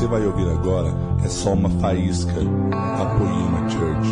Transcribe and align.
você 0.00 0.06
vai 0.06 0.26
ouvir 0.26 0.48
agora 0.48 0.88
é 1.22 1.28
só 1.28 1.52
uma 1.52 1.68
faísca 1.78 2.32
da 2.32 3.18
Poema 3.18 3.68
Church. 3.68 4.08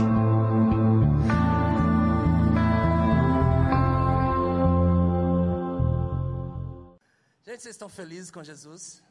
Gente, 7.42 7.62
vocês 7.62 7.74
estão 7.74 7.88
felizes 7.88 8.30
com 8.30 8.44
Jesus? 8.44 9.02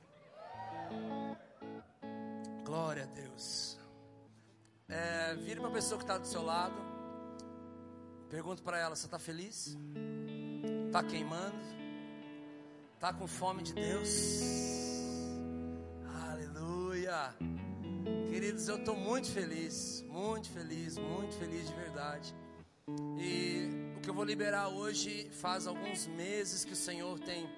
Glória 2.64 3.06
a 3.06 3.08
Deus. 3.08 3.80
É, 4.88 5.34
vira 5.34 5.60
uma 5.60 5.72
pessoa 5.72 5.98
que 5.98 6.04
está 6.04 6.20
do 6.20 6.28
seu 6.28 6.44
lado. 6.44 6.76
Pergunta 8.30 8.62
para 8.62 8.78
ela: 8.78 8.96
Você 8.96 9.08
está 9.08 9.18
feliz? 9.18 9.76
Está 10.86 11.02
queimando? 11.02 11.58
Está 12.94 13.12
com 13.14 13.26
fome 13.26 13.64
de 13.64 13.74
Deus? 13.74 14.87
Aleluia. 17.08 17.34
Queridos, 18.30 18.68
eu 18.68 18.76
estou 18.76 18.96
muito 18.96 19.32
feliz, 19.32 20.04
muito 20.10 20.50
feliz, 20.50 20.98
muito 20.98 21.36
feliz 21.36 21.70
de 21.70 21.74
verdade. 21.74 22.36
E 23.18 23.96
o 23.96 24.02
que 24.02 24.10
eu 24.10 24.14
vou 24.14 24.26
liberar 24.26 24.68
hoje 24.68 25.30
faz 25.32 25.68
alguns 25.68 26.06
meses 26.06 26.66
que 26.66 26.74
o 26.74 26.76
Senhor 26.76 27.18
tem 27.20 27.50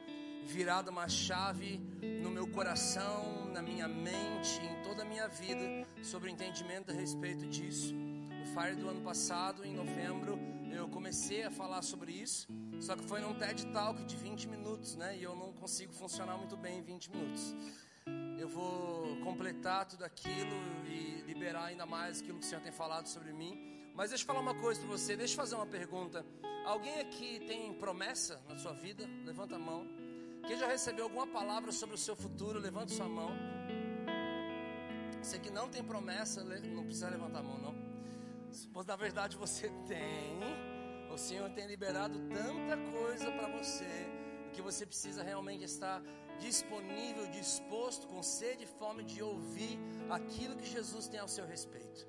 virado 0.45 0.91
uma 0.91 1.08
chave 1.09 1.80
no 2.22 2.30
meu 2.30 2.48
coração, 2.48 3.45
na 3.52 3.62
minha 3.62 3.88
mente, 3.88 4.62
em 4.63 4.84
toda 4.84 5.02
a 5.02 5.05
minha 5.05 5.27
vida, 5.27 5.88
sobre 6.03 6.30
o 6.30 6.31
entendimento 6.31 6.91
a 6.91 6.94
respeito 6.94 7.47
disso. 7.47 7.95
No 7.95 8.45
Fire 8.45 8.75
do 8.75 8.88
ano 8.88 9.02
passado, 9.02 9.66
em 9.66 9.73
novembro, 9.73 10.39
eu 10.72 10.88
comecei 10.89 11.44
a 11.44 11.50
falar 11.50 11.81
sobre 11.81 12.11
isso, 12.11 12.47
só 12.80 12.95
que 12.95 13.03
foi 13.03 13.20
num 13.20 13.34
TED 13.34 13.66
Talk 13.73 14.03
de 14.05 14.16
20 14.16 14.47
minutos, 14.47 14.95
né? 14.95 15.17
E 15.17 15.23
eu 15.23 15.36
não 15.36 15.52
consigo 15.53 15.91
funcionar 15.91 16.38
muito 16.38 16.56
bem 16.56 16.80
em 16.80 16.84
20 16.84 17.09
minutos. 17.09 17.56
Eu 18.40 18.48
vou 18.48 19.18
completar 19.18 19.86
tudo 19.86 20.06
aquilo 20.06 20.56
e 20.88 21.23
liberar 21.28 21.66
ainda 21.66 21.86
mais 21.86 22.22
aquilo 22.22 22.40
que 22.40 22.46
o 22.46 22.48
Senhor 22.48 22.62
tem 22.62 22.72
falado 22.72 23.06
sobre 23.08 23.34
mim. 23.34 23.92
Mas 23.94 24.12
deixa 24.12 24.23
eu 24.23 24.28
falar 24.28 24.40
uma 24.40 24.56
coisa 24.56 24.80
para 24.80 24.90
você, 24.90 25.18
deixa 25.18 25.34
eu 25.34 25.38
fazer 25.38 25.56
uma 25.56 25.66
pergunta. 25.66 26.26
Alguém 26.66 27.02
aqui 27.02 27.42
tem 27.42 27.73
promessa 27.73 28.42
na 28.48 28.58
sua 28.58 28.72
vida? 28.72 29.04
Levanta 29.26 29.58
a 29.58 29.59
mão. 29.59 29.86
Quem 30.48 30.58
já 30.58 30.68
recebeu 30.68 31.04
alguma 31.04 31.28
palavra 31.28 31.73
sobre 31.73 31.96
o 31.96 31.98
seu 31.98 32.16
futuro, 32.16 32.59
levante 32.59 32.94
sua 32.94 33.09
mão. 33.09 33.31
Você 35.22 35.38
que 35.38 35.50
não 35.50 35.68
tem 35.68 35.84
promessa, 35.84 36.42
não 36.42 36.86
precisa 36.86 37.09
levantar 37.09 37.40
a 37.40 37.44
mão, 37.44 37.58
não. 37.58 37.76
Pois 38.72 38.86
na 38.86 38.96
verdade 38.96 39.36
você 39.36 39.70
tem. 39.86 40.40
O 41.12 41.18
Senhor 41.18 41.50
tem 41.50 41.68
liberado 41.68 42.18
tanta 42.30 42.78
coisa 42.90 43.30
para 43.34 43.50
você 43.50 44.08
que 44.53 44.62
você 44.62 44.86
precisa 44.86 45.24
realmente 45.24 45.66
estar 45.66 46.02
disponível, 46.40 47.26
disposto, 47.28 48.08
com 48.08 48.22
sede 48.23 48.64
e 48.64 48.68
fome 48.68 49.04
de 49.04 49.22
ouvir 49.22 49.78
aquilo 50.09 50.56
que 50.56 50.66
Jesus 50.66 51.08
tem 51.08 51.20
ao 51.20 51.28
seu 51.28 51.46
respeito. 51.46 52.08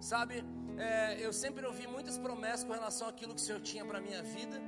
Sabe, 0.00 0.44
é, 0.76 1.16
eu 1.24 1.32
sempre 1.32 1.66
ouvi 1.66 1.86
muitas 1.86 2.18
promessas 2.18 2.64
com 2.64 2.72
relação 2.72 3.08
àquilo 3.08 3.34
que 3.34 3.40
o 3.40 3.44
Senhor 3.44 3.60
tinha 3.60 3.84
para 3.84 3.98
a 3.98 4.00
minha 4.00 4.22
vida. 4.22 4.60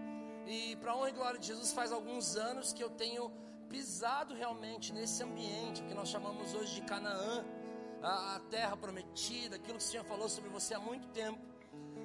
E 0.46 0.76
para 0.76 0.96
honra 0.96 1.10
e 1.10 1.12
glória 1.12 1.38
de 1.38 1.46
Jesus, 1.46 1.72
faz 1.72 1.92
alguns 1.92 2.36
anos 2.36 2.72
que 2.72 2.82
eu 2.82 2.90
tenho 2.90 3.30
pisado 3.68 4.34
realmente 4.34 4.92
nesse 4.92 5.22
ambiente 5.22 5.82
que 5.84 5.94
nós 5.94 6.08
chamamos 6.08 6.54
hoje 6.54 6.74
de 6.74 6.82
Canaã, 6.82 7.44
a, 8.02 8.36
a 8.36 8.40
terra 8.40 8.76
prometida, 8.76 9.56
aquilo 9.56 9.78
que 9.78 9.84
o 9.84 9.86
Senhor 9.86 10.04
falou 10.04 10.28
sobre 10.28 10.50
você 10.50 10.74
há 10.74 10.80
muito 10.80 11.06
tempo. 11.08 11.38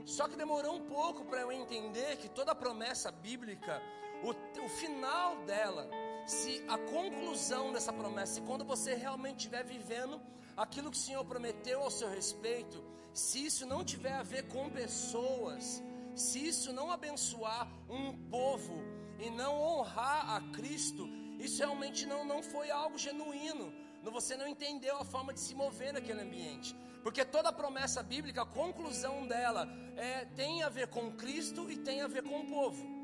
Só 0.06 0.28
que 0.28 0.36
demorou 0.36 0.75
um 0.75 0.86
pouco 0.86 1.25
para 1.25 1.42
eu 1.42 1.52
entender 1.52 2.17
que 2.17 2.30
toda 2.30 2.53
promessa 2.53 3.12
bíblica, 3.12 3.81
o, 4.23 4.64
o 4.64 4.69
final 4.69 5.38
dela, 5.45 5.90
se 6.26 6.64
a 6.68 6.78
conclusão 6.78 7.72
dessa 7.72 7.94
promessa, 7.94 8.42
quando 8.42 8.66
você 8.66 8.96
realmente 8.96 9.38
estiver 9.38 9.63
vivendo 9.63 10.19
aquilo 10.58 10.90
que 10.90 10.97
o 10.97 11.00
Senhor 11.00 11.24
prometeu 11.24 11.81
ao 11.81 11.91
seu 11.91 12.09
respeito, 12.09 12.84
se 13.13 13.46
isso 13.46 13.66
não 13.66 13.84
tiver 13.84 14.13
a 14.13 14.24
ver 14.24 14.47
com 14.47 14.69
pessoas, 14.69 15.84
se 16.16 16.47
isso 16.47 16.74
não 16.74 16.91
abençoar 16.91 17.72
um 17.90 18.14
povo 18.30 18.81
e 19.19 19.30
não 19.30 19.62
honrar 19.62 20.35
a 20.35 20.41
Cristo, 20.52 21.08
isso 21.40 21.59
realmente 21.59 22.06
não, 22.06 22.25
não 22.25 22.41
foi 22.41 22.72
algo 22.72 22.97
genuíno. 22.97 23.74
Você 24.02 24.38
não 24.38 24.47
entendeu 24.47 24.97
a 24.97 25.03
forma 25.03 25.34
de 25.34 25.40
se 25.40 25.56
mover 25.56 25.91
naquele 25.91 26.22
ambiente. 26.22 26.75
Porque 27.03 27.25
toda 27.25 27.52
promessa 27.52 28.02
bíblica, 28.02 28.44
a 28.44 28.46
conclusão 28.46 29.28
dela 29.28 29.68
é, 29.96 30.25
tem 30.25 30.64
a 30.64 30.69
ver 30.69 30.88
com 30.88 31.12
Cristo 31.12 31.69
e 31.69 31.78
tem 31.78 32.02
a 32.02 32.08
ver 32.08 32.24
com 32.24 32.40
o 32.40 32.47
povo. 32.47 32.94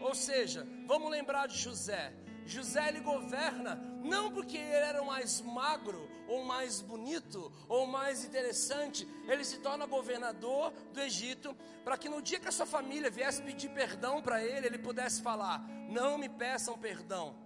Ou 0.00 0.14
seja, 0.14 0.66
vamos 0.86 1.10
lembrar 1.10 1.46
de 1.46 1.58
José. 1.58 2.12
José 2.46 2.88
ele 2.88 3.00
governa 3.00 3.76
não 4.02 4.32
porque 4.32 4.56
ele 4.56 4.72
era 4.72 5.04
mais 5.04 5.40
magro, 5.40 6.08
ou 6.26 6.44
mais 6.44 6.80
bonito, 6.80 7.52
ou 7.68 7.86
mais 7.86 8.24
interessante, 8.24 9.06
ele 9.28 9.44
se 9.44 9.58
torna 9.58 9.86
governador 9.86 10.72
do 10.92 11.00
Egito, 11.00 11.56
para 11.84 11.96
que 11.96 12.08
no 12.08 12.22
dia 12.22 12.40
que 12.40 12.48
a 12.48 12.52
sua 12.52 12.66
família 12.66 13.10
viesse 13.10 13.42
pedir 13.42 13.68
perdão 13.70 14.20
para 14.22 14.42
ele, 14.42 14.66
ele 14.66 14.78
pudesse 14.78 15.22
falar: 15.22 15.60
Não 15.88 16.18
me 16.18 16.28
peçam 16.28 16.78
perdão, 16.78 17.36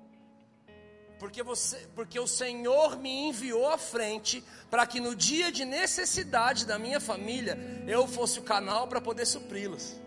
porque, 1.18 1.42
você, 1.42 1.88
porque 1.94 2.18
o 2.18 2.26
Senhor 2.26 2.98
me 2.98 3.28
enviou 3.28 3.68
à 3.68 3.78
frente, 3.78 4.44
para 4.70 4.86
que 4.86 5.00
no 5.00 5.14
dia 5.14 5.50
de 5.50 5.64
necessidade 5.64 6.66
da 6.66 6.78
minha 6.78 7.00
família, 7.00 7.58
eu 7.86 8.06
fosse 8.06 8.38
o 8.38 8.42
canal 8.42 8.86
para 8.86 9.00
poder 9.00 9.26
supri-los. 9.26 10.03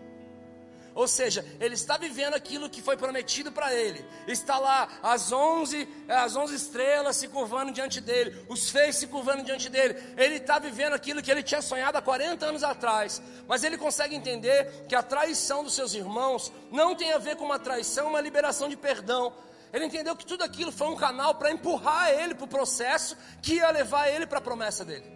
Ou 0.98 1.06
seja, 1.06 1.46
ele 1.60 1.74
está 1.74 1.96
vivendo 1.96 2.34
aquilo 2.34 2.68
que 2.68 2.82
foi 2.82 2.96
prometido 2.96 3.52
para 3.52 3.72
ele. 3.72 4.04
Está 4.26 4.58
lá 4.58 4.88
as 5.00 5.30
11, 5.30 5.88
as 6.08 6.34
11 6.34 6.56
estrelas 6.56 7.14
se 7.14 7.28
curvando 7.28 7.70
diante 7.70 8.00
dele, 8.00 8.44
os 8.48 8.68
feios 8.68 8.96
se 8.96 9.06
curvando 9.06 9.44
diante 9.44 9.68
dele. 9.68 9.94
Ele 10.16 10.38
está 10.38 10.58
vivendo 10.58 10.94
aquilo 10.94 11.22
que 11.22 11.30
ele 11.30 11.44
tinha 11.44 11.62
sonhado 11.62 11.96
há 11.96 12.02
40 12.02 12.46
anos 12.46 12.64
atrás. 12.64 13.22
Mas 13.46 13.62
ele 13.62 13.78
consegue 13.78 14.16
entender 14.16 14.86
que 14.88 14.96
a 14.96 15.00
traição 15.00 15.62
dos 15.62 15.72
seus 15.72 15.94
irmãos 15.94 16.52
não 16.68 16.96
tem 16.96 17.12
a 17.12 17.18
ver 17.18 17.36
com 17.36 17.44
uma 17.44 17.60
traição, 17.60 18.08
uma 18.08 18.20
liberação 18.20 18.68
de 18.68 18.76
perdão. 18.76 19.32
Ele 19.72 19.84
entendeu 19.84 20.16
que 20.16 20.26
tudo 20.26 20.42
aquilo 20.42 20.72
foi 20.72 20.88
um 20.88 20.96
canal 20.96 21.36
para 21.36 21.52
empurrar 21.52 22.10
ele 22.10 22.34
para 22.34 22.44
o 22.44 22.48
processo 22.48 23.16
que 23.40 23.54
ia 23.54 23.70
levar 23.70 24.08
ele 24.08 24.26
para 24.26 24.38
a 24.38 24.42
promessa 24.42 24.84
dele. 24.84 25.06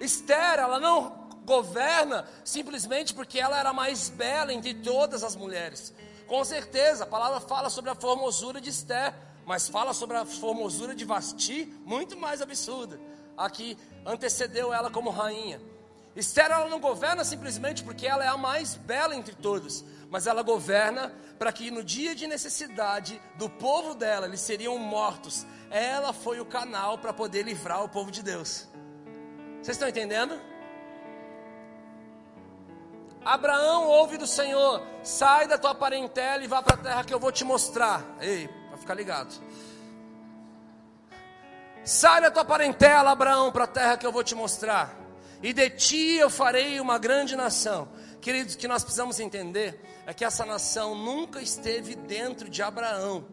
Esther, 0.00 0.60
ela 0.60 0.80
não 0.80 1.19
governa 1.50 2.24
simplesmente 2.44 3.12
porque 3.12 3.40
ela 3.40 3.58
era 3.58 3.72
mais 3.72 4.08
bela 4.08 4.52
entre 4.52 4.72
todas 4.72 5.24
as 5.24 5.34
mulheres. 5.34 5.92
Com 6.28 6.44
certeza, 6.44 7.02
a 7.02 7.06
palavra 7.08 7.40
fala 7.40 7.68
sobre 7.68 7.90
a 7.90 7.94
formosura 7.96 8.60
de 8.60 8.70
Esther, 8.70 9.12
mas 9.44 9.68
fala 9.68 9.92
sobre 9.92 10.16
a 10.16 10.24
formosura 10.24 10.94
de 10.94 11.04
Vasti, 11.04 11.64
muito 11.84 12.16
mais 12.16 12.40
absurda. 12.40 13.00
Aqui 13.36 13.76
antecedeu 14.06 14.72
ela 14.72 14.90
como 14.90 15.10
rainha. 15.10 15.60
Esther 16.14 16.52
ela 16.52 16.68
não 16.68 16.78
governa 16.78 17.24
simplesmente 17.24 17.82
porque 17.82 18.06
ela 18.06 18.24
é 18.24 18.28
a 18.28 18.36
mais 18.36 18.76
bela 18.76 19.16
entre 19.16 19.34
todas, 19.34 19.84
mas 20.08 20.28
ela 20.28 20.42
governa 20.42 21.12
para 21.36 21.50
que 21.50 21.68
no 21.68 21.82
dia 21.82 22.14
de 22.14 22.28
necessidade 22.28 23.20
do 23.36 23.50
povo 23.50 23.94
dela, 23.94 24.26
eles 24.26 24.40
seriam 24.40 24.78
mortos. 24.78 25.44
Ela 25.68 26.12
foi 26.12 26.38
o 26.38 26.44
canal 26.44 26.98
para 26.98 27.12
poder 27.12 27.42
livrar 27.42 27.82
o 27.82 27.88
povo 27.88 28.10
de 28.10 28.22
Deus. 28.22 28.68
Vocês 29.60 29.76
estão 29.76 29.88
entendendo? 29.88 30.38
Abraão 33.24 33.86
ouve 33.86 34.16
do 34.16 34.26
Senhor: 34.26 34.82
sai 35.02 35.46
da 35.46 35.58
tua 35.58 35.74
parentela 35.74 36.42
e 36.42 36.46
vá 36.46 36.62
para 36.62 36.74
a 36.74 36.78
terra 36.78 37.04
que 37.04 37.14
eu 37.14 37.20
vou 37.20 37.32
te 37.32 37.44
mostrar. 37.44 38.04
Ei, 38.20 38.48
para 38.68 38.78
ficar 38.78 38.94
ligado. 38.94 39.34
Sai 41.84 42.20
da 42.20 42.30
tua 42.30 42.44
parentela, 42.44 43.10
Abraão, 43.10 43.50
para 43.50 43.64
a 43.64 43.66
terra 43.66 43.96
que 43.96 44.06
eu 44.06 44.12
vou 44.12 44.22
te 44.22 44.34
mostrar. 44.34 44.94
E 45.42 45.52
de 45.52 45.70
ti 45.70 46.16
eu 46.16 46.28
farei 46.28 46.78
uma 46.80 46.98
grande 46.98 47.34
nação. 47.34 47.88
Queridos, 48.20 48.54
o 48.54 48.58
que 48.58 48.68
nós 48.68 48.82
precisamos 48.82 49.18
entender 49.18 49.80
é 50.06 50.12
que 50.12 50.24
essa 50.24 50.44
nação 50.44 50.94
nunca 50.94 51.40
esteve 51.40 51.94
dentro 51.94 52.50
de 52.50 52.62
Abraão. 52.62 53.24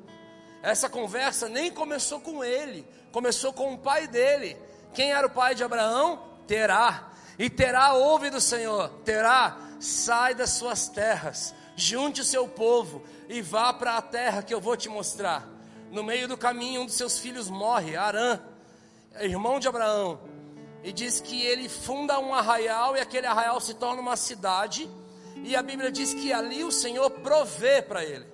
Essa 0.63 0.89
conversa 0.89 1.50
nem 1.50 1.69
começou 1.69 2.21
com 2.21 2.44
ele, 2.44 2.88
começou 3.11 3.51
com 3.51 3.73
o 3.73 3.77
pai 3.77 4.07
dele. 4.07 4.57
Quem 4.94 5.11
era 5.11 5.27
o 5.27 5.29
pai 5.29 5.53
de 5.53 5.63
Abraão? 5.63 6.23
Terá. 6.47 7.11
E 7.38 7.50
Terá 7.50 7.94
ouve 7.94 8.29
do 8.29 8.39
Senhor. 8.39 8.89
Terá, 9.03 9.57
sai 9.79 10.33
das 10.33 10.51
suas 10.51 10.88
terras, 10.88 11.53
junte 11.75 12.21
o 12.21 12.25
seu 12.25 12.47
povo 12.47 13.03
e 13.29 13.41
vá 13.41 13.74
para 13.74 13.97
a 13.97 14.01
terra 14.01 14.41
que 14.41 14.53
eu 14.53 14.62
vou 14.62 14.75
te 14.75 14.89
mostrar. 14.89 15.47
No 15.91 16.03
meio 16.03 16.27
do 16.27 16.38
caminho, 16.38 16.81
um 16.81 16.85
dos 16.85 16.95
seus 16.95 17.18
filhos 17.19 17.50
morre, 17.50 17.95
Arã, 17.95 18.39
irmão 19.19 19.59
de 19.59 19.68
Abraão, 19.68 20.19
e 20.83 20.91
diz 20.91 21.19
que 21.19 21.41
ele 21.41 21.69
funda 21.69 22.19
um 22.19 22.33
arraial 22.33 22.95
e 22.95 23.00
aquele 23.00 23.27
arraial 23.27 23.59
se 23.59 23.74
torna 23.74 24.01
uma 24.01 24.15
cidade. 24.15 24.89
E 25.44 25.56
a 25.56 25.62
Bíblia 25.62 25.91
diz 25.91 26.13
que 26.13 26.33
ali 26.33 26.63
o 26.63 26.71
Senhor 26.71 27.09
provê 27.09 27.81
para 27.81 28.03
ele, 28.03 28.25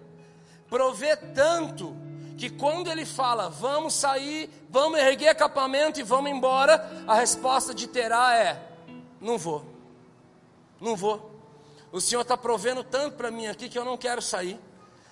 provê 0.69 1.15
tanto 1.15 1.95
que 2.37 2.49
quando 2.49 2.89
ele 2.89 3.05
fala, 3.05 3.49
vamos 3.49 3.93
sair, 3.93 4.49
vamos 4.69 4.99
erguer 4.99 5.29
acampamento 5.29 5.99
e 5.99 6.03
vamos 6.03 6.31
embora, 6.31 7.03
a 7.07 7.15
resposta 7.15 7.73
de 7.73 7.87
Terá 7.87 8.35
é: 8.35 8.59
não 9.21 9.37
vou, 9.37 9.65
não 10.79 10.95
vou. 10.95 11.32
O 11.93 12.01
Senhor 12.01 12.23
está 12.23 12.35
provendo 12.35 12.83
tanto 12.83 13.15
para 13.17 13.29
mim 13.29 13.45
aqui 13.45 13.69
que 13.69 13.77
eu 13.77 13.85
não 13.85 13.95
quero 13.95 14.19
sair. 14.19 14.59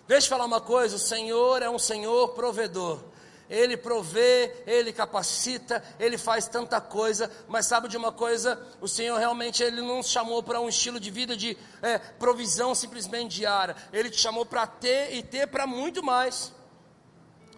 Deixa 0.07 0.25
eu 0.25 0.29
falar 0.31 0.45
uma 0.45 0.59
coisa: 0.59 0.95
o 0.95 0.99
Senhor 0.99 1.61
é 1.61 1.69
um 1.69 1.77
Senhor 1.77 2.29
provedor. 2.29 2.99
Ele 3.47 3.77
provê, 3.77 4.63
Ele 4.65 4.91
capacita, 4.91 5.83
Ele 5.99 6.17
faz 6.17 6.47
tanta 6.47 6.81
coisa, 6.81 7.29
mas 7.47 7.67
sabe 7.67 7.87
de 7.87 7.97
uma 7.97 8.11
coisa? 8.11 8.59
O 8.81 8.87
Senhor 8.87 9.15
realmente 9.19 9.61
Ele 9.61 9.79
não 9.79 10.01
chamou 10.01 10.41
para 10.41 10.59
um 10.59 10.67
estilo 10.67 10.99
de 10.99 11.11
vida 11.11 11.37
de 11.37 11.55
é, 11.83 11.99
provisão 11.99 12.73
simplesmente 12.73 13.35
diária, 13.35 13.75
Ele 13.93 14.09
te 14.09 14.19
chamou 14.19 14.43
para 14.43 14.65
ter 14.65 15.13
e 15.13 15.21
ter 15.21 15.45
para 15.47 15.67
muito 15.67 16.01
mais. 16.01 16.51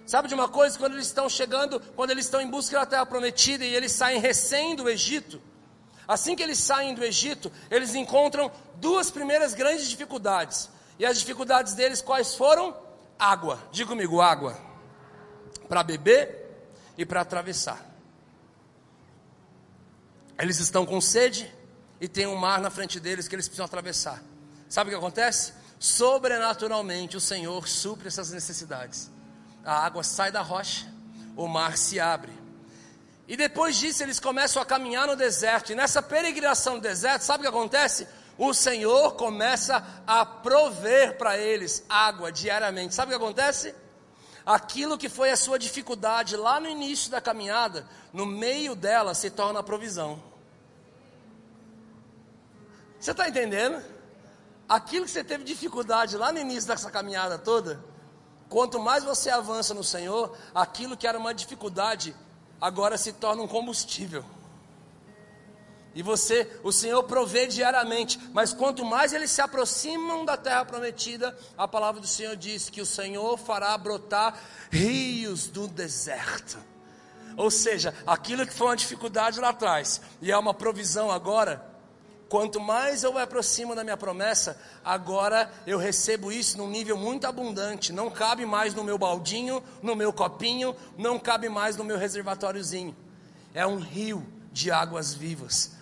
Sabe 0.06 0.28
de 0.28 0.34
uma 0.34 0.50
coisa? 0.50 0.78
Quando 0.78 0.96
eles 0.96 1.08
estão 1.08 1.30
chegando, 1.30 1.80
quando 1.96 2.12
eles 2.12 2.26
estão 2.26 2.42
em 2.42 2.50
busca 2.50 2.78
da 2.78 2.86
terra 2.86 3.06
prometida 3.06 3.64
e 3.64 3.74
eles 3.74 3.94
saem 3.94 4.20
recém 4.20 4.76
do 4.76 4.90
Egito, 4.90 5.42
assim 6.08 6.36
que 6.36 6.44
eles 6.44 6.58
saem 6.58 6.94
do 6.94 7.04
Egito, 7.04 7.52
eles 7.70 7.96
encontram 7.96 8.52
duas 8.76 9.10
primeiras 9.10 9.54
grandes 9.54 9.90
dificuldades. 9.90 10.70
E 11.00 11.06
as 11.06 11.20
dificuldades 11.20 11.74
deles 11.74 12.02
quais 12.02 12.36
foram? 12.36 12.76
Água. 13.18 13.60
Diga 13.72 13.90
comigo, 13.90 14.22
água. 14.22 14.58
Para 15.68 15.84
beber 15.84 16.68
e 16.98 17.06
para 17.06 17.22
atravessar. 17.22 17.84
Eles 20.38 20.60
estão 20.60 20.86
com 20.86 21.00
sede 21.00 21.54
e 22.02 22.08
tem 22.08 22.28
um 22.28 22.36
mar 22.36 22.60
na 22.60 22.70
frente 22.70 23.00
deles 23.00 23.28
que 23.28 23.36
eles 23.36 23.48
precisam 23.48 23.66
atravessar. 23.66 24.22
Sabe 24.68 24.90
o 24.90 24.94
que 24.94 24.98
acontece? 24.98 25.54
Sobrenaturalmente 25.80 27.18
o 27.18 27.22
Senhor 27.22 27.68
supre 27.68 28.08
essas 28.08 28.32
necessidades 28.32 29.12
a 29.64 29.86
água 29.86 30.04
sai 30.04 30.32
da 30.32 30.42
rocha, 30.42 30.86
o 31.36 31.48
mar 31.48 31.78
se 31.78 32.00
abre. 32.00 32.32
E 33.28 33.38
depois 33.38 33.78
disso 33.78 34.04
eles 34.04 34.20
começam 34.20 34.62
a 34.62 34.66
caminhar 34.66 35.08
no 35.08 35.16
deserto. 35.16 35.72
E 35.72 35.76
nessa 35.76 36.02
peregrinação 36.02 36.76
no 36.76 36.82
deserto, 36.82 37.22
sabe 37.22 37.40
o 37.40 37.42
que 37.44 37.56
acontece? 37.56 38.08
O 38.38 38.54
Senhor 38.54 39.14
começa 39.14 39.86
a 40.06 40.26
prover 40.26 41.18
para 41.18 41.38
eles 41.38 41.86
água 41.88 42.32
diariamente. 42.32 42.94
Sabe 42.94 43.14
o 43.14 43.18
que 43.18 43.24
acontece? 43.24 43.74
Aquilo 44.46 44.98
que 44.98 45.08
foi 45.08 45.32
a 45.32 45.38
sua 45.38 45.58
dificuldade 45.58 46.36
lá 46.36 46.60
no 46.60 46.68
início 46.68 47.10
da 47.10 47.22
caminhada, 47.22 47.88
no 48.12 48.26
meio 48.26 48.76
dela 48.76 49.14
se 49.14 49.30
torna 49.30 49.64
provisão. 49.64 50.22
Você 53.00 53.12
está 53.12 53.28
entendendo? 53.28 53.82
Aquilo 54.68 55.06
que 55.06 55.12
você 55.12 55.24
teve 55.24 55.44
dificuldade 55.44 56.18
lá 56.18 56.32
no 56.32 56.40
início 56.40 56.68
dessa 56.68 56.92
caminhada 56.92 57.38
toda, 57.38 57.84
Quanto 58.54 58.80
mais 58.80 59.04
você 59.04 59.32
avança 59.32 59.74
no 59.74 59.84
Senhor, 59.84 60.38
aquilo 60.54 60.96
que 60.96 61.08
era 61.08 61.18
uma 61.18 61.34
dificuldade 61.34 62.16
agora 62.64 62.98
se 62.98 63.12
torna 63.12 63.44
um 63.44 63.48
combustível. 63.48 64.24
E 65.94 66.02
você, 66.02 66.50
o 66.64 66.72
Senhor 66.72 67.04
provê 67.04 67.46
diariamente, 67.46 68.18
mas 68.32 68.54
quanto 68.54 68.86
mais 68.86 69.12
eles 69.12 69.32
se 69.32 69.42
aproximam 69.42 70.24
da 70.24 70.38
terra 70.38 70.64
prometida, 70.64 71.38
a 71.58 71.68
palavra 71.68 72.00
do 72.00 72.08
Senhor 72.08 72.38
diz 72.38 72.70
que 72.70 72.80
o 72.80 72.86
Senhor 72.86 73.38
fará 73.38 73.78
brotar 73.78 74.40
rios 74.72 75.48
do 75.48 75.68
deserto. 75.68 76.58
Ou 77.36 77.52
seja, 77.52 77.94
aquilo 78.08 78.48
que 78.48 78.54
foi 78.54 78.68
uma 78.68 78.78
dificuldade 78.78 79.42
lá 79.42 79.50
atrás 79.50 80.00
e 80.22 80.32
é 80.32 80.38
uma 80.38 80.54
provisão 80.54 81.12
agora, 81.12 81.73
Quanto 82.34 82.60
mais 82.60 83.04
eu 83.04 83.14
me 83.14 83.22
aproximo 83.22 83.76
da 83.76 83.84
minha 83.84 83.96
promessa, 83.96 84.60
agora 84.84 85.52
eu 85.68 85.78
recebo 85.78 86.32
isso 86.32 86.58
num 86.58 86.68
nível 86.68 86.98
muito 86.98 87.28
abundante. 87.28 87.94
Não 87.94 88.10
cabe 88.10 88.44
mais 88.44 88.74
no 88.74 88.84
meu 88.84 88.98
baldinho, 88.98 89.64
no 89.84 89.96
meu 89.96 90.12
copinho, 90.12 90.76
não 90.98 91.20
cabe 91.20 91.48
mais 91.48 91.78
no 91.78 91.84
meu 91.84 91.96
reservatóriozinho. 91.96 92.96
É 93.54 93.68
um 93.68 93.78
rio 93.78 94.26
de 94.52 94.72
águas 94.72 95.14
vivas. 95.14 95.74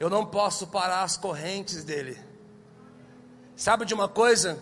Eu 0.00 0.08
não 0.08 0.24
posso 0.24 0.68
parar 0.68 1.02
as 1.02 1.18
correntes 1.18 1.84
dele. 1.84 2.18
Sabe 3.54 3.84
de 3.84 3.92
uma 3.92 4.08
coisa? 4.08 4.58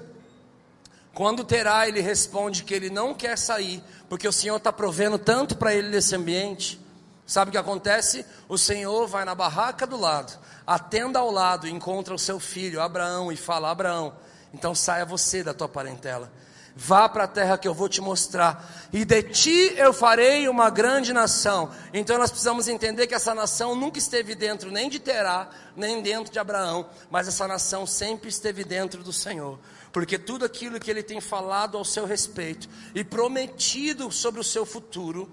Quando 1.14 1.44
terá, 1.44 1.86
ele 1.86 2.00
responde 2.00 2.64
que 2.64 2.74
ele 2.74 2.90
não 2.90 3.14
quer 3.14 3.38
sair, 3.38 3.80
porque 4.08 4.26
o 4.26 4.32
Senhor 4.32 4.56
está 4.56 4.72
provendo 4.72 5.20
tanto 5.20 5.56
para 5.56 5.72
ele 5.72 5.88
nesse 5.88 6.16
ambiente. 6.16 6.80
Sabe 7.24 7.50
o 7.50 7.52
que 7.52 7.58
acontece? 7.58 8.26
O 8.48 8.58
Senhor 8.58 9.06
vai 9.06 9.24
na 9.24 9.36
barraca 9.36 9.86
do 9.86 9.96
lado, 9.96 10.36
a 10.66 10.78
tenda 10.78 11.18
ao 11.18 11.30
lado, 11.30 11.68
encontra 11.68 12.14
o 12.14 12.18
seu 12.18 12.38
filho 12.38 12.80
Abraão 12.80 13.32
e 13.32 13.36
fala: 13.36 13.70
Abraão, 13.70 14.14
então 14.54 14.74
saia 14.74 15.04
você 15.04 15.42
da 15.42 15.52
tua 15.52 15.68
parentela. 15.68 16.30
Vá 16.74 17.06
para 17.06 17.24
a 17.24 17.28
terra 17.28 17.58
que 17.58 17.68
eu 17.68 17.74
vou 17.74 17.86
te 17.86 18.00
mostrar, 18.00 18.88
e 18.92 19.04
de 19.04 19.22
ti 19.24 19.74
eu 19.76 19.92
farei 19.92 20.48
uma 20.48 20.70
grande 20.70 21.12
nação. 21.12 21.70
Então 21.92 22.16
nós 22.16 22.30
precisamos 22.30 22.66
entender 22.66 23.06
que 23.06 23.14
essa 23.14 23.34
nação 23.34 23.74
nunca 23.74 23.98
esteve 23.98 24.34
dentro 24.34 24.70
nem 24.70 24.88
de 24.88 24.98
Terá, 24.98 25.50
nem 25.76 26.00
dentro 26.00 26.32
de 26.32 26.38
Abraão, 26.38 26.88
mas 27.10 27.28
essa 27.28 27.46
nação 27.46 27.86
sempre 27.86 28.30
esteve 28.30 28.64
dentro 28.64 29.02
do 29.02 29.12
Senhor, 29.12 29.58
porque 29.92 30.18
tudo 30.18 30.46
aquilo 30.46 30.80
que 30.80 30.90
ele 30.90 31.02
tem 31.02 31.20
falado 31.20 31.76
ao 31.76 31.84
seu 31.84 32.06
respeito 32.06 32.66
e 32.94 33.04
prometido 33.04 34.10
sobre 34.10 34.40
o 34.40 34.44
seu 34.44 34.64
futuro, 34.64 35.30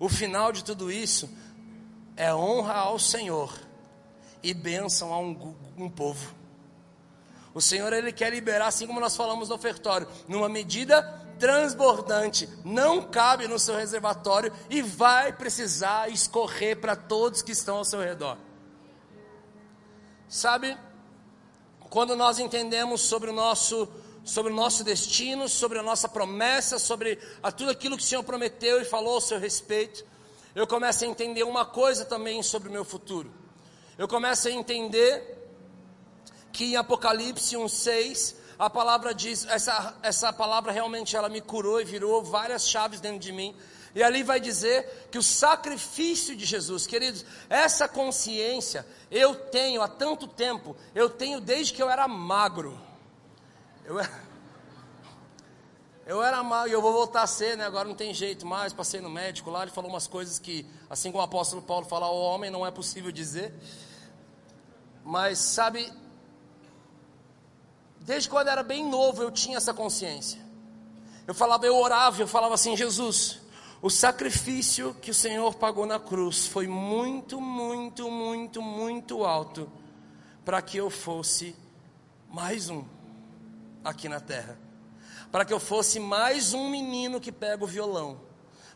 o 0.00 0.08
final 0.08 0.50
de 0.50 0.64
tudo 0.64 0.90
isso 0.90 1.30
é 2.16 2.34
honra 2.34 2.74
ao 2.74 2.98
Senhor 2.98 3.65
e 4.46 4.54
bênção 4.54 5.12
a 5.12 5.18
um, 5.18 5.54
um 5.76 5.90
povo. 5.90 6.32
O 7.52 7.60
Senhor 7.60 7.92
ele 7.92 8.12
quer 8.12 8.30
liberar, 8.30 8.68
assim 8.68 8.86
como 8.86 9.00
nós 9.00 9.16
falamos 9.16 9.48
no 9.48 9.56
ofertório, 9.56 10.06
numa 10.28 10.48
medida 10.48 11.02
transbordante, 11.36 12.48
não 12.64 13.02
cabe 13.02 13.48
no 13.48 13.58
seu 13.58 13.74
reservatório 13.74 14.52
e 14.70 14.80
vai 14.80 15.32
precisar 15.32 16.08
escorrer 16.10 16.80
para 16.80 16.94
todos 16.94 17.42
que 17.42 17.50
estão 17.50 17.78
ao 17.78 17.84
seu 17.84 18.00
redor. 18.00 18.38
Sabe, 20.28 20.78
quando 21.90 22.14
nós 22.14 22.38
entendemos 22.38 23.00
sobre 23.00 23.30
o 23.30 23.32
nosso 23.32 23.88
sobre 24.24 24.52
o 24.52 24.56
nosso 24.56 24.82
destino, 24.82 25.48
sobre 25.48 25.78
a 25.78 25.82
nossa 25.84 26.08
promessa, 26.08 26.80
sobre 26.80 27.16
a 27.40 27.52
tudo 27.52 27.70
aquilo 27.70 27.96
que 27.96 28.02
o 28.02 28.06
Senhor 28.06 28.24
prometeu 28.24 28.80
e 28.80 28.84
falou 28.84 29.14
ao 29.14 29.20
seu 29.20 29.38
respeito, 29.38 30.04
eu 30.52 30.66
começo 30.66 31.04
a 31.04 31.06
entender 31.06 31.44
uma 31.44 31.64
coisa 31.64 32.04
também 32.04 32.42
sobre 32.42 32.68
o 32.68 32.72
meu 32.72 32.84
futuro. 32.84 33.45
Eu 33.98 34.06
começo 34.06 34.48
a 34.48 34.50
entender 34.50 35.36
que 36.52 36.72
em 36.72 36.76
Apocalipse 36.76 37.56
1:6 37.56 38.34
a 38.58 38.68
palavra 38.68 39.14
diz, 39.14 39.46
essa, 39.46 39.94
essa 40.02 40.32
palavra 40.32 40.72
realmente 40.72 41.16
ela 41.16 41.28
me 41.28 41.40
curou 41.40 41.80
e 41.80 41.84
virou 41.84 42.22
várias 42.22 42.68
chaves 42.68 43.00
dentro 43.00 43.18
de 43.18 43.32
mim. 43.32 43.54
E 43.94 44.02
ali 44.02 44.22
vai 44.22 44.38
dizer 44.38 45.08
que 45.10 45.16
o 45.16 45.22
sacrifício 45.22 46.36
de 46.36 46.44
Jesus, 46.44 46.86
queridos, 46.86 47.24
essa 47.48 47.88
consciência 47.88 48.86
eu 49.10 49.34
tenho 49.34 49.80
há 49.80 49.88
tanto 49.88 50.26
tempo, 50.26 50.76
eu 50.94 51.08
tenho 51.08 51.40
desde 51.40 51.72
que 51.72 51.82
eu 51.82 51.88
era 51.88 52.06
magro. 52.06 52.78
Eu, 53.82 53.96
eu 56.06 56.22
era 56.22 56.42
mal 56.42 56.68
e 56.68 56.72
eu 56.72 56.82
vou 56.82 56.92
voltar 56.92 57.22
a 57.22 57.26
ser, 57.26 57.56
né? 57.56 57.64
Agora 57.64 57.88
não 57.88 57.94
tem 57.94 58.12
jeito 58.12 58.44
mais. 58.44 58.74
Passei 58.74 59.00
no 59.00 59.08
médico 59.08 59.50
lá, 59.50 59.62
ele 59.62 59.70
falou 59.70 59.90
umas 59.90 60.06
coisas 60.06 60.38
que, 60.38 60.66
assim 60.90 61.10
como 61.10 61.22
o 61.22 61.24
apóstolo 61.24 61.62
Paulo 61.62 61.86
fala, 61.86 62.06
o 62.10 62.20
homem 62.20 62.50
não 62.50 62.66
é 62.66 62.70
possível 62.70 63.10
dizer. 63.10 63.54
Mas 65.06 65.38
sabe, 65.38 65.88
desde 68.00 68.28
quando 68.28 68.48
era 68.48 68.64
bem 68.64 68.84
novo 68.84 69.22
eu 69.22 69.30
tinha 69.30 69.56
essa 69.56 69.72
consciência. 69.72 70.44
Eu 71.28 71.32
falava, 71.32 71.64
eu 71.64 71.76
orava, 71.76 72.20
eu 72.20 72.26
falava 72.26 72.54
assim, 72.54 72.76
Jesus, 72.76 73.40
o 73.80 73.88
sacrifício 73.88 74.94
que 75.00 75.12
o 75.12 75.14
Senhor 75.14 75.54
pagou 75.54 75.86
na 75.86 76.00
cruz 76.00 76.48
foi 76.48 76.66
muito, 76.66 77.40
muito, 77.40 78.10
muito, 78.10 78.60
muito 78.60 79.24
alto 79.24 79.70
para 80.44 80.60
que 80.60 80.76
eu 80.76 80.90
fosse 80.90 81.54
mais 82.28 82.68
um 82.68 82.84
aqui 83.84 84.08
na 84.08 84.18
terra. 84.18 84.58
Para 85.30 85.44
que 85.44 85.52
eu 85.52 85.60
fosse 85.60 86.00
mais 86.00 86.52
um 86.52 86.68
menino 86.68 87.20
que 87.20 87.30
pega 87.30 87.62
o 87.62 87.66
violão. 87.68 88.25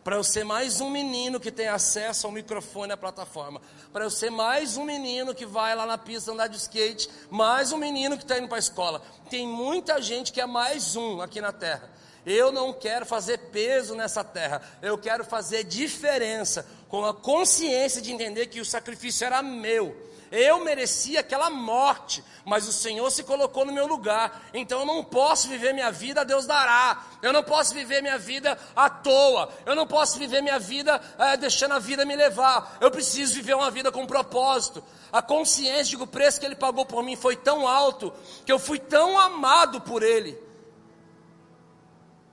Para 0.03 0.17
eu 0.17 0.25
ser 0.25 0.45
mais 0.45 0.81
um 0.81 0.89
menino 0.89 1.39
que 1.39 1.51
tem 1.51 1.69
acesso 1.69 2.27
ao 2.27 2.33
microfone 2.33 2.93
à 2.93 2.97
plataforma. 2.97 3.61
Para 3.93 4.05
eu 4.05 4.11
ser 4.11 4.31
mais 4.31 4.79
um 4.79 4.85
menino 4.85 5.35
que 5.35 5.45
vai 5.45 5.75
lá 5.75 5.85
na 5.85 5.99
pista 5.99 6.33
andar 6.33 6.47
de 6.47 6.57
skate. 6.57 7.11
Mais 7.29 7.71
um 7.71 7.77
menino 7.77 8.17
que 8.17 8.25
está 8.25 8.39
indo 8.39 8.49
para 8.49 8.57
a 8.57 8.61
escola. 8.61 9.03
Tem 9.29 9.47
muita 9.47 10.01
gente 10.01 10.33
que 10.33 10.41
é 10.41 10.47
mais 10.47 10.97
um 10.97 11.21
aqui 11.21 11.41
na 11.41 11.53
terra. 11.53 11.91
Eu 12.25 12.51
não 12.51 12.73
quero 12.73 13.05
fazer 13.05 13.39
peso 13.51 13.95
nessa 13.95 14.25
terra. 14.25 14.63
Eu 14.81 14.97
quero 14.97 15.23
fazer 15.23 15.65
diferença. 15.65 16.67
Com 16.89 17.05
a 17.05 17.13
consciência 17.13 18.01
de 18.01 18.11
entender 18.11 18.47
que 18.47 18.61
o 18.61 18.65
sacrifício 18.65 19.27
era 19.27 19.43
meu 19.43 20.10
eu 20.31 20.63
merecia 20.63 21.21
aquela 21.21 21.51
morte, 21.51 22.23
mas 22.45 22.69
o 22.69 22.73
Senhor 22.73 23.11
se 23.11 23.25
colocou 23.25 23.65
no 23.65 23.73
meu 23.73 23.87
lugar. 23.87 24.43
Então 24.55 24.81
eu 24.81 24.87
não 24.87 25.03
posso 25.03 25.49
viver 25.49 25.75
minha 25.75 25.91
vida, 25.91 26.25
Deus 26.25 26.47
dará. 26.47 27.03
Eu 27.21 27.33
não 27.33 27.43
posso 27.43 27.75
viver 27.75 28.01
minha 28.01 28.17
vida 28.19 28.57
à 28.77 28.89
toa. 28.89 29.53
Eu 29.67 29.75
não 29.75 29.87
posso 29.87 30.19
viver 30.19 30.41
minha 30.41 30.59
vida 30.59 31.01
é, 31.19 31.37
deixando 31.37 31.73
a 31.75 31.81
vida 31.81 32.05
me 32.05 32.15
levar. 32.15 32.77
Eu 32.81 32.93
preciso 32.93 33.35
viver 33.35 33.55
uma 33.55 33.73
vida 33.73 33.91
com 33.91 34.07
propósito. 34.07 34.85
A 35.13 35.21
consciência 35.21 35.85
de 35.85 35.97
que 35.97 36.03
o 36.05 36.07
preço 36.07 36.39
que 36.39 36.47
Ele 36.47 36.55
pagou 36.55 36.87
por 36.87 37.03
mim 37.03 37.17
foi 37.17 37.35
tão 37.35 37.67
alto, 37.67 38.13
que 38.47 38.53
eu 38.53 38.59
fui 38.61 38.79
tão 38.79 39.19
amado 39.19 39.81
por 39.81 40.05
Ele. 40.05 40.39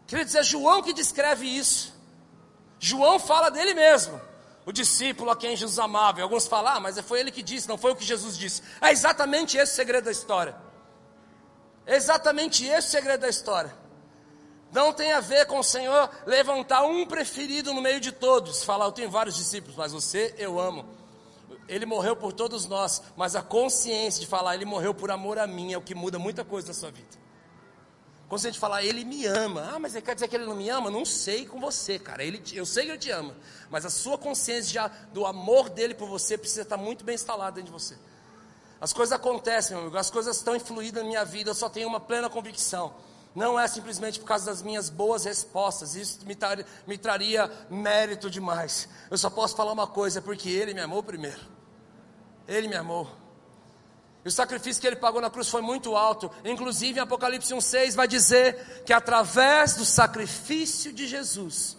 Queria 0.05 0.23
dizer, 0.23 0.43
João 0.43 0.83
que 0.83 0.93
descreve 0.93 1.47
isso. 1.47 1.95
João 2.79 3.17
fala 3.17 3.49
dele 3.49 3.73
mesmo 3.73 4.21
o 4.67 4.71
discípulo 4.73 5.31
a 5.31 5.35
quem 5.37 5.55
Jesus 5.55 5.79
amava. 5.79 6.19
E 6.19 6.21
alguns 6.21 6.45
falam, 6.45 6.73
ah, 6.73 6.79
mas 6.81 6.99
foi 6.99 7.21
ele 7.21 7.31
que 7.31 7.41
disse, 7.41 7.69
não 7.69 7.77
foi 7.77 7.93
o 7.93 7.95
que 7.95 8.03
Jesus 8.03 8.37
disse. 8.37 8.61
É 8.81 8.91
exatamente 8.91 9.55
esse 9.55 9.71
o 9.71 9.75
segredo 9.77 10.03
da 10.03 10.11
história. 10.11 10.57
É 11.85 11.95
exatamente 11.95 12.65
esse 12.65 12.89
o 12.89 12.91
segredo 12.91 13.21
da 13.21 13.29
história. 13.29 13.73
Não 14.73 14.91
tem 14.91 15.13
a 15.13 15.21
ver 15.21 15.47
com 15.47 15.59
o 15.59 15.63
Senhor 15.63 16.09
levantar 16.25 16.83
um 16.83 17.05
preferido 17.05 17.73
no 17.73 17.81
meio 17.81 18.01
de 18.01 18.11
todos. 18.11 18.61
Falar, 18.61 18.83
eu 18.83 18.91
tenho 18.91 19.09
vários 19.09 19.37
discípulos, 19.37 19.77
mas 19.77 19.93
você 19.93 20.35
eu 20.37 20.59
amo. 20.59 20.85
Ele 21.69 21.85
morreu 21.85 22.17
por 22.17 22.33
todos 22.33 22.67
nós, 22.67 23.01
mas 23.15 23.37
a 23.37 23.41
consciência 23.41 24.19
de 24.19 24.27
falar, 24.27 24.55
ele 24.55 24.65
morreu 24.65 24.93
por 24.93 25.09
amor 25.09 25.39
a 25.39 25.47
mim, 25.47 25.71
é 25.71 25.77
o 25.77 25.81
que 25.81 25.95
muda 25.95 26.19
muita 26.19 26.43
coisa 26.43 26.67
na 26.67 26.73
sua 26.73 26.91
vida. 26.91 27.26
Consciência 28.27 28.53
de 28.53 28.59
falar, 28.59 28.83
ele 28.83 29.05
me 29.05 29.25
ama. 29.25 29.69
Ah, 29.73 29.79
mas 29.79 29.95
ele 29.95 30.05
quer 30.05 30.13
dizer 30.13 30.27
que 30.27 30.35
ele 30.35 30.45
não 30.45 30.55
me 30.55 30.69
ama? 30.69 30.91
Não 30.91 31.05
sei 31.05 31.45
com 31.45 31.59
você, 31.59 31.97
cara. 31.97 32.23
Ele, 32.23 32.43
eu 32.51 32.65
sei 32.65 32.85
que 32.85 32.91
ele 32.91 32.97
te 32.97 33.09
ama, 33.09 33.33
mas 33.69 33.85
a 33.85 33.89
sua 33.89 34.17
consciência 34.17 34.73
já, 34.73 34.87
do 35.13 35.25
amor 35.25 35.69
dele 35.69 35.93
por 35.93 36.09
você 36.09 36.37
precisa 36.37 36.63
estar 36.63 36.77
muito 36.77 37.05
bem 37.05 37.15
instalada 37.15 37.53
dentro 37.53 37.71
de 37.71 37.71
você. 37.71 37.97
As 38.81 38.91
coisas 38.91 39.13
acontecem, 39.13 39.75
meu 39.75 39.83
amigo, 39.83 39.97
as 39.97 40.11
coisas 40.11 40.35
estão 40.37 40.55
influindo 40.55 40.99
na 40.99 41.05
minha 41.05 41.25
vida, 41.25 41.49
eu 41.49 41.55
só 41.55 41.69
tenho 41.69 41.87
uma 41.87 41.99
plena 41.99 42.29
convicção. 42.29 42.93
Não 43.33 43.59
é 43.59 43.67
simplesmente 43.67 44.19
por 44.19 44.25
causa 44.25 44.45
das 44.47 44.61
minhas 44.61 44.89
boas 44.89 45.23
respostas, 45.23 45.95
isso 45.95 46.25
me, 46.25 46.35
tar, 46.35 46.63
me 46.85 46.97
traria 46.97 47.49
mérito 47.69 48.29
demais. 48.29 48.89
Eu 49.09 49.17
só 49.17 49.29
posso 49.29 49.55
falar 49.55 49.71
uma 49.71 49.87
coisa, 49.87 50.19
é 50.19 50.21
porque 50.21 50.49
Ele 50.49 50.73
me 50.73 50.81
amou 50.81 51.01
primeiro. 51.01 51.39
Ele 52.47 52.67
me 52.67 52.75
amou. 52.75 53.09
O 54.27 54.31
sacrifício 54.31 54.81
que 54.81 54.87
Ele 54.87 54.97
pagou 54.97 55.21
na 55.21 55.29
cruz 55.29 55.47
foi 55.47 55.61
muito 55.61 55.95
alto. 55.95 56.29
Inclusive 56.43 56.99
em 56.99 57.01
Apocalipse 57.01 57.53
1,6 57.53 57.95
vai 57.95 58.07
dizer 58.07 58.83
que 58.85 58.91
através 58.91 59.75
do 59.75 59.85
sacrifício 59.85 60.91
de 60.91 61.07
Jesus, 61.07 61.77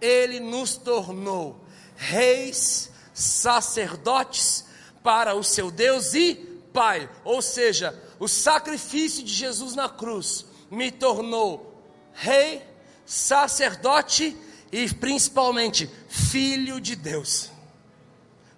Ele 0.00 0.40
nos 0.40 0.76
tornou 0.76 1.64
reis, 1.96 2.90
sacerdotes 3.12 4.64
para 5.04 5.36
o 5.36 5.44
seu 5.44 5.70
Deus 5.70 6.14
e 6.14 6.34
Pai. 6.72 7.08
Ou 7.22 7.40
seja, 7.40 7.96
o 8.18 8.26
sacrifício 8.26 9.22
de 9.22 9.32
Jesus 9.32 9.76
na 9.76 9.88
cruz 9.88 10.44
me 10.68 10.90
tornou 10.90 11.80
rei, 12.12 12.60
sacerdote 13.06 14.36
e 14.72 14.92
principalmente 14.92 15.88
filho 16.08 16.80
de 16.80 16.96
Deus. 16.96 17.50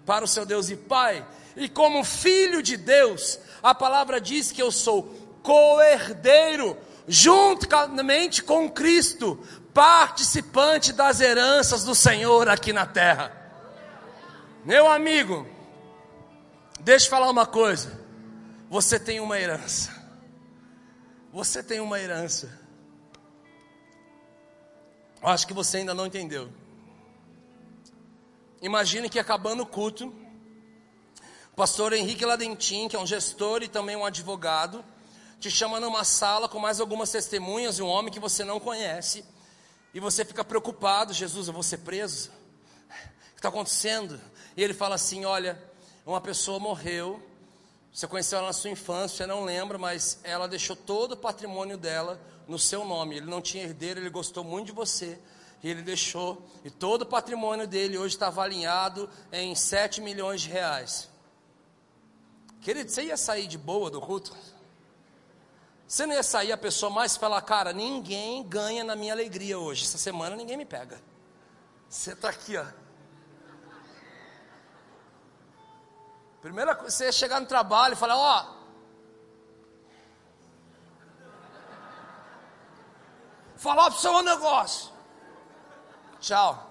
Para 0.07 0.25
o 0.25 0.27
seu 0.27 0.43
Deus 0.43 0.71
e 0.71 0.75
Pai. 0.75 1.23
E 1.57 1.67
como 1.67 2.03
filho 2.03 2.63
de 2.63 2.77
Deus, 2.77 3.39
a 3.61 3.75
palavra 3.75 4.21
diz 4.21 4.51
que 4.51 4.61
eu 4.61 4.71
sou 4.71 5.13
co-herdeiro, 5.43 6.77
juntamente 7.07 8.43
com 8.43 8.69
Cristo, 8.69 9.37
participante 9.73 10.93
das 10.93 11.19
heranças 11.19 11.83
do 11.83 11.93
Senhor 11.93 12.47
aqui 12.47 12.71
na 12.71 12.85
terra. 12.85 13.35
Meu 14.63 14.89
amigo, 14.89 15.45
Deixa 16.87 17.05
eu 17.05 17.09
falar 17.09 17.29
uma 17.29 17.45
coisa. 17.45 17.99
Você 18.69 18.97
tem 18.97 19.19
uma 19.19 19.37
herança. 19.37 19.91
Você 21.33 21.61
tem 21.61 21.81
uma 21.81 21.99
herança. 21.99 22.49
Eu 25.21 25.27
acho 25.27 25.45
que 25.45 25.53
você 25.53 25.79
ainda 25.79 25.93
não 25.93 26.05
entendeu. 26.05 26.49
Imagine 28.61 29.09
que 29.09 29.19
acabando 29.19 29.63
o 29.63 29.65
culto, 29.65 30.15
pastor 31.57 31.91
Henrique 31.91 32.23
Ladentim, 32.23 32.87
que 32.87 32.95
é 32.95 32.99
um 32.99 33.07
gestor 33.07 33.63
e 33.63 33.67
também 33.67 33.95
um 33.95 34.05
advogado, 34.05 34.85
te 35.39 35.49
chama 35.49 35.79
numa 35.79 36.03
sala 36.03 36.47
com 36.47 36.59
mais 36.59 36.79
algumas 36.79 37.09
testemunhas 37.09 37.79
e 37.79 37.81
um 37.81 37.87
homem 37.87 38.13
que 38.13 38.19
você 38.19 38.43
não 38.43 38.59
conhece, 38.59 39.25
e 39.91 39.99
você 39.99 40.23
fica 40.23 40.45
preocupado: 40.45 41.13
Jesus, 41.13 41.47
eu 41.47 41.53
vou 41.53 41.63
ser 41.63 41.79
preso? 41.79 42.29
O 42.29 43.33
que 43.33 43.39
está 43.39 43.49
acontecendo? 43.49 44.21
E 44.55 44.63
ele 44.63 44.75
fala 44.75 44.93
assim: 44.93 45.25
Olha, 45.25 45.59
uma 46.05 46.21
pessoa 46.21 46.59
morreu, 46.59 47.19
você 47.91 48.05
conheceu 48.05 48.37
ela 48.37 48.49
na 48.49 48.53
sua 48.53 48.69
infância, 48.69 49.17
você 49.17 49.25
não 49.25 49.43
lembra, 49.43 49.79
mas 49.79 50.19
ela 50.23 50.47
deixou 50.47 50.75
todo 50.75 51.13
o 51.13 51.17
patrimônio 51.17 51.75
dela 51.75 52.21
no 52.47 52.59
seu 52.59 52.85
nome. 52.85 53.17
Ele 53.17 53.25
não 53.31 53.41
tinha 53.41 53.63
herdeiro, 53.63 53.99
ele 53.99 54.11
gostou 54.11 54.43
muito 54.43 54.67
de 54.67 54.73
você. 54.73 55.17
E 55.63 55.69
ele 55.71 55.81
deixou, 55.81 56.47
e 56.63 56.69
todo 56.69 57.01
o 57.01 57.05
patrimônio 57.07 57.65
dele 57.65 57.97
hoje 57.97 58.13
está 58.13 58.27
avaliado 58.27 59.09
em 59.31 59.55
7 59.55 60.01
milhões 60.01 60.41
de 60.41 60.49
reais. 60.49 61.16
Querido, 62.61 62.89
você 62.89 63.03
ia 63.03 63.17
sair 63.17 63.47
de 63.47 63.57
boa 63.57 63.89
do 63.89 64.01
culto? 64.01 64.35
Você 65.87 66.05
não 66.05 66.13
ia 66.13 66.23
sair 66.23 66.51
a 66.51 66.57
pessoa 66.57 66.89
mais 66.89 67.15
falar, 67.15 67.41
cara, 67.41 67.71
ninguém 67.71 68.43
ganha 68.43 68.83
na 68.83 68.95
minha 68.95 69.13
alegria 69.13 69.57
hoje. 69.57 69.85
Essa 69.85 69.97
semana 69.97 70.35
ninguém 70.35 70.57
me 70.57 70.65
pega. 70.65 71.01
Você 71.87 72.11
está 72.11 72.29
aqui, 72.29 72.57
ó. 72.57 72.65
Primeira 76.41 76.75
coisa, 76.75 76.95
você 76.95 77.11
chegar 77.11 77.39
no 77.39 77.47
trabalho 77.47 77.93
e 77.93 77.95
falar, 77.95 78.17
ó. 78.17 78.57
Falar 83.55 83.85
para 83.85 83.97
o 83.97 84.01
seu 84.01 84.21
negócio. 84.21 84.93
Tchau. 86.19 86.66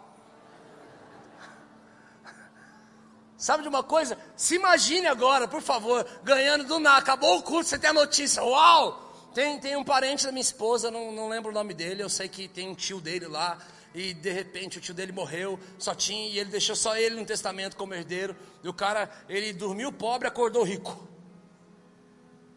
Sabe 3.47 3.63
de 3.63 3.69
uma 3.69 3.85
coisa? 3.85 4.19
Se 4.35 4.57
imagine 4.57 5.07
agora, 5.07 5.47
por 5.47 5.63
favor, 5.63 6.05
ganhando 6.25 6.65
do 6.65 6.81
nada, 6.81 6.99
acabou 6.99 7.39
o 7.39 7.43
curso, 7.45 7.71
você 7.71 7.79
tem 7.79 7.91
a 7.91 7.93
notícia, 7.93 8.43
uau! 8.43 9.31
Tem, 9.33 9.61
tem 9.61 9.77
um 9.77 9.85
parente 9.85 10.25
da 10.25 10.33
minha 10.33 10.43
esposa, 10.43 10.91
não, 10.91 11.13
não 11.13 11.29
lembro 11.29 11.53
o 11.53 11.55
nome 11.55 11.73
dele, 11.73 12.03
eu 12.03 12.09
sei 12.09 12.29
que 12.29 12.49
tem 12.49 12.69
um 12.69 12.75
tio 12.75 13.01
dele 13.01 13.29
lá, 13.29 13.57
e 13.95 14.13
de 14.13 14.33
repente 14.33 14.79
o 14.79 14.81
tio 14.81 14.93
dele 14.93 15.13
morreu, 15.13 15.61
só 15.79 15.95
tinha, 15.95 16.27
e 16.27 16.41
ele 16.41 16.51
deixou 16.51 16.75
só 16.75 16.97
ele 16.97 17.15
no 17.15 17.25
testamento 17.25 17.77
como 17.77 17.95
herdeiro, 17.95 18.35
e 18.65 18.69
o 18.69 18.75
cara, 18.75 19.09
ele 19.29 19.53
dormiu 19.53 19.93
pobre, 19.93 20.27
acordou 20.27 20.65
rico. 20.65 21.07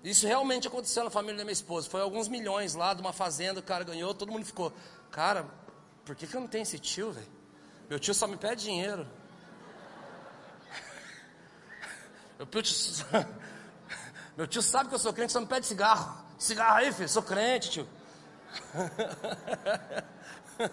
Isso 0.03 0.25
realmente 0.25 0.67
aconteceu 0.67 1.03
na 1.03 1.11
família 1.11 1.37
da 1.37 1.43
minha 1.43 1.53
esposa. 1.53 1.87
Foi 1.87 2.01
alguns 2.01 2.27
milhões 2.27 2.73
lá 2.73 2.95
de 2.95 3.01
uma 3.01 3.13
fazenda, 3.13 3.59
o 3.59 3.63
cara 3.63 3.83
ganhou, 3.83 4.11
todo 4.15 4.31
mundo 4.31 4.43
ficou, 4.43 4.73
cara, 5.11 5.45
por 6.03 6.15
que, 6.15 6.25
que 6.25 6.35
eu 6.35 6.41
não 6.41 6.47
tenho 6.47 6.63
esse 6.63 6.79
tio, 6.79 7.11
velho? 7.11 7.27
Meu 7.87 7.99
tio 7.99 8.15
só 8.15 8.25
me 8.25 8.37
pede 8.37 8.63
dinheiro. 8.63 9.07
Meu 12.39 12.47
tio, 12.63 13.05
meu 14.37 14.47
tio 14.47 14.61
sabe 14.61 14.87
que 14.87 14.95
eu 14.95 14.99
sou 14.99 15.11
crente, 15.11 15.33
só 15.33 15.41
me 15.41 15.45
pede 15.45 15.65
cigarro. 15.65 16.23
Cigarro 16.37 16.77
aí, 16.77 16.89
filho, 16.93 17.09
sou 17.09 17.21
crente, 17.21 17.69
tio. 17.69 17.85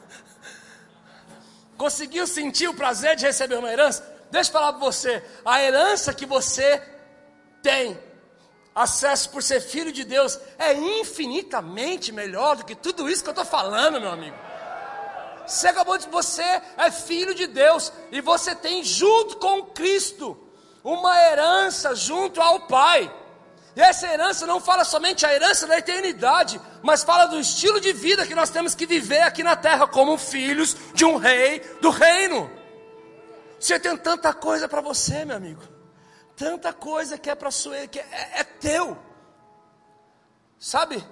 Conseguiu 1.77 2.25
sentir 2.25 2.69
o 2.69 2.75
prazer 2.75 3.17
de 3.17 3.27
receber 3.27 3.57
uma 3.57 3.71
herança? 3.71 4.05
Deixa 4.31 4.49
eu 4.49 4.53
falar 4.53 4.75
para 4.75 4.81
você: 4.81 5.21
a 5.45 5.61
herança 5.61 6.15
que 6.15 6.25
você 6.25 6.81
tem, 7.61 7.99
acesso 8.73 9.31
por 9.31 9.43
ser 9.43 9.61
filho 9.61 9.91
de 9.91 10.05
Deus, 10.05 10.39
é 10.57 10.73
infinitamente 10.73 12.13
melhor 12.13 12.57
do 12.57 12.65
que 12.65 12.77
tudo 12.77 13.11
isso 13.11 13.25
que 13.25 13.29
eu 13.29 13.33
estou 13.33 13.45
falando, 13.45 14.01
meu 14.01 14.13
amigo. 14.13 14.37
Você 15.45 15.67
acabou 15.67 15.99
de 15.99 16.09
você 16.09 16.63
é 16.77 16.93
filho 16.93 17.35
de 17.35 17.49
Deus 17.49 17.93
e 18.13 18.21
você 18.21 18.55
tem 18.55 18.85
junto 18.85 19.39
com 19.39 19.65
Cristo 19.65 20.46
uma 20.87 21.21
herança 21.21 21.97
junto 21.97 22.41
ao 22.41 22.61
Pai. 22.61 23.13
E 23.75 23.81
essa 23.81 24.07
herança 24.07 24.47
não 24.47 24.61
fala 24.61 24.85
somente 24.85 25.27
a 25.27 25.35
herança 25.35 25.67
da 25.67 25.77
eternidade, 25.77 26.61
mas 26.81 27.03
fala 27.03 27.27
do 27.27 27.41
estilo 27.41 27.81
de 27.81 27.93
vida 27.93 28.25
que 28.25 28.37
nós 28.37 28.51
temos 28.51 28.73
que 28.73 28.87
viver 28.87 29.23
aqui 29.23 29.43
na 29.43 29.57
terra 29.57 29.89
como 29.89 30.17
filhos 30.17 30.77
de 30.95 31.05
um 31.05 31.17
rei 31.17 31.59
do 31.81 31.91
reino. 31.91 32.49
Você 33.59 33.81
tem 33.81 33.97
tanta 33.97 34.33
coisa 34.33 34.69
para 34.69 34.81
você, 34.81 35.25
meu 35.25 35.37
amigo. 35.37 35.63
Tanta 36.37 36.73
coisa 36.73 37.19
que 37.19 37.29
é 37.29 37.35
para 37.35 37.51
sua, 37.51 37.89
que 37.89 37.99
é, 37.99 38.31
é 38.37 38.45
teu. 38.45 38.97
Sabe? 40.57 41.05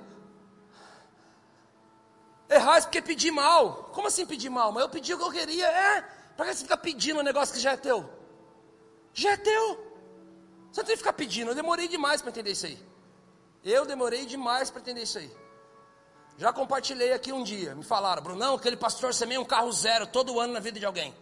Errais 2.48 2.84
porque 2.84 3.02
pedi 3.02 3.32
mal. 3.32 3.90
Como 3.92 4.06
assim 4.06 4.24
pedir 4.24 4.50
mal? 4.50 4.70
Mas 4.70 4.84
eu 4.84 4.88
pedi 4.88 5.12
o 5.12 5.18
que 5.18 5.24
eu 5.24 5.32
queria. 5.32 5.66
É. 5.66 6.00
Para 6.36 6.46
que 6.46 6.54
você 6.54 6.62
fica 6.62 6.76
pedindo 6.76 7.18
um 7.18 7.24
negócio 7.24 7.54
que 7.54 7.60
já 7.60 7.72
é 7.72 7.76
teu? 7.76 8.23
Já 9.14 9.30
é 9.30 9.36
teu. 9.36 9.94
Você 10.70 10.80
não 10.80 10.86
tem 10.86 10.96
que 10.96 10.98
ficar 10.98 11.12
pedindo. 11.12 11.52
Eu 11.52 11.54
demorei 11.54 11.86
demais 11.86 12.20
para 12.20 12.30
entender 12.30 12.50
isso 12.50 12.66
aí. 12.66 12.78
Eu 13.64 13.86
demorei 13.86 14.26
demais 14.26 14.70
para 14.70 14.80
entender 14.80 15.02
isso 15.02 15.18
aí. 15.18 15.30
Já 16.36 16.52
compartilhei 16.52 17.12
aqui 17.12 17.32
um 17.32 17.44
dia. 17.44 17.74
Me 17.76 17.84
falaram, 17.84 18.22
Brunão, 18.22 18.56
aquele 18.56 18.76
pastor 18.76 19.14
semeia 19.14 19.40
um 19.40 19.44
carro 19.44 19.70
zero 19.72 20.06
todo 20.06 20.38
ano 20.40 20.52
na 20.52 20.60
vida 20.60 20.80
de 20.80 20.84
alguém. 20.84 21.14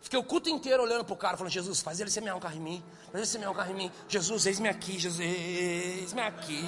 Fiquei 0.00 0.18
o 0.18 0.24
culto 0.24 0.48
inteiro 0.48 0.82
olhando 0.82 1.04
para 1.04 1.14
o 1.14 1.16
cara, 1.16 1.36
falando: 1.36 1.52
Jesus, 1.52 1.80
faz 1.80 2.00
ele 2.00 2.10
semear 2.10 2.36
um 2.36 2.40
carro 2.40 2.56
em 2.56 2.60
mim. 2.60 2.84
Faz 3.04 3.14
ele 3.14 3.26
semear 3.26 3.52
um 3.52 3.54
carro 3.54 3.70
em 3.70 3.74
mim. 3.74 3.92
Jesus, 4.08 4.46
eis-me 4.46 4.68
aqui. 4.68 4.98
Jesus, 4.98 5.20
eis-me 5.20 6.22
aqui. 6.22 6.64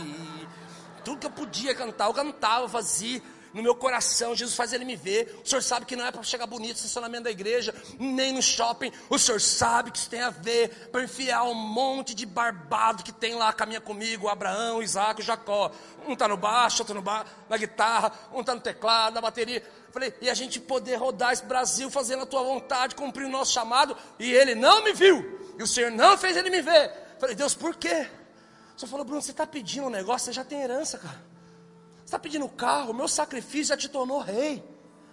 Tudo 1.04 1.18
que 1.18 1.26
eu 1.26 1.30
podia 1.30 1.74
cantar, 1.74 2.06
eu 2.06 2.14
cantava, 2.14 2.68
fazia 2.68 3.20
no 3.54 3.62
meu 3.62 3.74
coração, 3.74 4.34
Jesus 4.34 4.56
faz 4.56 4.72
ele 4.72 4.84
me 4.84 4.96
ver. 4.96 5.40
O 5.44 5.48
Senhor 5.48 5.62
sabe 5.62 5.86
que 5.86 5.94
não 5.94 6.04
é 6.04 6.10
para 6.10 6.22
chegar 6.24 6.46
bonito 6.46 6.70
no 6.70 6.76
estacionamento 6.76 7.24
da 7.24 7.30
igreja, 7.30 7.72
nem 7.98 8.32
no 8.32 8.42
shopping. 8.42 8.92
O 9.08 9.16
Senhor 9.16 9.40
sabe 9.40 9.92
que 9.92 9.98
isso 9.98 10.10
tem 10.10 10.20
a 10.20 10.30
ver 10.30 10.88
para 10.90 11.04
enfiar 11.04 11.44
um 11.44 11.54
monte 11.54 12.14
de 12.14 12.26
barbado 12.26 13.04
que 13.04 13.12
tem 13.12 13.36
lá, 13.36 13.52
caminha 13.52 13.80
comigo, 13.80 14.28
Abraão, 14.28 14.82
Isaac, 14.82 15.22
Jacó. 15.22 15.70
Um 16.06 16.14
está 16.14 16.26
no 16.26 16.36
baixo, 16.36 16.82
outro 16.82 16.96
no 16.96 17.00
ba 17.00 17.24
na 17.48 17.56
guitarra, 17.56 18.12
um 18.32 18.40
está 18.40 18.54
no 18.54 18.60
teclado, 18.60 19.14
na 19.14 19.20
bateria. 19.20 19.62
Falei, 19.92 20.12
e 20.20 20.28
a 20.28 20.34
gente 20.34 20.58
poder 20.58 20.96
rodar 20.96 21.32
esse 21.32 21.44
Brasil 21.44 21.88
fazendo 21.88 22.24
a 22.24 22.26
tua 22.26 22.42
vontade, 22.42 22.96
cumprir 22.96 23.24
o 23.24 23.30
nosso 23.30 23.52
chamado, 23.52 23.96
e 24.18 24.32
ele 24.32 24.56
não 24.56 24.82
me 24.82 24.92
viu, 24.92 25.40
e 25.56 25.62
o 25.62 25.66
Senhor 25.66 25.92
não 25.92 26.18
fez 26.18 26.36
ele 26.36 26.50
me 26.50 26.60
ver. 26.60 26.90
Falei, 27.20 27.36
Deus, 27.36 27.54
por 27.54 27.76
quê? 27.76 28.08
Senhor 28.76 28.90
falou, 28.90 29.04
Bruno, 29.04 29.22
você 29.22 29.30
está 29.30 29.46
pedindo 29.46 29.86
um 29.86 29.90
negócio, 29.90 30.26
você 30.26 30.32
já 30.32 30.44
tem 30.44 30.60
herança, 30.60 30.98
cara. 30.98 31.33
Você 32.04 32.08
está 32.08 32.18
pedindo 32.18 32.46
carro? 32.50 32.92
Meu 32.92 33.08
sacrifício 33.08 33.68
já 33.68 33.76
te 33.78 33.88
tornou 33.88 34.20
rei, 34.20 34.62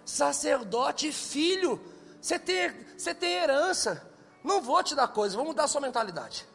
sacerdote 0.04 1.08
e 1.08 1.12
filho. 1.12 1.80
Você 2.20 2.38
tem, 2.38 2.70
você 2.96 3.14
tem 3.14 3.32
herança. 3.32 4.06
Não 4.44 4.60
vou 4.60 4.82
te 4.82 4.94
dar 4.94 5.08
coisa, 5.08 5.34
vou 5.34 5.46
mudar 5.46 5.64
a 5.64 5.68
sua 5.68 5.80
mentalidade. 5.80 6.46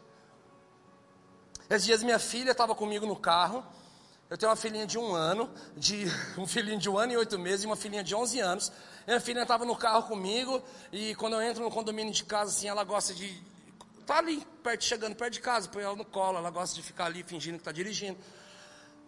Esses 1.68 1.86
dias 1.86 2.04
minha 2.04 2.20
filha 2.20 2.52
estava 2.52 2.76
comigo 2.76 3.06
no 3.08 3.16
carro. 3.16 3.66
Eu 4.30 4.38
tenho 4.38 4.50
uma 4.52 4.56
filhinha 4.56 4.86
de 4.86 4.98
um 4.98 5.16
ano, 5.16 5.50
de 5.76 6.06
um 6.38 6.46
filhinho 6.46 6.78
de 6.78 6.88
um 6.90 6.98
ano 6.98 7.14
e 7.14 7.18
oito 7.18 7.40
meses 7.40 7.64
e 7.64 7.66
uma 7.66 7.76
filhinha 7.76 8.04
de 8.04 8.14
11 8.14 8.40
anos. 8.40 8.72
Minha 9.08 9.20
filha 9.20 9.42
estava 9.42 9.66
no 9.66 9.76
carro 9.76 10.04
comigo 10.04 10.62
e 10.92 11.16
quando 11.16 11.34
eu 11.34 11.42
entro 11.42 11.64
no 11.64 11.72
condomínio 11.72 12.14
de 12.14 12.24
casa, 12.26 12.52
assim, 12.52 12.68
ela 12.68 12.84
gosta 12.84 13.14
de 13.14 13.42
tá 14.06 14.20
ali, 14.20 14.46
perto, 14.64 14.86
chegando 14.86 15.16
perto 15.16 15.34
de 15.34 15.42
casa, 15.42 15.68
põe 15.68 15.84
ela 15.84 15.96
no 15.96 16.06
colo, 16.06 16.38
ela 16.38 16.50
gosta 16.50 16.74
de 16.76 16.82
ficar 16.82 17.06
ali 17.06 17.24
fingindo 17.24 17.56
que 17.56 17.62
está 17.62 17.72
dirigindo. 17.74 18.18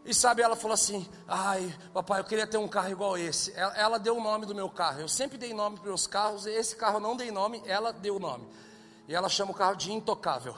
E 0.10 0.14
sabe, 0.14 0.42
ela 0.42 0.56
falou 0.56 0.74
assim: 0.74 1.08
Ai, 1.28 1.72
papai, 1.94 2.20
eu 2.20 2.24
queria 2.24 2.48
ter 2.48 2.58
um 2.58 2.68
carro 2.68 2.90
igual 2.90 3.16
esse. 3.16 3.54
Ela, 3.56 3.78
ela 3.78 4.00
deu 4.00 4.18
o 4.18 4.20
nome 4.20 4.44
do 4.44 4.56
meu 4.56 4.68
carro. 4.68 5.02
Eu 5.02 5.08
sempre 5.08 5.38
dei 5.38 5.54
nome 5.54 5.76
para 5.78 5.86
meus 5.86 6.08
carros, 6.08 6.48
esse 6.48 6.76
carro 6.76 6.96
eu 6.96 7.00
não 7.00 7.16
dei 7.16 7.30
nome, 7.30 7.62
ela 7.68 7.94
deu 7.94 8.16
o 8.16 8.20
nome. 8.20 8.50
E 9.08 9.14
ela 9.14 9.30
chama 9.30 9.52
o 9.52 9.54
carro 9.54 9.76
de 9.76 9.92
Intocável. 9.92 10.56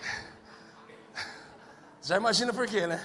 Já 2.00 2.16
imagina 2.18 2.52
por 2.52 2.68
quê, 2.68 2.86
né? 2.86 3.04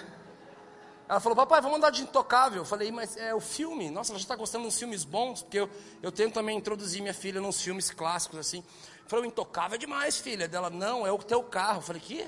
Ela 1.10 1.20
falou, 1.20 1.36
papai, 1.36 1.60
vamos 1.60 1.77
andar 1.77 1.89
de 1.89 2.03
intocável. 2.03 2.62
Eu 2.62 2.65
falei, 2.65 2.91
mas 2.91 3.17
é 3.17 3.34
o 3.34 3.39
filme. 3.39 3.91
Nossa, 3.91 4.12
ela 4.12 4.17
já 4.17 4.24
está 4.24 4.36
gostando 4.36 4.67
de 4.67 4.75
filmes 4.75 5.03
bons, 5.03 5.44
porque 5.44 5.60
eu, 5.60 5.70
eu 6.01 6.12
tento 6.12 6.34
também 6.34 6.58
introduzir 6.58 7.00
minha 7.00 7.13
filha 7.13 7.39
nos 7.39 7.62
filmes 7.62 7.91
clássicos, 7.91 8.39
assim. 8.39 8.63
Falei, 9.08 9.27
intocável 9.27 9.75
é 9.75 9.77
demais, 9.77 10.17
filha. 10.17 10.48
Dela, 10.48 10.72
não, 10.72 11.05
é 11.05 11.12
o 11.12 11.17
teu 11.20 11.44
carro. 11.44 11.77
Eu 11.77 11.82
falei, 11.84 12.01
que? 12.01 12.27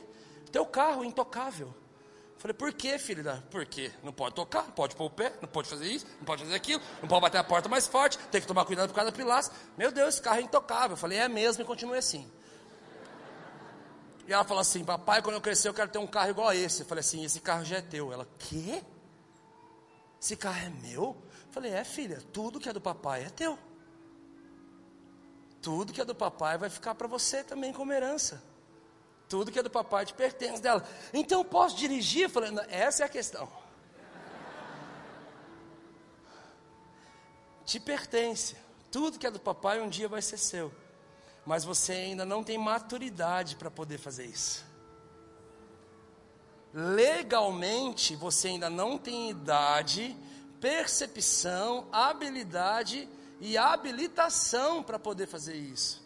Teu 0.52 0.64
carro, 0.64 1.04
intocável. 1.04 1.74
Falei, 2.38 2.54
por 2.54 2.72
que, 2.72 2.98
filha? 3.00 3.24
Dela, 3.24 3.44
por 3.50 3.66
quê? 3.66 3.92
Não 4.04 4.14
pode 4.14 4.36
tocar, 4.36 4.64
não 4.64 4.72
pode 4.72 4.96
pôr 4.96 5.06
o 5.06 5.10
pé, 5.10 5.34
não 5.42 5.50
pode 5.50 5.68
fazer 5.68 5.88
isso, 5.88 6.06
não 6.20 6.26
pode 6.26 6.44
fazer 6.44 6.56
aquilo, 6.56 6.82
não 7.02 7.08
pode 7.08 7.22
bater 7.22 7.40
a 7.40 7.44
porta 7.44 7.68
mais 7.68 7.88
forte, 7.88 8.18
tem 8.30 8.40
que 8.40 8.46
tomar 8.46 8.64
cuidado 8.66 8.90
por 8.90 8.96
causa 8.96 9.10
da 9.12 9.18
pilastra. 9.18 9.58
Meu 9.76 9.92
Deus, 9.92 10.16
esse 10.16 10.22
carro 10.22 10.38
é 10.38 10.42
intocável. 10.44 10.92
Eu 10.92 10.98
falei, 10.98 11.18
é 11.18 11.28
mesmo, 11.28 11.64
e 11.64 11.66
continue 11.66 11.98
assim. 11.98 12.30
E 14.28 14.34
ela 14.34 14.44
falou 14.44 14.62
assim, 14.62 14.84
papai, 14.84 15.22
quando 15.22 15.36
eu 15.36 15.42
crescer 15.42 15.70
eu 15.70 15.74
quero 15.74 15.90
ter 15.90 15.98
um 15.98 16.06
carro 16.06 16.30
igual 16.30 16.50
a 16.50 16.56
esse. 16.56 16.82
Eu 16.82 16.86
falei 16.86 17.00
assim, 17.00 17.24
esse 17.24 17.40
carro 17.40 17.64
já 17.64 17.78
é 17.78 17.82
teu. 17.82 18.14
Ela, 18.14 18.28
quê? 18.38 18.84
Esse 20.22 20.36
carro 20.36 20.60
é 20.60 20.70
meu? 20.70 21.16
Eu 21.48 21.52
falei, 21.52 21.72
é 21.72 21.84
filha, 21.84 22.22
tudo 22.34 22.60
que 22.60 22.70
é 22.70 22.74
do 22.74 22.82
papai 22.82 23.24
é 23.24 23.30
teu. 23.30 23.58
Tudo 25.62 25.92
que 25.92 26.02
é 26.02 26.06
do 26.06 26.14
papai 26.14 26.58
vai 26.58 26.70
ficar 26.70 26.94
para 26.94 27.08
você 27.08 27.44
também 27.44 27.74
como 27.74 27.92
herança. 27.92 28.44
Tudo 29.28 29.52
que 29.52 29.60
é 29.60 29.64
do 29.64 29.70
papai 29.70 30.06
te 30.06 30.14
pertence 30.14 30.62
dela. 30.62 30.88
Então 31.14 31.44
posso 31.44 31.76
dirigir? 31.76 32.30
Falei, 32.30 32.52
essa 32.70 33.04
é 33.04 33.06
a 33.06 33.10
questão. 33.10 33.48
te 37.66 37.82
pertence. 37.82 38.56
Tudo 38.90 39.20
que 39.20 39.28
é 39.28 39.32
do 39.32 39.42
papai 39.42 39.82
um 39.82 39.90
dia 39.90 40.08
vai 40.08 40.22
ser 40.22 40.38
seu 40.38 40.72
mas 41.48 41.64
você 41.64 41.94
ainda 41.94 42.26
não 42.26 42.44
tem 42.44 42.58
maturidade 42.58 43.56
para 43.56 43.72
poder 43.72 43.98
fazer 43.98 44.26
isso. 44.26 44.66
Legalmente, 46.74 48.18
você 48.18 48.50
ainda 48.50 48.70
não 48.70 48.98
tem 48.98 49.30
idade, 49.30 50.14
percepção, 50.60 51.88
habilidade 51.90 53.08
e 53.40 53.58
habilitação 53.58 54.84
para 54.84 55.00
poder 55.00 55.26
fazer 55.26 55.56
isso. 55.56 56.06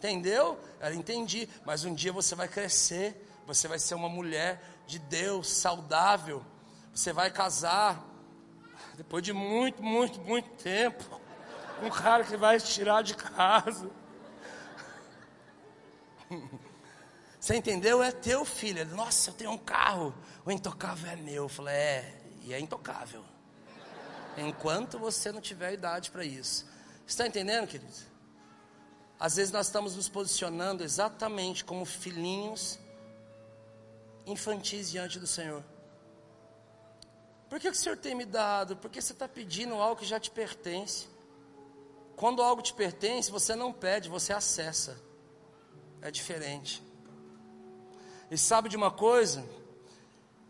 Entendeu? 0.00 0.58
Ela 0.80 0.94
entendi, 0.94 1.46
mas 1.62 1.84
um 1.84 1.92
dia 1.92 2.10
você 2.10 2.34
vai 2.34 2.48
crescer, 2.48 3.22
você 3.46 3.68
vai 3.68 3.78
ser 3.78 3.94
uma 3.94 4.08
mulher 4.08 4.58
de 4.86 4.98
Deus, 4.98 5.50
saudável. 5.50 6.42
Você 6.94 7.12
vai 7.12 7.30
casar 7.30 8.02
depois 8.96 9.22
de 9.22 9.34
muito, 9.34 9.82
muito, 9.82 10.18
muito 10.22 10.48
tempo. 10.62 11.20
Um 11.82 11.90
cara 11.90 12.24
que 12.24 12.34
vai 12.34 12.58
tirar 12.58 13.02
de 13.02 13.14
casa. 13.14 13.90
Você 17.38 17.56
entendeu? 17.56 18.02
É 18.02 18.10
teu 18.10 18.44
filho. 18.44 18.84
Nossa, 18.94 19.30
eu 19.30 19.34
tenho 19.34 19.50
um 19.50 19.58
carro. 19.58 20.14
O 20.44 20.50
intocável 20.50 21.10
é 21.10 21.16
meu. 21.16 21.44
Eu 21.44 21.48
falei, 21.48 21.74
é, 21.74 22.22
e 22.42 22.52
é 22.52 22.60
intocável. 22.60 23.24
Enquanto 24.36 24.98
você 24.98 25.32
não 25.32 25.40
tiver 25.40 25.72
idade 25.72 26.10
para 26.10 26.24
isso. 26.24 26.66
Está 27.06 27.26
entendendo, 27.26 27.66
querido? 27.66 28.09
Às 29.20 29.36
vezes 29.36 29.52
nós 29.52 29.66
estamos 29.66 29.94
nos 29.94 30.08
posicionando 30.08 30.82
exatamente 30.82 31.64
como 31.64 31.84
filhinhos 31.84 32.78
infantis 34.26 34.90
diante 34.90 35.20
do 35.20 35.26
Senhor. 35.26 35.62
Por 37.48 37.60
que, 37.60 37.68
o 37.68 37.74
Senhor 37.74 37.98
tem 37.98 38.14
me 38.14 38.24
dado? 38.24 38.76
Porque 38.76 39.00
você 39.00 39.12
está 39.12 39.28
pedindo 39.28 39.74
algo 39.74 40.00
que 40.00 40.06
já 40.06 40.18
te 40.18 40.30
pertence. 40.30 41.06
Quando 42.16 42.42
algo 42.42 42.62
te 42.62 42.72
pertence, 42.72 43.30
você 43.30 43.54
não 43.54 43.72
pede, 43.72 44.08
você 44.08 44.32
acessa 44.32 44.96
é 46.02 46.10
diferente. 46.10 46.82
E 48.30 48.38
sabe 48.38 48.68
de 48.68 48.76
uma 48.76 48.90
coisa? 48.90 49.44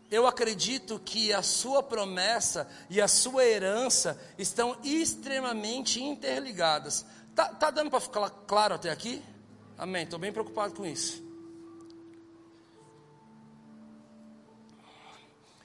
Eu 0.09 0.27
acredito 0.27 0.99
que 0.99 1.31
a 1.31 1.41
sua 1.41 1.81
promessa 1.81 2.69
e 2.89 3.01
a 3.01 3.07
sua 3.07 3.45
herança 3.45 4.19
estão 4.37 4.77
extremamente 4.83 6.03
interligadas. 6.03 7.05
Tá, 7.35 7.45
tá 7.49 7.71
dando 7.71 7.89
para 7.89 7.99
ficar 7.99 8.29
claro 8.29 8.75
até 8.75 8.89
aqui? 8.89 9.21
Amém. 9.77 10.03
Estou 10.03 10.19
bem 10.19 10.31
preocupado 10.31 10.73
com 10.73 10.85
isso. 10.85 11.23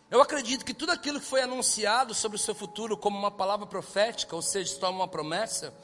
Eu 0.09 0.23
acredito 0.23 0.65
que 0.65 0.73
tudo 0.73 0.93
aquilo 0.93 1.19
que 1.19 1.27
foi 1.27 1.43
anunciado 1.43 2.15
sobre 2.15 2.37
o 2.37 2.39
seu 2.39 2.55
futuro 2.55 2.97
como 2.97 3.19
uma 3.19 3.31
palavra 3.31 3.67
profética, 3.67 4.37
ou 4.37 4.43
seja, 4.43 4.73
se 4.73 4.79
torna 4.79 4.97
uma 4.97 5.09
promessa, 5.09 5.75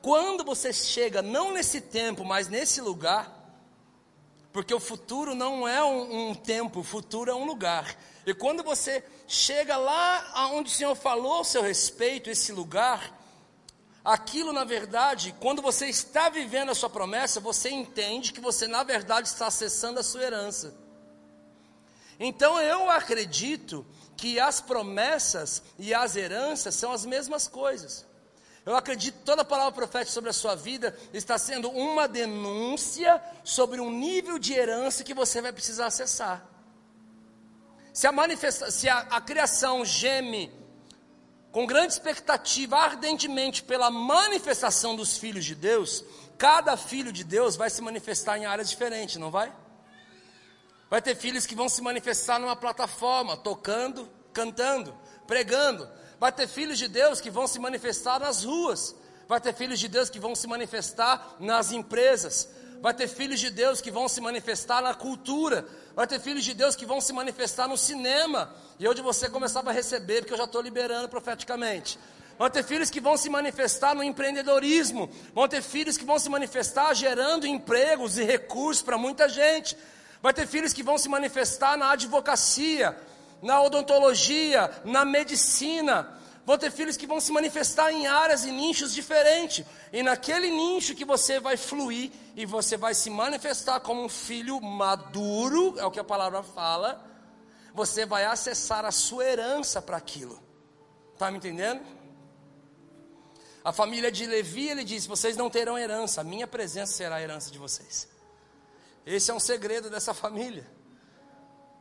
quando 0.00 0.42
você 0.42 0.72
chega, 0.72 1.20
não 1.20 1.52
nesse 1.52 1.80
tempo, 1.80 2.24
mas 2.24 2.48
nesse 2.48 2.80
lugar, 2.80 3.30
porque 4.52 4.72
o 4.72 4.80
futuro 4.80 5.34
não 5.34 5.68
é 5.68 5.84
um, 5.84 6.30
um, 6.30 6.34
tempo, 6.34 6.80
o 6.80 6.84
futuro 6.84 7.30
é 7.30 7.34
um 7.34 7.44
lugar. 7.44 7.94
E 8.24 8.32
quando 8.32 8.62
você 8.62 9.04
chega 9.26 9.76
lá 9.76 10.30
aonde 10.32 10.70
o 10.70 10.74
Senhor 10.74 10.94
falou 10.94 11.34
ao 11.34 11.44
seu 11.44 11.62
respeito, 11.62 12.30
esse 12.30 12.52
lugar, 12.52 13.17
aquilo 14.08 14.54
na 14.54 14.64
verdade, 14.64 15.34
quando 15.38 15.60
você 15.60 15.86
está 15.86 16.30
vivendo 16.30 16.70
a 16.70 16.74
sua 16.74 16.88
promessa, 16.88 17.40
você 17.40 17.68
entende 17.68 18.32
que 18.32 18.40
você 18.40 18.66
na 18.66 18.82
verdade 18.82 19.28
está 19.28 19.48
acessando 19.48 20.00
a 20.00 20.02
sua 20.02 20.22
herança. 20.22 20.74
Então 22.18 22.58
eu 22.58 22.90
acredito 22.90 23.84
que 24.16 24.40
as 24.40 24.62
promessas 24.62 25.62
e 25.78 25.92
as 25.92 26.16
heranças 26.16 26.74
são 26.74 26.90
as 26.90 27.04
mesmas 27.04 27.46
coisas. 27.46 28.06
Eu 28.64 28.74
acredito 28.74 29.18
que 29.18 29.24
toda 29.24 29.44
palavra 29.44 29.72
profética 29.72 30.10
sobre 30.10 30.30
a 30.30 30.32
sua 30.32 30.54
vida 30.54 30.96
está 31.12 31.36
sendo 31.36 31.70
uma 31.70 32.08
denúncia 32.08 33.22
sobre 33.44 33.78
um 33.78 33.90
nível 33.90 34.38
de 34.38 34.54
herança 34.54 35.04
que 35.04 35.14
você 35.14 35.42
vai 35.42 35.52
precisar 35.52 35.86
acessar. 35.86 36.46
Se 37.92 38.06
a, 38.06 38.12
manifesta 38.12 38.70
se 38.70 38.88
a, 38.88 39.00
a 39.10 39.20
criação 39.20 39.84
geme 39.84 40.50
com 41.50 41.66
grande 41.66 41.92
expectativa, 41.92 42.76
ardentemente, 42.76 43.62
pela 43.62 43.90
manifestação 43.90 44.94
dos 44.94 45.16
filhos 45.16 45.44
de 45.44 45.54
Deus, 45.54 46.04
cada 46.36 46.76
filho 46.76 47.12
de 47.12 47.24
Deus 47.24 47.56
vai 47.56 47.70
se 47.70 47.80
manifestar 47.80 48.38
em 48.38 48.46
áreas 48.46 48.68
diferentes, 48.68 49.16
não 49.16 49.30
vai? 49.30 49.52
Vai 50.90 51.02
ter 51.02 51.14
filhos 51.16 51.46
que 51.46 51.54
vão 51.54 51.68
se 51.68 51.82
manifestar 51.82 52.38
numa 52.38 52.56
plataforma, 52.56 53.36
tocando, 53.36 54.08
cantando, 54.32 54.94
pregando. 55.26 55.88
Vai 56.18 56.32
ter 56.32 56.46
filhos 56.46 56.78
de 56.78 56.88
Deus 56.88 57.20
que 57.20 57.30
vão 57.30 57.46
se 57.46 57.58
manifestar 57.58 58.18
nas 58.20 58.44
ruas. 58.44 58.94
Vai 59.26 59.40
ter 59.40 59.54
filhos 59.54 59.78
de 59.78 59.88
Deus 59.88 60.08
que 60.08 60.18
vão 60.18 60.34
se 60.34 60.46
manifestar 60.46 61.36
nas 61.38 61.72
empresas. 61.72 62.48
Vai 62.80 62.94
ter 62.94 63.08
filhos 63.08 63.40
de 63.40 63.50
Deus 63.50 63.80
que 63.80 63.90
vão 63.90 64.08
se 64.08 64.20
manifestar 64.20 64.82
na 64.82 64.94
cultura. 64.94 65.66
Vai 65.98 66.06
ter 66.06 66.20
filhos 66.20 66.44
de 66.44 66.54
Deus 66.54 66.76
que 66.76 66.86
vão 66.86 67.00
se 67.00 67.12
manifestar 67.12 67.66
no 67.66 67.76
cinema. 67.76 68.54
E 68.78 68.86
onde 68.86 69.02
você 69.02 69.28
começava 69.28 69.70
a 69.70 69.72
receber, 69.72 70.20
porque 70.20 70.32
eu 70.32 70.38
já 70.38 70.44
estou 70.44 70.62
liberando 70.62 71.08
profeticamente. 71.08 71.98
Vão 72.38 72.48
ter 72.48 72.62
filhos 72.62 72.88
que 72.88 73.00
vão 73.00 73.16
se 73.16 73.28
manifestar 73.28 73.96
no 73.96 74.04
empreendedorismo. 74.04 75.10
Vão 75.34 75.48
ter 75.48 75.60
filhos 75.60 75.96
que 75.96 76.04
vão 76.04 76.16
se 76.16 76.28
manifestar 76.28 76.94
gerando 76.94 77.48
empregos 77.48 78.16
e 78.16 78.22
recursos 78.22 78.80
para 78.80 78.96
muita 78.96 79.28
gente. 79.28 79.76
Vai 80.22 80.32
ter 80.32 80.46
filhos 80.46 80.72
que 80.72 80.84
vão 80.84 80.96
se 80.98 81.08
manifestar 81.08 81.76
na 81.76 81.90
advocacia 81.90 82.96
na 83.42 83.60
odontologia, 83.62 84.70
na 84.84 85.04
medicina. 85.04 86.08
Vão 86.48 86.56
ter 86.56 86.72
filhos 86.72 86.96
que 86.96 87.06
vão 87.06 87.20
se 87.20 87.30
manifestar 87.30 87.92
em 87.92 88.06
áreas 88.06 88.46
e 88.46 88.50
nichos 88.50 88.94
diferentes. 88.94 89.66
E 89.92 90.02
naquele 90.02 90.48
nicho 90.48 90.94
que 90.94 91.04
você 91.04 91.38
vai 91.38 91.58
fluir 91.58 92.10
e 92.34 92.46
você 92.46 92.74
vai 92.74 92.94
se 92.94 93.10
manifestar 93.10 93.80
como 93.80 94.02
um 94.02 94.08
filho 94.08 94.58
maduro, 94.58 95.78
é 95.78 95.84
o 95.84 95.90
que 95.90 96.00
a 96.00 96.04
palavra 96.04 96.42
fala, 96.42 97.04
você 97.74 98.06
vai 98.06 98.24
acessar 98.24 98.86
a 98.86 98.90
sua 98.90 99.26
herança 99.26 99.82
para 99.82 99.98
aquilo. 99.98 100.42
Está 101.12 101.30
me 101.30 101.36
entendendo? 101.36 101.82
A 103.62 103.70
família 103.70 104.10
de 104.10 104.24
Levi, 104.24 104.70
ele 104.70 104.84
diz: 104.84 105.04
Vocês 105.04 105.36
não 105.36 105.50
terão 105.50 105.78
herança, 105.78 106.22
a 106.22 106.24
minha 106.24 106.46
presença 106.46 106.94
será 106.94 107.16
a 107.16 107.20
herança 107.20 107.50
de 107.50 107.58
vocês. 107.58 108.08
Esse 109.04 109.30
é 109.30 109.34
um 109.34 109.40
segredo 109.40 109.90
dessa 109.90 110.14
família. 110.14 110.66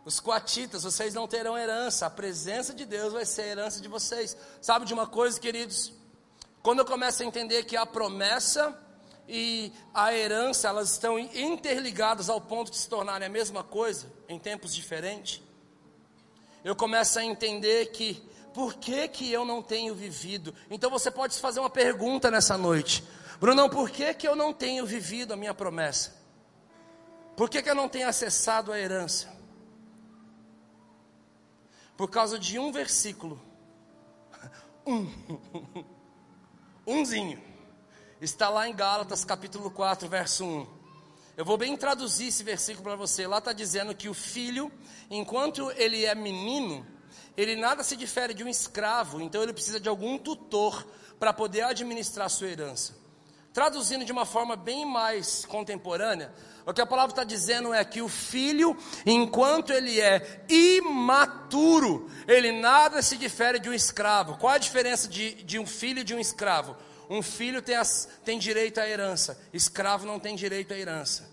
Os 0.08 0.22
coatitas, 0.22 0.84
vocês 0.84 1.13
não 1.13 1.28
terão 1.28 1.58
herança, 1.58 2.06
a 2.06 2.10
presença 2.10 2.74
de 2.74 2.86
Deus 2.86 3.12
vai 3.12 3.26
ser 3.26 3.41
a 3.41 3.48
herança 3.48 3.82
de 3.82 3.89
vocês. 3.89 4.38
Sabe 4.62 4.86
de 4.86 4.93
uma 4.93 5.06
coisa, 5.06 5.38
queridos? 5.38 5.91
Quando 6.63 6.80
eu 6.80 6.86
começo 6.86 7.22
a 7.22 7.26
entender 7.26 7.65
que 7.65 7.76
a 7.76 7.86
promessa 7.86 8.74
e 9.28 9.70
a 9.93 10.13
herança, 10.13 10.70
elas 10.70 10.91
estão 10.91 11.20
interligadas 11.20 12.30
ao 12.30 12.39
ponto 12.39 12.72
de 12.72 12.78
se 12.78 12.88
tornarem 12.88 13.28
a 13.28 13.30
mesma 13.30 13.65
coisa, 13.65 14.10
em 14.30 14.39
tempos 14.39 14.74
diferentes, 14.74 15.43
eu 16.63 16.74
começo 16.74 17.20
a 17.20 17.24
entender 17.26 17.88
que, 17.88 18.26
por 18.54 18.76
que 18.76 19.10
que 19.10 19.30
eu 19.30 19.43
não 19.43 19.62
tenho 19.62 19.93
vivido? 19.93 20.56
Então 20.72 20.89
você 20.89 21.12
pode 21.12 21.34
se 21.34 21.41
fazer 21.41 21.60
uma 21.60 21.70
pergunta 21.70 22.32
nessa 22.32 22.58
noite. 22.58 23.04
Brunão, 23.41 23.70
por 23.70 23.89
que 23.89 24.13
que 24.13 24.26
eu 24.26 24.38
não 24.38 24.54
tenho 24.54 24.86
vivido 24.86 25.34
a 25.34 25.36
minha 25.36 25.54
promessa? 25.54 26.15
Por 27.36 27.50
que 27.50 27.62
que 27.62 27.70
eu 27.70 27.76
não 27.76 27.89
tenho 27.89 28.08
acessado 28.08 28.72
a 28.72 28.80
herança? 28.80 29.36
Por 31.97 32.10
causa 32.10 32.38
de 32.39 32.57
um 32.60 32.71
versículo. 32.71 33.41
Um. 34.86 35.05
Umzinho. 36.88 37.43
Está 38.21 38.47
lá 38.47 38.69
em 38.69 38.73
Gálatas 38.73 39.25
capítulo 39.25 39.69
4, 39.69 40.07
verso 40.07 40.45
1. 40.45 40.65
Eu 41.36 41.43
vou 41.43 41.57
bem 41.57 41.75
traduzir 41.75 42.27
esse 42.27 42.41
versículo 42.41 42.83
para 42.83 42.95
você. 42.95 43.27
Lá 43.27 43.39
está 43.39 43.51
dizendo 43.51 43.93
que 43.93 44.07
o 44.07 44.13
filho, 44.13 44.71
enquanto 45.10 45.69
ele 45.71 46.05
é 46.05 46.15
menino, 46.15 46.88
ele 47.36 47.57
nada 47.57 47.83
se 47.83 47.97
difere 47.97 48.33
de 48.33 48.43
um 48.43 48.47
escravo, 48.47 49.19
então 49.19 49.43
ele 49.43 49.51
precisa 49.51 49.79
de 49.79 49.89
algum 49.89 50.17
tutor 50.17 50.88
para 51.19 51.33
poder 51.33 51.63
administrar 51.63 52.29
sua 52.29 52.47
herança. 52.47 52.95
Traduzindo 53.58 54.06
de 54.06 54.12
uma 54.12 54.24
forma 54.24 54.56
bem 54.56 54.86
mais 54.86 55.43
contemporânea, 55.43 56.32
o 56.63 56.72
que 56.72 56.80
a 56.80 56.86
palavra 56.86 57.12
está 57.12 57.24
dizendo 57.24 57.74
é 57.74 57.84
que 57.84 58.04
o 58.04 58.08
filho, 58.08 58.78
enquanto 59.04 59.74
ele 59.74 60.00
é 60.00 60.46
imaturo, 60.48 62.08
ele 62.28 62.52
nada 62.52 63.02
se 63.02 63.17
difere 63.17 63.58
de 63.58 63.67
um 63.67 63.74
escravo. 63.74 64.38
Qual 64.38 64.54
a 64.54 64.60
diferença 64.60 65.08
de, 65.08 65.41
de 65.41 65.58
um 65.58 65.65
filho 65.65 66.02
e 66.02 66.04
de 66.04 66.13
um 66.13 66.20
escravo? 66.20 66.78
Um 67.10 67.24
filho 67.24 67.60
tem, 67.60 67.76
as, 67.76 68.08
tem 68.24 68.38
direito 68.38 68.80
à 68.80 68.88
herança, 68.88 69.41
escravo 69.52 70.06
não 70.06 70.20
tem 70.20 70.36
direito 70.36 70.72
à 70.76 70.78
herança. 70.78 71.28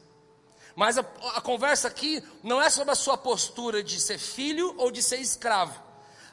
Mas 0.74 0.96
a, 0.96 1.04
a 1.34 1.42
conversa 1.42 1.88
aqui 1.88 2.24
não 2.42 2.62
é 2.62 2.70
sobre 2.70 2.92
a 2.92 2.96
sua 2.96 3.18
postura 3.18 3.82
de 3.82 4.00
ser 4.00 4.16
filho 4.16 4.74
ou 4.78 4.90
de 4.90 5.02
ser 5.02 5.18
escravo. 5.18 5.78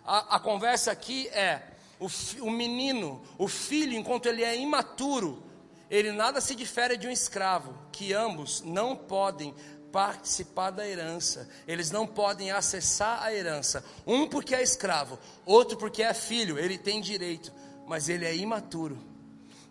A, 0.06 0.38
a 0.38 0.40
conversa 0.40 0.90
aqui 0.90 1.28
é 1.34 1.62
o, 2.00 2.08
o 2.44 2.50
menino, 2.50 3.22
o 3.38 3.50
filho, 3.50 3.94
enquanto 3.94 4.28
ele 4.28 4.42
é 4.42 4.58
imaturo, 4.58 5.51
ele 5.92 6.14
nada 6.14 6.40
se 6.40 6.56
difere 6.56 6.96
de 6.96 7.06
um 7.06 7.12
escravo, 7.12 7.78
que 7.92 8.14
ambos 8.14 8.62
não 8.62 8.96
podem 8.96 9.54
participar 9.92 10.72
da 10.72 10.88
herança, 10.88 11.50
eles 11.68 11.92
não 11.92 12.08
podem 12.08 12.50
acessar 12.50 13.22
a 13.22 13.34
herança. 13.34 13.84
Um 14.08 14.26
porque 14.26 14.56
é 14.56 14.64
escravo, 14.64 15.20
outro 15.46 15.78
porque 15.78 16.02
é 16.02 16.14
filho, 16.14 16.58
ele 16.58 16.78
tem 16.78 17.02
direito, 17.02 17.52
mas 17.86 18.08
ele 18.08 18.24
é 18.24 18.34
imaturo. 18.34 18.98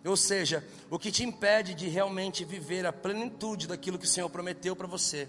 Ou 0.05 0.15
seja, 0.15 0.63
o 0.91 0.99
que 0.99 1.11
te 1.11 1.23
impede 1.23 1.73
de 1.73 1.87
realmente 1.87 2.45
viver 2.45 2.85
a 2.85 2.93
plenitude 2.93 3.67
daquilo 3.67 3.97
que 3.97 4.05
o 4.05 4.09
Senhor 4.09 4.29
prometeu 4.29 4.75
para 4.75 4.85
você, 4.85 5.27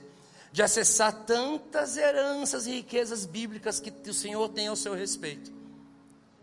de 0.52 0.62
acessar 0.62 1.24
tantas 1.24 1.96
heranças 1.96 2.66
e 2.66 2.72
riquezas 2.72 3.24
bíblicas 3.24 3.80
que 3.80 3.90
o 4.10 4.14
Senhor 4.14 4.46
tem 4.50 4.66
ao 4.66 4.76
seu 4.76 4.92
respeito, 4.92 5.50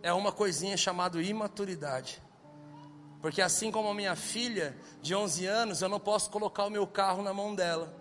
é 0.02 0.12
uma 0.12 0.32
coisinha 0.32 0.76
chamada 0.76 1.22
imaturidade. 1.22 2.20
Porque 3.22 3.42
assim 3.42 3.72
como 3.72 3.90
a 3.90 3.94
minha 3.94 4.16
filha 4.16 4.78
de 5.02 5.14
11 5.14 5.46
anos, 5.46 5.82
eu 5.82 5.90
não 5.90 6.00
posso 6.00 6.30
colocar 6.30 6.66
o 6.66 6.70
meu 6.70 6.88
carro 6.88 7.22
na 7.22 7.34
mão 7.34 7.54
dela. 7.54 7.94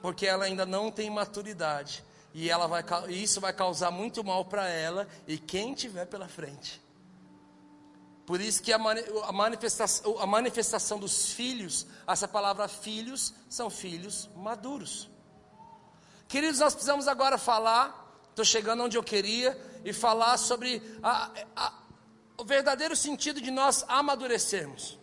Porque 0.00 0.26
ela 0.26 0.44
ainda 0.44 0.64
não 0.64 0.90
tem 0.90 1.10
maturidade. 1.10 2.04
E 2.34 2.48
ela 2.48 2.66
vai, 2.66 2.84
isso 3.08 3.40
vai 3.40 3.52
causar 3.52 3.90
muito 3.90 4.24
mal 4.24 4.44
para 4.44 4.68
ela 4.68 5.06
e 5.26 5.36
quem 5.38 5.74
tiver 5.74 6.06
pela 6.06 6.28
frente. 6.28 6.80
Por 8.24 8.40
isso 8.40 8.62
que 8.62 8.72
a, 8.72 8.78
manifestação, 8.78 10.18
a 10.18 10.26
manifestação 10.26 10.98
dos 10.98 11.32
filhos, 11.32 11.86
essa 12.06 12.28
palavra 12.28 12.68
filhos, 12.68 13.34
são 13.48 13.68
filhos 13.68 14.30
maduros. 14.36 15.10
Queridos, 16.28 16.60
nós 16.60 16.72
precisamos 16.72 17.08
agora 17.08 17.36
falar, 17.36 18.16
estou 18.30 18.44
chegando 18.44 18.84
onde 18.84 18.96
eu 18.96 19.02
queria, 19.02 19.60
e 19.84 19.92
falar 19.92 20.36
sobre 20.36 20.80
a, 21.02 21.30
a, 21.56 21.72
o 22.36 22.44
verdadeiro 22.44 22.96
sentido 22.96 23.40
de 23.40 23.50
nós 23.50 23.84
amadurecermos. 23.88 24.98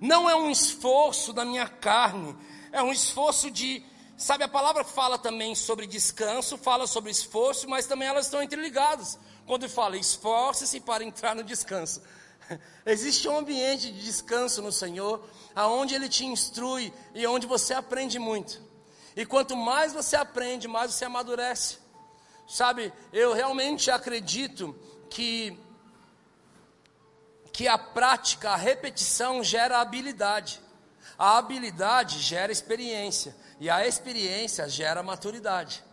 Não 0.00 0.28
é 0.28 0.34
um 0.34 0.50
esforço 0.50 1.32
da 1.32 1.44
minha 1.44 1.68
carne, 1.68 2.36
é 2.72 2.82
um 2.82 2.92
esforço 2.92 3.50
de. 3.50 3.84
Sabe, 4.16 4.44
a 4.44 4.48
palavra 4.48 4.84
fala 4.84 5.18
também 5.18 5.54
sobre 5.54 5.86
descanso, 5.86 6.58
fala 6.58 6.86
sobre 6.86 7.10
esforço, 7.10 7.68
mas 7.68 7.86
também 7.86 8.08
elas 8.08 8.26
estão 8.26 8.42
interligadas. 8.42 9.18
Quando 9.46 9.68
fala 9.68 9.96
esforce-se 9.96 10.80
para 10.80 11.02
entrar 11.02 11.34
no 11.34 11.42
descanso. 11.42 12.02
Existe 12.84 13.28
um 13.28 13.38
ambiente 13.38 13.90
de 13.90 14.02
descanso 14.02 14.60
no 14.62 14.70
Senhor, 14.70 15.24
aonde 15.54 15.94
Ele 15.94 16.08
te 16.08 16.24
instrui 16.24 16.92
e 17.14 17.26
onde 17.26 17.46
você 17.46 17.74
aprende 17.74 18.18
muito. 18.18 18.62
E 19.16 19.26
quanto 19.26 19.56
mais 19.56 19.92
você 19.92 20.16
aprende, 20.16 20.68
mais 20.68 20.92
você 20.92 21.04
amadurece. 21.04 21.78
Sabe, 22.46 22.92
eu 23.12 23.32
realmente 23.32 23.90
acredito 23.90 24.74
que 25.08 25.58
que 27.52 27.68
a 27.68 27.76
prática, 27.76 28.50
a 28.50 28.56
repetição 28.56 29.42
gera 29.42 29.80
habilidade. 29.80 30.60
A 31.18 31.38
habilidade 31.38 32.18
gera 32.18 32.50
experiência. 32.50 33.34
E 33.58 33.68
a 33.68 33.86
experiência 33.86 34.68
gera 34.68 35.02
maturidade. 35.02 35.84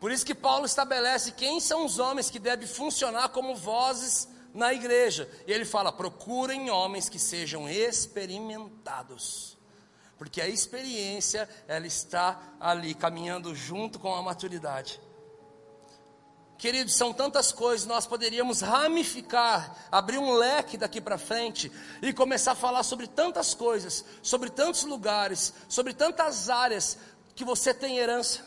Por 0.00 0.10
isso 0.10 0.26
que 0.26 0.34
Paulo 0.34 0.66
estabelece 0.66 1.32
quem 1.32 1.60
são 1.60 1.84
os 1.84 1.98
homens 1.98 2.30
que 2.30 2.38
devem 2.38 2.66
funcionar 2.66 3.28
como 3.28 3.54
vozes 3.54 4.26
na 4.54 4.72
igreja. 4.72 5.28
E 5.46 5.52
ele 5.52 5.64
fala: 5.64 5.92
procurem 5.92 6.70
homens 6.70 7.08
que 7.08 7.18
sejam 7.18 7.68
experimentados. 7.68 9.56
Porque 10.18 10.40
a 10.40 10.48
experiência, 10.48 11.48
ela 11.66 11.86
está 11.86 12.40
ali 12.60 12.94
caminhando 12.94 13.54
junto 13.54 13.98
com 13.98 14.14
a 14.14 14.22
maturidade. 14.22 15.00
Queridos, 16.62 16.94
são 16.94 17.12
tantas 17.12 17.50
coisas, 17.50 17.88
nós 17.88 18.06
poderíamos 18.06 18.60
ramificar, 18.60 19.76
abrir 19.90 20.18
um 20.18 20.32
leque 20.32 20.76
daqui 20.76 21.00
para 21.00 21.18
frente 21.18 21.72
e 22.00 22.12
começar 22.12 22.52
a 22.52 22.54
falar 22.54 22.84
sobre 22.84 23.08
tantas 23.08 23.52
coisas, 23.52 24.04
sobre 24.22 24.48
tantos 24.48 24.84
lugares, 24.84 25.52
sobre 25.68 25.92
tantas 25.92 26.48
áreas 26.48 26.98
que 27.34 27.44
você 27.44 27.74
tem 27.74 27.98
herança. 27.98 28.46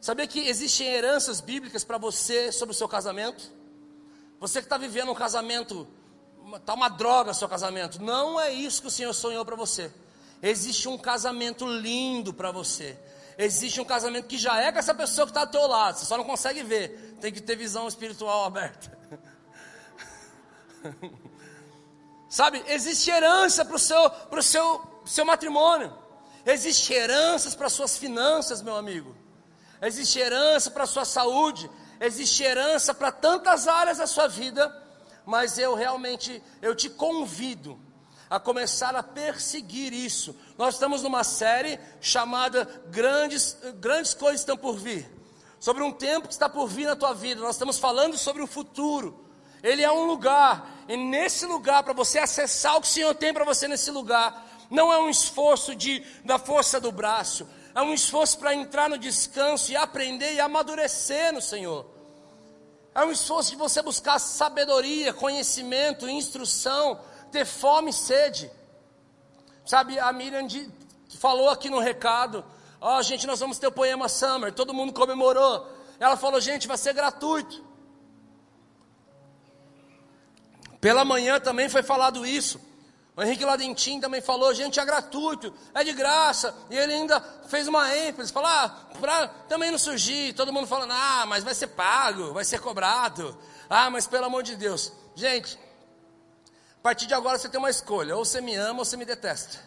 Sabia 0.00 0.26
que 0.26 0.40
existem 0.40 0.88
heranças 0.88 1.40
bíblicas 1.40 1.84
para 1.84 1.98
você 1.98 2.50
sobre 2.50 2.74
o 2.74 2.76
seu 2.76 2.88
casamento? 2.88 3.48
Você 4.40 4.58
que 4.58 4.66
está 4.66 4.76
vivendo 4.76 5.12
um 5.12 5.14
casamento, 5.14 5.86
está 6.56 6.74
uma 6.74 6.88
droga 6.88 7.32
seu 7.32 7.48
casamento. 7.48 8.02
Não 8.02 8.40
é 8.40 8.50
isso 8.50 8.82
que 8.82 8.88
o 8.88 8.90
Senhor 8.90 9.12
sonhou 9.12 9.44
para 9.44 9.54
você. 9.54 9.92
Existe 10.42 10.88
um 10.88 10.98
casamento 10.98 11.64
lindo 11.64 12.34
para 12.34 12.50
você. 12.50 12.98
Existe 13.38 13.80
um 13.80 13.84
casamento 13.84 14.26
que 14.26 14.38
já 14.38 14.60
é 14.60 14.70
com 14.70 14.78
essa 14.78 14.94
pessoa 14.94 15.26
que 15.26 15.30
está 15.30 15.40
ao 15.40 15.46
teu 15.46 15.66
lado, 15.66 15.98
você 15.98 16.04
só 16.04 16.16
não 16.16 16.24
consegue 16.24 16.62
ver, 16.62 17.16
tem 17.20 17.32
que 17.32 17.40
ter 17.40 17.56
visão 17.56 17.88
espiritual 17.88 18.44
aberta. 18.44 18.98
Sabe, 22.28 22.62
existe 22.68 23.10
herança 23.10 23.64
para 23.64 23.74
o 23.74 23.78
seu, 23.78 24.10
seu, 24.42 25.02
seu 25.04 25.24
matrimônio, 25.24 25.92
existe 26.46 26.92
heranças 26.92 27.54
para 27.54 27.68
suas 27.68 27.96
finanças, 27.96 28.62
meu 28.62 28.76
amigo, 28.76 29.16
existe 29.82 30.18
herança 30.18 30.70
para 30.70 30.86
sua 30.86 31.04
saúde, 31.04 31.70
existe 32.00 32.42
herança 32.42 32.94
para 32.94 33.10
tantas 33.10 33.66
áreas 33.66 33.98
da 33.98 34.06
sua 34.06 34.28
vida, 34.28 34.74
mas 35.26 35.58
eu 35.58 35.74
realmente, 35.74 36.42
eu 36.62 36.74
te 36.74 36.88
convido 36.88 37.80
a 38.30 38.38
começar 38.38 38.94
a 38.94 39.02
perseguir 39.02 39.92
isso. 39.92 40.36
Nós 40.56 40.74
estamos 40.74 41.02
numa 41.02 41.24
série 41.24 41.80
chamada 42.00 42.64
Grandes, 42.86 43.56
Grandes 43.80 44.14
Coisas 44.14 44.40
Estão 44.42 44.56
por 44.56 44.78
Vir. 44.78 45.10
Sobre 45.58 45.82
um 45.82 45.90
tempo 45.90 46.28
que 46.28 46.32
está 46.32 46.48
por 46.48 46.68
vir 46.68 46.86
na 46.86 46.94
tua 46.94 47.12
vida. 47.12 47.42
Nós 47.42 47.56
estamos 47.56 47.78
falando 47.78 48.16
sobre 48.16 48.40
o 48.40 48.46
futuro. 48.46 49.26
Ele 49.62 49.82
é 49.82 49.92
um 49.92 50.06
lugar, 50.06 50.84
e 50.88 50.96
nesse 50.96 51.44
lugar, 51.44 51.82
para 51.82 51.92
você 51.92 52.18
acessar 52.18 52.76
o 52.76 52.80
que 52.80 52.86
o 52.86 52.90
Senhor 52.90 53.14
tem 53.14 53.34
para 53.34 53.44
você 53.44 53.68
nesse 53.68 53.90
lugar, 53.90 54.46
não 54.70 54.90
é 54.90 54.98
um 54.98 55.10
esforço 55.10 55.74
de, 55.74 56.02
da 56.24 56.38
força 56.38 56.80
do 56.80 56.90
braço, 56.90 57.46
é 57.74 57.82
um 57.82 57.92
esforço 57.92 58.38
para 58.38 58.54
entrar 58.54 58.88
no 58.88 58.96
descanso 58.96 59.70
e 59.70 59.76
aprender 59.76 60.32
e 60.32 60.40
amadurecer 60.40 61.32
no 61.34 61.42
Senhor. 61.42 61.84
É 62.94 63.04
um 63.04 63.12
esforço 63.12 63.50
de 63.50 63.56
você 63.56 63.82
buscar 63.82 64.18
sabedoria, 64.18 65.12
conhecimento, 65.12 66.08
instrução, 66.08 66.98
ter 67.30 67.44
fome 67.44 67.90
e 67.90 67.94
sede. 67.94 68.50
Sabe, 69.64 69.98
a 69.98 70.12
Miriam 70.12 70.46
de, 70.46 70.68
falou 71.18 71.48
aqui 71.48 71.70
no 71.70 71.78
recado: 71.78 72.44
Ó, 72.80 72.98
oh, 72.98 73.02
gente, 73.02 73.26
nós 73.26 73.40
vamos 73.40 73.58
ter 73.58 73.66
o 73.66 73.72
poema 73.72 74.08
Summer. 74.08 74.52
Todo 74.52 74.74
mundo 74.74 74.92
comemorou. 74.92 75.66
Ela 75.98 76.16
falou: 76.16 76.40
gente, 76.40 76.66
vai 76.66 76.78
ser 76.78 76.94
gratuito. 76.94 77.64
Pela 80.80 81.04
manhã 81.04 81.38
também 81.38 81.68
foi 81.68 81.82
falado 81.82 82.24
isso. 82.24 82.58
O 83.14 83.22
Henrique 83.22 83.44
Ladentim 83.44 84.00
também 84.00 84.22
falou, 84.22 84.54
gente, 84.54 84.80
é 84.80 84.84
gratuito, 84.84 85.52
é 85.74 85.84
de 85.84 85.92
graça. 85.92 86.54
E 86.70 86.76
ele 86.76 86.94
ainda 86.94 87.20
fez 87.48 87.68
uma 87.68 87.94
ênfase, 87.94 88.32
falou, 88.32 88.48
ah, 88.48 88.88
para 88.98 89.28
também 89.46 89.70
não 89.70 89.78
surgir, 89.78 90.32
todo 90.32 90.52
mundo 90.52 90.66
falando, 90.66 90.92
ah, 90.92 91.26
mas 91.26 91.44
vai 91.44 91.54
ser 91.54 91.66
pago, 91.66 92.32
vai 92.32 92.46
ser 92.46 92.60
cobrado. 92.60 93.36
Ah, 93.68 93.90
mas 93.90 94.06
pelo 94.06 94.24
amor 94.24 94.42
de 94.42 94.56
Deus. 94.56 94.90
Gente, 95.14 95.58
a 96.80 96.82
partir 96.82 97.06
de 97.06 97.12
agora 97.12 97.38
você 97.38 97.46
tem 97.46 97.58
uma 97.58 97.68
escolha, 97.68 98.16
ou 98.16 98.24
você 98.24 98.40
me 98.40 98.56
ama 98.56 98.78
ou 98.78 98.84
você 98.86 98.96
me 98.96 99.04
detesta. 99.04 99.58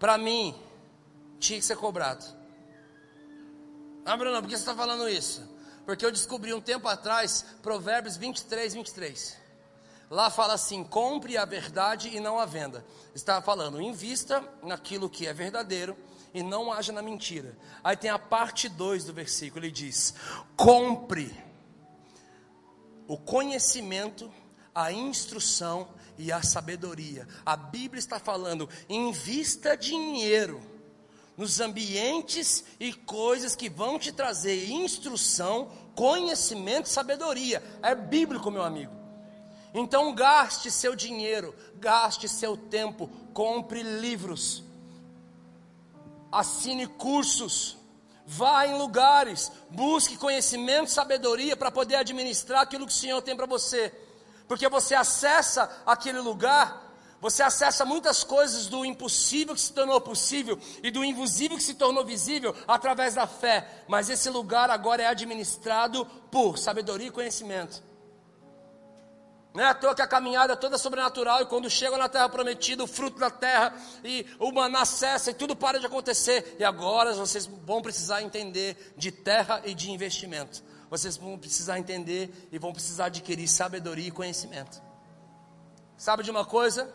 Para 0.00 0.18
mim, 0.18 0.52
tinha 1.38 1.58
que 1.58 1.64
ser 1.64 1.76
cobrado. 1.76 2.24
Ah, 4.04 4.16
Bruno, 4.16 4.42
por 4.42 4.48
que 4.48 4.56
você 4.56 4.62
está 4.62 4.74
falando 4.74 5.08
isso? 5.08 5.48
Porque 5.86 6.04
eu 6.04 6.10
descobri 6.10 6.52
um 6.52 6.60
tempo 6.60 6.88
atrás, 6.88 7.46
Provérbios 7.62 8.16
23, 8.16 8.74
23. 8.74 9.36
Lá 10.10 10.28
fala 10.28 10.54
assim: 10.54 10.82
compre 10.82 11.38
a 11.38 11.44
verdade 11.44 12.08
e 12.08 12.18
não 12.18 12.38
a 12.38 12.44
venda. 12.44 12.84
Está 13.14 13.40
falando, 13.40 13.80
invista 13.80 14.42
naquilo 14.60 15.08
que 15.08 15.26
é 15.26 15.32
verdadeiro 15.32 15.96
e 16.34 16.42
não 16.42 16.72
haja 16.72 16.92
na 16.92 17.00
mentira. 17.00 17.56
Aí 17.82 17.96
tem 17.96 18.10
a 18.10 18.18
parte 18.18 18.68
2 18.68 19.04
do 19.04 19.12
versículo, 19.12 19.64
ele 19.64 19.72
diz: 19.72 20.14
compre 20.56 21.32
o 23.06 23.16
conhecimento, 23.16 24.32
a 24.74 24.92
instrução 24.92 25.88
e 26.18 26.32
a 26.32 26.42
sabedoria. 26.42 27.28
A 27.44 27.56
Bíblia 27.56 27.98
está 27.98 28.18
falando, 28.18 28.68
invista 28.88 29.76
dinheiro 29.76 30.60
nos 31.36 31.60
ambientes 31.60 32.64
e 32.78 32.92
coisas 32.92 33.56
que 33.56 33.68
vão 33.68 33.98
te 33.98 34.12
trazer 34.12 34.70
instrução, 34.70 35.70
conhecimento 35.94 36.86
e 36.86 36.90
sabedoria. 36.90 37.62
É 37.82 37.94
bíblico, 37.94 38.50
meu 38.50 38.62
amigo. 38.62 38.92
Então 39.72 40.14
gaste 40.14 40.70
seu 40.70 40.94
dinheiro, 40.94 41.54
gaste 41.76 42.28
seu 42.28 42.56
tempo, 42.56 43.08
compre 43.32 43.82
livros, 43.82 44.62
assine 46.30 46.86
cursos, 46.86 47.76
vá 48.24 48.66
em 48.68 48.78
lugares, 48.78 49.50
busque 49.70 50.16
conhecimento, 50.16 50.90
sabedoria 50.90 51.56
para 51.56 51.72
poder 51.72 51.96
administrar 51.96 52.62
aquilo 52.62 52.86
que 52.86 52.92
o 52.92 52.96
Senhor 52.96 53.20
tem 53.20 53.36
para 53.36 53.46
você. 53.46 53.92
Porque 54.46 54.68
você 54.68 54.94
acessa 54.94 55.70
aquele 55.86 56.18
lugar, 56.20 56.84
você 57.20 57.42
acessa 57.42 57.84
muitas 57.84 58.22
coisas 58.22 58.66
do 58.66 58.84
impossível 58.84 59.54
que 59.54 59.60
se 59.60 59.72
tornou 59.72 60.00
possível 60.00 60.58
e 60.82 60.90
do 60.90 61.04
invisível 61.04 61.56
que 61.56 61.62
se 61.62 61.74
tornou 61.74 62.04
visível 62.04 62.54
através 62.68 63.14
da 63.14 63.26
fé. 63.26 63.84
Mas 63.88 64.10
esse 64.10 64.28
lugar 64.28 64.68
agora 64.68 65.02
é 65.02 65.06
administrado 65.06 66.04
por 66.30 66.58
sabedoria 66.58 67.08
e 67.08 67.10
conhecimento. 67.10 67.82
Não 69.54 69.62
é 69.62 69.68
à 69.68 69.74
toa 69.74 69.94
que 69.94 70.02
a 70.02 70.06
caminhada 70.06 70.54
é 70.54 70.56
toda 70.56 70.76
sobrenatural 70.76 71.40
e 71.40 71.46
quando 71.46 71.70
chegam 71.70 71.96
na 71.96 72.08
terra 72.08 72.28
prometida, 72.28 72.82
o 72.82 72.88
fruto 72.88 73.20
da 73.20 73.30
terra 73.30 73.72
e 74.02 74.26
o 74.40 74.50
maná 74.50 74.84
cessa 74.84 75.30
e 75.30 75.34
tudo 75.34 75.54
para 75.54 75.78
de 75.78 75.86
acontecer. 75.86 76.56
E 76.58 76.64
agora 76.64 77.14
vocês 77.14 77.46
vão 77.46 77.80
precisar 77.80 78.20
entender 78.20 78.92
de 78.96 79.12
terra 79.12 79.62
e 79.64 79.72
de 79.72 79.92
investimento. 79.92 80.60
Vocês 80.90 81.16
vão 81.16 81.38
precisar 81.38 81.78
entender 81.78 82.48
e 82.52 82.58
vão 82.58 82.72
precisar 82.72 83.06
adquirir 83.06 83.48
sabedoria 83.48 84.08
e 84.08 84.10
conhecimento. 84.10 84.82
Sabe 85.96 86.22
de 86.22 86.30
uma 86.30 86.44
coisa? 86.44 86.94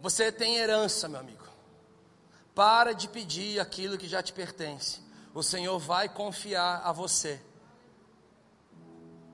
Você 0.00 0.30
tem 0.30 0.56
herança, 0.56 1.08
meu 1.08 1.20
amigo. 1.20 1.44
Para 2.54 2.92
de 2.92 3.08
pedir 3.08 3.60
aquilo 3.60 3.96
que 3.96 4.06
já 4.06 4.22
te 4.22 4.32
pertence. 4.32 5.00
O 5.34 5.42
Senhor 5.42 5.78
vai 5.78 6.08
confiar 6.08 6.82
a 6.84 6.92
você 6.92 7.40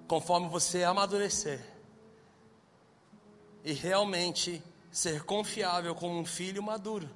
conforme 0.06 0.48
você 0.48 0.83
amadurecer 0.83 1.64
e 3.62 3.72
realmente 3.72 4.62
ser 4.90 5.22
confiável 5.22 5.94
como 5.94 6.18
um 6.18 6.24
filho 6.24 6.62
maduro, 6.62 7.09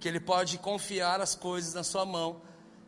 que 0.00 0.08
ele 0.08 0.20
pode 0.20 0.56
confiar 0.58 1.20
as 1.20 1.34
coisas 1.34 1.74
na 1.74 1.84
sua 1.84 2.06
mão 2.06 2.40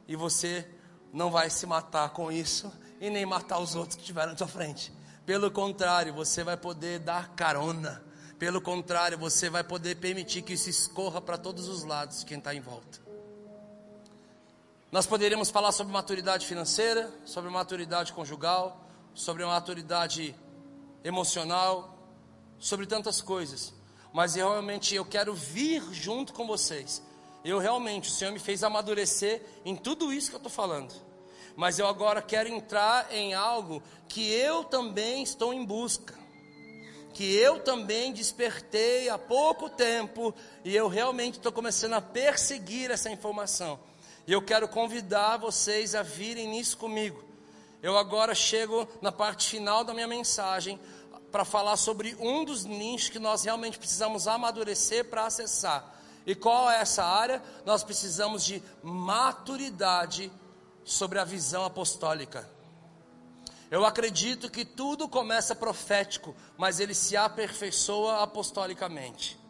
e 0.07 0.17
você 0.17 0.67
não 1.13 1.31
vai 1.31 1.51
se 1.51 1.67
matar 1.67 2.11
com 2.11 2.31
isso 2.31 2.73
e 3.01 3.11
nem 3.11 3.25
matar 3.25 3.59
os 3.59 3.75
outros 3.75 3.97
que 3.97 4.03
estiveram 4.03 4.33
na 4.33 4.39
sua 4.39 4.49
frente. 4.49 4.93
Pelo 5.25 5.51
contrário, 5.51 6.15
você 6.15 6.43
vai 6.43 6.57
poder 6.57 6.99
dar 7.01 7.35
carona. 7.35 8.03
Pelo 8.39 8.61
contrário, 8.61 9.19
você 9.19 9.51
vai 9.51 9.65
poder 9.65 9.97
permitir 9.97 10.43
que 10.43 10.53
isso 10.53 10.71
escorra 10.71 11.21
para 11.21 11.37
todos 11.37 11.69
os 11.69 11.85
lados 11.85 12.21
de 12.21 12.27
quem 12.27 12.39
está 12.39 12.55
em 12.55 12.61
volta. 12.61 13.01
Nós 14.91 15.07
poderíamos 15.07 15.51
falar 15.51 15.73
sobre 15.73 15.93
maturidade 15.93 16.47
financeira, 16.47 17.13
sobre 17.25 17.51
maturidade 17.51 18.13
conjugal, 18.13 18.89
sobre 19.13 19.45
maturidade 19.45 20.35
emocional, 21.05 21.99
sobre 22.59 22.87
tantas 22.87 23.21
coisas. 23.21 23.75
Mas 24.13 24.35
realmente 24.35 24.95
eu 24.95 25.05
quero 25.05 25.35
vir 25.35 25.83
junto 25.93 26.33
com 26.33 26.47
vocês. 26.47 27.03
Eu 27.45 27.59
realmente, 27.59 28.09
o 28.09 28.13
Senhor 28.13 28.33
me 28.33 28.39
fez 28.39 28.63
amadurecer 28.63 29.43
em 29.65 29.77
tudo 29.77 30.13
isso 30.13 30.31
que 30.31 30.37
eu 30.37 30.39
estou 30.39 30.53
falando. 30.53 30.93
Mas 31.57 31.79
eu 31.79 31.87
agora 31.87 32.23
quero 32.23 32.49
entrar 32.49 33.13
em 33.13 33.35
algo 33.35 33.83
que 34.09 34.31
eu 34.33 34.65
também 34.65 35.23
estou 35.23 35.53
em 35.53 35.65
busca. 35.65 36.15
Que 37.13 37.35
eu 37.35 37.61
também 37.61 38.13
despertei 38.13 39.09
há 39.09 39.19
pouco 39.19 39.69
tempo. 39.69 40.35
E 40.65 40.75
eu 40.75 40.89
realmente 40.89 41.39
estou 41.39 41.51
começando 41.51 41.95
a 41.95 42.01
perseguir 42.01 42.91
essa 42.91 43.11
informação. 43.11 43.79
E 44.27 44.33
eu 44.33 44.43
quero 44.43 44.69
convidar 44.69 45.37
vocês 45.39 45.95
a 45.95 46.03
virem 46.03 46.49
nisso 46.49 46.77
comigo. 46.77 47.25
Eu 47.83 47.97
agora 47.97 48.35
chego 48.35 48.87
na 49.01 49.11
parte 49.11 49.49
final 49.49 49.83
da 49.85 49.95
minha 49.95 50.07
mensagem 50.07 50.79
para 51.31 51.45
falar 51.45 51.77
sobre 51.77 52.17
um 52.21 52.45
dos 52.45 52.65
nichos 52.65 53.09
que 53.09 53.19
nós 53.19 53.45
realmente 53.45 53.79
precisamos 53.79 54.27
amadurecer 54.27 55.05
para 55.07 55.27
acessar. 55.27 55.98
E 56.29 56.35
qual 56.35 56.71
é 56.71 56.83
essa 56.83 57.03
área? 57.03 57.43
Nós 57.65 57.83
precisamos 57.83 58.45
de 58.45 58.63
maturidade 58.83 60.31
sobre 60.85 61.19
a 61.19 61.25
visão 61.25 61.65
apostólica. 61.65 62.47
Eu 63.71 63.83
acredito 63.87 64.51
que 64.51 64.63
tudo 64.63 65.09
começa 65.09 65.55
profético, 65.55 66.37
mas 66.59 66.81
ele 66.81 66.93
se 66.95 67.17
aperfeiçoa 67.17 68.23
apostolicamente. 68.23 69.41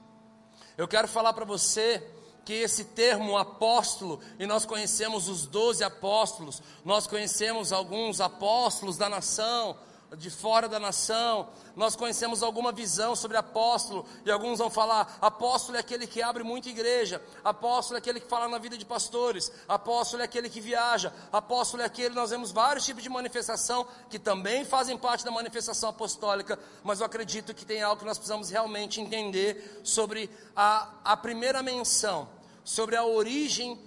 Eu 0.77 0.87
quero 0.87 1.09
falar 1.09 1.33
para 1.33 1.45
você 1.45 2.01
que 2.45 2.53
esse 2.53 2.85
termo 2.85 3.37
apóstolo, 3.37 4.21
e 4.38 4.47
nós 4.47 4.64
conhecemos 4.64 5.29
os 5.29 5.47
doze 5.47 5.83
apóstolos, 5.83 6.62
nós 6.85 7.09
conhecemos 7.09 7.73
alguns 7.73 8.21
apóstolos 8.21 8.97
da 8.97 9.09
nação, 9.09 9.77
de 10.16 10.31
fora 10.31 10.68
da 10.68 10.81
nação, 10.81 11.49
nós 11.77 11.94
conhecemos 11.94 12.42
alguma 12.42 12.73
visão 12.73 13.14
sobre 13.14 13.37
apóstolo, 13.37 14.07
e 14.25 14.31
alguns 14.31 14.59
vão 14.59 14.71
falar: 14.71 15.18
apóstolo 15.21 15.77
é 15.77 15.81
aquele 15.81 16.07
que 16.07 16.23
abre 16.23 16.42
muita 16.42 16.68
igreja, 16.68 17.23
apóstolo 17.44 17.97
é 17.97 17.99
aquele 17.99 18.21
que 18.21 18.29
fala 18.29 18.49
na 18.49 18.59
vida 18.59 18.79
de 18.79 18.85
pastores, 18.85 19.53
apóstolo 19.68 20.23
é 20.23 20.25
aquele 20.25 20.49
que 20.49 20.61
viaja, 20.61 21.12
apóstolo 21.33 21.83
é 21.83 21.87
aquele. 21.87 22.14
Nós 22.14 22.31
vemos 22.31 22.51
vários 22.51 22.85
tipos 22.85 23.03
de 23.03 23.09
manifestação 23.09 23.87
que 24.09 24.18
também 24.18 24.64
fazem 24.64 24.97
parte 24.97 25.25
da 25.25 25.31
manifestação 25.31 25.90
apostólica, 25.90 26.59
mas 26.83 27.01
eu 27.01 27.07
acredito 27.07 27.55
que 27.55 27.66
tem 27.66 27.83
algo 27.83 28.01
que 28.01 28.07
nós 28.07 28.18
precisamos 28.18 28.51
realmente 28.51 29.01
entender 29.01 29.81
sobre 29.85 30.31
a, 30.57 30.88
a 31.05 31.16
primeira 31.16 31.62
menção 31.62 32.29
sobre 32.68 32.97
a 32.97 33.03
origem 33.03 33.79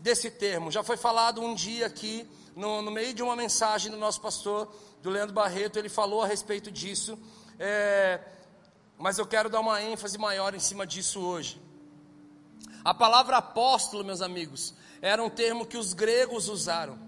desse 0.00 0.28
termo. 0.28 0.68
Já 0.68 0.82
foi 0.82 0.96
falado 0.96 1.40
um 1.40 1.54
dia 1.54 1.86
aqui, 1.86 2.28
no, 2.56 2.82
no 2.82 2.90
meio 2.90 3.14
de 3.14 3.22
uma 3.22 3.36
mensagem 3.36 3.92
do 3.92 3.96
nosso 3.96 4.20
pastor, 4.20 4.74
do 5.04 5.10
Leandro 5.10 5.34
Barreto, 5.34 5.78
ele 5.78 5.90
falou 5.90 6.22
a 6.22 6.26
respeito 6.26 6.70
disso, 6.70 7.18
é, 7.58 8.18
mas 8.96 9.18
eu 9.18 9.26
quero 9.26 9.50
dar 9.50 9.60
uma 9.60 9.82
ênfase 9.82 10.16
maior 10.16 10.54
em 10.54 10.58
cima 10.58 10.86
disso 10.86 11.20
hoje. 11.20 11.60
A 12.82 12.94
palavra 12.94 13.36
apóstolo, 13.36 14.02
meus 14.02 14.22
amigos, 14.22 14.74
era 15.02 15.22
um 15.22 15.28
termo 15.28 15.66
que 15.66 15.76
os 15.76 15.92
gregos 15.92 16.48
usaram. 16.48 16.98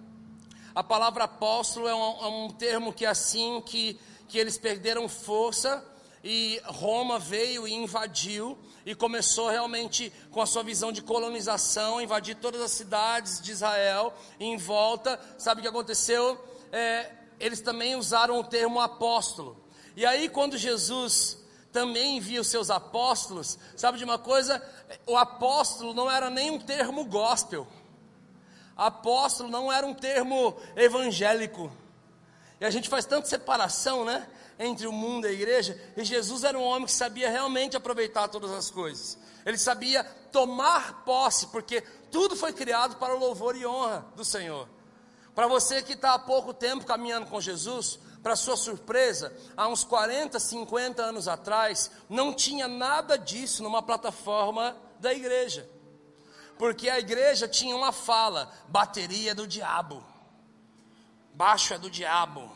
A 0.74 0.84
palavra 0.84 1.24
apóstolo 1.24 1.88
é 1.88 1.94
um, 1.94 2.22
é 2.22 2.26
um 2.26 2.50
termo 2.50 2.92
que 2.92 3.06
assim 3.06 3.62
que, 3.64 3.98
que 4.28 4.36
eles 4.36 4.58
perderam 4.58 5.08
força 5.08 5.82
e 6.22 6.60
Roma 6.66 7.18
veio 7.18 7.66
e 7.66 7.72
invadiu 7.72 8.58
e 8.84 8.94
começou 8.94 9.48
realmente 9.48 10.12
com 10.30 10.42
a 10.42 10.46
sua 10.46 10.62
visão 10.62 10.92
de 10.92 11.00
colonização, 11.00 11.98
invadir 11.98 12.36
todas 12.36 12.60
as 12.60 12.72
cidades 12.72 13.40
de 13.40 13.52
Israel 13.52 14.12
em 14.38 14.58
volta. 14.58 15.18
Sabe 15.38 15.60
o 15.60 15.62
que 15.62 15.68
aconteceu? 15.68 16.38
É, 16.70 17.24
eles 17.38 17.60
também 17.60 17.96
usaram 17.96 18.38
o 18.38 18.44
termo 18.44 18.80
apóstolo. 18.80 19.56
E 19.96 20.04
aí, 20.04 20.28
quando 20.28 20.56
Jesus 20.56 21.38
também 21.72 22.16
envia 22.16 22.40
os 22.40 22.48
seus 22.48 22.70
apóstolos, 22.70 23.58
sabe 23.76 23.98
de 23.98 24.04
uma 24.04 24.18
coisa? 24.18 24.62
O 25.06 25.16
apóstolo 25.16 25.92
não 25.92 26.10
era 26.10 26.30
nem 26.30 26.50
um 26.50 26.58
termo 26.58 27.04
gospel. 27.04 27.66
Apóstolo 28.76 29.48
não 29.48 29.72
era 29.72 29.86
um 29.86 29.94
termo 29.94 30.56
evangélico. 30.74 31.72
E 32.60 32.64
a 32.64 32.70
gente 32.70 32.88
faz 32.88 33.04
tanta 33.04 33.26
separação, 33.26 34.04
né? 34.04 34.26
entre 34.58 34.86
o 34.86 34.92
mundo 34.92 35.26
e 35.26 35.30
a 35.30 35.32
igreja, 35.32 35.78
e 35.96 36.04
Jesus 36.04 36.44
era 36.44 36.58
um 36.58 36.62
homem 36.62 36.86
que 36.86 36.92
sabia 36.92 37.30
realmente 37.30 37.76
aproveitar 37.76 38.28
todas 38.28 38.50
as 38.50 38.70
coisas. 38.70 39.18
Ele 39.44 39.58
sabia 39.58 40.02
tomar 40.32 41.04
posse, 41.04 41.46
porque 41.48 41.82
tudo 42.10 42.34
foi 42.34 42.52
criado 42.52 42.96
para 42.96 43.14
o 43.14 43.18
louvor 43.18 43.56
e 43.56 43.66
honra 43.66 44.04
do 44.16 44.24
Senhor. 44.24 44.68
Para 45.36 45.46
você 45.46 45.82
que 45.82 45.92
está 45.92 46.14
há 46.14 46.18
pouco 46.18 46.54
tempo 46.54 46.86
caminhando 46.86 47.26
com 47.26 47.38
Jesus, 47.42 47.98
para 48.22 48.34
sua 48.34 48.56
surpresa, 48.56 49.36
há 49.54 49.68
uns 49.68 49.84
40, 49.84 50.40
50 50.40 51.02
anos 51.02 51.28
atrás, 51.28 51.90
não 52.08 52.32
tinha 52.32 52.66
nada 52.66 53.18
disso 53.18 53.62
numa 53.62 53.82
plataforma 53.82 54.74
da 54.98 55.12
igreja. 55.12 55.68
Porque 56.58 56.88
a 56.88 56.98
igreja 56.98 57.46
tinha 57.46 57.76
uma 57.76 57.92
fala: 57.92 58.50
bateria 58.66 59.32
é 59.32 59.34
do 59.34 59.46
diabo, 59.46 60.02
baixo 61.34 61.74
é 61.74 61.78
do 61.78 61.90
diabo, 61.90 62.50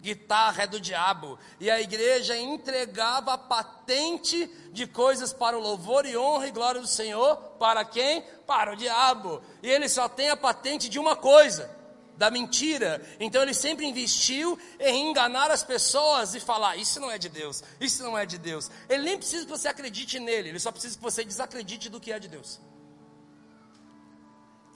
guitarra 0.00 0.62
é 0.62 0.66
do 0.66 0.80
diabo. 0.80 1.38
E 1.60 1.70
a 1.70 1.78
igreja 1.78 2.38
entregava 2.38 3.34
a 3.34 3.38
patente 3.38 4.46
de 4.72 4.86
coisas 4.86 5.30
para 5.30 5.58
o 5.58 5.60
louvor 5.60 6.06
e 6.06 6.16
honra 6.16 6.48
e 6.48 6.52
glória 6.52 6.80
do 6.80 6.86
Senhor. 6.86 7.36
Para 7.58 7.84
quem? 7.84 8.22
Para 8.46 8.72
o 8.72 8.76
diabo. 8.76 9.42
E 9.62 9.68
ele 9.68 9.90
só 9.90 10.08
tem 10.08 10.30
a 10.30 10.36
patente 10.38 10.88
de 10.88 10.98
uma 10.98 11.14
coisa 11.14 11.83
da 12.16 12.30
mentira. 12.30 13.04
Então 13.18 13.42
ele 13.42 13.54
sempre 13.54 13.86
investiu 13.86 14.58
em 14.78 15.10
enganar 15.10 15.50
as 15.50 15.62
pessoas 15.62 16.34
e 16.34 16.40
falar: 16.40 16.76
Isso 16.76 17.00
não 17.00 17.10
é 17.10 17.18
de 17.18 17.28
Deus, 17.28 17.62
isso 17.80 18.02
não 18.02 18.16
é 18.16 18.24
de 18.24 18.38
Deus. 18.38 18.70
Ele 18.88 19.02
nem 19.02 19.16
precisa 19.16 19.44
que 19.44 19.50
você 19.50 19.68
acredite 19.68 20.18
nele, 20.18 20.50
ele 20.50 20.60
só 20.60 20.70
precisa 20.70 20.96
que 20.96 21.02
você 21.02 21.24
desacredite 21.24 21.88
do 21.88 22.00
que 22.00 22.12
é 22.12 22.18
de 22.18 22.28
Deus. 22.28 22.60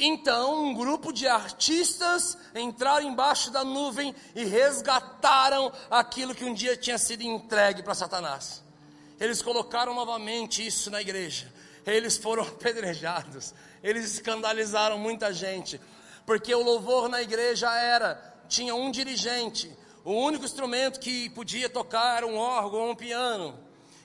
Então, 0.01 0.65
um 0.65 0.75
grupo 0.75 1.13
de 1.13 1.27
artistas 1.27 2.39
entraram 2.55 3.09
embaixo 3.09 3.51
da 3.51 3.65
nuvem 3.65 4.15
e 4.33 4.45
resgataram 4.45 5.73
aquilo 5.91 6.37
que 6.37 6.45
um 6.45 6.55
dia 6.55 6.77
tinha 6.77 6.97
sido 6.97 7.23
entregue 7.23 7.83
para 7.83 7.97
Satanás. 7.97 8.63
Eles 9.19 9.43
colocaram 9.43 9.93
novamente 9.95 10.65
isso 10.65 10.89
na 10.89 11.01
igreja. 11.01 11.53
Eles 11.85 12.17
foram 12.17 12.45
apedrejados. 12.47 13.53
Eles 13.83 14.13
escandalizaram 14.13 14.99
muita 14.99 15.33
gente 15.33 15.81
porque 16.29 16.55
o 16.55 16.63
louvor 16.63 17.09
na 17.09 17.23
igreja 17.23 17.75
era, 17.75 18.23
tinha 18.51 18.75
um 18.75 18.91
dirigente, 18.91 19.75
o 20.05 20.13
único 20.13 20.45
instrumento 20.45 21.01
que 21.01 21.31
podia 21.31 21.71
tocar 21.71 22.23
um 22.23 22.37
órgão 22.37 22.81
ou 22.81 22.91
um 22.91 22.95
piano. 22.95 23.59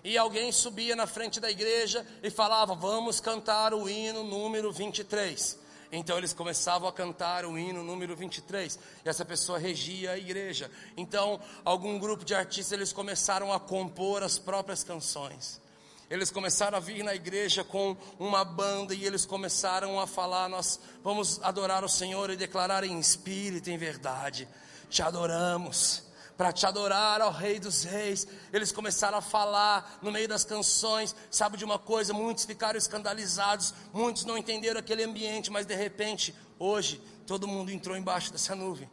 E 0.05 0.17
alguém 0.17 0.49
subia 0.49 0.95
na 0.95 1.05
frente 1.05 1.41
da 1.41 1.51
igreja 1.51 2.07
e 2.23 2.29
falava: 2.29 2.75
Vamos 2.75 3.19
cantar 3.19 3.73
o 3.73 3.89
hino 3.89 4.23
número 4.23 4.71
23. 4.71 5.59
Então 5.91 6.17
eles 6.17 6.31
começavam 6.31 6.87
a 6.87 6.93
cantar 6.93 7.43
o 7.43 7.57
hino 7.57 7.83
número 7.83 8.15
23, 8.15 8.79
e 9.03 9.09
essa 9.09 9.25
pessoa 9.25 9.59
regia 9.59 10.11
a 10.11 10.17
igreja. 10.17 10.71
Então, 10.95 11.41
algum 11.65 11.99
grupo 11.99 12.23
de 12.23 12.33
artistas 12.33 12.71
eles 12.71 12.93
começaram 12.93 13.51
a 13.51 13.59
compor 13.59 14.23
as 14.23 14.39
próprias 14.39 14.81
canções. 14.81 15.61
Eles 16.09 16.29
começaram 16.29 16.77
a 16.77 16.81
vir 16.81 17.03
na 17.03 17.15
igreja 17.15 17.63
com 17.63 17.95
uma 18.19 18.43
banda 18.43 18.93
e 18.93 19.05
eles 19.05 19.25
começaram 19.25 19.99
a 19.99 20.05
falar: 20.05 20.49
Nós 20.49 20.79
vamos 21.03 21.41
adorar 21.41 21.83
o 21.83 21.89
Senhor 21.89 22.29
e 22.29 22.35
declarar 22.35 22.83
em 22.83 22.99
espírito 22.99 23.69
em 23.69 23.77
verdade. 23.77 24.47
Te 24.89 25.01
adoramos. 25.01 26.03
Para 26.35 26.51
te 26.51 26.65
adorar 26.65 27.21
ao 27.21 27.31
Rei 27.31 27.59
dos 27.59 27.83
Reis, 27.83 28.27
eles 28.51 28.71
começaram 28.71 29.19
a 29.19 29.21
falar 29.21 29.99
no 30.01 30.11
meio 30.11 30.27
das 30.27 30.43
canções. 30.43 31.15
Sabe 31.29 31.57
de 31.57 31.63
uma 31.63 31.77
coisa? 31.77 32.11
Muitos 32.11 32.45
ficaram 32.45 32.77
escandalizados, 32.77 33.73
muitos 33.93 34.25
não 34.25 34.37
entenderam 34.37 34.79
aquele 34.79 35.03
ambiente, 35.03 35.51
mas 35.51 35.65
de 35.65 35.75
repente, 35.75 36.35
hoje, 36.57 36.99
todo 37.27 37.47
mundo 37.47 37.71
entrou 37.71 37.95
embaixo 37.95 38.31
dessa 38.31 38.55
nuvem. 38.55 38.89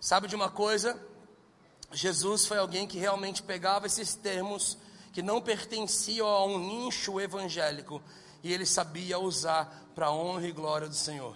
Sabe 0.00 0.26
de 0.26 0.34
uma 0.34 0.50
coisa? 0.50 1.00
Jesus 1.92 2.44
foi 2.44 2.58
alguém 2.58 2.86
que 2.86 2.98
realmente 2.98 3.42
pegava 3.42 3.86
esses 3.86 4.14
termos 4.14 4.76
que 5.18 5.22
não 5.22 5.40
pertenciam 5.40 6.28
a 6.28 6.44
um 6.44 6.60
nicho 6.60 7.20
evangélico 7.20 8.00
e 8.40 8.52
ele 8.52 8.64
sabia 8.64 9.18
usar 9.18 9.90
para 9.92 10.06
a 10.06 10.12
honra 10.12 10.46
e 10.46 10.52
glória 10.52 10.86
do 10.86 10.94
Senhor. 10.94 11.34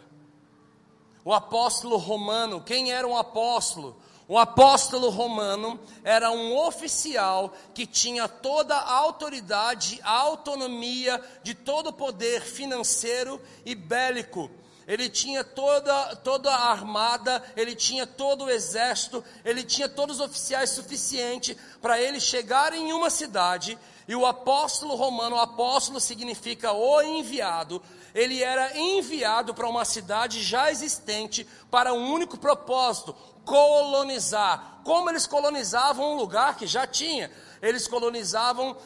O 1.24 1.32
apóstolo 1.32 1.96
romano, 1.96 2.60
quem 2.60 2.92
era 2.92 3.04
um 3.08 3.16
apóstolo? 3.16 3.96
O 4.28 4.38
apóstolo 4.38 5.10
romano 5.10 5.80
era 6.04 6.30
um 6.30 6.56
oficial 6.56 7.52
que 7.74 7.84
tinha 7.84 8.28
toda 8.28 8.76
a 8.76 8.98
autoridade, 8.98 9.98
a 10.04 10.12
autonomia 10.12 11.20
de 11.42 11.52
todo 11.52 11.88
o 11.88 11.92
poder 11.92 12.40
financeiro 12.40 13.40
e 13.66 13.74
bélico 13.74 14.48
ele 14.86 15.08
tinha 15.08 15.44
toda, 15.44 16.16
toda 16.16 16.50
a 16.50 16.70
armada, 16.70 17.42
ele 17.56 17.74
tinha 17.74 18.06
todo 18.06 18.44
o 18.44 18.50
exército, 18.50 19.24
ele 19.44 19.62
tinha 19.62 19.88
todos 19.88 20.16
os 20.20 20.26
oficiais 20.26 20.70
suficientes 20.70 21.56
para 21.80 22.00
ele 22.00 22.20
chegar 22.20 22.72
em 22.72 22.92
uma 22.92 23.10
cidade. 23.10 23.78
E 24.08 24.16
o 24.16 24.26
apóstolo 24.26 24.94
romano, 24.94 25.36
o 25.36 25.40
apóstolo 25.40 26.00
significa 26.00 26.72
o 26.72 27.00
enviado, 27.00 27.80
ele 28.14 28.42
era 28.42 28.76
enviado 28.76 29.54
para 29.54 29.68
uma 29.68 29.84
cidade 29.84 30.42
já 30.42 30.70
existente 30.70 31.46
para 31.70 31.94
um 31.94 32.12
único 32.12 32.36
propósito: 32.36 33.14
colonizar. 33.44 34.80
Como 34.84 35.08
eles 35.08 35.26
colonizavam 35.26 36.12
um 36.12 36.16
lugar 36.16 36.56
que 36.56 36.66
já 36.66 36.86
tinha? 36.86 37.30
Eles 37.62 37.86
colonizavam 37.86 38.76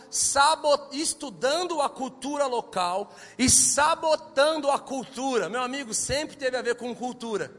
estudando 0.92 1.80
a 1.80 1.88
cultura 1.88 2.46
local 2.46 3.10
e 3.38 3.48
sabotando 3.48 4.70
a 4.70 4.78
cultura. 4.78 5.48
Meu 5.48 5.62
amigo, 5.62 5.94
sempre 5.94 6.36
teve 6.36 6.58
a 6.58 6.62
ver 6.62 6.74
com 6.74 6.94
cultura. 6.94 7.50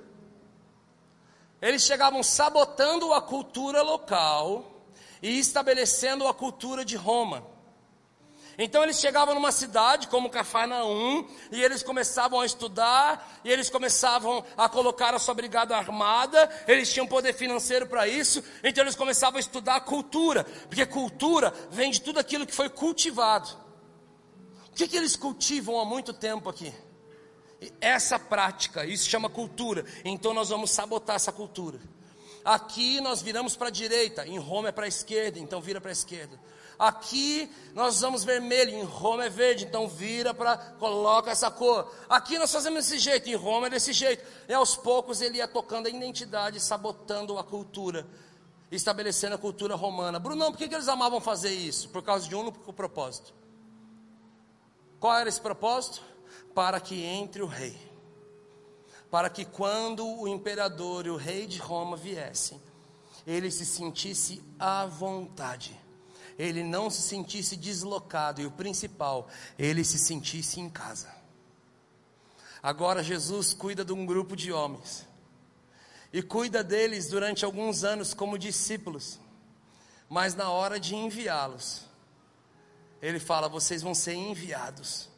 Eles 1.60 1.82
chegavam 1.82 2.21
sabotando 2.21 3.12
a 3.13 3.21
cultura 3.21 3.82
local 3.82 4.63
e 5.19 5.39
estabelecendo 5.39 6.27
a 6.27 6.34
cultura 6.36 6.86
de 6.86 6.95
Roma. 6.95 7.57
Então 8.58 8.82
eles 8.82 9.00
chegavam 9.00 9.36
numa 9.36 9.52
cidade 9.52 10.08
como 10.08 10.32
Cafarnaum 10.32 11.28
e 11.52 11.63
eles 11.63 11.84
começavam 11.84 12.39
a 12.41 12.46
estudar 12.46 13.39
e 13.43 13.52
eles 13.52 13.70
começavam 13.70 14.43
a 14.58 14.67
colocar 14.67 15.13
a 15.13 15.20
sua 15.20 15.36
brigada 15.36 15.78
armada, 15.78 16.50
eles 16.67 16.91
tinham 16.91 17.06
poder 17.06 17.34
financeiro 17.34 17.86
para 17.86 18.08
isso, 18.08 18.43
então 18.63 18.84
eles 18.84 18.96
começavam 18.96 19.38
a 19.38 19.39
estudar 19.39 19.76
a 19.76 19.82
cultura, 19.82 20.43
porque 20.43 20.86
cultura 20.88 21.54
vem 21.70 21.91
de 21.91 22.02
tudo 22.02 22.20
aquilo 22.20 22.48
que 22.48 22.54
foi 22.54 22.67
cultivado. 22.67 23.48
O 24.72 24.76
que, 24.76 24.88
que 24.88 24.98
eles 24.98 25.15
cultivam 25.15 25.80
há 25.80 25.86
muito 25.86 26.12
tempo 26.12 26.50
aqui? 26.50 26.74
Essa 27.80 28.17
prática, 28.17 28.86
isso 28.86 29.10
chama 29.10 29.30
cultura. 29.30 29.84
Então 30.06 30.34
nós 30.34 30.50
vamos 30.50 30.72
sabotar 30.72 31.15
essa 31.15 31.32
cultura. 31.32 31.80
Aqui 32.46 33.02
nós 33.02 33.22
viramos 33.22 33.56
para 33.56 33.67
a 33.67 33.72
direita, 33.72 34.26
em 34.26 34.38
Roma 34.39 34.70
é 34.70 34.72
para 34.72 34.86
a 34.86 34.88
esquerda, 34.88 35.38
então 35.38 35.60
vira 35.60 35.82
para 35.82 35.91
a 35.91 35.93
esquerda. 35.93 36.39
Aqui 36.80 37.50
nós 37.74 37.96
usamos 37.96 38.24
vermelho, 38.24 38.72
em 38.72 38.84
Roma 38.84 39.26
é 39.26 39.30
verde, 39.30 39.66
então 39.66 39.88
vira 39.88 40.34
para, 40.34 40.58
coloca 40.58 41.32
essa 41.32 41.50
cor. 41.50 41.92
Aqui 42.08 42.38
nós 42.38 42.52
fazemos 42.52 42.86
desse 42.86 43.00
jeito, 43.00 43.28
em 43.30 43.36
Roma 43.36 43.68
é 43.68 43.70
desse 43.72 43.92
jeito. 43.92 44.24
E 44.48 44.54
aos 44.54 44.76
poucos 44.76 45.20
ele 45.22 45.38
ia 45.38 45.48
tocando 45.48 45.88
a 45.88 45.90
identidade, 45.90 46.60
sabotando 46.60 47.38
a 47.40 47.44
cultura, 47.44 48.06
estabelecendo 48.72 49.34
a 49.34 49.40
cultura 49.40 49.76
romana. 49.76 50.20
Brunão, 50.20 50.52
por 50.52 50.58
que, 50.60 50.68
que 50.68 50.76
eles 50.76 50.88
amavam 50.88 51.20
fazer 51.20 51.52
isso? 51.52 51.90
Por 51.90 52.04
causa 52.04 52.28
de 52.28 52.36
um 52.36 52.42
único 52.42 52.72
propósito. 52.72 53.34
Qual 55.00 55.16
era 55.16 55.30
esse 55.30 55.42
propósito? 55.42 56.04
Para 56.54 56.80
que 56.80 57.04
entre 57.04 57.42
o 57.42 57.48
rei. 57.48 57.76
Para 59.10 59.32
que 59.32 59.46
quando 59.46 60.06
o 60.06 60.28
imperador 60.28 61.08
e 61.08 61.10
o 61.10 61.16
rei 61.16 61.48
de 61.48 61.58
Roma 61.58 61.98
viessem, 61.98 62.62
ele 63.26 63.50
se 63.50 63.66
sentisse 63.66 64.44
à 64.60 64.86
vontade 64.86 65.87
ele 66.38 66.63
não 66.63 66.89
se 66.89 67.02
sentisse 67.02 67.56
deslocado 67.56 68.41
e 68.41 68.45
o 68.45 68.52
principal, 68.52 69.28
ele 69.58 69.84
se 69.84 69.97
sentisse 69.97 70.60
em 70.60 70.69
casa. 70.69 71.15
Agora 72.62 73.04
Jesus 73.04 73.54
cuida 73.54 73.84
de 73.84 73.93
um 73.93 74.06
grupo 74.06 74.36
de 74.36 74.52
homens 74.52 75.08
e 76.12 76.21
cuida 76.21 76.63
deles 76.63 77.08
durante 77.08 77.43
alguns 77.43 77.84
anos 77.84 78.13
como 78.13 78.38
discípulos, 78.38 79.19
mas 80.10 80.36
na 80.36 80.50
hora 80.50 80.80
de 80.80 80.95
enviá-los, 80.95 81.86
ele 83.02 83.19
fala: 83.19 83.47
vocês 83.47 83.82
vão 83.82 83.93
ser 83.93 84.13
enviados, 84.13 85.10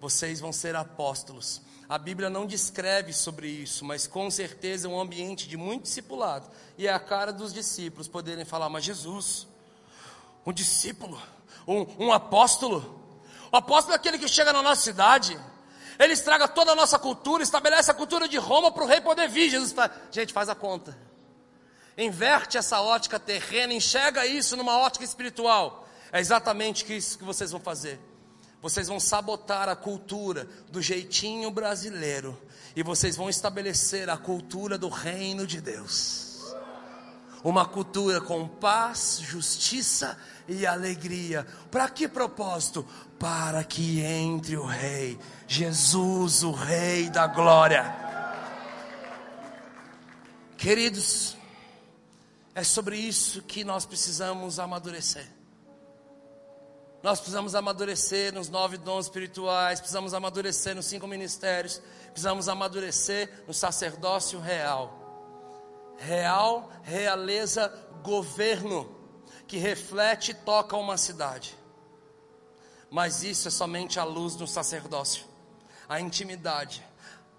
vocês 0.00 0.40
vão 0.40 0.52
ser 0.52 0.76
apóstolos. 0.76 1.62
A 1.88 1.98
Bíblia 1.98 2.28
não 2.28 2.46
descreve 2.46 3.12
sobre 3.12 3.48
isso, 3.48 3.84
mas 3.84 4.08
com 4.08 4.28
certeza 4.28 4.88
é 4.88 4.90
um 4.90 5.00
ambiente 5.00 5.48
de 5.48 5.56
muito 5.56 5.84
discipulado. 5.84 6.50
E 6.76 6.88
é 6.88 6.92
a 6.92 6.98
cara 6.98 7.32
dos 7.32 7.52
discípulos 7.52 8.08
poderem 8.08 8.44
falar, 8.44 8.68
mas 8.68 8.84
Jesus, 8.84 9.46
um 10.46 10.52
discípulo, 10.52 11.20
um, 11.66 12.06
um 12.06 12.12
apóstolo. 12.12 13.04
O 13.50 13.56
apóstolo 13.56 13.94
é 13.94 13.96
aquele 13.96 14.18
que 14.18 14.28
chega 14.28 14.52
na 14.52 14.62
nossa 14.62 14.82
cidade, 14.82 15.38
ele 15.98 16.12
estraga 16.12 16.46
toda 16.46 16.72
a 16.72 16.74
nossa 16.74 16.98
cultura, 16.98 17.42
estabelece 17.42 17.90
a 17.90 17.94
cultura 17.94 18.28
de 18.28 18.36
Roma 18.36 18.70
para 18.70 18.84
o 18.84 18.86
rei 18.86 19.00
poder 19.00 19.28
vir. 19.28 19.50
Jesus 19.50 19.72
fala, 19.72 19.90
gente, 20.10 20.32
faz 20.32 20.48
a 20.48 20.54
conta. 20.54 20.96
Inverte 21.98 22.58
essa 22.58 22.80
ótica 22.80 23.18
terrena, 23.18 23.72
enxerga 23.72 24.26
isso 24.26 24.56
numa 24.56 24.78
ótica 24.78 25.04
espiritual. 25.04 25.88
É 26.12 26.20
exatamente 26.20 26.94
isso 26.94 27.18
que 27.18 27.24
vocês 27.24 27.50
vão 27.50 27.60
fazer. 27.60 27.98
Vocês 28.60 28.88
vão 28.88 29.00
sabotar 29.00 29.68
a 29.68 29.76
cultura 29.76 30.46
do 30.70 30.82
jeitinho 30.82 31.50
brasileiro 31.50 32.38
e 32.74 32.82
vocês 32.82 33.16
vão 33.16 33.30
estabelecer 33.30 34.10
a 34.10 34.16
cultura 34.16 34.76
do 34.76 34.88
reino 34.88 35.46
de 35.46 35.60
Deus. 35.60 36.54
Uma 37.42 37.64
cultura 37.64 38.20
com 38.20 38.46
paz, 38.46 39.20
justiça 39.22 40.18
alegria. 40.66 41.46
Para 41.70 41.88
que 41.88 42.06
propósito? 42.06 42.86
Para 43.18 43.64
que 43.64 44.00
entre 44.00 44.56
o 44.56 44.64
Rei, 44.64 45.18
Jesus, 45.48 46.42
o 46.42 46.52
Rei 46.52 47.10
da 47.10 47.26
glória. 47.26 47.94
Queridos, 50.56 51.36
É 52.56 52.64
sobre 52.64 52.96
isso 52.96 53.42
que 53.42 53.62
nós 53.64 53.84
precisamos 53.84 54.58
amadurecer. 54.58 55.26
Nós 57.02 57.18
precisamos 57.20 57.54
amadurecer 57.54 58.32
nos 58.32 58.48
nove 58.48 58.78
dons 58.78 59.04
espirituais, 59.04 59.78
precisamos 59.78 60.14
amadurecer 60.14 60.74
nos 60.74 60.86
cinco 60.86 61.06
ministérios, 61.06 61.82
precisamos 62.12 62.48
amadurecer 62.48 63.44
no 63.46 63.52
sacerdócio 63.52 64.40
real. 64.40 64.90
Real, 65.98 66.72
realeza, 66.82 67.70
governo, 68.02 68.95
que 69.46 69.58
reflete 69.58 70.30
e 70.30 70.34
toca 70.34 70.76
uma 70.76 70.96
cidade. 70.96 71.56
Mas 72.90 73.22
isso 73.22 73.48
é 73.48 73.50
somente 73.50 73.98
a 73.98 74.04
luz 74.04 74.34
do 74.34 74.46
sacerdócio, 74.46 75.24
a 75.88 76.00
intimidade, 76.00 76.84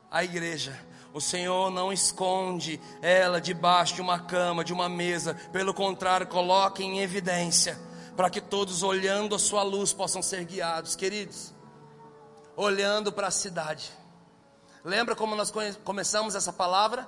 a 0.10 0.24
igreja. 0.24 0.80
O 1.14 1.22
Senhor 1.22 1.72
não 1.72 1.92
esconde 1.92 2.80
ela 3.02 3.42
debaixo 3.42 3.96
de 3.96 4.02
uma 4.02 4.20
cama, 4.20 4.64
de 4.64 4.74
uma 4.74 4.88
mesa, 4.88 5.34
pelo 5.52 5.74
contrário, 5.74 6.28
coloca 6.28 6.84
em 6.84 7.00
evidência 7.00 7.80
para 8.16 8.32
que 8.32 8.42
todos 8.42 8.82
olhando 8.82 9.36
a 9.36 9.40
sua 9.40 9.62
luz 9.62 9.94
possam 9.94 10.24
ser 10.24 10.44
guiados, 10.44 10.96
queridos. 10.96 11.54
Olhando 12.56 13.12
para 13.12 13.28
a 13.28 13.32
cidade. 13.32 13.92
Lembra 14.84 15.16
como 15.16 15.36
nós 15.36 15.54
começamos 15.84 16.34
essa 16.34 16.52
palavra? 16.52 17.08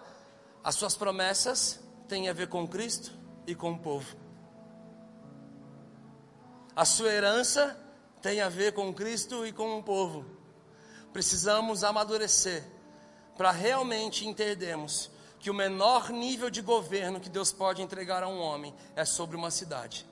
As 0.64 0.76
suas 0.76 0.96
promessas 0.96 1.80
têm 2.08 2.30
a 2.30 2.34
ver 2.34 2.48
com 2.48 2.68
Cristo 2.68 3.12
e 3.48 3.56
com 3.56 3.72
o 3.72 3.80
povo. 3.80 4.29
A 6.80 6.86
sua 6.86 7.12
herança 7.12 7.78
tem 8.22 8.40
a 8.40 8.48
ver 8.48 8.72
com 8.72 8.94
Cristo 8.94 9.46
e 9.46 9.52
com 9.52 9.78
o 9.78 9.84
povo. 9.84 10.24
Precisamos 11.12 11.84
amadurecer 11.84 12.64
para 13.36 13.52
realmente 13.52 14.26
entendermos 14.26 15.12
que 15.42 15.50
o 15.50 15.54
menor 15.54 16.10
nível 16.10 16.50
de 16.50 16.62
governo 16.62 17.20
que 17.20 17.28
Deus 17.28 17.52
pode 17.52 17.82
entregar 17.82 18.24
a 18.24 18.30
um 18.30 18.40
homem 18.40 18.74
é 18.96 19.04
sobre 19.04 19.36
uma 19.36 19.52
cidade 19.52 20.08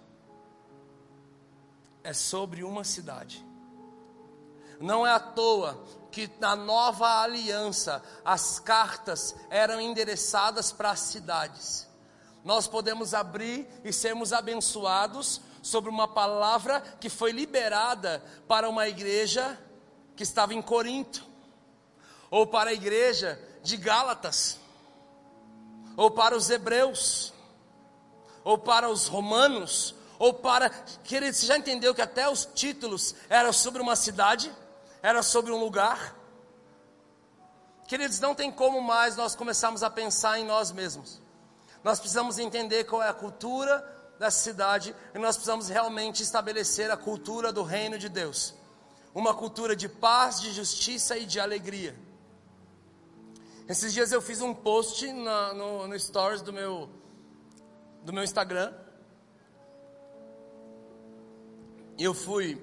é 2.03 2.11
sobre 2.13 2.63
uma 2.63 2.84
cidade. 2.84 3.45
Não 4.78 5.07
é 5.07 5.11
à 5.11 5.20
toa 5.20 5.82
que 6.11 6.30
na 6.38 6.53
nova 6.53 7.22
aliança 7.22 8.03
as 8.26 8.59
cartas 8.59 9.34
eram 9.49 9.80
endereçadas 9.80 10.74
para 10.74 10.91
as 10.91 10.99
cidades. 10.99 11.88
Nós 12.43 12.68
podemos 12.68 13.13
abrir 13.13 13.68
e 13.86 13.93
sermos 13.93 14.34
abençoados 14.34 15.41
sobre 15.68 15.89
uma 15.89 16.07
palavra 16.07 16.80
que 16.99 17.09
foi 17.09 17.32
liberada 17.32 18.24
para 18.47 18.70
uma 18.70 18.88
igreja 18.88 19.59
que 20.15 20.24
estava 20.24 20.53
em 20.53 20.61
Corinto, 20.61 21.26
ou 22.32 22.47
para 22.47 22.70
a 22.70 22.74
igreja 22.74 23.39
de 23.61 23.76
Gálatas, 23.76 24.57
ou 25.97 26.09
para 26.09 26.38
os 26.38 26.49
hebreus, 26.49 27.34
ou 28.45 28.57
para 28.57 28.89
os 28.89 29.07
romanos, 29.07 29.93
ou 30.18 30.34
para. 30.34 30.70
Querido, 30.70 31.36
você 31.36 31.45
já 31.45 31.57
entendeu 31.57 31.93
que 31.93 32.01
até 32.01 32.30
os 32.30 32.45
títulos 32.45 33.13
eram 33.30 33.51
sobre 33.51 33.82
uma 33.82 33.95
cidade, 33.95 34.49
era 35.01 35.22
sobre 35.22 35.51
um 35.51 35.59
lugar? 35.59 36.15
Queridos, 37.88 38.22
não 38.22 38.34
tem 38.34 38.51
como 38.51 38.82
mais 38.82 39.18
nós 39.18 39.36
começarmos 39.36 39.84
a 39.84 39.89
pensar 39.89 40.39
em 40.39 40.45
nós 40.45 40.72
mesmos. 40.72 41.22
Nós 41.84 41.99
precisamos 41.99 42.39
entender 42.39 42.86
qual 42.86 43.03
é 43.03 43.09
a 43.09 43.13
cultura 43.13 43.97
da 44.20 44.32
cidade 44.32 44.95
e 45.13 45.20
nós 45.20 45.36
precisamos 45.36 45.70
realmente 45.70 46.24
estabelecer 46.24 46.89
a 46.91 46.97
cultura 46.97 47.51
do 47.51 47.63
reino 47.63 47.97
de 47.97 48.09
Deus. 48.09 48.53
Uma 49.13 49.34
cultura 49.34 49.76
de 49.76 49.88
paz, 49.88 50.39
de 50.41 50.51
justiça 50.51 51.18
e 51.18 51.26
de 51.26 51.39
alegria. 51.39 51.95
Esses 53.68 53.93
dias 53.93 54.11
eu 54.11 54.22
fiz 54.22 54.41
um 54.41 54.53
post 54.53 55.11
na, 55.11 55.53
no, 55.53 55.88
no 55.88 55.99
stories 55.99 56.41
do 56.41 56.53
meu, 56.53 56.89
do 58.03 58.13
meu 58.13 58.24
Instagram 58.24 58.74
eu 62.05 62.13
fui 62.13 62.61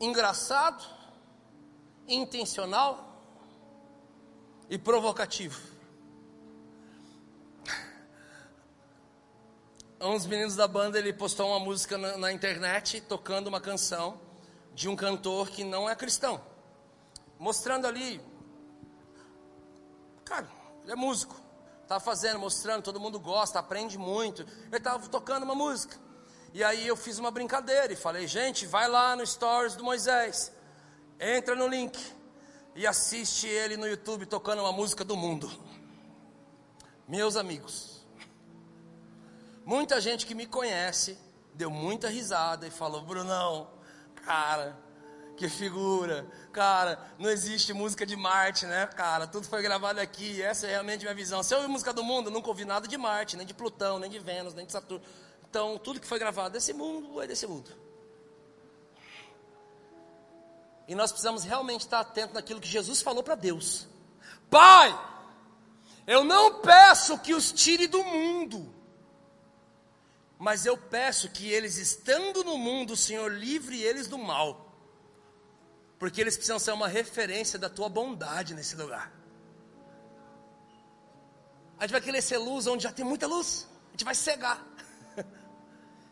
engraçado, 0.00 0.84
intencional 2.06 3.20
e 4.68 4.78
provocativo. 4.78 5.60
Dos 10.00 10.24
meninos 10.24 10.56
da 10.56 10.66
banda 10.66 10.98
ele 10.98 11.12
postou 11.12 11.50
uma 11.50 11.60
música 11.60 11.98
na, 11.98 12.16
na, 12.16 12.32
internet 12.32 13.02
tocando 13.02 13.48
uma 13.48 13.60
canção 13.60 14.18
de 14.74 14.88
um 14.88 14.96
cantor 14.96 15.50
que 15.50 15.62
não 15.62 15.90
é 15.90 15.94
cristão, 15.94 16.40
mostrando 17.38 17.86
ali, 17.86 18.18
cara, 20.24 20.48
ele 20.82 20.92
é 20.92 20.96
músico, 20.96 21.38
estava 21.82 22.00
fazendo, 22.00 22.38
mostrando, 22.38 22.82
todo 22.82 22.98
mundo 22.98 23.20
gosta, 23.20 23.58
aprende 23.58 23.98
muito. 23.98 24.40
Ele 24.40 24.76
estava 24.78 25.06
tocando 25.06 25.42
uma 25.42 25.54
música. 25.54 25.98
E 26.54 26.64
aí 26.64 26.86
eu 26.86 26.96
fiz 26.96 27.18
uma 27.18 27.30
brincadeira 27.30 27.92
e 27.92 27.96
falei, 27.96 28.26
gente, 28.26 28.64
vai 28.64 28.88
lá 28.88 29.14
no 29.14 29.26
Stories 29.26 29.76
do 29.76 29.84
Moisés, 29.84 30.50
entra 31.20 31.54
no 31.54 31.68
link 31.68 32.00
e 32.74 32.86
assiste 32.86 33.46
ele 33.46 33.76
no 33.76 33.86
YouTube 33.86 34.24
tocando 34.24 34.60
uma 34.60 34.72
música 34.72 35.04
do 35.04 35.14
mundo. 35.14 35.52
Meus 37.06 37.36
amigos, 37.36 37.89
muita 39.70 40.00
gente 40.00 40.26
que 40.26 40.34
me 40.34 40.46
conhece 40.46 41.16
deu 41.54 41.70
muita 41.70 42.08
risada 42.08 42.66
e 42.66 42.70
falou, 42.72 43.02
Brunão, 43.02 43.70
cara, 44.26 44.76
que 45.36 45.48
figura, 45.48 46.26
cara, 46.52 46.98
não 47.20 47.30
existe 47.30 47.72
música 47.72 48.04
de 48.04 48.16
Marte, 48.16 48.66
né, 48.66 48.84
cara? 48.88 49.28
Tudo 49.28 49.46
foi 49.46 49.62
gravado 49.62 50.00
aqui, 50.00 50.42
essa 50.42 50.66
é 50.66 50.70
realmente 50.70 51.02
minha 51.02 51.14
visão. 51.14 51.40
Se 51.44 51.54
eu 51.54 51.58
ouvir 51.58 51.70
música 51.70 51.92
do 51.92 52.02
mundo, 52.02 52.32
nunca 52.32 52.48
ouvi 52.48 52.64
nada 52.64 52.88
de 52.88 52.98
Marte, 52.98 53.36
nem 53.36 53.46
de 53.46 53.54
Plutão, 53.54 54.00
nem 54.00 54.10
de 54.10 54.18
Vênus, 54.18 54.54
nem 54.54 54.66
de 54.66 54.72
Saturno. 54.72 55.04
Então, 55.48 55.78
tudo 55.78 56.00
que 56.00 56.06
foi 56.06 56.18
gravado 56.18 56.50
desse 56.50 56.72
mundo 56.72 57.22
é 57.22 57.28
desse 57.28 57.46
mundo. 57.46 57.70
E 60.88 60.96
nós 60.96 61.12
precisamos 61.12 61.44
realmente 61.44 61.82
estar 61.82 62.00
atentos 62.00 62.34
naquilo 62.34 62.60
que 62.60 62.66
Jesus 62.66 63.00
falou 63.00 63.22
para 63.22 63.36
Deus. 63.36 63.86
Pai, 64.50 64.98
eu 66.08 66.24
não 66.24 66.60
peço 66.60 67.16
que 67.18 67.34
os 67.34 67.52
tire 67.52 67.86
do 67.86 68.02
mundo, 68.02 68.79
mas 70.40 70.64
eu 70.64 70.74
peço 70.74 71.28
que 71.28 71.52
eles, 71.52 71.76
estando 71.76 72.42
no 72.42 72.56
mundo, 72.56 72.96
Senhor 72.96 73.30
livre 73.30 73.82
eles 73.82 74.08
do 74.08 74.16
mal, 74.16 74.74
porque 75.98 76.18
eles 76.18 76.34
precisam 76.34 76.58
ser 76.58 76.72
uma 76.72 76.88
referência 76.88 77.58
da 77.58 77.68
tua 77.68 77.90
bondade 77.90 78.54
nesse 78.54 78.74
lugar. 78.74 79.12
A 81.78 81.82
gente 81.82 81.92
vai 81.92 82.00
querer 82.00 82.22
ser 82.22 82.38
luz 82.38 82.66
onde 82.66 82.84
já 82.84 82.90
tem 82.90 83.04
muita 83.04 83.26
luz, 83.26 83.68
a 83.88 83.90
gente 83.90 84.02
vai 84.02 84.14
cegar. 84.14 84.66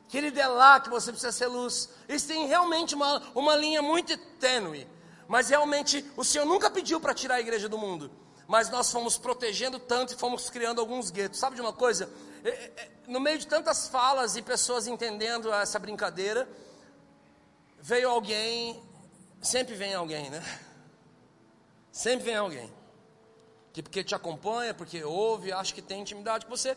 Querido, 0.09 0.39
é 0.39 0.47
lá 0.47 0.79
que 0.79 0.91
você 0.91 1.11
precisa 1.11 1.33
ser 1.33 1.47
luz. 1.47 1.89
Isso 2.07 2.29
tem 2.29 2.47
realmente 2.47 2.95
uma, 2.95 3.23
uma 3.35 3.57
linha 3.57 3.81
muito 3.81 4.15
tênue. 4.39 4.87
Mas 5.27 5.49
realmente 5.49 6.05
o 6.19 6.25
Senhor 6.25 6.45
nunca 6.45 6.71
pediu 6.71 7.01
para 7.01 7.15
tirar 7.15 7.37
a 7.37 7.41
igreja 7.41 7.67
do 7.67 7.79
mundo. 7.79 8.11
Mas 8.47 8.69
nós 8.69 8.93
fomos 8.93 9.17
protegendo 9.17 9.79
tanto 9.79 10.13
e 10.13 10.17
fomos 10.19 10.51
criando 10.51 10.83
alguns 10.83 11.11
guetos. 11.11 11.39
Sabe 11.41 11.57
de 11.57 11.63
uma 11.63 11.73
coisa? 11.73 12.11
É, 12.45 12.49
é, 12.49 12.73
é, 12.77 12.91
no 13.07 13.21
meio 13.21 13.39
de 13.39 13.47
tantas 13.47 13.89
falas 13.89 14.37
e 14.37 14.43
pessoas 14.43 14.87
entendendo 14.87 15.53
essa 15.53 15.79
brincadeira, 15.79 16.49
veio 17.81 18.11
alguém, 18.11 18.83
sempre 19.41 19.75
vem 19.75 19.95
alguém, 19.95 20.31
né? 20.31 20.43
Sempre 21.91 22.27
vem 22.27 22.37
alguém. 22.37 22.73
Que 23.73 23.83
porque 23.83 24.05
te 24.05 24.15
acompanha, 24.15 24.75
porque 24.75 25.03
ouve, 25.03 25.53
acha 25.53 25.75
que 25.75 25.83
tem 25.83 26.01
intimidade 26.01 26.47
com 26.47 26.51
você. 26.51 26.77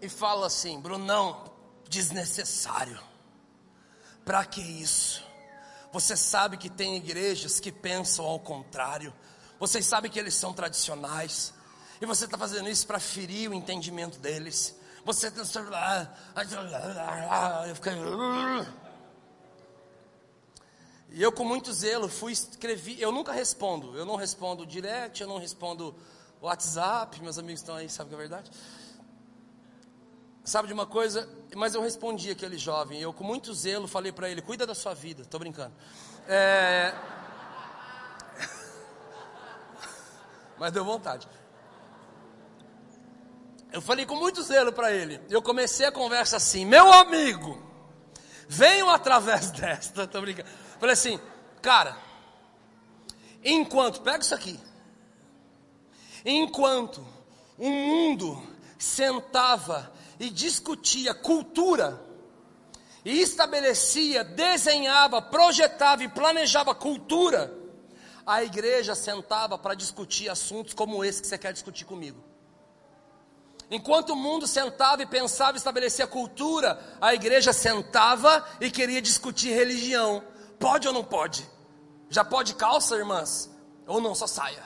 E 0.00 0.08
fala 0.08 0.46
assim, 0.46 0.78
Brunão, 0.80 1.50
desnecessário. 1.88 3.00
Para 4.24 4.44
que 4.44 4.60
isso? 4.60 5.24
Você 5.92 6.16
sabe 6.16 6.56
que 6.56 6.68
tem 6.68 6.96
igrejas 6.96 7.58
que 7.58 7.72
pensam 7.72 8.26
ao 8.26 8.38
contrário. 8.38 9.14
Vocês 9.58 9.86
sabem 9.86 10.10
que 10.10 10.18
eles 10.18 10.34
são 10.34 10.52
tradicionais. 10.52 11.54
E 12.00 12.06
você 12.06 12.26
está 12.26 12.36
fazendo 12.36 12.68
isso 12.68 12.86
para 12.86 13.00
ferir 13.00 13.50
o 13.50 13.54
entendimento 13.54 14.18
deles. 14.18 14.78
Você 15.04 15.28
está. 15.28 16.14
Eu 17.68 17.74
fiquei. 17.76 17.92
E 21.10 21.22
eu, 21.22 21.30
com 21.30 21.44
muito 21.44 21.72
zelo, 21.72 22.08
fui 22.08 22.32
escrevi. 22.32 23.00
Eu 23.00 23.12
nunca 23.12 23.32
respondo. 23.32 23.96
Eu 23.96 24.04
não 24.04 24.16
respondo 24.16 24.66
direct, 24.66 25.22
eu 25.22 25.28
não 25.28 25.38
respondo 25.38 25.94
WhatsApp. 26.42 27.22
Meus 27.22 27.38
amigos 27.38 27.60
estão 27.60 27.76
aí, 27.76 27.88
sabem 27.88 28.10
que 28.10 28.14
é 28.14 28.18
verdade? 28.18 28.50
Sabe 30.44 30.68
de 30.68 30.74
uma 30.74 30.86
coisa? 30.86 31.28
Mas 31.56 31.74
eu 31.74 31.82
respondi 31.82 32.30
aquele 32.30 32.58
jovem. 32.58 33.00
Eu, 33.00 33.12
com 33.12 33.24
muito 33.24 33.54
zelo, 33.54 33.88
falei 33.88 34.12
para 34.12 34.28
ele: 34.28 34.42
cuida 34.42 34.66
da 34.66 34.74
sua 34.74 34.94
vida. 34.94 35.22
Estou 35.22 35.40
brincando. 35.40 35.74
É... 36.28 36.94
Mas 40.58 40.72
deu 40.72 40.84
vontade. 40.84 41.26
Eu 43.72 43.82
falei 43.82 44.06
com 44.06 44.16
muito 44.16 44.42
zelo 44.42 44.72
para 44.72 44.92
ele. 44.92 45.20
Eu 45.28 45.42
comecei 45.42 45.86
a 45.86 45.92
conversa 45.92 46.36
assim: 46.36 46.64
Meu 46.64 46.92
amigo, 46.92 47.60
venham 48.48 48.90
através 48.90 49.50
desta. 49.52 50.04
Estou 50.04 50.20
brincando. 50.20 50.48
Falei 50.78 50.92
assim, 50.92 51.18
cara, 51.62 51.96
enquanto, 53.44 54.00
pega 54.02 54.18
isso 54.18 54.34
aqui. 54.34 54.58
Enquanto 56.24 57.06
o 57.56 57.68
mundo 57.68 58.42
sentava 58.78 59.92
e 60.18 60.28
discutia 60.28 61.14
cultura, 61.14 62.00
e 63.04 63.20
estabelecia, 63.20 64.24
desenhava, 64.24 65.22
projetava 65.22 66.02
e 66.02 66.08
planejava 66.08 66.74
cultura, 66.74 67.56
a 68.26 68.42
igreja 68.42 68.96
sentava 68.96 69.56
para 69.56 69.74
discutir 69.74 70.28
assuntos 70.28 70.74
como 70.74 71.04
esse 71.04 71.22
que 71.22 71.28
você 71.28 71.38
quer 71.38 71.52
discutir 71.52 71.84
comigo. 71.84 72.25
Enquanto 73.70 74.10
o 74.10 74.16
mundo 74.16 74.46
sentava 74.46 75.02
e 75.02 75.06
pensava 75.06 75.56
estabelecer 75.56 76.06
cultura, 76.06 76.78
a 77.00 77.14
igreja 77.14 77.52
sentava 77.52 78.46
e 78.60 78.70
queria 78.70 79.02
discutir 79.02 79.50
religião. 79.50 80.22
Pode 80.58 80.86
ou 80.86 80.94
não 80.94 81.02
pode? 81.02 81.48
Já 82.08 82.24
pode 82.24 82.54
calça, 82.54 82.96
irmãs? 82.96 83.50
Ou 83.86 84.00
não, 84.00 84.14
só 84.14 84.26
saia? 84.26 84.62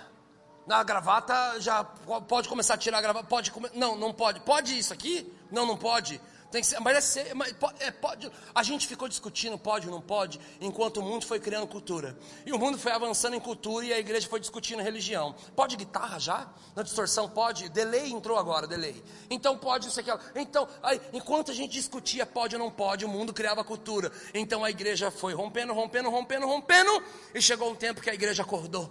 Na 0.66 0.82
gravata 0.82 1.58
já 1.60 1.82
pode 1.82 2.48
começar 2.48 2.74
a 2.74 2.78
tirar 2.78 2.98
a 2.98 3.02
gravata? 3.02 3.26
Pode 3.26 3.50
come... 3.50 3.70
Não, 3.74 3.96
não 3.96 4.12
pode. 4.12 4.40
Pode 4.40 4.78
isso 4.78 4.92
aqui? 4.92 5.32
Não, 5.50 5.66
não 5.66 5.76
pode. 5.76 6.20
Tem 6.50 6.60
que 6.60 6.66
ser, 6.66 6.80
mas 6.80 6.96
é, 6.96 7.00
ser, 7.00 7.32
é, 7.78 7.90
pode. 7.92 8.30
A 8.52 8.62
gente 8.64 8.88
ficou 8.88 9.08
discutindo 9.08 9.56
pode 9.56 9.86
ou 9.86 9.92
não 9.92 10.00
pode, 10.00 10.40
enquanto 10.60 10.96
o 10.96 11.02
mundo 11.02 11.24
foi 11.24 11.38
criando 11.38 11.66
cultura. 11.66 12.18
E 12.44 12.52
o 12.52 12.58
mundo 12.58 12.76
foi 12.76 12.90
avançando 12.90 13.36
em 13.36 13.40
cultura 13.40 13.86
e 13.86 13.92
a 13.92 13.98
igreja 14.00 14.28
foi 14.28 14.40
discutindo 14.40 14.82
religião. 14.82 15.34
Pode 15.54 15.76
guitarra 15.76 16.18
já? 16.18 16.48
Na 16.74 16.82
distorção 16.82 17.28
pode? 17.28 17.68
Delay 17.68 18.10
entrou 18.10 18.36
agora, 18.36 18.66
delay. 18.66 19.00
Então 19.30 19.56
pode 19.56 19.86
isso 19.86 20.00
aqui. 20.00 20.10
Então, 20.34 20.66
aí, 20.82 21.00
enquanto 21.12 21.52
a 21.52 21.54
gente 21.54 21.70
discutia 21.72 22.26
pode 22.26 22.56
ou 22.56 22.60
não 22.60 22.70
pode, 22.70 23.04
o 23.04 23.08
mundo 23.08 23.32
criava 23.32 23.62
cultura. 23.62 24.10
Então 24.34 24.64
a 24.64 24.70
igreja 24.70 25.08
foi 25.10 25.32
rompendo, 25.32 25.72
rompendo, 25.72 26.10
rompendo, 26.10 26.46
rompendo, 26.48 27.02
e 27.32 27.40
chegou 27.40 27.70
um 27.70 27.76
tempo 27.76 28.00
que 28.00 28.10
a 28.10 28.14
igreja 28.14 28.42
acordou. 28.42 28.90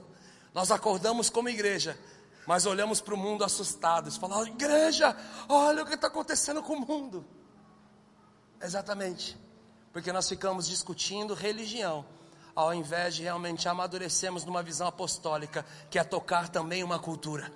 Nós 0.53 0.71
acordamos 0.71 1.29
como 1.29 1.49
igreja 1.49 1.97
mas 2.47 2.65
olhamos 2.65 2.99
para 2.99 3.13
o 3.13 3.17
mundo 3.17 3.43
assustados, 3.43 4.17
falamos: 4.17 4.47
igreja, 4.47 5.15
olha 5.47 5.83
o 5.83 5.85
que 5.85 5.93
está 5.93 6.07
acontecendo 6.07 6.63
com 6.63 6.73
o 6.73 6.79
mundo. 6.79 7.38
Exatamente. 8.61 9.37
Porque 9.91 10.11
nós 10.11 10.27
ficamos 10.27 10.67
discutindo 10.67 11.33
religião, 11.33 12.05
ao 12.55 12.73
invés 12.73 13.15
de 13.15 13.23
realmente 13.23 13.67
amadurecermos 13.67 14.45
numa 14.45 14.61
visão 14.61 14.87
apostólica, 14.87 15.65
que 15.89 15.97
é 15.97 16.03
tocar 16.03 16.49
também 16.49 16.83
uma 16.83 16.99
cultura. 16.99 17.51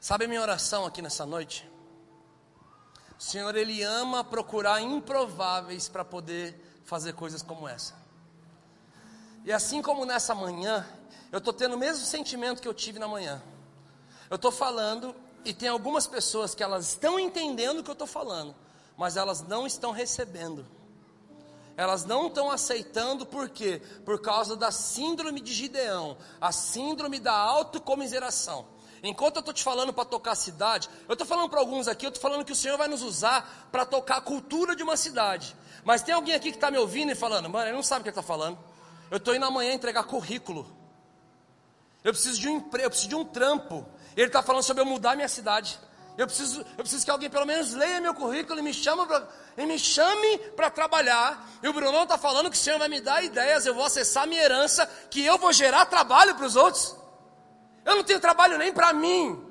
Sabe 0.00 0.24
a 0.24 0.28
minha 0.28 0.42
oração 0.42 0.84
aqui 0.84 1.00
nessa 1.00 1.24
noite? 1.24 1.70
O 3.16 3.22
Senhor, 3.22 3.54
Ele 3.54 3.84
ama 3.84 4.24
procurar 4.24 4.80
improváveis 4.80 5.88
para 5.88 6.04
poder 6.04 6.60
fazer 6.84 7.12
coisas 7.12 7.40
como 7.40 7.68
essa. 7.68 7.94
E 9.44 9.52
assim 9.52 9.80
como 9.80 10.04
nessa 10.04 10.34
manhã, 10.34 10.84
eu 11.30 11.38
estou 11.38 11.52
tendo 11.52 11.76
o 11.76 11.78
mesmo 11.78 12.04
sentimento 12.04 12.60
que 12.60 12.66
eu 12.66 12.74
tive 12.74 12.98
na 12.98 13.06
manhã. 13.06 13.40
Eu 14.32 14.36
estou 14.36 14.50
falando 14.50 15.14
e 15.44 15.52
tem 15.52 15.68
algumas 15.68 16.06
pessoas 16.06 16.54
que 16.54 16.62
elas 16.62 16.88
estão 16.88 17.20
entendendo 17.20 17.80
o 17.80 17.84
que 17.84 17.90
eu 17.90 17.92
estou 17.92 18.06
falando, 18.06 18.54
mas 18.96 19.18
elas 19.18 19.42
não 19.42 19.66
estão 19.66 19.90
recebendo. 19.90 20.66
Elas 21.76 22.06
não 22.06 22.28
estão 22.28 22.50
aceitando 22.50 23.26
por 23.26 23.50
quê? 23.50 23.82
Por 24.06 24.22
causa 24.22 24.56
da 24.56 24.70
síndrome 24.70 25.38
de 25.38 25.52
Gideão, 25.52 26.16
a 26.40 26.50
síndrome 26.50 27.20
da 27.20 27.34
autocomiseração. 27.34 28.64
Enquanto 29.02 29.36
eu 29.36 29.40
estou 29.40 29.52
te 29.52 29.62
falando 29.62 29.92
para 29.92 30.06
tocar 30.06 30.32
a 30.32 30.34
cidade, 30.34 30.88
eu 31.06 31.12
estou 31.12 31.26
falando 31.26 31.50
para 31.50 31.60
alguns 31.60 31.86
aqui, 31.86 32.06
eu 32.06 32.08
estou 32.08 32.22
falando 32.22 32.42
que 32.42 32.52
o 32.52 32.56
Senhor 32.56 32.78
vai 32.78 32.88
nos 32.88 33.02
usar 33.02 33.68
para 33.70 33.84
tocar 33.84 34.16
a 34.16 34.22
cultura 34.22 34.74
de 34.74 34.82
uma 34.82 34.96
cidade. 34.96 35.54
Mas 35.84 36.02
tem 36.02 36.14
alguém 36.14 36.34
aqui 36.34 36.48
que 36.52 36.56
está 36.56 36.70
me 36.70 36.78
ouvindo 36.78 37.12
e 37.12 37.14
falando, 37.14 37.50
mano, 37.50 37.66
ele 37.66 37.76
não 37.76 37.82
sabe 37.82 38.00
o 38.00 38.04
que 38.04 38.08
ele 38.08 38.18
está 38.18 38.22
falando. 38.22 38.58
Eu 39.10 39.18
estou 39.18 39.34
indo 39.34 39.44
amanhã 39.44 39.74
entregar 39.74 40.04
currículo. 40.04 40.66
Eu 42.02 42.14
preciso 42.14 42.40
de 42.40 42.48
um 42.48 42.56
emprego, 42.56 42.86
eu 42.86 42.90
preciso 42.90 43.10
de 43.10 43.14
um 43.14 43.26
trampo. 43.26 43.86
Ele 44.16 44.26
está 44.26 44.42
falando 44.42 44.62
sobre 44.62 44.82
eu 44.82 44.86
mudar 44.86 45.16
minha 45.16 45.28
cidade. 45.28 45.78
Eu 46.16 46.26
preciso, 46.26 46.60
eu 46.60 46.84
preciso 46.84 47.04
que 47.04 47.10
alguém 47.10 47.30
pelo 47.30 47.46
menos 47.46 47.72
leia 47.72 48.00
meu 48.00 48.14
currículo 48.14 48.58
e 48.58 48.62
me, 48.62 48.72
e 49.56 49.66
me 49.66 49.78
chame 49.78 50.38
para 50.54 50.68
trabalhar. 50.68 51.48
E 51.62 51.68
o 51.68 51.72
Brunão 51.72 52.02
está 52.02 52.18
falando 52.18 52.50
que 52.50 52.56
o 52.56 52.60
Senhor 52.60 52.78
vai 52.78 52.88
me 52.88 53.00
dar 53.00 53.24
ideias, 53.24 53.64
eu 53.64 53.74
vou 53.74 53.84
acessar 53.84 54.26
minha 54.26 54.42
herança, 54.42 54.86
que 55.10 55.24
eu 55.24 55.38
vou 55.38 55.52
gerar 55.52 55.86
trabalho 55.86 56.34
para 56.34 56.46
os 56.46 56.54
outros. 56.54 56.94
Eu 57.84 57.96
não 57.96 58.04
tenho 58.04 58.20
trabalho 58.20 58.58
nem 58.58 58.72
para 58.72 58.92
mim. 58.92 59.42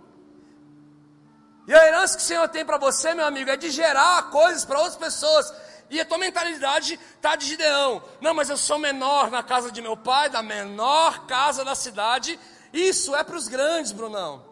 E 1.68 1.74
a 1.74 1.88
herança 1.88 2.18
que 2.18 2.24
o 2.24 2.26
Senhor 2.26 2.47
tem 2.49 2.64
para 2.64 2.78
você, 2.78 3.14
meu 3.14 3.26
amigo, 3.26 3.49
é 3.49 3.57
de 3.57 3.70
gerar 3.70 4.30
coisas 4.30 4.64
para 4.64 4.80
outras 4.80 4.97
pessoas. 4.97 5.51
E 5.89 5.99
a 5.99 6.05
tua 6.05 6.18
mentalidade 6.18 6.99
está 7.16 7.36
de 7.36 7.45
Gideão. 7.45 8.03
Não, 8.22 8.34
mas 8.34 8.49
eu 8.49 8.57
sou 8.57 8.78
menor 8.78 9.32
na 9.32 9.43
casa 9.43 9.72
de 9.72 9.82
meu 9.82 9.97
pai, 9.97 10.30
da 10.30 10.41
menor 10.41 11.26
casa 11.26 11.66
da 11.66 11.76
cidade. 11.76 12.39
Isso 12.72 13.16
é 13.16 13.24
para 13.24 13.36
os 13.36 13.47
grandes, 13.47 13.91
Brunão. 13.91 14.50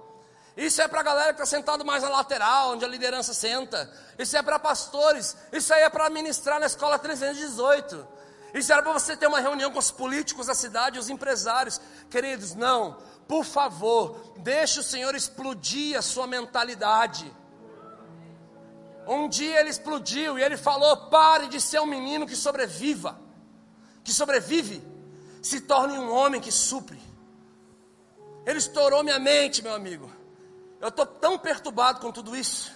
Isso 0.57 0.81
é 0.81 0.87
para 0.87 0.99
a 0.99 1.03
galera 1.03 1.33
que 1.33 1.41
está 1.41 1.45
sentado 1.45 1.85
mais 1.85 2.03
na 2.03 2.09
lateral, 2.09 2.71
onde 2.71 2.83
a 2.83 2.87
liderança 2.87 3.33
senta. 3.33 3.91
Isso 4.17 4.35
é 4.35 4.41
para 4.41 4.59
pastores. 4.59 5.35
Isso 5.51 5.73
aí 5.73 5.83
é 5.83 5.89
para 5.89 6.09
ministrar 6.09 6.59
na 6.59 6.65
escola 6.65 6.99
318. 6.99 8.07
Isso 8.53 8.73
era 8.73 8.81
para 8.81 8.93
você 8.93 9.15
ter 9.15 9.27
uma 9.27 9.39
reunião 9.39 9.71
com 9.71 9.79
os 9.79 9.91
políticos 9.91 10.47
da 10.47 10.55
cidade, 10.55 10.99
os 10.99 11.09
empresários. 11.09 11.79
Queridos, 12.09 12.55
não. 12.55 12.97
Por 13.27 13.45
favor, 13.45 14.33
deixe 14.37 14.79
o 14.79 14.83
Senhor 14.83 15.13
explodir 15.15 15.97
a 15.97 16.01
sua 16.01 16.25
mentalidade. 16.25 17.31
Um 19.07 19.29
dia 19.29 19.59
ele 19.59 19.69
explodiu 19.69 20.37
e 20.37 20.43
ele 20.43 20.57
falou: 20.57 21.09
pare 21.09 21.47
de 21.47 21.61
ser 21.61 21.79
um 21.79 21.85
menino 21.85 22.27
que 22.27 22.35
sobreviva, 22.35 23.19
que 24.03 24.13
sobrevive, 24.13 24.83
se 25.41 25.61
torne 25.61 25.97
um 25.97 26.11
homem 26.11 26.41
que 26.41 26.51
supre. 26.51 26.99
Ele 28.45 28.57
estourou 28.57 29.03
minha 29.03 29.19
mente, 29.19 29.61
meu 29.61 29.73
amigo. 29.73 30.18
Eu 30.79 30.87
estou 30.87 31.05
tão 31.05 31.37
perturbado 31.37 31.99
com 31.99 32.11
tudo 32.11 32.35
isso. 32.35 32.73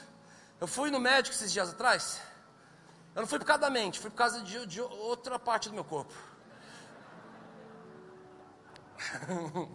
Eu 0.60 0.68
fui 0.68 0.92
no 0.92 1.00
médico 1.00 1.36
esses 1.36 1.52
dias 1.52 1.70
atrás. 1.70 2.22
Eu 3.16 3.22
não 3.22 3.28
fui 3.28 3.40
por 3.40 3.46
causa 3.46 3.62
da 3.62 3.70
mente, 3.70 4.00
fui 4.00 4.10
por 4.10 4.18
causa 4.18 4.42
de, 4.42 4.66
de 4.66 4.82
outra 4.82 5.38
parte 5.40 5.70
do 5.70 5.76
meu 5.76 5.84
corpo. 5.84 6.14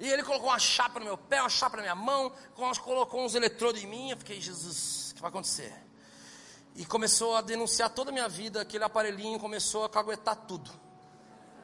e 0.00 0.08
ele 0.08 0.22
colocou 0.22 0.48
uma 0.48 0.58
chapa 0.58 0.98
no 0.98 1.04
meu 1.06 1.16
pé, 1.16 1.40
uma 1.40 1.48
chapa 1.48 1.76
na 1.76 1.82
minha 1.82 1.94
mão, 1.94 2.32
colocou 2.54 3.24
uns 3.24 3.34
eletrodos 3.34 3.82
em 3.82 3.86
mim. 3.86 4.10
Eu 4.10 4.16
fiquei, 4.16 4.40
Jesus, 4.40 5.12
o 5.12 5.14
que 5.14 5.20
vai 5.22 5.30
acontecer? 5.30 5.72
E 6.74 6.84
começou 6.84 7.36
a 7.36 7.40
denunciar 7.40 7.90
toda 7.90 8.10
a 8.10 8.12
minha 8.12 8.28
vida. 8.28 8.60
Aquele 8.60 8.84
aparelhinho 8.84 9.38
começou 9.38 9.84
a 9.84 9.88
caguetar 9.88 10.36
tudo 10.36 10.70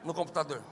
no 0.05 0.14
computador. 0.14 0.62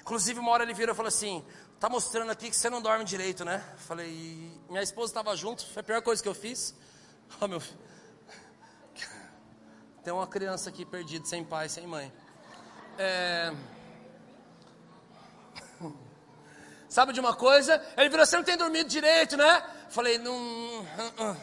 Inclusive, 0.00 0.38
uma 0.40 0.52
hora 0.52 0.62
ele 0.62 0.74
virou 0.74 0.94
e 0.94 0.96
falou 0.96 1.08
assim: 1.08 1.44
Tá 1.80 1.88
mostrando 1.88 2.30
aqui 2.30 2.50
que 2.50 2.56
você 2.56 2.68
não 2.68 2.82
dorme 2.82 3.04
direito, 3.04 3.44
né? 3.44 3.64
Falei, 3.76 4.50
minha 4.68 4.82
esposa 4.82 5.10
estava 5.10 5.36
junto, 5.36 5.64
foi 5.64 5.80
a 5.80 5.84
pior 5.84 6.02
coisa 6.02 6.20
que 6.22 6.28
eu 6.28 6.34
fiz. 6.34 6.74
Oh, 7.42 7.46
meu 7.46 7.60
filho. 7.60 7.78
Tem 10.02 10.10
uma 10.10 10.26
criança 10.26 10.70
aqui 10.70 10.82
perdida, 10.82 11.26
sem 11.26 11.44
pai, 11.44 11.68
sem 11.68 11.86
mãe. 11.86 12.10
É... 12.96 13.52
Sabe 16.88 17.12
de 17.12 17.20
uma 17.20 17.34
coisa? 17.34 17.74
Ele 17.98 18.08
virou, 18.08 18.24
você 18.24 18.34
não 18.34 18.44
tem 18.44 18.56
dormido 18.56 18.88
direito, 18.88 19.36
né? 19.36 19.62
Falei, 19.90 20.16
não. 20.16 20.34
Uh, 20.34 21.32
uh. 21.32 21.36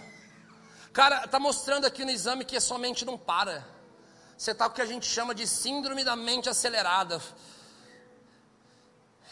Cara, 0.92 1.28
tá 1.28 1.40
mostrando 1.40 1.86
aqui 1.86 2.04
no 2.04 2.10
exame 2.10 2.44
que 2.44 2.58
a 2.58 2.62
sua 2.62 2.80
mente 2.80 3.06
não 3.06 3.16
para. 3.16 3.64
Você 4.36 4.56
tá 4.56 4.66
com 4.66 4.72
o 4.72 4.76
que 4.76 4.82
a 4.82 4.88
gente 4.88 5.06
chama 5.06 5.36
de 5.36 5.46
síndrome 5.46 6.04
da 6.04 6.16
mente 6.16 6.50
acelerada. 6.50 7.22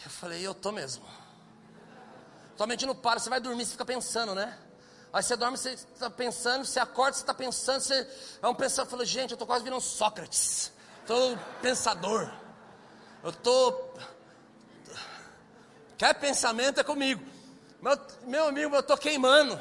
Eu 0.06 0.12
falei, 0.12 0.46
eu 0.46 0.54
tô 0.54 0.72
mesmo. 0.72 1.06
Tua 2.58 2.68
mente 2.68 2.86
não 2.86 2.96
para, 2.96 3.20
você 3.20 3.30
vai 3.30 3.40
dormir, 3.40 3.66
você 3.66 3.72
fica 3.72 3.86
pensando, 3.86 4.36
né? 4.36 4.58
Aí 5.12 5.22
você 5.22 5.36
dorme, 5.36 5.58
você 5.58 5.74
está 5.74 6.10
pensando, 6.10 6.66
você 6.66 6.80
acorda, 6.80 7.14
você 7.14 7.22
está 7.22 7.34
pensando, 7.34 7.82
você 7.82 8.08
é 8.42 8.48
um 8.48 8.56
pensador. 8.56 8.90
Falei, 8.90 9.06
gente, 9.06 9.32
eu 9.32 9.36
estou 9.36 9.48
quase 9.48 9.64
virando 9.64 9.82
Sócrates. 9.82 10.72
Estou 11.02 11.38
pensador. 11.62 12.32
Eu 13.24 13.30
estou. 13.30 13.94
Quer 15.98 16.16
pensamento 16.16 16.80
é 16.80 16.84
comigo. 16.84 17.24
Meu, 17.80 18.00
meu 18.24 18.48
amigo, 18.48 18.76
eu 18.76 18.80
estou 18.80 18.98
queimando. 18.98 19.60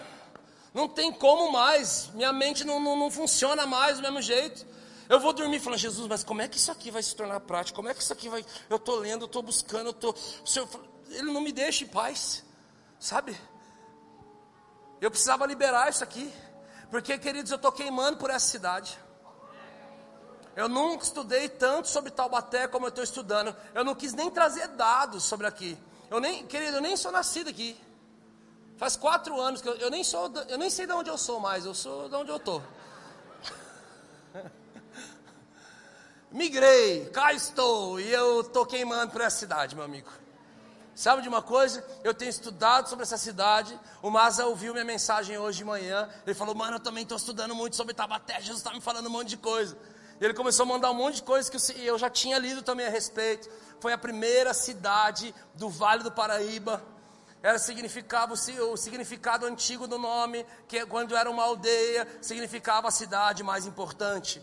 Não 0.72 0.88
tem 0.88 1.12
como 1.12 1.53
mais. 1.53 2.09
Minha 2.14 2.32
mente 2.32 2.64
não, 2.64 2.80
não, 2.80 2.97
não 2.97 3.11
funciona 3.11 3.66
mais 3.66 3.99
do 3.99 4.03
mesmo 4.03 4.22
jeito. 4.22 4.66
Eu 5.09 5.20
vou 5.20 5.32
dormir 5.32 5.61
falando, 5.61 5.78
Jesus, 5.78 6.07
mas 6.09 6.24
como 6.24 6.42
é 6.42 6.48
que 6.48 6.57
isso 6.57 6.70
aqui 6.70 6.90
vai 6.90 7.03
se 7.03 7.14
tornar 7.14 7.40
prático? 7.40 7.76
Como 7.76 7.88
é 7.88 7.94
que 7.94 8.03
isso 8.03 8.12
aqui 8.12 8.28
vai. 8.28 8.44
Eu 8.68 8.76
estou 8.76 8.96
lendo, 8.96 9.22
eu 9.22 9.26
estou 9.26 9.42
buscando, 9.42 9.86
eu 9.86 9.90
estou. 9.90 10.14
Ele 11.11 11.32
não 11.32 11.40
me 11.40 11.53
deixa 11.53 11.84
em 11.84 11.86
paz, 11.86 12.44
sabe? 12.98 13.38
Eu 15.00 15.11
precisava 15.11 15.44
liberar 15.46 15.90
isso 15.90 16.05
aqui, 16.05 16.32
porque, 16.90 17.18
queridos, 17.18 17.50
eu 17.50 17.57
estou 17.57 17.72
queimando 17.72 18.18
por 18.18 18.30
essa 18.30 18.46
cidade. 18.46 18.96
Eu 20.55 20.68
nunca 20.68 21.03
estudei 21.03 21.48
tanto 21.48 21.88
sobre 21.88 22.11
Taubaté 22.11 22.68
como 22.68 22.86
eu 22.86 22.90
estou 22.90 23.03
estudando. 23.03 23.57
Eu 23.74 23.84
não 23.84 23.94
quis 23.94 24.12
nem 24.12 24.30
trazer 24.30 24.68
dados 24.68 25.24
sobre 25.24 25.46
aqui. 25.46 25.78
Eu 26.11 26.20
nem, 26.20 26.46
querido, 26.46 26.76
eu 26.76 26.80
nem 26.80 26.96
sou 26.96 27.11
nascido 27.11 27.48
aqui. 27.48 27.76
Faz 28.76 28.96
quatro 28.96 29.40
anos 29.40 29.62
que 29.62 29.68
eu, 29.68 29.74
eu 29.76 29.90
nem 29.90 30.05
sou, 30.05 30.30
eu 30.48 30.59
nem 30.59 30.68
sei 30.68 30.86
de 30.86 30.92
onde 30.92 31.09
eu 31.09 31.16
sou 31.16 31.40
mais. 31.40 31.64
Eu 31.64 31.74
sou 31.74 32.09
de 32.09 32.14
onde 32.14 32.30
eu 32.30 32.36
estou. 32.36 32.62
migrei, 36.33 37.07
cá 37.07 37.33
estou, 37.33 38.01
e 38.01 38.11
eu 38.11 38.41
estou 38.41 38.66
queimando 38.66 39.12
por 39.12 39.20
essa 39.20 39.37
cidade, 39.37 39.76
meu 39.76 39.85
amigo. 39.85 40.11
Sabe 40.95 41.22
de 41.22 41.28
uma 41.28 41.41
coisa? 41.41 41.85
Eu 42.05 42.12
tenho 42.12 42.28
estudado 42.28 42.89
sobre 42.89 43.05
essa 43.05 43.16
cidade. 43.16 43.78
O 44.03 44.11
Maza 44.11 44.45
ouviu 44.47 44.72
minha 44.74 44.85
mensagem 44.85 45.39
hoje 45.39 45.59
de 45.59 45.64
manhã. 45.64 46.09
Ele 46.26 46.35
falou: 46.35 46.55
Mano, 46.55 46.76
eu 46.76 46.80
também 46.80 47.03
estou 47.03 47.16
estudando 47.16 47.55
muito 47.55 47.76
sobre 47.76 47.95
Tabaté. 47.95 48.35
Jesus 48.41 48.59
está 48.59 48.74
me 48.74 48.80
falando 48.80 49.07
um 49.07 49.11
monte 49.11 49.28
de 49.28 49.39
coisa. 49.39 49.76
E 50.20 50.24
ele 50.24 50.35
começou 50.35 50.64
a 50.64 50.66
mandar 50.66 50.91
um 50.91 50.95
monte 50.95 51.16
de 51.16 51.22
coisas 51.22 51.49
que 51.49 51.80
eu 51.80 51.99
já 51.99 52.11
tinha 52.11 52.39
lido 52.39 52.62
também 52.62 52.87
a 52.87 52.91
respeito. 52.91 53.49
Foi 53.80 53.93
a 53.93 53.99
primeira 53.99 54.53
cidade 54.53 55.35
do 55.55 55.70
Vale 55.70 56.03
do 56.03 56.12
Paraíba. 56.12 56.83
Era 57.43 57.59
significava 57.59 58.35
o 58.35 58.76
significado 58.76 59.47
antigo 59.47 59.89
do 59.89 59.99
nome, 59.99 60.47
que 60.68 60.85
quando 60.87 61.16
era 61.16 61.28
uma 61.28 61.43
aldeia, 61.43 62.07
significava 62.20 62.87
a 62.87 62.91
cidade 62.93 63.43
mais 63.43 63.66
importante. 63.66 64.41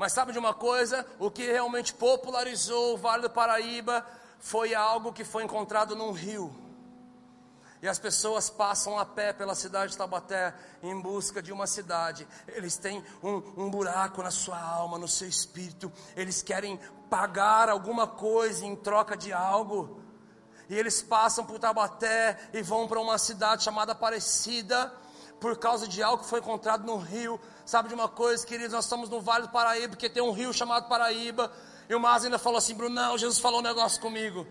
Mas 0.00 0.14
sabe 0.14 0.32
de 0.32 0.38
uma 0.38 0.54
coisa? 0.54 1.06
O 1.18 1.30
que 1.30 1.44
realmente 1.44 1.92
popularizou 1.92 2.94
o 2.94 2.96
Vale 2.96 3.24
do 3.24 3.28
Paraíba 3.28 4.02
foi 4.38 4.74
algo 4.74 5.12
que 5.12 5.24
foi 5.24 5.44
encontrado 5.44 5.94
num 5.94 6.10
rio. 6.10 6.50
E 7.82 7.86
as 7.86 7.98
pessoas 7.98 8.48
passam 8.48 8.98
a 8.98 9.04
pé 9.04 9.34
pela 9.34 9.54
cidade 9.54 9.92
de 9.92 9.98
Tabaté 9.98 10.54
em 10.82 10.98
busca 10.98 11.42
de 11.42 11.52
uma 11.52 11.66
cidade. 11.66 12.26
Eles 12.48 12.78
têm 12.78 13.04
um, 13.22 13.42
um, 13.58 13.70
buraco 13.70 14.22
na 14.22 14.30
sua 14.30 14.58
alma, 14.58 14.96
no 14.96 15.06
seu 15.06 15.28
espírito. 15.28 15.92
Eles 16.16 16.42
querem 16.42 16.80
pagar 17.10 17.68
alguma 17.68 18.06
coisa 18.06 18.64
em 18.64 18.74
troca 18.74 19.14
de 19.14 19.34
algo. 19.34 20.00
E 20.70 20.74
eles 20.74 21.02
passam 21.02 21.44
por 21.44 21.58
Tabaté 21.58 22.38
e 22.54 22.62
vão 22.62 22.88
para 22.88 23.00
uma 23.00 23.18
cidade 23.18 23.64
chamada 23.64 23.92
Aparecida 23.92 24.90
por 25.40 25.56
causa 25.56 25.88
de 25.88 26.02
algo 26.02 26.22
que 26.22 26.28
foi 26.28 26.40
encontrado 26.40 26.84
no 26.84 26.96
rio. 26.96 27.40
Sabe 27.64 27.88
de 27.88 27.94
uma 27.94 28.08
coisa, 28.08 28.46
queridos? 28.46 28.72
Nós 28.72 28.84
estamos 28.84 29.08
no 29.08 29.20
Vale 29.20 29.46
do 29.46 29.50
Paraíba, 29.50 29.88
porque 29.88 30.08
tem 30.08 30.22
um 30.22 30.32
rio 30.32 30.52
chamado 30.52 30.88
Paraíba. 30.88 31.50
E 31.88 31.94
o 31.94 31.98
Mas 31.98 32.24
ainda 32.24 32.38
falou 32.38 32.58
assim: 32.58 32.74
Brunão, 32.74 33.16
Jesus 33.16 33.38
falou 33.38 33.60
um 33.60 33.62
negócio 33.62 34.00
comigo. 34.00 34.46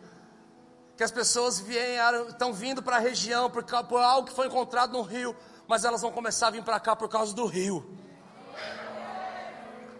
Que 0.97 1.03
as 1.03 1.11
pessoas 1.11 1.59
vieram, 1.59 2.27
estão 2.27 2.51
vindo 2.51 2.81
para 2.81 2.97
a 2.97 2.99
região 2.99 3.49
por, 3.49 3.63
por 3.63 4.01
algo 4.01 4.27
que 4.27 4.33
foi 4.33 4.47
encontrado 4.47 4.91
no 4.91 5.01
rio, 5.01 5.33
mas 5.67 5.85
elas 5.85 6.01
vão 6.01 6.11
começar 6.11 6.47
a 6.47 6.51
vir 6.51 6.63
para 6.63 6.79
cá 6.79 6.95
por 6.95 7.07
causa 7.07 7.33
do 7.33 7.45
rio. 7.45 7.97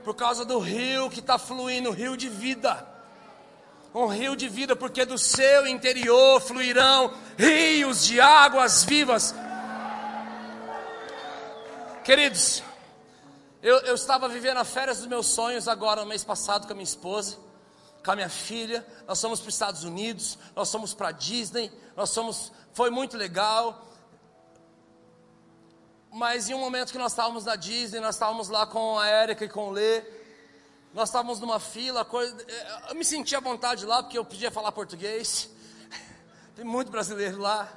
Por 0.04 0.16
causa 0.16 0.44
do 0.44 0.60
rio 0.60 1.10
que 1.10 1.20
está 1.20 1.38
fluindo, 1.38 1.92
rio 1.92 2.18
de 2.18 2.28
vida. 2.28 2.86
Um 3.94 4.08
rio 4.08 4.36
de 4.36 4.50
vida, 4.50 4.76
porque 4.76 5.06
do 5.06 5.18
seu 5.18 5.66
interior 5.68 6.42
fluirão 6.42 7.14
rios 7.38 8.06
de 8.06 8.20
águas 8.20 8.84
vivas. 8.84 9.34
Queridos, 12.04 12.64
eu, 13.62 13.78
eu 13.80 13.94
estava 13.94 14.30
vivendo 14.30 14.58
a 14.58 14.64
férias 14.64 15.00
dos 15.00 15.08
meus 15.08 15.28
sonhos 15.28 15.68
agora, 15.68 16.02
no 16.02 16.08
mês 16.08 16.24
passado, 16.24 16.66
com 16.66 16.72
a 16.72 16.76
minha 16.76 16.84
esposa, 16.84 17.38
com 18.04 18.12
a 18.12 18.16
minha 18.16 18.30
filha. 18.30 18.86
Nós 19.06 19.22
fomos 19.22 19.40
para 19.42 19.50
os 19.50 19.54
Estados 19.54 19.84
Unidos, 19.84 20.38
nós 20.56 20.72
fomos 20.72 20.94
para 20.94 21.10
a 21.10 21.12
Disney, 21.12 21.72
nós 21.96 22.14
fomos, 22.16 22.54
foi 22.74 22.90
muito 22.90 23.18
legal. 23.18 23.86
Mas 26.10 26.50
em 26.50 26.54
um 26.54 26.60
momento 26.60 26.92
que 26.92 26.98
nós 26.98 27.12
estávamos 27.12 27.46
na 27.46 27.56
Disney, 27.56 28.00
nós 28.00 28.16
estávamos 28.16 28.48
lá 28.48 28.66
com 28.66 28.98
a 28.98 29.08
Érica 29.08 29.44
e 29.46 29.50
com 29.50 29.68
o 29.68 29.72
Lê, 29.72 30.02
nós 30.94 31.10
estávamos 31.10 31.40
numa 31.40 31.60
fila, 31.60 32.04
coisa, 32.06 32.36
eu 32.88 32.96
me 32.96 33.06
sentia 33.06 33.38
à 33.38 33.42
vontade 33.42 33.86
lá, 33.86 34.02
porque 34.02 34.18
eu 34.18 34.26
podia 34.26 34.50
falar 34.50 34.72
português, 34.72 35.50
tem 36.56 36.66
muito 36.66 36.90
brasileiro 36.90 37.40
lá. 37.40 37.70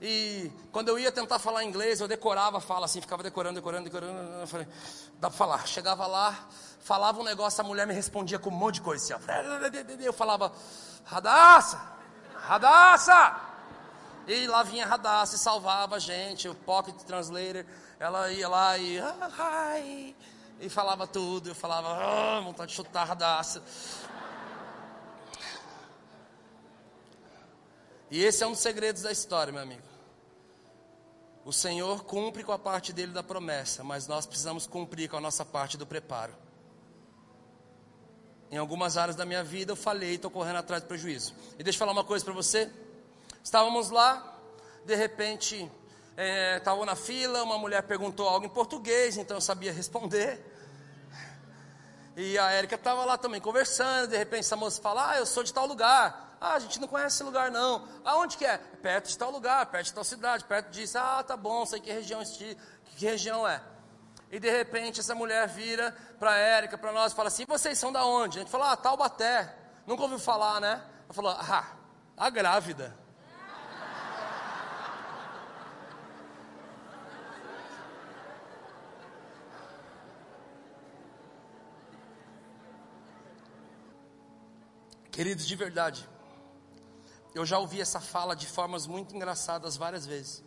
E 0.00 0.52
quando 0.70 0.88
eu 0.88 0.98
ia 0.98 1.10
tentar 1.10 1.40
falar 1.40 1.64
inglês, 1.64 2.00
eu 2.00 2.06
decorava 2.06 2.58
a 2.58 2.60
fala 2.60 2.84
assim, 2.84 3.00
ficava 3.00 3.22
decorando, 3.22 3.56
decorando, 3.56 3.84
decorando. 3.84 4.40
Eu 4.40 4.46
falei, 4.46 4.68
dá 5.18 5.28
para 5.28 5.36
falar. 5.36 5.66
Chegava 5.66 6.06
lá, 6.06 6.46
falava 6.80 7.20
um 7.20 7.24
negócio, 7.24 7.60
a 7.60 7.64
mulher 7.64 7.86
me 7.86 7.92
respondia 7.92 8.38
com 8.38 8.50
um 8.50 8.52
monte 8.52 8.76
de 8.76 8.82
coisa. 8.82 9.16
Assim, 9.16 10.04
eu 10.04 10.12
falava, 10.12 10.52
Radassa, 11.04 11.80
Radassa. 12.34 13.40
E 14.28 14.46
lá 14.46 14.62
vinha 14.62 14.86
Radassa 14.86 15.36
e 15.36 15.38
salvava 15.38 15.96
a 15.96 15.98
gente, 15.98 16.48
o 16.48 16.54
Pocket 16.54 16.94
Translator. 17.02 17.64
Ela 17.98 18.30
ia 18.30 18.48
lá 18.48 18.78
e, 18.78 19.00
ai, 19.38 20.14
e 20.60 20.68
falava 20.68 21.08
tudo. 21.08 21.48
Eu 21.48 21.54
falava, 21.56 21.88
ah, 21.88 22.40
vontade 22.40 22.70
de 22.70 22.76
chutar 22.76 23.04
Radassa. 23.04 23.62
E 28.10 28.22
esse 28.22 28.44
é 28.44 28.46
um 28.46 28.52
dos 28.52 28.60
segredos 28.60 29.02
da 29.02 29.10
história, 29.10 29.52
meu 29.52 29.62
amigo. 29.62 29.87
O 31.48 31.52
Senhor 31.52 32.04
cumpre 32.04 32.44
com 32.44 32.52
a 32.52 32.58
parte 32.58 32.92
dele 32.92 33.10
da 33.10 33.22
promessa, 33.22 33.82
mas 33.82 34.06
nós 34.06 34.26
precisamos 34.26 34.66
cumprir 34.66 35.08
com 35.08 35.16
a 35.16 35.20
nossa 35.20 35.46
parte 35.46 35.78
do 35.78 35.86
preparo. 35.86 36.34
Em 38.50 38.58
algumas 38.58 38.98
áreas 38.98 39.16
da 39.16 39.24
minha 39.24 39.42
vida 39.42 39.72
eu 39.72 39.76
falei, 39.76 40.16
estou 40.16 40.30
correndo 40.30 40.56
atrás 40.56 40.82
do 40.82 40.88
prejuízo. 40.88 41.34
E 41.58 41.62
deixa 41.62 41.76
eu 41.76 41.78
falar 41.78 41.92
uma 41.92 42.04
coisa 42.04 42.22
para 42.22 42.34
você. 42.34 42.70
Estávamos 43.42 43.88
lá, 43.88 44.38
de 44.84 44.94
repente, 44.94 45.72
estava 46.58 46.82
é, 46.82 46.84
na 46.84 46.94
fila, 46.94 47.42
uma 47.42 47.56
mulher 47.56 47.82
perguntou 47.84 48.28
algo 48.28 48.44
em 48.44 48.50
português, 48.50 49.16
então 49.16 49.38
eu 49.38 49.40
sabia 49.40 49.72
responder. 49.72 50.44
E 52.14 52.36
a 52.36 52.50
Érica 52.50 52.74
estava 52.74 53.06
lá 53.06 53.16
também 53.16 53.40
conversando, 53.40 54.10
de 54.10 54.18
repente 54.18 54.40
essa 54.40 54.54
moça 54.54 54.82
fala, 54.82 55.12
ah, 55.12 55.16
eu 55.16 55.24
sou 55.24 55.42
de 55.42 55.54
tal 55.54 55.66
lugar. 55.66 56.27
Ah, 56.40 56.54
a 56.54 56.58
gente 56.58 56.80
não 56.80 56.86
conhece 56.86 57.16
esse 57.16 57.24
lugar 57.24 57.50
não. 57.50 57.86
Aonde 58.04 58.36
que 58.36 58.44
é? 58.44 58.58
Perto 58.58 59.08
de 59.08 59.18
tal 59.18 59.30
lugar, 59.30 59.66
perto 59.66 59.86
de 59.86 59.94
tal 59.94 60.04
cidade, 60.04 60.44
perto 60.44 60.70
disso. 60.70 60.98
Ah, 60.98 61.22
tá 61.22 61.36
bom, 61.36 61.66
sei 61.66 61.80
que 61.80 61.92
região, 61.92 62.22
que 62.24 62.56
região 63.06 63.46
é. 63.46 63.60
E 64.30 64.38
de 64.38 64.50
repente 64.50 65.00
essa 65.00 65.14
mulher 65.14 65.48
vira 65.48 65.96
para 66.18 66.36
Érica, 66.36 66.76
para 66.76 66.92
nós, 66.92 67.12
e 67.12 67.16
fala 67.16 67.28
assim: 67.28 67.44
vocês 67.46 67.78
são 67.78 67.90
da 67.90 68.04
onde? 68.04 68.38
A 68.38 68.42
gente 68.42 68.50
fala: 68.50 68.72
ah, 68.72 68.76
Taubaté. 68.76 69.54
Nunca 69.86 70.02
ouviu 70.02 70.18
falar, 70.18 70.60
né? 70.60 70.82
Ela 71.04 71.14
falou: 71.14 71.30
ah, 71.32 71.66
a 72.16 72.30
grávida. 72.30 72.96
Queridos, 85.10 85.48
de 85.48 85.56
verdade, 85.56 86.08
eu 87.34 87.44
já 87.44 87.58
ouvi 87.58 87.80
essa 87.80 88.00
fala 88.00 88.34
de 88.34 88.46
formas 88.46 88.86
muito 88.86 89.14
engraçadas 89.14 89.76
várias 89.76 90.06
vezes, 90.06 90.42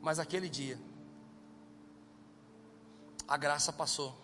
mas 0.00 0.18
aquele 0.18 0.48
dia, 0.48 0.78
a 3.26 3.36
graça 3.36 3.72
passou. 3.72 4.16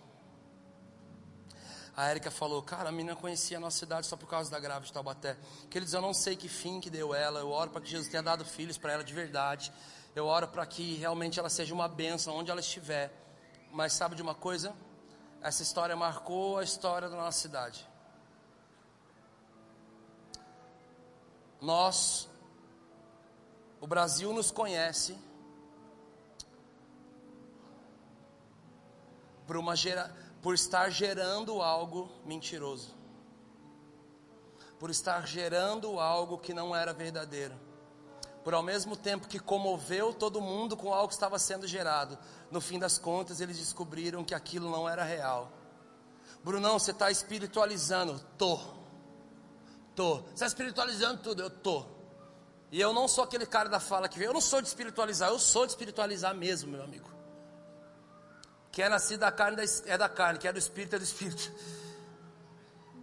A 1.95 2.09
Érica 2.09 2.29
falou, 2.29 2.61
cara, 2.61 2.89
a 2.89 2.91
menina 2.91 3.15
conhecia 3.15 3.55
a 3.55 3.59
nossa 3.59 3.77
cidade 3.77 4.05
só 4.05 4.17
por 4.17 4.27
causa 4.27 4.51
da 4.51 4.59
grávida 4.59 4.87
de 4.87 4.91
Taubaté. 4.91 5.37
Queridos, 5.69 5.93
eu 5.93 6.01
não 6.01 6.13
sei 6.13 6.35
que 6.35 6.49
fim 6.49 6.81
que 6.81 6.89
deu 6.89 7.15
ela, 7.15 7.39
eu 7.39 7.49
oro 7.49 7.71
para 7.71 7.79
que 7.79 7.89
Jesus 7.89 8.09
tenha 8.09 8.21
dado 8.21 8.43
filhos 8.43 8.77
para 8.77 8.91
ela 8.91 9.03
de 9.03 9.13
verdade. 9.13 9.71
Eu 10.13 10.25
oro 10.25 10.47
para 10.47 10.65
que 10.65 10.95
realmente 10.95 11.39
ela 11.39 11.49
seja 11.49 11.73
uma 11.73 11.87
bênção 11.87 12.35
onde 12.35 12.51
ela 12.51 12.59
estiver. 12.59 13.13
Mas 13.71 13.93
sabe 13.93 14.15
de 14.15 14.21
uma 14.21 14.35
coisa? 14.35 14.73
Essa 15.41 15.63
história 15.63 15.95
marcou 15.95 16.57
a 16.57 16.63
história 16.63 17.09
da 17.09 17.15
nossa 17.15 17.39
cidade. 17.39 17.87
Nós, 21.61 22.29
o 23.79 23.87
Brasil 23.87 24.33
nos 24.33 24.51
conhece 24.51 25.17
por, 29.45 29.57
uma 29.57 29.75
gera, 29.75 30.13
por 30.41 30.53
estar 30.53 30.89
gerando 30.89 31.61
algo 31.61 32.09
mentiroso, 32.25 32.95
por 34.79 34.89
estar 34.89 35.25
gerando 35.27 35.99
algo 35.99 36.37
que 36.37 36.53
não 36.53 36.75
era 36.75 36.93
verdadeiro, 36.93 37.55
por 38.43 38.53
ao 38.53 38.61
mesmo 38.61 38.95
tempo 38.95 39.27
que 39.27 39.39
comoveu 39.39 40.13
todo 40.13 40.41
mundo 40.41 40.77
com 40.77 40.93
algo 40.93 41.07
que 41.07 41.13
estava 41.13 41.39
sendo 41.39 41.67
gerado, 41.67 42.17
no 42.51 42.61
fim 42.61 42.77
das 42.77 42.97
contas 42.97 43.41
eles 43.41 43.57
descobriram 43.57 44.23
que 44.23 44.35
aquilo 44.35 44.69
não 44.69 44.87
era 44.87 45.03
real. 45.03 45.51
Brunão, 46.43 46.77
você 46.77 46.91
está 46.91 47.09
espiritualizando? 47.09 48.19
Tô. 48.37 48.59
Tô. 49.95 50.17
Você 50.17 50.33
está 50.33 50.45
espiritualizando 50.47 51.21
tudo? 51.21 51.41
Eu 51.41 51.49
tô. 51.49 51.85
E 52.71 52.81
eu 52.81 52.91
não 52.91 53.07
sou 53.07 53.23
aquele 53.23 53.45
cara 53.45 53.69
da 53.69 53.79
fala 53.79 54.09
que 54.09 54.17
vem. 54.19 54.27
Eu 54.27 54.33
não 54.33 54.41
sou 54.41 54.61
de 54.61 54.67
espiritualizar, 54.67 55.29
eu 55.29 55.39
sou 55.39 55.65
de 55.65 55.71
espiritualizar 55.71 56.35
mesmo, 56.35 56.71
meu 56.71 56.83
amigo. 56.83 57.09
Que 58.71 58.81
é 58.81 58.89
nascido 58.89 59.21
da 59.21 59.31
carne 59.31 59.63
é 59.85 59.97
da 59.97 60.09
carne, 60.09 60.37
que 60.37 60.47
é 60.47 60.51
do 60.51 60.59
espírito 60.59 60.95
é 60.97 60.99
do 60.99 61.03
espírito. 61.05 61.51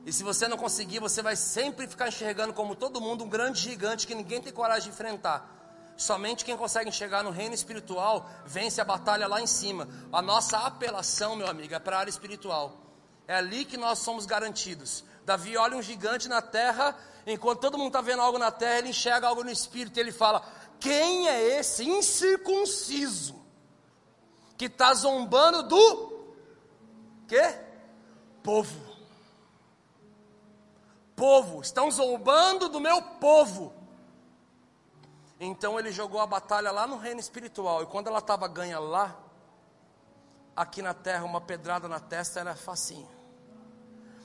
E 0.05 0.12
se 0.12 0.22
você 0.22 0.49
não 0.49 0.57
conseguir, 0.57 0.99
você 0.99 1.22
vai 1.22 1.36
sempre 1.36 1.86
ficar 1.86 2.09
enxergando 2.09 2.53
como 2.53 2.74
todo 2.74 3.01
mundo 3.01 3.24
um 3.24 3.28
grande 3.28 3.61
gigante 3.61 4.07
que 4.07 4.14
ninguém 4.14 4.43
tem 4.43 4.53
coragem 4.53 4.84
de 4.84 4.88
enfrentar. 4.90 5.49
Somente 5.97 6.45
quem 6.45 6.57
consegue 6.57 6.88
enxergar 6.88 7.22
no 7.22 7.30
reino 7.30 7.55
espiritual 7.55 8.28
vence 8.45 8.80
a 8.80 8.84
batalha 8.84 9.26
lá 9.28 9.40
em 9.40 9.47
cima. 9.47 9.88
A 10.12 10.20
nossa 10.20 10.59
apelação, 10.59 11.36
meu 11.36 11.47
amigo, 11.47 11.74
é 11.74 11.78
para 11.78 11.97
a 11.97 12.01
área 12.01 12.11
espiritual. 12.11 12.76
É 13.28 13.36
ali 13.36 13.64
que 13.64 13.76
nós 13.76 14.01
somos 14.01 14.26
garantidos. 14.26 15.05
Davi 15.24 15.56
olha 15.56 15.76
um 15.76 15.82
gigante 15.82 16.28
na 16.28 16.42
terra, 16.42 16.96
enquanto 17.26 17.60
todo 17.60 17.78
mundo 17.78 17.88
está 17.88 18.00
vendo 18.00 18.22
algo 18.22 18.38
na 18.38 18.50
terra, 18.50 18.78
ele 18.78 18.88
enxerga 18.88 19.28
algo 19.28 19.44
no 19.44 19.50
espírito 19.50 19.96
e 19.96 20.00
ele 20.00 20.12
fala: 20.12 20.44
Quem 20.80 21.28
é 21.28 21.58
esse 21.58 21.84
incircunciso 21.84 23.40
que 24.56 24.66
está 24.66 24.92
zombando 24.94 25.62
do 25.62 26.26
quê? 27.28 27.58
Povo. 28.42 28.92
povo, 31.14 31.60
estão 31.62 31.90
zombando 31.90 32.68
do 32.68 32.80
meu 32.80 33.00
povo. 33.00 33.72
Então 35.38 35.78
ele 35.78 35.92
jogou 35.92 36.20
a 36.20 36.26
batalha 36.26 36.70
lá 36.70 36.86
no 36.86 36.96
reino 36.96 37.20
espiritual, 37.20 37.82
e 37.82 37.86
quando 37.86 38.08
ela 38.08 38.18
estava 38.18 38.46
ganha 38.48 38.78
lá, 38.78 39.16
aqui 40.56 40.82
na 40.82 40.94
terra, 40.94 41.24
uma 41.24 41.40
pedrada 41.40 41.88
na 41.88 42.00
testa 42.00 42.40
era 42.40 42.54
facinho. 42.54 43.21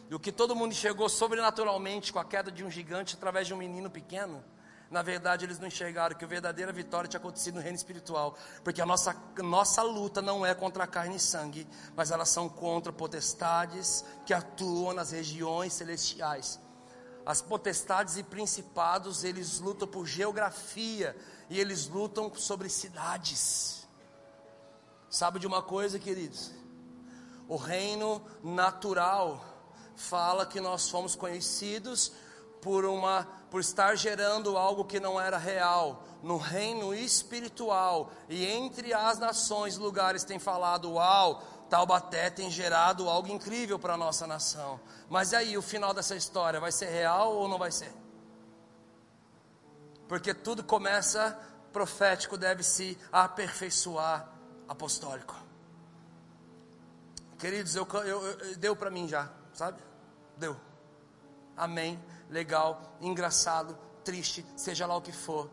E 0.09 0.15
o 0.15 0.19
que 0.19 0.31
todo 0.31 0.55
mundo 0.55 0.71
enxergou 0.71 1.09
sobrenaturalmente 1.09 2.13
com 2.13 2.19
a 2.19 2.25
queda 2.25 2.51
de 2.51 2.63
um 2.63 2.71
gigante 2.71 3.15
através 3.15 3.45
de 3.45 3.53
um 3.53 3.57
menino 3.57 3.89
pequeno, 3.89 4.43
na 4.89 5.01
verdade, 5.01 5.43
eles 5.43 5.59
não 5.59 5.67
enxergaram 5.67 6.15
que 6.15 6.23
a 6.23 6.27
verdadeira 6.27 6.71
vitória 6.71 7.09
tinha 7.09 7.19
acontecido 7.19 7.55
no 7.55 7.61
reino 7.61 7.75
espiritual, 7.75 8.37
porque 8.63 8.81
a 8.81 8.85
nossa, 8.85 9.13
nossa 9.43 9.81
luta 9.81 10.21
não 10.21 10.45
é 10.45 10.55
contra 10.55 10.85
a 10.85 10.87
carne 10.87 11.17
e 11.17 11.19
sangue, 11.19 11.67
mas 11.93 12.09
elas 12.09 12.29
são 12.29 12.47
contra 12.47 12.93
potestades 12.93 14.05
que 14.25 14.33
atuam 14.33 14.93
nas 14.93 15.11
regiões 15.11 15.73
celestiais. 15.73 16.57
As 17.25 17.41
potestades 17.41 18.15
e 18.15 18.23
principados, 18.23 19.25
eles 19.25 19.59
lutam 19.59 19.85
por 19.85 20.07
geografia 20.07 21.13
e 21.49 21.59
eles 21.59 21.89
lutam 21.89 22.33
sobre 22.33 22.69
cidades. 22.69 23.85
Sabe 25.09 25.37
de 25.37 25.47
uma 25.47 25.61
coisa, 25.61 25.99
queridos? 25.99 26.51
O 27.49 27.57
reino 27.57 28.21
natural 28.41 29.56
fala 29.97 30.45
que 30.45 30.61
nós 30.61 30.89
fomos 30.89 31.15
conhecidos 31.15 32.13
por 32.61 32.85
uma 32.85 33.27
por 33.49 33.61
estar 33.61 33.95
gerando 33.95 34.57
algo 34.57 34.85
que 34.85 34.99
não 34.99 35.19
era 35.19 35.37
real. 35.37 36.03
No 36.21 36.37
reino 36.37 36.93
espiritual 36.93 38.11
e 38.29 38.45
entre 38.45 38.93
as 38.93 39.17
nações 39.17 39.77
lugares 39.77 40.23
tem 40.23 40.39
falado 40.39 40.93
uau 40.93 41.43
Taubaté 41.69 42.29
tem 42.29 42.49
gerado 42.49 43.09
algo 43.09 43.27
incrível 43.27 43.77
para 43.77 43.95
a 43.95 43.97
nossa 43.97 44.25
nação. 44.25 44.79
Mas 45.09 45.33
aí 45.33 45.57
o 45.57 45.61
final 45.61 45.93
dessa 45.93 46.15
história 46.15 46.59
vai 46.59 46.71
ser 46.71 46.87
real 46.87 47.33
ou 47.33 47.47
não 47.47 47.57
vai 47.57 47.71
ser? 47.71 47.91
Porque 50.07 50.33
tudo 50.33 50.63
começa 50.63 51.37
profético 51.73 52.37
deve 52.37 52.63
se 52.63 52.97
aperfeiçoar 53.11 54.29
apostólico. 54.67 55.35
Queridos 57.37 57.75
eu, 57.75 57.85
eu, 58.05 58.25
eu 58.25 58.55
deu 58.57 58.75
para 58.75 58.89
mim 58.89 59.07
já 59.07 59.29
sabe 59.53 59.86
deu 60.38 60.55
amém 61.57 61.99
legal, 62.29 62.95
engraçado, 63.01 63.75
triste, 64.03 64.45
seja 64.55 64.85
lá 64.85 64.95
o 64.95 65.01
que 65.01 65.11
for. 65.11 65.49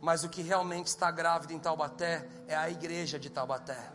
Mas 0.00 0.22
o 0.22 0.28
que 0.28 0.42
realmente 0.42 0.86
está 0.86 1.10
grávido 1.10 1.52
em 1.52 1.58
Taubaté 1.58 2.28
é 2.46 2.54
a 2.54 2.70
igreja 2.70 3.18
de 3.18 3.28
Taubaté. 3.28 3.90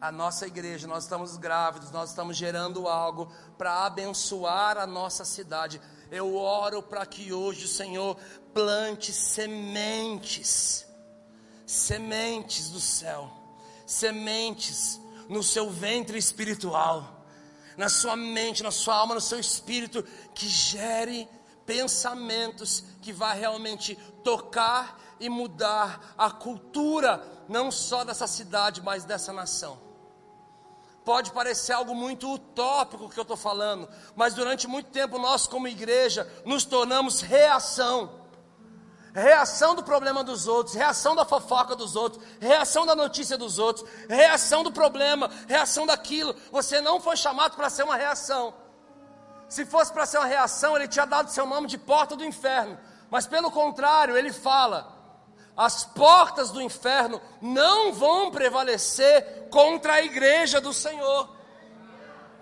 A 0.00 0.12
nossa 0.12 0.46
igreja, 0.46 0.86
nós 0.86 1.04
estamos 1.04 1.36
grávidos, 1.36 1.90
nós 1.90 2.10
estamos 2.10 2.36
gerando 2.36 2.86
algo 2.88 3.32
para 3.56 3.84
abençoar 3.86 4.76
a 4.76 4.86
nossa 4.86 5.24
cidade. 5.24 5.80
Eu 6.10 6.36
oro 6.36 6.82
para 6.82 7.04
que 7.06 7.32
hoje 7.32 7.64
o 7.64 7.68
Senhor 7.68 8.16
plante 8.52 9.12
sementes, 9.12 10.86
sementes 11.66 12.68
do 12.68 12.80
céu, 12.80 13.32
sementes 13.86 15.00
no 15.28 15.42
seu 15.42 15.70
ventre 15.70 16.18
espiritual, 16.18 17.24
na 17.76 17.88
sua 17.88 18.16
mente, 18.16 18.62
na 18.62 18.70
sua 18.70 18.94
alma, 18.96 19.14
no 19.14 19.20
seu 19.20 19.38
espírito, 19.38 20.02
que 20.34 20.48
gere 20.48 21.28
pensamentos 21.66 22.84
que 23.00 23.12
vai 23.12 23.38
realmente 23.38 23.96
tocar 24.22 25.00
e 25.18 25.28
mudar 25.28 26.14
a 26.16 26.30
cultura, 26.30 27.24
não 27.48 27.70
só 27.70 28.04
dessa 28.04 28.26
cidade, 28.26 28.82
mas 28.82 29.04
dessa 29.04 29.32
nação. 29.32 29.78
Pode 31.04 31.32
parecer 31.32 31.72
algo 31.72 31.94
muito 31.94 32.32
utópico 32.32 33.10
que 33.10 33.18
eu 33.18 33.22
estou 33.22 33.36
falando, 33.36 33.88
mas 34.16 34.32
durante 34.34 34.66
muito 34.66 34.90
tempo 34.90 35.18
nós, 35.18 35.46
como 35.46 35.68
igreja, 35.68 36.30
nos 36.46 36.64
tornamos 36.64 37.20
reação 37.20 38.23
reação 39.14 39.76
do 39.76 39.82
problema 39.82 40.24
dos 40.24 40.48
outros, 40.48 40.74
reação 40.74 41.14
da 41.14 41.24
fofoca 41.24 41.76
dos 41.76 41.94
outros, 41.94 42.22
reação 42.40 42.84
da 42.84 42.96
notícia 42.96 43.38
dos 43.38 43.60
outros, 43.60 43.88
reação 44.08 44.64
do 44.64 44.72
problema, 44.72 45.30
reação 45.46 45.86
daquilo. 45.86 46.34
Você 46.50 46.80
não 46.80 47.00
foi 47.00 47.16
chamado 47.16 47.54
para 47.54 47.70
ser 47.70 47.84
uma 47.84 47.96
reação. 47.96 48.52
Se 49.48 49.64
fosse 49.64 49.92
para 49.92 50.04
ser 50.04 50.18
uma 50.18 50.26
reação, 50.26 50.74
ele 50.74 50.88
tinha 50.88 51.06
dado 51.06 51.30
seu 51.30 51.46
nome 51.46 51.68
de 51.68 51.78
porta 51.78 52.16
do 52.16 52.24
inferno. 52.24 52.76
Mas 53.08 53.24
pelo 53.24 53.52
contrário, 53.52 54.16
ele 54.16 54.32
fala: 54.32 54.92
as 55.56 55.84
portas 55.84 56.50
do 56.50 56.60
inferno 56.60 57.20
não 57.40 57.92
vão 57.92 58.32
prevalecer 58.32 59.48
contra 59.48 59.94
a 59.94 60.02
igreja 60.02 60.60
do 60.60 60.72
Senhor. 60.72 61.32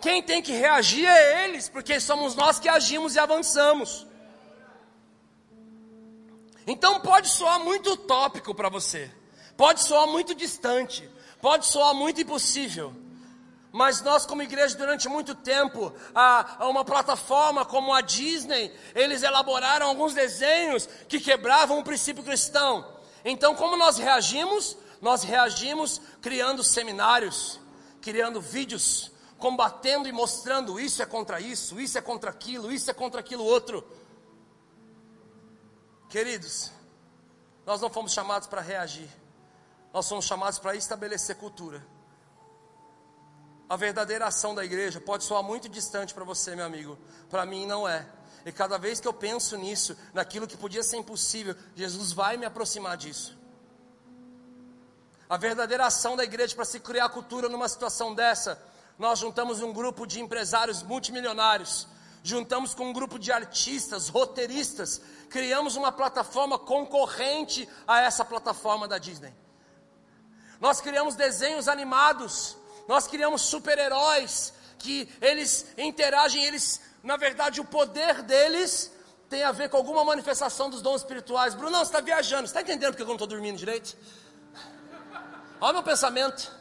Quem 0.00 0.22
tem 0.22 0.40
que 0.40 0.52
reagir 0.52 1.06
é 1.06 1.44
eles, 1.44 1.68
porque 1.68 2.00
somos 2.00 2.34
nós 2.34 2.58
que 2.58 2.68
agimos 2.68 3.14
e 3.14 3.18
avançamos. 3.18 4.06
Então 6.66 7.00
pode 7.00 7.28
soar 7.28 7.60
muito 7.60 7.92
utópico 7.92 8.54
para 8.54 8.68
você, 8.68 9.10
pode 9.56 9.82
soar 9.82 10.06
muito 10.06 10.34
distante, 10.34 11.08
pode 11.40 11.66
soar 11.66 11.94
muito 11.94 12.20
impossível. 12.20 12.94
Mas 13.72 14.02
nós, 14.02 14.26
como 14.26 14.42
igreja, 14.42 14.76
durante 14.76 15.08
muito 15.08 15.34
tempo, 15.34 15.94
a, 16.14 16.64
a, 16.64 16.68
uma 16.68 16.84
plataforma 16.84 17.64
como 17.64 17.94
a 17.94 18.02
Disney, 18.02 18.70
eles 18.94 19.22
elaboraram 19.22 19.86
alguns 19.86 20.12
desenhos 20.12 20.86
que 21.08 21.18
quebravam 21.18 21.78
o 21.78 21.84
princípio 21.84 22.22
cristão. 22.22 22.86
Então, 23.24 23.54
como 23.54 23.74
nós 23.74 23.96
reagimos? 23.96 24.76
Nós 25.00 25.22
reagimos 25.22 26.02
criando 26.20 26.62
seminários, 26.62 27.58
criando 28.02 28.42
vídeos, 28.42 29.10
combatendo 29.38 30.06
e 30.06 30.12
mostrando 30.12 30.78
isso 30.78 31.02
é 31.02 31.06
contra 31.06 31.40
isso, 31.40 31.80
isso 31.80 31.96
é 31.96 32.00
contra 32.02 32.30
aquilo, 32.30 32.70
isso 32.70 32.90
é 32.90 32.94
contra 32.94 33.20
aquilo 33.20 33.42
outro. 33.42 33.84
Queridos, 36.12 36.70
nós 37.64 37.80
não 37.80 37.88
fomos 37.88 38.12
chamados 38.12 38.46
para 38.46 38.60
reagir, 38.60 39.08
nós 39.94 40.06
fomos 40.06 40.26
chamados 40.26 40.58
para 40.58 40.76
estabelecer 40.76 41.36
cultura. 41.36 41.82
A 43.66 43.76
verdadeira 43.76 44.26
ação 44.26 44.54
da 44.54 44.62
igreja 44.62 45.00
pode 45.00 45.24
soar 45.24 45.42
muito 45.42 45.70
distante 45.70 46.12
para 46.12 46.22
você, 46.22 46.54
meu 46.54 46.66
amigo, 46.66 46.98
para 47.30 47.46
mim 47.46 47.64
não 47.64 47.88
é. 47.88 48.06
E 48.44 48.52
cada 48.52 48.76
vez 48.76 49.00
que 49.00 49.08
eu 49.08 49.14
penso 49.14 49.56
nisso, 49.56 49.96
naquilo 50.12 50.46
que 50.46 50.54
podia 50.54 50.82
ser 50.82 50.98
impossível, 50.98 51.56
Jesus 51.74 52.12
vai 52.12 52.36
me 52.36 52.44
aproximar 52.44 52.98
disso. 52.98 53.34
A 55.30 55.38
verdadeira 55.38 55.86
ação 55.86 56.14
da 56.14 56.24
igreja 56.24 56.54
para 56.54 56.66
se 56.66 56.78
criar 56.78 57.08
cultura 57.08 57.48
numa 57.48 57.70
situação 57.70 58.14
dessa, 58.14 58.62
nós 58.98 59.18
juntamos 59.18 59.62
um 59.62 59.72
grupo 59.72 60.06
de 60.06 60.20
empresários 60.20 60.82
multimilionários, 60.82 61.88
juntamos 62.22 62.74
com 62.74 62.86
um 62.86 62.92
grupo 62.92 63.18
de 63.18 63.32
artistas, 63.32 64.08
roteiristas, 64.08 65.00
criamos 65.28 65.76
uma 65.76 65.90
plataforma 65.90 66.58
concorrente 66.58 67.68
a 67.86 68.00
essa 68.00 68.24
plataforma 68.24 68.86
da 68.86 68.98
Disney. 68.98 69.34
Nós 70.60 70.80
criamos 70.80 71.16
desenhos 71.16 71.66
animados, 71.66 72.56
nós 72.86 73.06
criamos 73.06 73.42
super-heróis 73.42 74.54
que 74.78 75.08
eles 75.20 75.66
interagem, 75.76 76.44
eles, 76.44 76.80
na 77.02 77.16
verdade, 77.16 77.60
o 77.60 77.64
poder 77.64 78.22
deles 78.22 78.92
tem 79.28 79.42
a 79.42 79.50
ver 79.50 79.70
com 79.70 79.76
alguma 79.76 80.04
manifestação 80.04 80.68
dos 80.68 80.82
dons 80.82 81.00
espirituais. 81.00 81.54
Bruno, 81.54 81.78
você 81.78 81.84
está 81.84 82.00
viajando, 82.00 82.42
você 82.42 82.50
está 82.50 82.60
entendendo 82.60 82.90
porque 82.90 83.02
eu 83.02 83.06
não 83.06 83.14
estou 83.14 83.26
dormindo 83.26 83.56
direito? 83.56 83.96
Olha 85.60 85.72
meu 85.72 85.82
pensamento. 85.82 86.52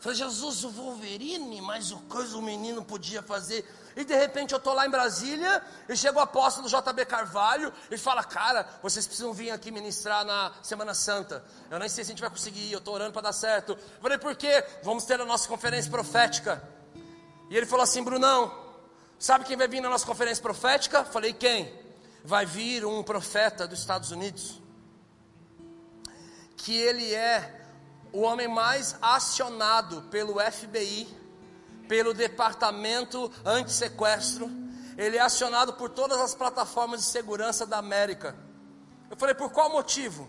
Falei, 0.00 0.16
Jesus, 0.18 0.64
o 0.64 0.70
Wolverine, 0.70 1.60
mas 1.60 1.90
o 1.90 1.98
coisa 2.00 2.36
o 2.36 2.42
menino 2.42 2.84
podia 2.84 3.22
fazer 3.22 3.64
e 3.98 4.04
de 4.04 4.14
repente 4.14 4.52
eu 4.52 4.58
estou 4.58 4.74
lá 4.74 4.86
em 4.86 4.90
Brasília 4.90 5.60
e 5.88 5.96
chega 5.96 6.16
o 6.16 6.20
apóstolo 6.20 6.68
JB 6.68 7.04
Carvalho 7.04 7.72
e 7.90 7.98
fala: 7.98 8.22
Cara, 8.22 8.64
vocês 8.80 9.04
precisam 9.04 9.32
vir 9.32 9.50
aqui 9.50 9.72
ministrar 9.72 10.24
na 10.24 10.52
Semana 10.62 10.94
Santa. 10.94 11.44
Eu 11.68 11.80
nem 11.80 11.88
sei 11.88 12.04
se 12.04 12.12
a 12.12 12.14
gente 12.14 12.20
vai 12.20 12.30
conseguir, 12.30 12.70
eu 12.70 12.78
estou 12.78 12.94
orando 12.94 13.12
para 13.12 13.22
dar 13.22 13.32
certo. 13.32 13.72
Eu 13.72 14.00
falei: 14.00 14.16
Por 14.16 14.36
quê? 14.36 14.64
Vamos 14.84 15.04
ter 15.04 15.20
a 15.20 15.24
nossa 15.24 15.48
conferência 15.48 15.90
profética. 15.90 16.62
E 17.50 17.56
ele 17.56 17.66
falou 17.66 17.82
assim: 17.82 18.04
Brunão, 18.04 18.56
sabe 19.18 19.44
quem 19.44 19.56
vai 19.56 19.66
vir 19.66 19.80
na 19.80 19.90
nossa 19.90 20.06
conferência 20.06 20.40
profética? 20.40 20.98
Eu 20.98 21.04
falei: 21.06 21.32
Quem? 21.32 21.76
Vai 22.24 22.46
vir 22.46 22.84
um 22.84 23.02
profeta 23.02 23.66
dos 23.66 23.80
Estados 23.80 24.12
Unidos. 24.12 24.62
Que 26.56 26.76
ele 26.76 27.12
é 27.12 27.66
o 28.12 28.20
homem 28.20 28.46
mais 28.46 28.94
acionado 29.02 30.02
pelo 30.02 30.38
FBI 30.38 31.18
pelo 31.88 32.12
Departamento 32.12 33.32
Antissequestro, 33.44 34.48
ele 34.96 35.16
é 35.16 35.20
acionado 35.20 35.72
por 35.72 35.88
todas 35.88 36.18
as 36.20 36.34
plataformas 36.34 37.00
de 37.00 37.06
segurança 37.06 37.64
da 37.64 37.78
América. 37.78 38.36
Eu 39.10 39.16
falei, 39.16 39.34
por 39.34 39.50
qual 39.50 39.70
motivo? 39.70 40.28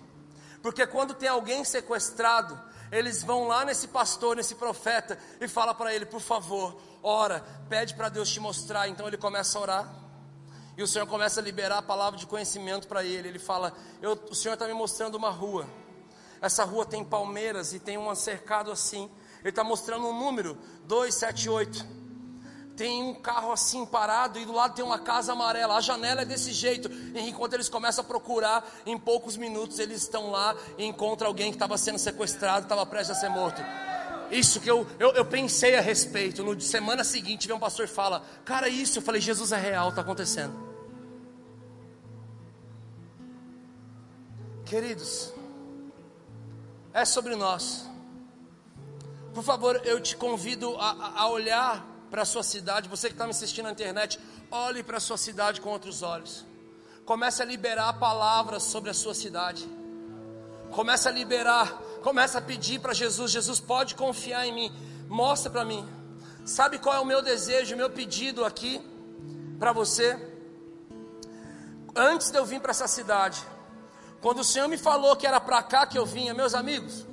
Porque 0.62 0.86
quando 0.88 1.14
tem 1.14 1.28
alguém 1.28 1.64
sequestrado, 1.64 2.60
eles 2.92 3.24
vão 3.24 3.48
lá 3.48 3.66
nesse 3.66 3.88
pastor, 3.88 4.36
nesse 4.36 4.56
profeta, 4.56 5.18
e 5.40 5.48
fala 5.48 5.74
para 5.74 5.94
ele, 5.94 6.06
por 6.06 6.22
favor, 6.22 6.80
ora, 7.04 7.44
pede 7.68 7.94
para 7.94 8.10
Deus 8.10 8.30
te 8.30 8.40
mostrar. 8.40 8.88
Então 8.88 9.08
ele 9.08 9.18
começa 9.18 9.58
a 9.58 9.62
orar. 9.62 9.96
E 10.78 10.84
o 10.84 10.88
Senhor 10.88 11.06
começa 11.08 11.40
a 11.40 11.44
liberar 11.44 11.80
a 11.80 11.82
palavra 11.82 12.18
de 12.18 12.26
conhecimento 12.26 12.88
para 12.88 13.04
ele. 13.04 13.28
Ele 13.28 13.40
fala: 13.40 13.74
O 14.30 14.34
Senhor 14.34 14.54
está 14.54 14.66
me 14.66 14.74
mostrando 14.74 15.16
uma 15.16 15.30
rua. 15.30 15.68
Essa 16.42 16.64
rua 16.64 16.86
tem 16.86 17.04
palmeiras 17.04 17.74
e 17.74 17.80
tem 17.80 17.98
um 17.98 18.16
cercado 18.16 18.72
assim 18.72 19.12
Ele 19.40 19.50
está 19.50 19.64
mostrando 19.64 20.08
um 20.08 20.18
número, 20.18 20.58
278 20.86 22.00
tem 22.80 23.04
um 23.04 23.14
carro 23.14 23.52
assim 23.52 23.86
parado 23.86 24.40
e 24.40 24.46
do 24.46 24.54
lado 24.54 24.74
tem 24.74 24.86
uma 24.86 25.00
casa 25.00 25.34
amarela. 25.34 25.76
A 25.76 25.82
janela 25.82 26.22
é 26.22 26.26
desse 26.26 26.54
jeito. 26.54 26.90
E 26.90 27.20
enquanto 27.28 27.54
eles 27.54 27.68
começam 27.68 28.06
a 28.06 28.08
procurar, 28.08 28.66
em 28.86 28.98
poucos 28.98 29.36
minutos 29.36 29.80
eles 29.80 30.04
estão 30.04 30.32
lá 30.32 30.56
e 30.78 30.86
encontram 30.86 31.28
alguém 31.28 31.52
que 31.52 31.58
estava 31.58 31.78
sendo 31.78 32.00
sequestrado, 32.00 32.64
estava 32.64 32.86
prestes 32.86 33.18
a 33.18 33.20
ser 33.20 33.28
morto. 33.28 33.62
Isso 34.32 34.62
que 34.62 34.72
eu, 34.72 34.88
eu, 34.98 35.12
eu, 35.12 35.26
pensei 35.26 35.76
a 35.76 35.82
respeito. 35.82 36.42
No 36.42 36.60
semana 36.62 37.04
seguinte, 37.04 37.50
vem 37.50 37.58
um 37.58 37.60
pastor 37.60 37.84
e 37.84 37.88
fala: 37.90 38.24
Cara, 38.46 38.70
isso. 38.70 39.00
Eu 39.00 39.02
falei: 39.02 39.20
Jesus 39.20 39.52
é 39.52 39.58
real, 39.58 39.90
está 39.90 40.00
acontecendo. 40.00 40.54
Queridos, 44.66 45.34
é 46.94 47.04
sobre 47.04 47.36
nós. 47.36 47.90
Por 49.34 49.44
favor, 49.44 49.82
eu 49.86 50.00
te 50.00 50.16
convido 50.16 50.76
a, 50.78 51.22
a 51.22 51.30
olhar 51.30 51.86
para 52.10 52.24
a 52.24 52.26
sua 52.26 52.44
cidade. 52.44 52.90
Você 52.90 53.08
que 53.08 53.14
está 53.14 53.26
me 53.26 53.32
assistindo 53.32 53.66
na 53.66 53.72
internet, 53.72 54.20
olhe 54.52 54.84
para 54.84 54.98
a 54.98 55.00
sua 55.00 55.18
cidade 55.18 55.62
com 55.62 55.70
outros 55.70 56.02
olhos. 56.02 56.46
Comece 57.06 57.42
a 57.42 57.46
liberar 57.46 57.94
palavras 57.94 58.64
sobre 58.64 58.90
a 58.90 58.94
sua 58.94 59.14
cidade. 59.14 59.68
Comece 60.72 61.08
a 61.08 61.12
liberar, 61.12 61.82
comece 62.04 62.38
a 62.38 62.42
pedir 62.42 62.80
para 62.80 62.94
Jesus: 62.94 63.32
Jesus 63.32 63.60
pode 63.60 63.96
confiar 63.96 64.46
em 64.46 64.54
mim. 64.54 64.72
Mostra 65.08 65.52
para 65.52 65.66
mim. 65.66 65.88
Sabe 66.46 66.80
qual 66.80 66.96
é 66.96 67.00
o 67.00 67.06
meu 67.06 67.22
desejo, 67.22 67.76
o 67.76 67.78
meu 67.78 67.90
pedido 67.90 68.46
aqui 68.46 68.82
para 69.60 69.72
você? 69.72 70.18
Antes 71.96 72.32
de 72.32 72.38
eu 72.38 72.46
vir 72.46 72.60
para 72.60 72.72
essa 72.72 72.88
cidade, 72.88 73.44
quando 74.22 74.40
o 74.40 74.44
Senhor 74.44 74.68
me 74.68 74.78
falou 74.78 75.16
que 75.16 75.28
era 75.28 75.40
para 75.40 75.62
cá 75.64 75.86
que 75.86 75.98
eu 75.98 76.06
vinha, 76.06 76.34
meus 76.34 76.54
amigos, 76.54 77.06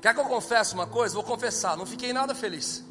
Quer 0.00 0.14
que 0.14 0.20
eu 0.20 0.24
confesse 0.24 0.74
uma 0.74 0.86
coisa? 0.86 1.14
Vou 1.14 1.24
confessar, 1.24 1.76
não 1.76 1.86
fiquei 1.86 2.12
nada 2.12 2.34
feliz. 2.34 2.84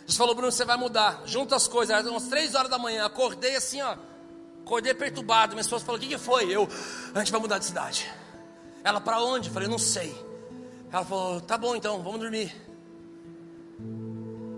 Jesus 0.00 0.16
falou, 0.16 0.34
Bruno, 0.34 0.50
você 0.50 0.64
vai 0.64 0.76
mudar. 0.76 1.22
Junta 1.24 1.54
as 1.54 1.68
coisas, 1.68 1.96
eram 1.96 2.12
umas 2.12 2.28
três 2.28 2.54
horas 2.54 2.70
da 2.70 2.78
manhã, 2.78 3.04
acordei 3.04 3.56
assim, 3.56 3.80
ó. 3.80 3.96
Acordei 4.64 4.94
perturbado. 4.94 5.52
Minha 5.52 5.62
esposa 5.62 5.84
falou, 5.84 5.98
o 5.98 6.02
que, 6.02 6.08
que 6.08 6.18
foi? 6.18 6.50
Eu, 6.50 6.68
a 7.14 7.18
gente 7.20 7.30
vai 7.30 7.40
mudar 7.40 7.58
de 7.58 7.66
cidade. 7.66 8.10
Ela, 8.82 9.00
para 9.00 9.22
onde? 9.22 9.48
Eu 9.48 9.54
falei, 9.54 9.68
não 9.68 9.78
sei. 9.78 10.14
Ela 10.90 11.04
falou, 11.04 11.40
tá 11.40 11.56
bom 11.56 11.76
então, 11.76 12.02
vamos 12.02 12.20
dormir. 12.20 12.69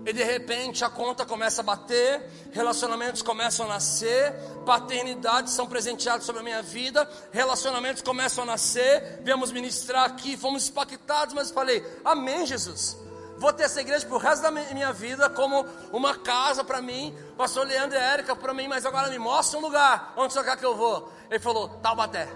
E 0.05 0.11
de 0.11 0.23
repente 0.23 0.83
a 0.83 0.89
conta 0.89 1.25
começa 1.25 1.61
a 1.61 1.63
bater, 1.63 2.29
relacionamentos 2.51 3.21
começam 3.21 3.65
a 3.65 3.69
nascer, 3.69 4.33
paternidades 4.65 5.53
são 5.53 5.65
presenteadas 5.65 6.25
sobre 6.25 6.41
a 6.41 6.43
minha 6.43 6.61
vida, 6.61 7.09
relacionamentos 7.31 8.01
começam 8.01 8.43
a 8.43 8.47
nascer, 8.47 9.21
viemos 9.23 9.51
ministrar 9.51 10.03
aqui, 10.03 10.35
fomos 10.35 10.67
impactados, 10.67 11.33
mas 11.33 11.51
falei, 11.51 11.85
amém 12.03 12.45
Jesus. 12.45 12.97
Vou 13.37 13.51
ter 13.51 13.63
essa 13.63 13.81
igreja 13.81 14.05
pro 14.05 14.17
resto 14.17 14.41
da 14.41 14.51
minha 14.51 14.91
vida 14.93 15.29
como 15.29 15.65
uma 15.91 16.15
casa 16.17 16.63
para 16.63 16.81
mim, 16.81 17.17
pastor 17.37 17.65
Leandro 17.65 17.97
e 17.97 18.01
Érica 18.01 18.35
para 18.35 18.53
mim, 18.53 18.67
mas 18.67 18.85
agora 18.85 19.09
me 19.09 19.17
mostra 19.17 19.57
um 19.57 19.61
lugar 19.61 20.13
onde 20.17 20.33
você 20.33 20.43
quer 20.43 20.57
que 20.57 20.65
eu 20.65 20.75
vou. 20.75 21.11
Ele 21.29 21.39
falou, 21.39 21.69
Taubaté. 21.81 22.27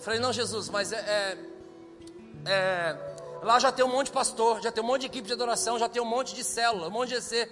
Falei, 0.00 0.20
não 0.20 0.32
Jesus, 0.32 0.68
mas 0.68 0.92
é, 0.92 0.98
é, 0.98 1.38
é 2.46 3.07
Lá 3.42 3.58
já 3.58 3.70
tem 3.70 3.84
um 3.84 3.88
monte 3.88 4.06
de 4.06 4.12
pastor, 4.12 4.60
já 4.60 4.72
tem 4.72 4.82
um 4.82 4.86
monte 4.86 5.02
de 5.02 5.06
equipe 5.06 5.26
de 5.26 5.32
adoração, 5.32 5.78
já 5.78 5.88
tem 5.88 6.02
um 6.02 6.06
monte 6.06 6.34
de 6.34 6.42
célula, 6.42 6.88
um 6.88 6.90
monte 6.90 7.10
de 7.10 7.14
EC. 7.16 7.48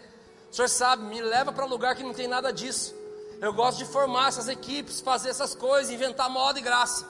O 0.50 0.54
senhor 0.54 0.68
sabe, 0.68 1.04
me 1.04 1.20
leva 1.20 1.52
para 1.52 1.64
lugar 1.64 1.94
que 1.94 2.02
não 2.02 2.12
tem 2.12 2.26
nada 2.26 2.52
disso. 2.52 2.94
Eu 3.40 3.52
gosto 3.52 3.78
de 3.78 3.84
formar 3.84 4.28
essas 4.28 4.48
equipes, 4.48 5.00
fazer 5.00 5.28
essas 5.28 5.54
coisas, 5.54 5.92
inventar 5.92 6.28
moda 6.30 6.58
e 6.58 6.62
graça. 6.62 7.06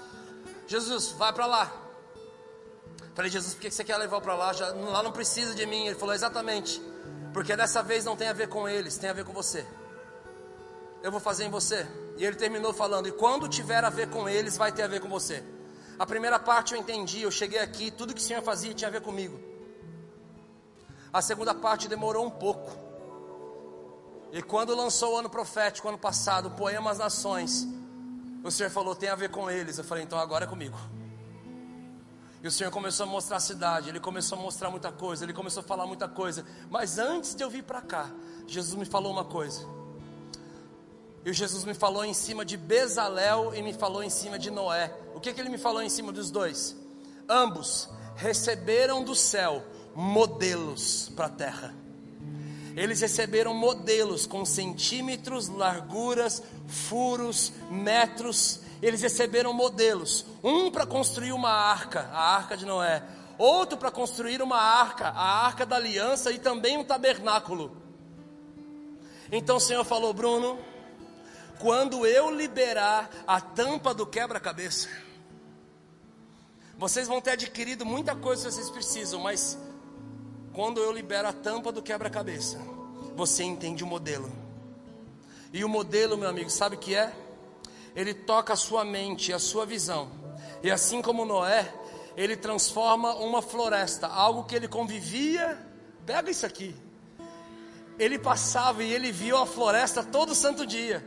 Jesus, 0.66 1.12
vai 1.12 1.32
para 1.32 1.46
lá. 1.46 1.72
Falei, 3.14 3.30
Jesus, 3.30 3.54
por 3.54 3.60
que 3.60 3.70
você 3.70 3.84
quer 3.84 3.96
levar 3.96 4.20
para 4.20 4.34
lá? 4.34 4.52
Já, 4.52 4.68
lá 4.74 5.02
não 5.02 5.12
precisa 5.12 5.54
de 5.54 5.64
mim. 5.64 5.86
Ele 5.86 5.94
falou, 5.94 6.14
exatamente. 6.14 6.82
Porque 7.32 7.56
dessa 7.56 7.82
vez 7.82 8.04
não 8.04 8.16
tem 8.16 8.28
a 8.28 8.32
ver 8.32 8.48
com 8.48 8.68
eles, 8.68 8.98
tem 8.98 9.08
a 9.08 9.12
ver 9.12 9.24
com 9.24 9.32
você. 9.32 9.64
Eu 11.02 11.10
vou 11.10 11.20
fazer 11.20 11.44
em 11.44 11.50
você. 11.50 11.86
E 12.16 12.24
ele 12.24 12.36
terminou 12.36 12.72
falando: 12.72 13.08
e 13.08 13.12
quando 13.12 13.48
tiver 13.48 13.84
a 13.84 13.90
ver 13.90 14.08
com 14.08 14.28
eles, 14.28 14.56
vai 14.56 14.72
ter 14.72 14.82
a 14.82 14.88
ver 14.88 15.00
com 15.00 15.08
você. 15.08 15.42
A 15.99 16.05
primeira 16.05 16.38
parte 16.38 16.74
eu 16.74 16.80
entendi, 16.80 17.22
eu 17.22 17.30
cheguei 17.30 17.59
aqui, 17.59 17.90
tudo 17.90 18.14
que 18.14 18.20
o 18.20 18.22
Senhor 18.22 18.42
fazia 18.42 18.74
tinha 18.74 18.88
a 18.88 18.90
ver 18.90 19.01
comigo. 19.01 19.38
A 21.12 21.22
segunda 21.22 21.55
parte 21.55 21.88
demorou 21.88 22.26
um 22.26 22.30
pouco. 22.30 22.70
E 24.32 24.42
quando 24.42 24.74
lançou 24.74 25.14
o 25.14 25.18
ano 25.18 25.30
profético, 25.30 25.88
ano 25.88 25.97
passado, 25.97 26.49
o 26.49 26.51
Poema 26.51 26.90
às 26.90 26.99
Nações, 26.99 27.66
o 28.44 28.51
Senhor 28.51 28.68
falou, 28.70 28.94
tem 28.94 29.09
a 29.09 29.14
ver 29.14 29.30
com 29.30 29.51
eles. 29.51 29.78
Eu 29.78 29.84
falei, 29.84 30.05
então 30.05 30.18
agora 30.18 30.44
é 30.44 30.49
comigo. 30.49 30.76
E 32.42 32.47
o 32.47 32.51
Senhor 32.51 32.70
começou 32.70 33.07
a 33.07 33.09
mostrar 33.09 33.38
a 33.38 33.40
cidade, 33.40 33.88
Ele 33.88 33.99
começou 33.99 34.38
a 34.38 34.42
mostrar 34.42 34.70
muita 34.70 34.92
coisa, 34.92 35.24
Ele 35.24 35.32
começou 35.32 35.62
a 35.62 35.64
falar 35.64 35.86
muita 35.86 36.07
coisa. 36.07 36.44
Mas 36.68 36.99
antes 36.99 37.34
de 37.34 37.42
eu 37.42 37.49
vir 37.49 37.64
para 37.64 37.80
cá, 37.80 38.11
Jesus 38.47 38.74
me 38.74 38.84
falou 38.84 39.11
uma 39.11 39.24
coisa. 39.24 39.66
E 41.26 41.32
Jesus 41.32 41.64
me 41.64 41.74
falou 41.74 42.04
em 42.04 42.14
cima 42.14 42.44
de 42.44 42.56
Bezalel 42.56 43.52
e 43.52 43.60
me 43.60 43.72
falou 43.72 44.00
em 44.00 44.08
cima 44.08 44.38
de 44.38 44.48
Noé. 44.48 44.96
O 45.12 45.18
que, 45.18 45.32
que 45.32 45.40
ele 45.40 45.48
me 45.48 45.58
falou 45.58 45.82
em 45.82 45.88
cima 45.88 46.12
dos 46.12 46.30
dois? 46.30 46.76
Ambos 47.28 47.90
receberam 48.14 49.02
do 49.02 49.12
céu 49.12 49.64
modelos 49.92 51.10
para 51.16 51.26
a 51.26 51.30
terra. 51.30 51.74
Eles 52.76 53.00
receberam 53.00 53.52
modelos 53.52 54.24
com 54.24 54.44
centímetros, 54.44 55.48
larguras, 55.48 56.44
furos, 56.68 57.52
metros. 57.72 58.60
Eles 58.80 59.02
receberam 59.02 59.52
modelos. 59.52 60.24
Um 60.44 60.70
para 60.70 60.86
construir 60.86 61.32
uma 61.32 61.50
arca, 61.50 62.08
a 62.12 62.36
arca 62.36 62.56
de 62.56 62.64
Noé. 62.64 63.02
Outro 63.36 63.76
para 63.76 63.90
construir 63.90 64.40
uma 64.40 64.60
arca, 64.60 65.08
a 65.08 65.44
arca 65.44 65.66
da 65.66 65.74
aliança 65.74 66.30
e 66.30 66.38
também 66.38 66.78
um 66.78 66.84
tabernáculo. 66.84 67.76
Então 69.32 69.56
o 69.56 69.60
Senhor 69.60 69.82
falou, 69.84 70.14
Bruno, 70.14 70.56
quando 71.59 72.07
eu 72.07 72.30
liberar 72.30 73.11
a 73.26 73.40
tampa 73.40 73.94
do 73.94 74.07
quebra-cabeça, 74.07 74.88
vocês 76.78 77.09
vão 77.09 77.20
ter 77.20 77.30
adquirido 77.30 77.86
muita 77.86 78.14
coisa 78.14 78.48
que 78.48 78.54
vocês 78.54 78.70
precisam, 78.70 79.20
mas 79.20 79.59
quando 80.52 80.80
eu 80.80 80.92
libero 80.92 81.28
a 81.28 81.32
tampa 81.32 81.72
do 81.72 81.82
quebra-cabeça, 81.82 82.59
você 83.14 83.42
entende 83.44 83.82
o 83.82 83.86
modelo. 83.86 84.30
E 85.52 85.64
o 85.64 85.68
modelo, 85.68 86.18
meu 86.18 86.28
amigo, 86.28 86.50
sabe 86.50 86.76
o 86.76 86.78
que 86.78 86.94
é? 86.94 87.12
Ele 87.94 88.12
toca 88.12 88.52
a 88.52 88.57
sua 88.57 88.84
mente, 88.84 89.32
a 89.32 89.38
sua 89.38 89.64
visão. 89.64 90.11
E 90.62 90.70
assim 90.70 91.00
como 91.00 91.24
Noé, 91.24 91.72
ele 92.16 92.36
transforma 92.36 93.14
uma 93.14 93.40
floresta, 93.40 94.07
algo 94.07 94.44
que 94.44 94.54
ele 94.54 94.68
convivia. 94.68 95.59
Pega 96.04 96.30
isso 96.30 96.44
aqui. 96.44 96.74
Ele 97.98 98.18
passava 98.18 98.84
e 98.84 98.92
ele 98.92 99.11
viu 99.11 99.38
a 99.38 99.46
floresta 99.46 100.02
todo 100.02 100.34
santo 100.34 100.66
dia. 100.66 101.02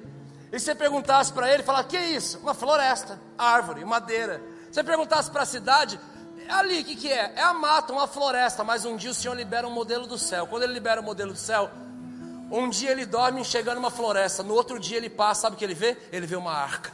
E 0.51 0.59
se 0.59 0.73
perguntasse 0.75 1.31
para 1.31 1.53
ele, 1.53 1.63
falar: 1.63 1.83
"Que 1.83 1.97
é 1.97 2.11
isso?" 2.11 2.39
Uma 2.39 2.53
floresta, 2.53 3.19
árvore, 3.37 3.85
madeira. 3.85 4.41
Se 4.71 4.83
perguntasse 4.83 5.29
para 5.29 5.43
a 5.43 5.45
cidade, 5.45 5.99
ali 6.47 6.81
o 6.81 6.85
que, 6.85 6.95
que 6.95 7.11
é? 7.11 7.33
É 7.35 7.41
a 7.41 7.53
mata, 7.53 7.93
uma 7.93 8.07
floresta, 8.07 8.63
mas 8.63 8.85
um 8.85 8.95
dia 8.95 9.11
o 9.11 9.13
Senhor 9.13 9.33
libera 9.33 9.67
um 9.67 9.71
modelo 9.71 10.07
do 10.07 10.17
céu. 10.17 10.47
Quando 10.47 10.63
ele 10.63 10.73
libera 10.73 11.01
o 11.01 11.03
modelo 11.03 11.33
do 11.33 11.39
céu, 11.39 11.69
um 12.51 12.69
dia 12.69 12.91
ele 12.91 13.05
dorme 13.05 13.41
enxergando 13.41 13.79
uma 13.79 13.91
floresta, 13.91 14.41
no 14.41 14.53
outro 14.53 14.79
dia 14.79 14.97
ele 14.97 15.09
passa, 15.09 15.41
sabe 15.41 15.55
o 15.55 15.59
que 15.59 15.63
ele 15.63 15.75
vê? 15.75 15.95
Ele 16.11 16.25
vê 16.25 16.35
uma 16.35 16.51
arca. 16.51 16.91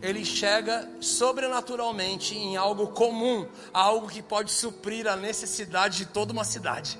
Ele 0.00 0.20
enxerga 0.20 0.88
sobrenaturalmente 1.00 2.36
em 2.36 2.56
algo 2.56 2.88
comum, 2.88 3.48
algo 3.72 4.06
que 4.06 4.22
pode 4.22 4.52
suprir 4.52 5.08
a 5.08 5.16
necessidade 5.16 5.98
de 5.98 6.06
toda 6.06 6.32
uma 6.32 6.44
cidade. 6.44 6.98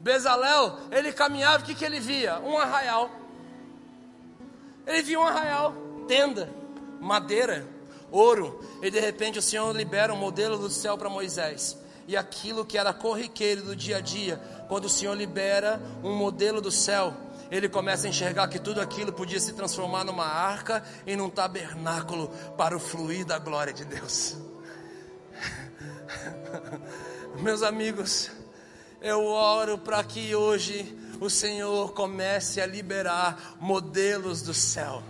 Bezalel, 0.00 0.78
ele 0.90 1.12
caminhava, 1.12 1.62
o 1.62 1.66
que, 1.66 1.74
que 1.74 1.84
ele 1.84 1.98
via? 1.98 2.38
Um 2.40 2.56
arraial. 2.56 3.10
Ele 4.86 5.02
via 5.02 5.18
um 5.18 5.26
arraial, 5.26 5.74
tenda, 6.06 6.48
madeira, 7.00 7.66
ouro. 8.10 8.60
E 8.82 8.90
de 8.90 9.00
repente 9.00 9.38
o 9.38 9.42
Senhor 9.42 9.74
libera 9.74 10.14
um 10.14 10.16
modelo 10.16 10.56
do 10.56 10.70
céu 10.70 10.96
para 10.96 11.10
Moisés. 11.10 11.76
E 12.06 12.16
aquilo 12.16 12.64
que 12.64 12.78
era 12.78 12.92
corriqueiro 12.92 13.62
do 13.62 13.76
dia 13.76 13.98
a 13.98 14.00
dia, 14.00 14.40
quando 14.68 14.86
o 14.86 14.88
Senhor 14.88 15.14
libera 15.14 15.80
um 16.02 16.14
modelo 16.14 16.60
do 16.60 16.70
céu, 16.70 17.12
ele 17.50 17.68
começa 17.68 18.06
a 18.06 18.10
enxergar 18.10 18.48
que 18.48 18.58
tudo 18.58 18.80
aquilo 18.80 19.12
podia 19.12 19.40
se 19.40 19.52
transformar 19.52 20.04
numa 20.04 20.26
arca 20.26 20.82
e 21.06 21.16
num 21.16 21.28
tabernáculo 21.28 22.28
para 22.56 22.76
o 22.76 22.80
fluir 22.80 23.26
da 23.26 23.38
glória 23.38 23.72
de 23.72 23.84
Deus. 23.84 24.36
Meus 27.40 27.62
amigos, 27.62 28.30
eu 29.00 29.24
oro 29.24 29.78
para 29.78 30.02
que 30.02 30.34
hoje 30.34 30.96
o 31.20 31.30
Senhor 31.30 31.92
comece 31.92 32.60
a 32.60 32.66
liberar 32.66 33.56
modelos 33.60 34.42
do 34.42 34.54
céu. 34.54 35.02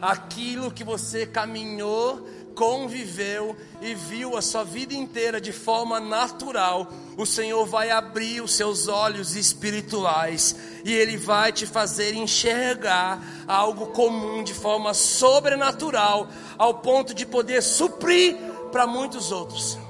Aquilo 0.00 0.70
que 0.70 0.84
você 0.84 1.26
caminhou 1.26 2.26
conviveu 2.54 3.54
e 3.82 3.94
viu 3.94 4.36
a 4.36 4.40
sua 4.40 4.64
vida 4.64 4.94
inteira 4.94 5.38
de 5.38 5.52
forma 5.52 6.00
natural, 6.00 6.90
o 7.16 7.26
Senhor 7.26 7.66
vai 7.66 7.90
abrir 7.90 8.42
os 8.42 8.54
seus 8.54 8.88
olhos 8.88 9.36
espirituais 9.36 10.56
e 10.82 10.92
Ele 10.92 11.18
vai 11.18 11.52
te 11.52 11.66
fazer 11.66 12.14
enxergar 12.14 13.22
algo 13.46 13.88
comum 13.88 14.42
de 14.42 14.54
forma 14.54 14.94
sobrenatural, 14.94 16.28
ao 16.56 16.74
ponto 16.74 17.12
de 17.12 17.26
poder 17.26 17.62
suprir 17.62 18.36
para 18.72 18.86
muitos 18.86 19.30
outros. 19.30 19.85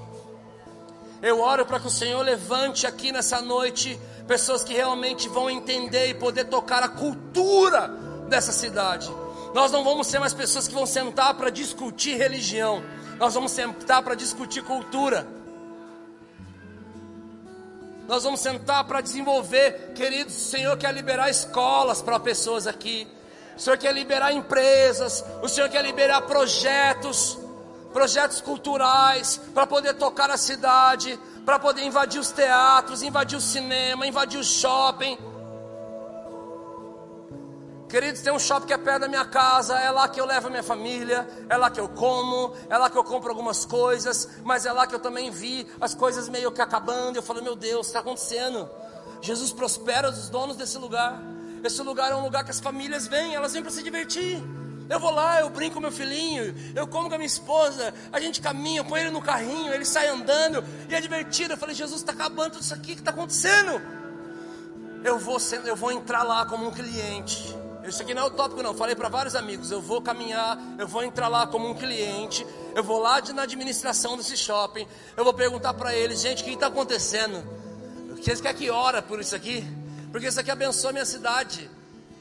Eu 1.22 1.40
oro 1.40 1.64
para 1.64 1.80
que 1.80 1.86
o 1.86 1.90
Senhor 1.90 2.22
levante 2.22 2.86
aqui 2.86 3.10
nessa 3.10 3.40
noite 3.40 3.98
pessoas 4.26 4.62
que 4.62 4.74
realmente 4.74 5.28
vão 5.28 5.48
entender 5.48 6.08
e 6.08 6.14
poder 6.14 6.44
tocar 6.44 6.82
a 6.82 6.88
cultura 6.88 7.88
dessa 8.28 8.52
cidade. 8.52 9.10
Nós 9.54 9.72
não 9.72 9.82
vamos 9.82 10.06
ser 10.06 10.18
mais 10.18 10.34
pessoas 10.34 10.68
que 10.68 10.74
vão 10.74 10.84
sentar 10.86 11.34
para 11.34 11.48
discutir 11.48 12.16
religião, 12.16 12.82
nós 13.18 13.34
vamos 13.34 13.52
sentar 13.52 14.02
para 14.02 14.14
discutir 14.14 14.62
cultura. 14.62 15.26
Nós 18.06 18.22
vamos 18.22 18.38
sentar 18.38 18.84
para 18.84 19.00
desenvolver, 19.00 19.92
queridos. 19.94 20.36
O 20.36 20.50
Senhor 20.50 20.76
quer 20.76 20.94
liberar 20.94 21.28
escolas 21.28 22.00
para 22.00 22.20
pessoas 22.20 22.66
aqui. 22.66 23.08
O 23.56 23.60
Senhor 23.60 23.76
quer 23.76 23.92
liberar 23.92 24.32
empresas. 24.32 25.24
O 25.42 25.48
Senhor 25.48 25.68
quer 25.68 25.82
liberar 25.82 26.22
projetos, 26.22 27.36
projetos 27.96 28.42
culturais 28.42 29.40
para 29.54 29.66
poder 29.66 29.94
tocar 29.94 30.30
a 30.30 30.36
cidade, 30.36 31.18
para 31.46 31.58
poder 31.58 31.82
invadir 31.82 32.20
os 32.20 32.30
teatros, 32.30 33.02
invadir 33.02 33.38
o 33.38 33.40
cinema, 33.40 34.06
invadir 34.06 34.38
o 34.38 34.44
shopping. 34.44 35.16
Queridos, 37.88 38.20
tem 38.20 38.30
um 38.30 38.38
shopping 38.38 38.66
que 38.66 38.74
é 38.74 38.76
perto 38.76 39.00
da 39.00 39.08
minha 39.08 39.24
casa, 39.24 39.78
é 39.78 39.90
lá 39.90 40.06
que 40.10 40.20
eu 40.20 40.26
levo 40.26 40.48
a 40.48 40.50
minha 40.50 40.62
família, 40.62 41.26
é 41.48 41.56
lá 41.56 41.70
que 41.70 41.80
eu 41.80 41.88
como, 41.88 42.54
é 42.68 42.76
lá 42.76 42.90
que 42.90 42.98
eu 42.98 43.02
compro 43.02 43.30
algumas 43.30 43.64
coisas, 43.64 44.28
mas 44.44 44.66
é 44.66 44.72
lá 44.72 44.86
que 44.86 44.94
eu 44.94 45.00
também 45.00 45.30
vi 45.30 45.66
as 45.80 45.94
coisas 45.94 46.28
meio 46.28 46.52
que 46.52 46.60
acabando. 46.60 47.16
Eu 47.16 47.22
falo, 47.22 47.42
meu 47.42 47.56
Deus, 47.56 47.86
está 47.86 48.00
acontecendo. 48.00 48.68
Jesus 49.22 49.54
prospera 49.54 50.10
os 50.10 50.28
donos 50.28 50.54
desse 50.54 50.76
lugar. 50.76 51.18
Esse 51.64 51.80
lugar 51.80 52.12
é 52.12 52.14
um 52.14 52.24
lugar 52.24 52.44
que 52.44 52.50
as 52.50 52.60
famílias 52.60 53.06
vêm, 53.06 53.34
elas 53.34 53.54
vêm 53.54 53.62
para 53.62 53.72
se 53.72 53.82
divertir. 53.82 54.65
Eu 54.88 55.00
vou 55.00 55.10
lá, 55.10 55.40
eu 55.40 55.50
brinco 55.50 55.74
com 55.74 55.80
meu 55.80 55.90
filhinho, 55.90 56.54
eu 56.74 56.86
como 56.86 57.08
com 57.08 57.14
a 57.14 57.18
minha 57.18 57.26
esposa, 57.26 57.92
a 58.12 58.20
gente 58.20 58.40
caminha, 58.40 58.80
eu 58.80 58.84
põe 58.84 59.00
ele 59.00 59.10
no 59.10 59.20
carrinho, 59.20 59.72
ele 59.72 59.84
sai 59.84 60.08
andando 60.08 60.62
e 60.88 60.94
é 60.94 61.00
divertido. 61.00 61.54
Eu 61.54 61.58
falei, 61.58 61.74
Jesus, 61.74 62.00
está 62.00 62.12
acabando 62.12 62.52
tudo 62.52 62.62
isso 62.62 62.74
aqui, 62.74 62.92
o 62.92 62.94
que 62.94 63.00
está 63.00 63.10
acontecendo? 63.10 63.80
Eu 65.02 65.18
vou, 65.18 65.38
eu 65.64 65.76
vou 65.76 65.92
entrar 65.92 66.22
lá 66.22 66.46
como 66.46 66.66
um 66.66 66.70
cliente. 66.70 67.56
Isso 67.84 68.02
aqui 68.02 68.12
não 68.12 68.22
é 68.22 68.24
o 68.24 68.30
tópico, 68.30 68.62
não. 68.62 68.74
Falei 68.74 68.96
para 68.96 69.08
vários 69.08 69.36
amigos: 69.36 69.70
eu 69.70 69.80
vou 69.80 70.02
caminhar, 70.02 70.58
eu 70.78 70.88
vou 70.88 71.04
entrar 71.04 71.28
lá 71.28 71.46
como 71.46 71.68
um 71.68 71.74
cliente, 71.74 72.44
eu 72.74 72.82
vou 72.82 72.98
lá 72.98 73.20
na 73.32 73.42
administração 73.42 74.16
desse 74.16 74.36
shopping, 74.36 74.86
eu 75.16 75.22
vou 75.22 75.32
perguntar 75.32 75.74
para 75.74 75.94
eles: 75.94 76.20
gente, 76.20 76.42
o 76.42 76.44
que 76.44 76.52
está 76.52 76.66
acontecendo? 76.66 77.44
Vocês 78.16 78.40
querem 78.40 78.56
que 78.56 78.70
ora 78.70 79.00
por 79.00 79.20
isso 79.20 79.36
aqui? 79.36 79.64
Porque 80.10 80.26
isso 80.26 80.40
aqui 80.40 80.50
abençoa 80.50 80.90
a 80.90 80.92
minha 80.92 81.04
cidade. 81.04 81.70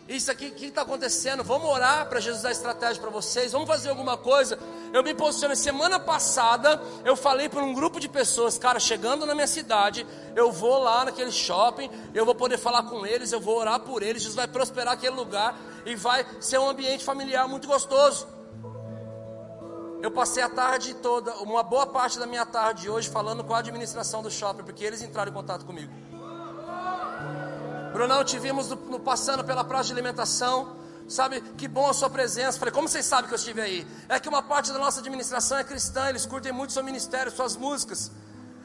Isso 0.07 0.29
aqui, 0.29 0.47
o 0.47 0.51
que 0.51 0.67
está 0.67 0.83
acontecendo? 0.83 1.43
Vamos 1.43 1.67
orar 1.67 2.07
para 2.07 2.19
Jesus 2.19 2.43
dar 2.43 2.51
estratégia 2.51 3.01
para 3.01 3.09
vocês. 3.09 3.51
Vamos 3.51 3.67
fazer 3.67 3.89
alguma 3.89 4.15
coisa. 4.15 4.59
Eu 4.93 5.01
me 5.01 5.15
posicionei. 5.15 5.55
Semana 5.55 5.99
passada, 5.99 6.79
eu 7.03 7.15
falei 7.15 7.49
para 7.49 7.63
um 7.63 7.73
grupo 7.73 7.99
de 7.99 8.07
pessoas, 8.07 8.55
cara, 8.55 8.79
chegando 8.79 9.25
na 9.25 9.33
minha 9.33 9.47
cidade, 9.47 10.05
eu 10.35 10.51
vou 10.51 10.77
lá 10.77 11.05
naquele 11.05 11.31
shopping, 11.31 11.89
eu 12.13 12.23
vou 12.23 12.35
poder 12.35 12.59
falar 12.59 12.83
com 12.83 13.03
eles, 13.03 13.31
eu 13.31 13.39
vou 13.39 13.57
orar 13.57 13.79
por 13.79 14.03
eles. 14.03 14.21
Jesus 14.21 14.35
vai 14.35 14.47
prosperar 14.47 14.93
aquele 14.93 15.15
lugar 15.15 15.57
e 15.87 15.95
vai 15.95 16.23
ser 16.39 16.59
um 16.59 16.69
ambiente 16.69 17.03
familiar 17.03 17.47
muito 17.47 17.67
gostoso. 17.67 18.27
Eu 20.03 20.11
passei 20.11 20.43
a 20.43 20.49
tarde 20.49 20.93
toda, 20.93 21.33
uma 21.37 21.63
boa 21.63 21.87
parte 21.87 22.19
da 22.19 22.27
minha 22.27 22.45
tarde 22.45 22.87
hoje, 22.87 23.09
falando 23.09 23.43
com 23.43 23.55
a 23.55 23.57
administração 23.57 24.21
do 24.21 24.29
shopping, 24.29 24.63
porque 24.63 24.83
eles 24.83 25.01
entraram 25.01 25.31
em 25.31 25.33
contato 25.33 25.65
comigo. 25.65 25.91
Brunão, 27.95 28.25
te 28.25 28.37
vimos 28.37 28.67
no, 28.67 28.75
no, 28.75 28.99
passando 28.99 29.41
pela 29.41 29.63
praça 29.63 29.85
de 29.85 29.93
alimentação. 29.93 30.75
Sabe, 31.07 31.39
que 31.57 31.65
bom 31.65 31.89
a 31.89 31.93
sua 31.93 32.09
presença. 32.09 32.59
Falei, 32.59 32.73
como 32.73 32.89
vocês 32.89 33.05
sabem 33.05 33.29
que 33.29 33.33
eu 33.33 33.37
estive 33.37 33.61
aí? 33.61 33.87
É 34.09 34.19
que 34.19 34.27
uma 34.27 34.43
parte 34.43 34.73
da 34.73 34.77
nossa 34.77 34.99
administração 34.99 35.57
é 35.57 35.63
cristã, 35.63 36.09
eles 36.09 36.25
curtem 36.25 36.51
muito 36.51 36.73
seu 36.73 36.83
ministério, 36.83 37.31
suas 37.31 37.55
músicas. 37.55 38.11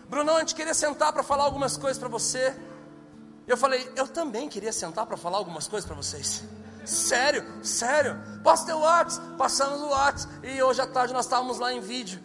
Brunão, 0.09 0.35
a 0.35 0.41
gente 0.41 0.57
queria 0.57 0.74
sentar 0.74 1.12
para 1.12 1.22
falar 1.22 1.45
algumas 1.45 1.76
coisas 1.76 1.97
para 1.97 2.09
você. 2.09 2.57
Eu 3.47 3.57
falei, 3.57 3.89
eu 3.95 4.09
também 4.09 4.49
queria 4.49 4.72
sentar 4.72 5.07
para 5.07 5.16
falar 5.16 5.39
algumas 5.39 5.68
coisas 5.68 5.87
para 5.87 5.95
vocês. 5.95 6.43
Sério, 6.85 7.47
sério. 7.62 8.18
Posso 8.43 8.66
ter 8.66 8.72
o 8.72 8.81
WhatsApp? 8.81 9.37
Passamos 9.39 9.81
o 9.81 9.91
WhatsApp. 9.91 10.35
E 10.43 10.61
hoje 10.61 10.81
à 10.81 10.89
tarde 10.89 11.12
nós 11.12 11.26
estávamos 11.26 11.61
lá 11.61 11.72
em 11.72 11.81
vídeo. 11.81 12.18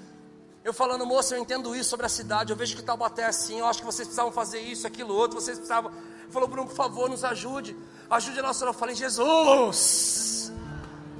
Eu 0.63 0.73
falando, 0.73 1.05
moça, 1.05 1.35
eu 1.35 1.39
entendo 1.39 1.75
isso 1.75 1.91
sobre 1.91 2.07
a 2.07 2.09
cidade. 2.09 2.51
Eu 2.51 2.57
vejo 2.57 2.75
que 2.75 2.81
Taubaté 2.81 3.21
é 3.21 3.27
assim. 3.27 3.59
Eu 3.59 3.67
acho 3.67 3.77
que 3.77 3.85
vocês 3.85 4.07
precisavam 4.07 4.31
fazer 4.31 4.61
isso, 4.61 4.87
aquilo, 4.87 5.13
outro. 5.13 5.39
Vocês 5.39 5.59
precisavam 5.59 5.91
falou, 6.31 6.47
Bruno, 6.47 6.67
por 6.67 6.75
favor, 6.75 7.09
nos 7.09 7.23
ajude. 7.23 7.75
Ajude 8.09 8.39
a 8.39 8.43
nossa. 8.43 8.65
Eu 8.65 8.73
falei, 8.73 8.95
Jesus, 8.95 10.51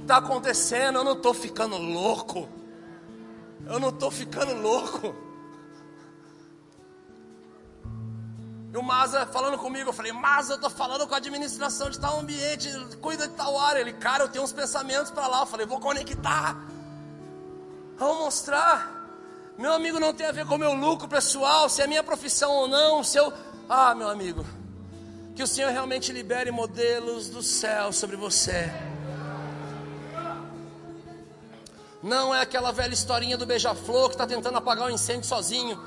está 0.02 0.18
acontecendo, 0.18 0.98
eu 0.98 1.04
não 1.04 1.12
estou 1.12 1.34
ficando 1.34 1.76
louco. 1.76 2.48
Eu 3.66 3.80
não 3.80 3.88
estou 3.88 4.10
ficando 4.10 4.54
louco. 4.60 5.14
E 8.72 8.76
o 8.76 8.82
Maza 8.82 9.26
falando 9.26 9.58
comigo, 9.58 9.88
eu 9.88 9.92
falei, 9.92 10.12
Maza, 10.12 10.52
eu 10.52 10.56
estou 10.56 10.70
falando 10.70 11.06
com 11.06 11.14
a 11.14 11.16
administração 11.16 11.88
de 11.88 11.98
tal 11.98 12.20
ambiente, 12.20 12.68
cuida 13.00 13.26
de 13.26 13.34
tal 13.34 13.58
área. 13.58 13.80
Ele, 13.80 13.94
cara, 13.94 14.24
eu 14.24 14.28
tenho 14.28 14.44
uns 14.44 14.52
pensamentos 14.52 15.10
para 15.10 15.26
lá. 15.26 15.40
Eu 15.40 15.46
falei, 15.46 15.66
vou 15.66 15.80
conectar. 15.80 16.56
Vamos 17.96 18.18
mostrar. 18.18 18.94
Meu 19.58 19.72
amigo 19.72 19.98
não 19.98 20.12
tem 20.12 20.26
a 20.26 20.32
ver 20.32 20.46
com 20.46 20.56
o 20.56 20.58
meu 20.58 20.74
lucro 20.74 21.08
pessoal, 21.08 21.68
se 21.68 21.80
é 21.80 21.86
minha 21.86 22.02
profissão 22.02 22.52
ou 22.52 22.68
não, 22.68 23.02
se 23.02 23.16
eu. 23.16 23.32
Ah, 23.68 23.94
meu 23.94 24.08
amigo, 24.08 24.44
que 25.36 25.42
o 25.42 25.46
Senhor 25.46 25.70
realmente 25.70 26.10
libere 26.12 26.50
modelos 26.50 27.28
do 27.28 27.42
céu 27.42 27.92
sobre 27.92 28.16
você. 28.16 28.72
Não 32.02 32.34
é 32.34 32.40
aquela 32.40 32.72
velha 32.72 32.94
historinha 32.94 33.36
do 33.36 33.44
beija-flor 33.44 34.08
que 34.08 34.14
está 34.14 34.26
tentando 34.26 34.56
apagar 34.56 34.86
o 34.86 34.90
um 34.90 34.94
incêndio 34.94 35.24
sozinho. 35.24 35.78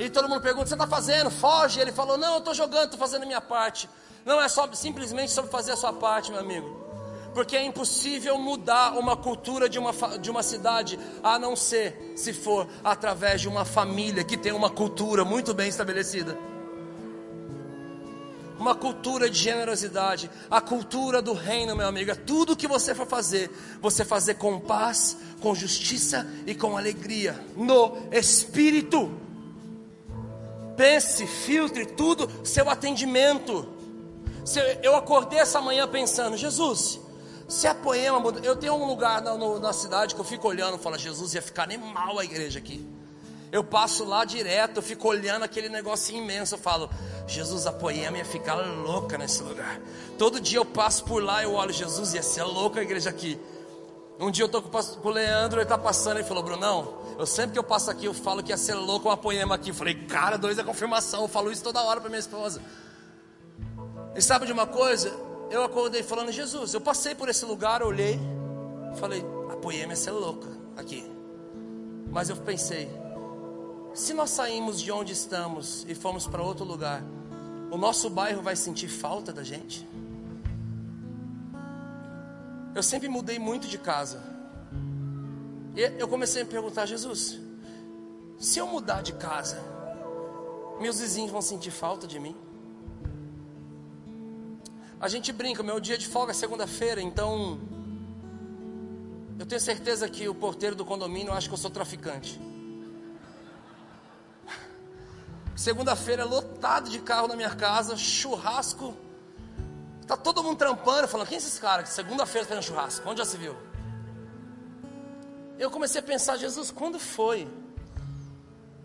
E 0.00 0.10
todo 0.10 0.28
mundo 0.28 0.40
pergunta: 0.40 0.66
Você 0.66 0.74
está 0.74 0.86
fazendo? 0.86 1.30
Foge. 1.30 1.78
Ele 1.78 1.92
falou: 1.92 2.18
Não, 2.18 2.34
eu 2.34 2.38
estou 2.38 2.52
jogando, 2.52 2.86
estou 2.86 2.98
fazendo 2.98 3.22
a 3.22 3.26
minha 3.26 3.40
parte. 3.40 3.88
Não 4.24 4.42
é 4.42 4.48
só 4.48 4.68
simplesmente 4.72 5.30
sobre 5.30 5.48
fazer 5.48 5.72
a 5.72 5.76
sua 5.76 5.92
parte, 5.92 6.32
meu 6.32 6.40
amigo. 6.40 6.88
Porque 7.32 7.56
é 7.56 7.64
impossível 7.64 8.36
mudar 8.36 8.98
uma 8.98 9.16
cultura 9.16 9.68
de 9.68 9.78
uma, 9.78 9.92
de 10.18 10.28
uma 10.28 10.42
cidade, 10.42 10.98
a 11.22 11.38
não 11.38 11.54
ser 11.54 12.14
se 12.16 12.32
for 12.32 12.66
através 12.82 13.40
de 13.40 13.48
uma 13.48 13.64
família 13.64 14.24
que 14.24 14.36
tem 14.36 14.50
uma 14.50 14.70
cultura 14.70 15.24
muito 15.24 15.54
bem 15.54 15.68
estabelecida 15.68 16.36
uma 18.58 18.74
cultura 18.74 19.30
de 19.30 19.38
generosidade, 19.38 20.30
a 20.50 20.60
cultura 20.60 21.22
do 21.22 21.32
reino, 21.32 21.76
meu 21.76 21.86
amigo. 21.86 22.10
É 22.10 22.14
tudo 22.14 22.56
que 22.56 22.66
você 22.66 22.94
for 22.94 23.06
fazer, 23.06 23.50
você 23.80 24.04
fazer 24.04 24.34
com 24.34 24.58
paz, 24.58 25.16
com 25.40 25.54
justiça 25.54 26.26
e 26.46 26.54
com 26.54 26.76
alegria, 26.76 27.38
no 27.56 27.96
espírito. 28.10 29.10
Pense, 30.76 31.26
filtre 31.26 31.86
tudo, 31.86 32.30
seu 32.44 32.68
atendimento. 32.68 33.68
Eu 34.82 34.96
acordei 34.96 35.38
essa 35.38 35.60
manhã 35.60 35.86
pensando, 35.86 36.36
Jesus, 36.36 37.00
se 37.48 37.66
a 37.66 37.74
poema, 37.74 38.22
eu 38.42 38.56
tenho 38.56 38.74
um 38.74 38.86
lugar 38.86 39.22
na, 39.22 39.36
na 39.36 39.72
cidade 39.72 40.14
que 40.14 40.20
eu 40.20 40.24
fico 40.24 40.48
olhando 40.48 40.76
e 40.76 40.78
falo, 40.78 40.98
Jesus 40.98 41.34
ia 41.34 41.42
ficar 41.42 41.64
animal 41.64 42.18
a 42.18 42.24
igreja 42.24 42.58
aqui. 42.58 42.97
Eu 43.50 43.64
passo 43.64 44.04
lá 44.04 44.24
direto, 44.24 44.76
eu 44.76 44.82
fico 44.82 45.08
olhando 45.08 45.42
aquele 45.42 45.68
negócio 45.68 46.14
imenso, 46.14 46.54
eu 46.54 46.58
falo, 46.58 46.90
Jesus, 47.26 47.66
a 47.66 47.72
poema 47.72 48.18
ia 48.18 48.24
ficar 48.24 48.54
louca 48.54 49.16
nesse 49.16 49.42
lugar. 49.42 49.80
Todo 50.18 50.40
dia 50.40 50.58
eu 50.58 50.64
passo 50.64 51.04
por 51.04 51.22
lá, 51.22 51.42
eu 51.42 51.54
olho, 51.54 51.72
Jesus, 51.72 52.14
ia 52.14 52.22
ser 52.22 52.42
louca 52.42 52.80
a 52.80 52.82
igreja 52.82 53.08
aqui. 53.08 53.40
Um 54.20 54.30
dia 54.30 54.42
eu 54.42 54.46
estou 54.46 54.60
com, 54.60 55.08
o 55.08 55.10
Leandro, 55.10 55.58
ele 55.58 55.62
está 55.64 55.78
passando, 55.78 56.18
ele 56.18 56.26
falou, 56.26 56.42
Brunão, 56.42 56.98
eu 57.18 57.24
sempre 57.24 57.52
que 57.52 57.58
eu 57.58 57.64
passo 57.64 57.90
aqui, 57.90 58.06
eu 58.06 58.14
falo 58.14 58.42
que 58.42 58.50
ia 58.50 58.56
ser 58.56 58.74
louco 58.74 59.08
uma 59.08 59.16
poema 59.16 59.54
aqui. 59.54 59.70
Eu 59.70 59.74
falei, 59.74 59.94
cara, 59.94 60.36
dois 60.36 60.58
é 60.58 60.64
confirmação, 60.64 61.22
eu 61.22 61.28
falo 61.28 61.50
isso 61.52 61.62
toda 61.62 61.80
hora 61.82 62.00
para 62.00 62.10
minha 62.10 62.18
esposa. 62.18 62.60
E 64.14 64.20
sabe 64.20 64.46
de 64.46 64.52
uma 64.52 64.66
coisa? 64.66 65.12
Eu 65.50 65.62
acordei 65.62 66.02
falando, 66.02 66.32
Jesus, 66.32 66.74
eu 66.74 66.80
passei 66.80 67.14
por 67.14 67.28
esse 67.28 67.44
lugar, 67.44 67.82
olhei, 67.82 68.18
falei, 68.96 69.24
a 69.50 69.56
poema 69.56 69.92
ia 69.92 69.96
ser 69.96 70.10
louca 70.10 70.48
aqui. 70.76 71.08
Mas 72.10 72.28
eu 72.28 72.36
pensei, 72.36 72.90
se 73.94 74.14
nós 74.14 74.30
saímos 74.30 74.80
de 74.80 74.92
onde 74.92 75.12
estamos 75.12 75.84
e 75.88 75.94
fomos 75.94 76.26
para 76.26 76.42
outro 76.42 76.64
lugar, 76.64 77.02
o 77.70 77.76
nosso 77.76 78.08
bairro 78.08 78.42
vai 78.42 78.56
sentir 78.56 78.88
falta 78.88 79.32
da 79.32 79.42
gente? 79.42 79.86
Eu 82.74 82.82
sempre 82.82 83.08
mudei 83.08 83.38
muito 83.38 83.66
de 83.66 83.78
casa. 83.78 84.22
E 85.74 85.80
eu 86.00 86.08
comecei 86.08 86.42
a 86.42 86.44
me 86.44 86.50
perguntar, 86.50 86.86
Jesus, 86.86 87.38
se 88.38 88.58
eu 88.58 88.66
mudar 88.66 89.02
de 89.02 89.12
casa, 89.14 89.60
meus 90.80 91.00
vizinhos 91.00 91.30
vão 91.30 91.42
sentir 91.42 91.70
falta 91.70 92.06
de 92.06 92.18
mim? 92.18 92.36
A 95.00 95.08
gente 95.08 95.32
brinca, 95.32 95.62
meu 95.62 95.78
dia 95.78 95.96
de 95.96 96.06
folga 96.06 96.32
é 96.32 96.34
segunda-feira, 96.34 97.00
então 97.00 97.58
Eu 99.38 99.46
tenho 99.46 99.60
certeza 99.60 100.08
que 100.08 100.28
o 100.28 100.34
porteiro 100.34 100.74
do 100.74 100.84
condomínio 100.84 101.32
acha 101.32 101.46
que 101.46 101.54
eu 101.54 101.58
sou 101.58 101.70
traficante. 101.70 102.40
Segunda-feira, 105.58 106.24
lotado 106.24 106.88
de 106.88 107.00
carro 107.00 107.26
na 107.26 107.34
minha 107.34 107.52
casa, 107.52 107.96
churrasco. 107.96 108.94
Tá 110.06 110.16
todo 110.16 110.40
mundo 110.40 110.56
trampando, 110.56 111.08
falando: 111.08 111.26
quem 111.26 111.34
é 111.34 111.38
esses 111.38 111.58
caras? 111.58 111.88
Segunda-feira 111.88 112.46
fazendo 112.46 112.62
churrasco, 112.62 113.08
onde 113.10 113.18
já 113.18 113.24
se 113.24 113.36
viu? 113.36 113.56
Eu 115.58 115.68
comecei 115.68 116.00
a 116.00 116.04
pensar: 116.04 116.36
Jesus, 116.36 116.70
quando 116.70 117.00
foi? 117.00 117.50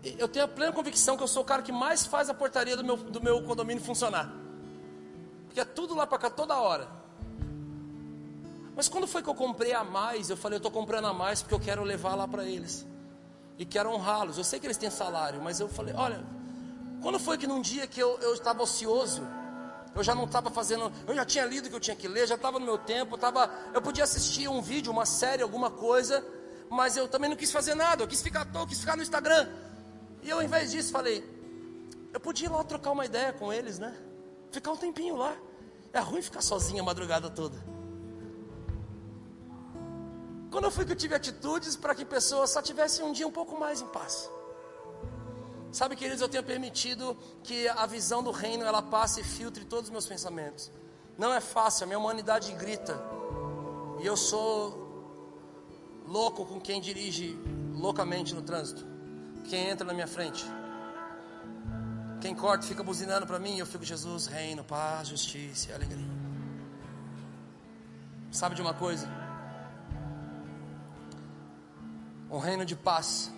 Eu 0.02 0.26
tenho 0.26 0.46
a 0.46 0.48
plena 0.48 0.72
convicção 0.72 1.16
que 1.16 1.22
eu 1.22 1.28
sou 1.28 1.42
o 1.42 1.46
cara 1.46 1.62
que 1.62 1.70
mais 1.70 2.04
faz 2.06 2.28
a 2.28 2.34
portaria 2.34 2.76
do 2.76 2.82
meu, 2.82 2.96
do 2.96 3.22
meu 3.22 3.40
condomínio 3.44 3.80
funcionar. 3.80 4.28
Porque 5.46 5.60
é 5.60 5.64
tudo 5.64 5.94
lá 5.94 6.08
para 6.08 6.18
cá 6.18 6.28
toda 6.28 6.56
hora. 6.56 6.88
Mas 8.74 8.88
quando 8.88 9.06
foi 9.06 9.22
que 9.22 9.30
eu 9.30 9.34
comprei 9.36 9.72
a 9.72 9.84
mais? 9.84 10.28
Eu 10.28 10.36
falei, 10.36 10.56
eu 10.56 10.58
estou 10.58 10.72
comprando 10.72 11.06
a 11.06 11.14
mais 11.14 11.40
porque 11.40 11.54
eu 11.54 11.60
quero 11.60 11.84
levar 11.84 12.16
lá 12.16 12.26
para 12.26 12.44
eles. 12.44 12.84
E 13.56 13.64
quero 13.64 13.90
honrá-los. 13.90 14.38
Eu 14.38 14.42
sei 14.42 14.58
que 14.58 14.66
eles 14.66 14.76
têm 14.76 14.90
salário, 14.90 15.40
mas 15.40 15.60
eu 15.60 15.68
falei, 15.68 15.94
olha, 15.94 16.34
quando 17.04 17.18
foi 17.18 17.36
que 17.36 17.46
num 17.46 17.60
dia 17.60 17.86
que 17.86 18.00
eu, 18.00 18.18
eu 18.20 18.32
estava 18.32 18.62
ocioso, 18.62 19.20
eu 19.94 20.02
já 20.02 20.14
não 20.14 20.24
estava 20.24 20.48
fazendo, 20.48 20.90
eu 21.06 21.14
já 21.14 21.22
tinha 21.22 21.44
lido 21.44 21.66
o 21.66 21.68
que 21.68 21.76
eu 21.76 21.80
tinha 21.80 21.94
que 21.94 22.08
ler, 22.08 22.26
já 22.26 22.34
estava 22.34 22.58
no 22.58 22.64
meu 22.64 22.78
tempo, 22.78 23.18
tava, 23.18 23.50
eu 23.74 23.82
podia 23.82 24.04
assistir 24.04 24.48
um 24.48 24.62
vídeo, 24.62 24.90
uma 24.90 25.04
série, 25.04 25.42
alguma 25.42 25.70
coisa, 25.70 26.24
mas 26.70 26.96
eu 26.96 27.06
também 27.06 27.28
não 27.28 27.36
quis 27.36 27.52
fazer 27.52 27.74
nada, 27.74 28.02
eu 28.02 28.08
quis 28.08 28.22
ficar 28.22 28.40
à 28.40 28.44
toa, 28.46 28.66
quis 28.66 28.80
ficar 28.80 28.96
no 28.96 29.02
Instagram. 29.02 29.46
E 30.22 30.30
eu, 30.30 30.38
ao 30.38 30.42
invés 30.42 30.70
disso, 30.70 30.90
falei, 30.90 31.22
eu 32.10 32.18
podia 32.18 32.46
ir 32.46 32.50
lá 32.50 32.64
trocar 32.64 32.92
uma 32.92 33.04
ideia 33.04 33.34
com 33.34 33.52
eles, 33.52 33.78
né? 33.78 33.94
Ficar 34.50 34.72
um 34.72 34.76
tempinho 34.78 35.14
lá. 35.14 35.36
É 35.92 36.00
ruim 36.00 36.22
ficar 36.22 36.40
sozinho 36.40 36.80
a 36.80 36.86
madrugada 36.86 37.28
toda. 37.28 37.62
Quando 40.50 40.70
fui 40.70 40.86
que 40.86 40.92
eu 40.92 40.96
tive 40.96 41.14
atitudes 41.14 41.76
para 41.76 41.94
que 41.94 42.06
pessoas 42.06 42.48
só 42.48 42.62
tivessem 42.62 43.04
um 43.04 43.12
dia 43.12 43.28
um 43.28 43.30
pouco 43.30 43.60
mais 43.60 43.82
em 43.82 43.86
paz. 43.88 44.30
Sabe, 45.74 45.96
queridos, 45.96 46.20
eu 46.20 46.28
tenho 46.28 46.44
permitido 46.44 47.16
que 47.42 47.66
a 47.66 47.84
visão 47.84 48.22
do 48.22 48.30
reino 48.30 48.64
ela 48.64 48.80
passe 48.80 49.22
e 49.22 49.24
filtre 49.24 49.64
todos 49.64 49.86
os 49.86 49.90
meus 49.90 50.06
pensamentos. 50.06 50.70
Não 51.18 51.34
é 51.34 51.40
fácil, 51.40 51.82
a 51.82 51.86
minha 51.88 51.98
humanidade 51.98 52.52
grita. 52.52 52.96
E 54.00 54.06
eu 54.06 54.16
sou 54.16 54.54
louco 56.06 56.46
com 56.46 56.60
quem 56.60 56.80
dirige 56.80 57.36
loucamente 57.74 58.36
no 58.36 58.42
trânsito. 58.42 58.86
Quem 59.50 59.68
entra 59.68 59.84
na 59.84 59.92
minha 59.92 60.06
frente. 60.06 60.44
Quem 62.20 62.36
corta 62.36 62.64
fica 62.64 62.84
buzinando 62.84 63.26
para 63.26 63.40
mim, 63.40 63.58
eu 63.58 63.66
fico 63.66 63.82
Jesus, 63.82 64.26
reino, 64.26 64.62
paz, 64.62 65.08
justiça 65.08 65.72
e 65.72 65.74
alegria. 65.74 66.14
Sabe 68.30 68.54
de 68.54 68.62
uma 68.62 68.74
coisa? 68.74 69.08
Um 72.30 72.38
reino 72.38 72.64
de 72.64 72.76
paz. 72.76 73.32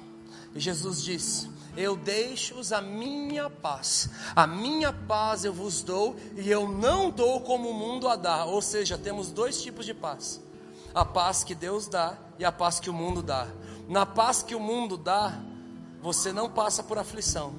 E 0.54 0.60
Jesus 0.60 1.02
diz: 1.02 1.48
eu 1.76 1.94
deixo-os 1.94 2.72
a 2.72 2.80
minha 2.80 3.50
paz. 3.50 4.08
A 4.34 4.46
minha 4.46 4.92
paz 4.92 5.44
eu 5.44 5.52
vos 5.52 5.82
dou, 5.82 6.16
e 6.34 6.50
eu 6.50 6.66
não 6.66 7.10
dou 7.10 7.42
como 7.42 7.68
o 7.68 7.74
mundo 7.74 8.08
a 8.08 8.16
dá. 8.16 8.46
Ou 8.46 8.62
seja, 8.62 8.96
temos 8.96 9.30
dois 9.30 9.60
tipos 9.62 9.84
de 9.84 9.92
paz: 9.92 10.40
a 10.94 11.04
paz 11.04 11.44
que 11.44 11.54
Deus 11.54 11.86
dá 11.86 12.16
e 12.38 12.44
a 12.44 12.50
paz 12.50 12.80
que 12.80 12.88
o 12.88 12.94
mundo 12.94 13.22
dá. 13.22 13.46
Na 13.88 14.06
paz 14.06 14.42
que 14.42 14.54
o 14.54 14.60
mundo 14.60 14.96
dá, 14.96 15.38
você 16.00 16.32
não 16.32 16.48
passa 16.48 16.82
por 16.82 16.98
aflição. 16.98 17.54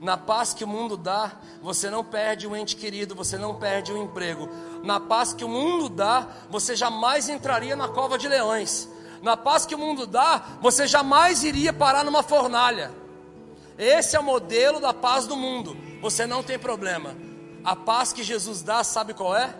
Na 0.00 0.16
paz 0.16 0.52
que 0.52 0.64
o 0.64 0.68
mundo 0.68 0.96
dá, 0.96 1.40
você 1.62 1.88
não 1.88 2.04
perde 2.04 2.46
um 2.46 2.54
ente 2.54 2.76
querido, 2.76 3.14
você 3.14 3.38
não 3.38 3.54
perde 3.54 3.92
um 3.92 4.02
emprego. 4.02 4.48
Na 4.82 5.00
paz 5.00 5.32
que 5.32 5.44
o 5.44 5.48
mundo 5.48 5.88
dá, 5.88 6.28
você 6.50 6.76
jamais 6.76 7.28
entraria 7.28 7.74
na 7.74 7.88
cova 7.88 8.18
de 8.18 8.28
leões. 8.28 8.88
Na 9.22 9.36
paz 9.36 9.66
que 9.66 9.74
o 9.74 9.78
mundo 9.78 10.06
dá, 10.06 10.42
você 10.60 10.86
jamais 10.86 11.42
iria 11.42 11.72
parar 11.72 12.04
numa 12.04 12.22
fornalha. 12.22 12.90
Esse 13.78 14.16
é 14.16 14.20
o 14.20 14.22
modelo 14.22 14.80
da 14.80 14.94
paz 14.94 15.26
do 15.26 15.36
mundo. 15.36 15.76
Você 16.00 16.26
não 16.26 16.42
tem 16.42 16.58
problema. 16.58 17.14
A 17.64 17.74
paz 17.74 18.12
que 18.12 18.22
Jesus 18.22 18.62
dá, 18.62 18.82
sabe 18.84 19.12
qual 19.12 19.36
é? 19.36 19.54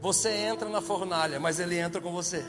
Você 0.00 0.30
entra 0.30 0.68
na 0.68 0.80
fornalha, 0.80 1.40
mas 1.40 1.58
ele 1.58 1.78
entra 1.78 2.00
com 2.00 2.12
você. 2.12 2.44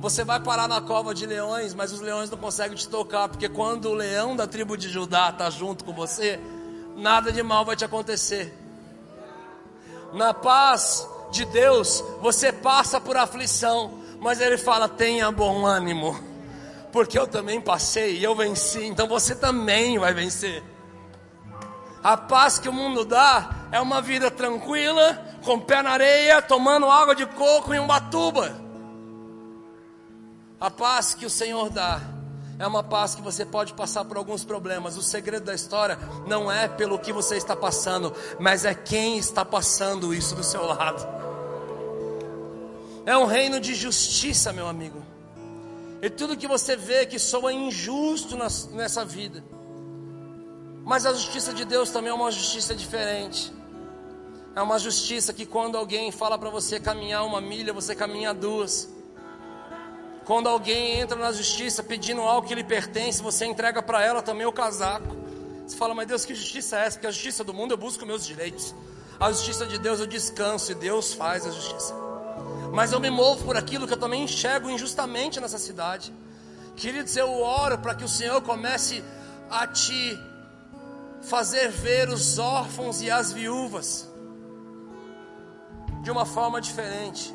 Você 0.00 0.24
vai 0.24 0.40
parar 0.40 0.68
na 0.68 0.80
cova 0.80 1.14
de 1.14 1.24
leões, 1.26 1.74
mas 1.74 1.92
os 1.92 2.00
leões 2.00 2.28
não 2.28 2.36
conseguem 2.36 2.76
te 2.76 2.88
tocar, 2.88 3.28
porque 3.28 3.48
quando 3.48 3.86
o 3.86 3.94
leão 3.94 4.34
da 4.34 4.46
tribo 4.46 4.76
de 4.76 4.88
Judá 4.88 5.30
está 5.30 5.48
junto 5.48 5.84
com 5.84 5.92
você, 5.92 6.40
nada 6.96 7.30
de 7.32 7.42
mal 7.42 7.64
vai 7.64 7.76
te 7.76 7.84
acontecer. 7.84 8.52
Na 10.12 10.34
paz 10.34 11.08
de 11.30 11.44
Deus, 11.44 12.04
você 12.20 12.52
passa 12.52 13.00
por 13.00 13.16
aflição, 13.16 14.01
mas 14.22 14.40
Ele 14.40 14.56
fala: 14.56 14.88
tenha 14.88 15.30
bom 15.30 15.66
ânimo 15.66 16.32
porque 16.92 17.18
eu 17.18 17.26
também 17.26 17.60
passei 17.60 18.18
e 18.18 18.22
eu 18.22 18.36
venci, 18.36 18.84
então 18.84 19.08
você 19.08 19.34
também 19.34 19.98
vai 19.98 20.12
vencer. 20.12 20.62
A 22.04 22.16
paz 22.16 22.58
que 22.58 22.68
o 22.68 22.72
mundo 22.72 23.04
dá 23.04 23.68
é 23.72 23.80
uma 23.80 24.02
vida 24.02 24.30
tranquila, 24.30 25.18
com 25.42 25.58
pé 25.58 25.80
na 25.82 25.92
areia, 25.92 26.42
tomando 26.42 26.90
água 26.90 27.14
de 27.14 27.24
coco 27.24 27.72
em 27.72 27.78
uma 27.78 27.98
tuba. 27.98 28.60
A 30.60 30.70
paz 30.70 31.14
que 31.14 31.24
o 31.24 31.30
Senhor 31.30 31.70
dá 31.70 32.00
é 32.58 32.66
uma 32.66 32.82
paz 32.82 33.14
que 33.14 33.22
você 33.22 33.44
pode 33.44 33.72
passar 33.72 34.04
por 34.04 34.16
alguns 34.16 34.44
problemas. 34.44 34.96
O 34.96 35.02
segredo 35.02 35.46
da 35.46 35.54
história 35.54 35.98
não 36.26 36.52
é 36.52 36.68
pelo 36.68 36.98
que 36.98 37.12
você 37.12 37.36
está 37.36 37.56
passando, 37.56 38.12
mas 38.38 38.64
é 38.64 38.74
quem 38.74 39.16
está 39.16 39.44
passando 39.44 40.12
isso 40.12 40.34
do 40.34 40.44
seu 40.44 40.66
lado. 40.66 41.31
É 43.04 43.16
um 43.16 43.24
reino 43.24 43.58
de 43.58 43.74
justiça, 43.74 44.52
meu 44.52 44.68
amigo. 44.68 45.02
E 46.00 46.08
tudo 46.08 46.36
que 46.36 46.46
você 46.46 46.76
vê 46.76 47.04
que 47.04 47.18
soa 47.18 47.52
injusto 47.52 48.36
nessa 48.36 49.04
vida. 49.04 49.42
Mas 50.84 51.04
a 51.04 51.12
justiça 51.12 51.52
de 51.52 51.64
Deus 51.64 51.90
também 51.90 52.10
é 52.10 52.14
uma 52.14 52.30
justiça 52.30 52.74
diferente. 52.74 53.52
É 54.54 54.62
uma 54.62 54.78
justiça 54.78 55.32
que 55.32 55.44
quando 55.44 55.76
alguém 55.76 56.12
fala 56.12 56.38
para 56.38 56.50
você 56.50 56.78
caminhar 56.78 57.24
uma 57.24 57.40
milha, 57.40 57.72
você 57.72 57.94
caminha 57.94 58.32
duas. 58.32 58.88
Quando 60.24 60.48
alguém 60.48 61.00
entra 61.00 61.16
na 61.16 61.32
justiça 61.32 61.82
pedindo 61.82 62.20
algo 62.20 62.46
que 62.46 62.54
lhe 62.54 62.62
pertence, 62.62 63.20
você 63.20 63.46
entrega 63.46 63.82
para 63.82 64.04
ela 64.04 64.22
também 64.22 64.46
o 64.46 64.52
casaco. 64.52 65.16
Você 65.66 65.76
fala, 65.76 65.94
mas 65.94 66.06
Deus, 66.06 66.24
que 66.24 66.34
justiça 66.34 66.78
é 66.78 66.86
essa? 66.86 66.96
Porque 66.98 67.08
a 67.08 67.10
justiça 67.10 67.42
do 67.42 67.52
mundo 67.52 67.72
eu 67.72 67.78
busco 67.78 68.06
meus 68.06 68.24
direitos. 68.24 68.72
A 69.18 69.32
justiça 69.32 69.66
de 69.66 69.78
Deus 69.78 69.98
eu 69.98 70.06
descanso 70.06 70.70
e 70.70 70.74
Deus 70.74 71.14
faz 71.14 71.44
a 71.46 71.50
justiça 71.50 72.01
mas 72.72 72.92
eu 72.92 73.00
me 73.00 73.10
movo 73.10 73.44
por 73.44 73.56
aquilo 73.56 73.86
que 73.86 73.92
eu 73.92 73.98
também 73.98 74.24
enxergo 74.24 74.70
injustamente 74.70 75.40
nessa 75.40 75.58
cidade. 75.58 76.12
Queridos, 76.76 77.16
eu 77.16 77.30
oro 77.40 77.78
para 77.78 77.94
que 77.94 78.04
o 78.04 78.08
Senhor 78.08 78.40
comece 78.42 79.04
a 79.50 79.66
te 79.66 80.18
fazer 81.22 81.70
ver 81.70 82.08
os 82.08 82.38
órfãos 82.38 83.02
e 83.02 83.10
as 83.10 83.32
viúvas 83.32 84.10
de 86.02 86.10
uma 86.10 86.26
forma 86.26 86.60
diferente. 86.60 87.34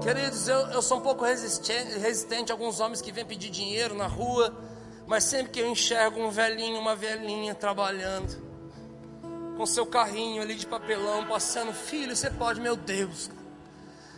Queridos, 0.00 0.48
eu, 0.48 0.58
eu 0.68 0.80
sou 0.80 0.98
um 0.98 1.00
pouco 1.00 1.24
resistente, 1.24 1.98
resistente 1.98 2.52
a 2.52 2.54
alguns 2.54 2.80
homens 2.80 3.02
que 3.02 3.12
vêm 3.12 3.24
pedir 3.24 3.50
dinheiro 3.50 3.94
na 3.94 4.06
rua, 4.06 4.56
mas 5.06 5.24
sempre 5.24 5.52
que 5.52 5.60
eu 5.60 5.68
enxergo 5.68 6.20
um 6.20 6.30
velhinho, 6.30 6.80
uma 6.80 6.94
velhinha 6.94 7.54
trabalhando, 7.54 8.49
com 9.60 9.66
seu 9.66 9.84
carrinho 9.84 10.40
ali 10.40 10.54
de 10.54 10.66
papelão, 10.66 11.26
passando, 11.26 11.70
filho, 11.74 12.16
você 12.16 12.30
pode, 12.30 12.58
meu 12.62 12.74
Deus, 12.74 13.30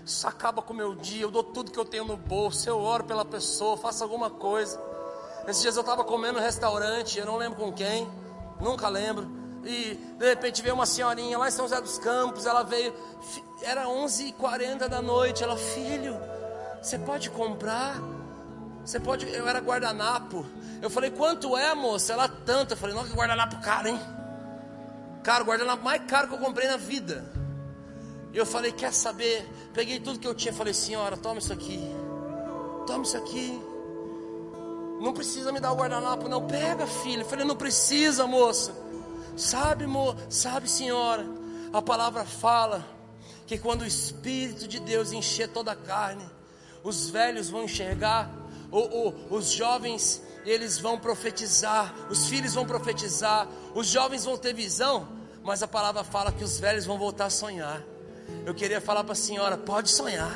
isso 0.06 0.28
acaba 0.28 0.62
com 0.62 0.72
o 0.72 0.76
meu 0.76 0.94
dia, 0.94 1.22
eu 1.22 1.32
dou 1.32 1.42
tudo 1.42 1.72
que 1.72 1.78
eu 1.80 1.84
tenho 1.84 2.04
no 2.04 2.16
bolso, 2.16 2.68
eu 2.68 2.78
oro 2.78 3.02
pela 3.02 3.24
pessoa, 3.24 3.76
faço 3.76 4.04
alguma 4.04 4.30
coisa. 4.30 4.80
Esses 5.48 5.62
dias 5.62 5.74
eu 5.74 5.80
estava 5.80 6.04
comendo 6.04 6.34
no 6.34 6.44
restaurante, 6.44 7.18
eu 7.18 7.26
não 7.26 7.36
lembro 7.38 7.58
com 7.58 7.72
quem, 7.72 8.08
nunca 8.60 8.86
lembro, 8.88 9.28
e 9.64 9.96
de 10.16 10.24
repente 10.24 10.62
veio 10.62 10.76
uma 10.76 10.86
senhorinha 10.86 11.36
lá 11.36 11.48
em 11.48 11.50
São 11.50 11.64
José 11.64 11.80
dos 11.80 11.98
Campos, 11.98 12.46
ela 12.46 12.62
veio, 12.62 12.94
era 13.62 13.86
11h40 13.86 14.86
da 14.86 15.02
noite, 15.02 15.42
ela, 15.42 15.56
filho, 15.56 16.20
você 16.80 17.00
pode 17.00 17.30
comprar? 17.30 18.00
Você 18.84 19.00
pode, 19.00 19.28
eu 19.28 19.48
era 19.48 19.58
guardanapo. 19.58 20.46
Eu 20.80 20.88
falei, 20.88 21.10
quanto 21.10 21.56
é, 21.56 21.74
moça? 21.74 22.12
Ela 22.12 22.28
tanto. 22.28 22.74
Eu 22.74 22.76
falei, 22.76 22.96
nossa, 22.96 23.10
que 23.10 23.14
guardanapo 23.14 23.60
caro, 23.60 23.86
hein? 23.86 24.21
Caro, 25.22 25.44
guardanapo 25.44 25.84
mais 25.84 26.02
caro 26.06 26.28
que 26.28 26.34
eu 26.34 26.38
comprei 26.38 26.68
na 26.68 26.76
vida. 26.76 27.24
E 28.32 28.36
eu 28.36 28.46
falei, 28.46 28.72
quer 28.72 28.92
saber? 28.92 29.46
Peguei 29.72 30.00
tudo 30.00 30.18
que 30.18 30.26
eu 30.26 30.34
tinha, 30.34 30.52
falei, 30.52 30.74
senhora, 30.74 31.16
toma 31.16 31.38
isso 31.38 31.52
aqui. 31.52 31.80
Toma 32.86 33.04
isso 33.04 33.16
aqui. 33.16 33.60
Não 35.00 35.12
precisa 35.12 35.52
me 35.52 35.60
dar 35.60 35.72
o 35.72 35.76
guardanapo, 35.76 36.28
não. 36.28 36.46
Pega, 36.46 36.86
filho. 36.86 37.22
Eu 37.22 37.26
falei, 37.26 37.44
não 37.44 37.56
precisa, 37.56 38.26
moça. 38.26 38.74
Sabe, 39.36 39.86
mo, 39.86 40.16
sabe, 40.28 40.68
senhora. 40.68 41.26
A 41.72 41.80
palavra 41.80 42.24
fala 42.24 42.84
que 43.46 43.58
quando 43.58 43.82
o 43.82 43.86
Espírito 43.86 44.66
de 44.66 44.80
Deus 44.80 45.12
encher 45.12 45.48
toda 45.48 45.72
a 45.72 45.76
carne, 45.76 46.24
os 46.82 47.10
velhos 47.10 47.48
vão 47.48 47.64
enxergar, 47.64 48.30
ou, 48.70 48.90
ou 48.90 49.36
os 49.36 49.50
jovens 49.50 50.22
eles 50.44 50.78
vão 50.78 50.98
profetizar, 50.98 51.94
os 52.10 52.28
filhos 52.28 52.54
vão 52.54 52.66
profetizar, 52.66 53.48
os 53.74 53.86
jovens 53.86 54.24
vão 54.24 54.36
ter 54.36 54.54
visão, 54.54 55.08
mas 55.42 55.62
a 55.62 55.68
palavra 55.68 56.04
fala 56.04 56.32
que 56.32 56.44
os 56.44 56.58
velhos 56.58 56.84
vão 56.84 56.98
voltar 56.98 57.26
a 57.26 57.30
sonhar. 57.30 57.82
eu 58.46 58.54
queria 58.54 58.80
falar 58.80 59.04
para 59.04 59.12
a 59.12 59.16
senhora: 59.16 59.56
pode 59.56 59.90
sonhar. 59.90 60.32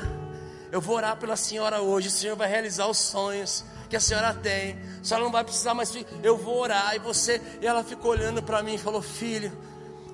Eu 0.71 0.81
vou 0.81 0.97
orar 0.97 1.17
pela 1.17 1.37
senhora 1.37 1.81
hoje. 1.81 2.09
O 2.09 2.11
Senhor 2.11 2.37
vai 2.37 2.49
realizar 2.49 2.89
os 2.89 2.99
sonhos 2.99 3.65
que 3.89 3.97
a 3.97 4.01
senhora 4.01 4.35
tem. 4.35 4.77
A 5.01 5.05
senhora 5.05 5.25
não 5.25 5.33
vai 5.33 5.45
precisar 5.45 5.75
mais. 5.75 5.93
Eu 6.23 6.37
vou 6.37 6.59
orar. 6.59 6.95
E 6.97 6.99
você. 6.99 7.41
E 7.61 7.67
ela 7.67 7.85
ficou 7.85 8.11
olhando 8.11 8.43
para 8.43 8.63
mim 8.63 8.75
e 8.75 8.79
falou: 8.79 9.01
Filho, 9.01 9.57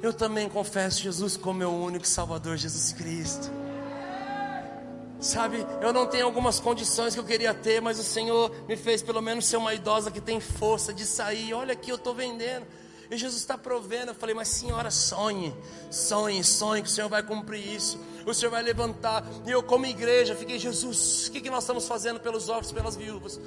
eu 0.03 0.13
também 0.13 0.49
confesso 0.49 1.01
Jesus 1.01 1.37
como 1.37 1.59
meu 1.59 1.73
único 1.73 2.07
Salvador, 2.07 2.57
Jesus 2.57 2.93
Cristo. 2.93 3.62
Sabe, 5.23 5.65
eu 5.81 5.93
não 5.93 6.05
tenho 6.05 6.27
algumas 6.27 6.59
condições 6.59 7.15
que 7.15 7.21
eu 7.21 7.25
queria 7.25 7.55
ter, 7.55 7.81
mas 7.81 7.97
o 7.97 8.03
Senhor 8.03 8.51
me 8.67 8.77
fez 8.77 9.03
pelo 9.03 9.23
menos 9.23 9.47
ser 9.47 9.57
uma 9.57 9.73
idosa 9.73 10.11
que 10.11 10.21
tem 10.21 10.41
força 10.41 10.93
de 10.93 11.07
sair. 11.07 11.55
Olha 11.55 11.75
aqui, 11.75 11.91
eu 11.91 11.97
estou 11.97 12.13
vendendo. 12.13 12.67
E 13.09 13.17
Jesus 13.17 13.41
está 13.41 13.57
provendo. 13.57 14.11
Eu 14.11 14.15
falei, 14.17 14.35
mas 14.35 14.49
senhora, 14.49 14.91
sonhe, 14.91 15.55
sonhe, 15.93 16.43
sonhe, 16.43 16.83
que 16.83 16.89
o 16.89 16.91
Senhor 16.91 17.09
vai 17.09 17.23
cumprir 17.23 17.65
isso. 17.65 18.01
O 18.27 18.35
Senhor 18.35 18.51
vai 18.51 18.65
levantar. 18.65 19.25
E 19.47 19.51
eu, 19.53 19.63
como 19.63 19.87
igreja, 19.87 20.35
fiquei, 20.35 20.59
Jesus, 20.59 21.29
o 21.29 21.31
que, 21.31 21.41
que 21.41 21.51
nós 21.51 21.63
estamos 21.63 21.87
fazendo 21.87 22.19
pelos 22.19 22.49
órfãos, 22.49 22.73
pelas 22.73 22.97
viúvas? 22.97 23.39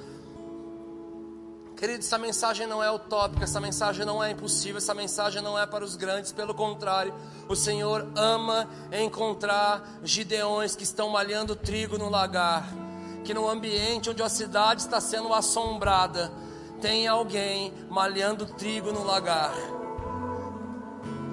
Querido, 1.76 1.98
essa 1.98 2.16
mensagem 2.16 2.66
não 2.66 2.82
é 2.82 2.90
utópica, 2.90 3.44
essa 3.44 3.60
mensagem 3.60 4.06
não 4.06 4.24
é 4.24 4.30
impossível, 4.30 4.78
essa 4.78 4.94
mensagem 4.94 5.42
não 5.42 5.58
é 5.58 5.66
para 5.66 5.84
os 5.84 5.94
grandes, 5.94 6.32
pelo 6.32 6.54
contrário, 6.54 7.12
o 7.46 7.54
Senhor 7.54 8.08
ama 8.16 8.66
encontrar 8.90 9.98
gideões 10.02 10.74
que 10.74 10.84
estão 10.84 11.10
malhando 11.10 11.54
trigo 11.54 11.98
no 11.98 12.08
lagar, 12.08 12.66
que 13.24 13.34
no 13.34 13.46
ambiente 13.46 14.08
onde 14.08 14.22
a 14.22 14.28
cidade 14.28 14.80
está 14.80 15.02
sendo 15.02 15.34
assombrada, 15.34 16.32
tem 16.80 17.06
alguém 17.06 17.74
malhando 17.90 18.46
trigo 18.46 18.90
no 18.90 19.04
lagar. 19.04 19.75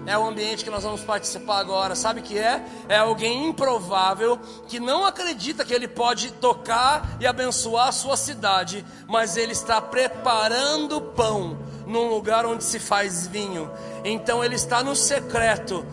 É 0.06 0.18
o 0.18 0.26
ambiente 0.26 0.66
que 0.66 0.70
nós 0.70 0.84
vamos 0.84 1.02
participar 1.02 1.60
agora. 1.60 1.96
Sabe 1.96 2.20
o 2.20 2.24
que 2.24 2.38
é? 2.38 2.64
É 2.90 2.98
alguém 2.98 3.48
improvável 3.48 4.38
que 4.68 4.80
não 4.80 5.06
acredita 5.06 5.64
que 5.64 5.74
ele 5.74 5.88
pode 5.88 6.32
tocar 6.34 7.18
e 7.20 7.28
abençoar 7.28 7.88
a 7.88 7.92
sua 7.92 8.18
cidade, 8.18 8.86
mas 9.08 9.38
ele 9.38 9.54
está 9.54 9.82
preparando 9.82 11.00
pão 11.00 11.58
num 11.88 12.10
lugar 12.10 12.46
onde 12.46 12.64
se 12.64 12.80
faz 12.80 13.28
vinho. 13.28 13.72
Então 14.04 14.44
ele 14.44 14.56
está 14.56 14.84
no 14.84 14.96
secreto, 14.96 15.86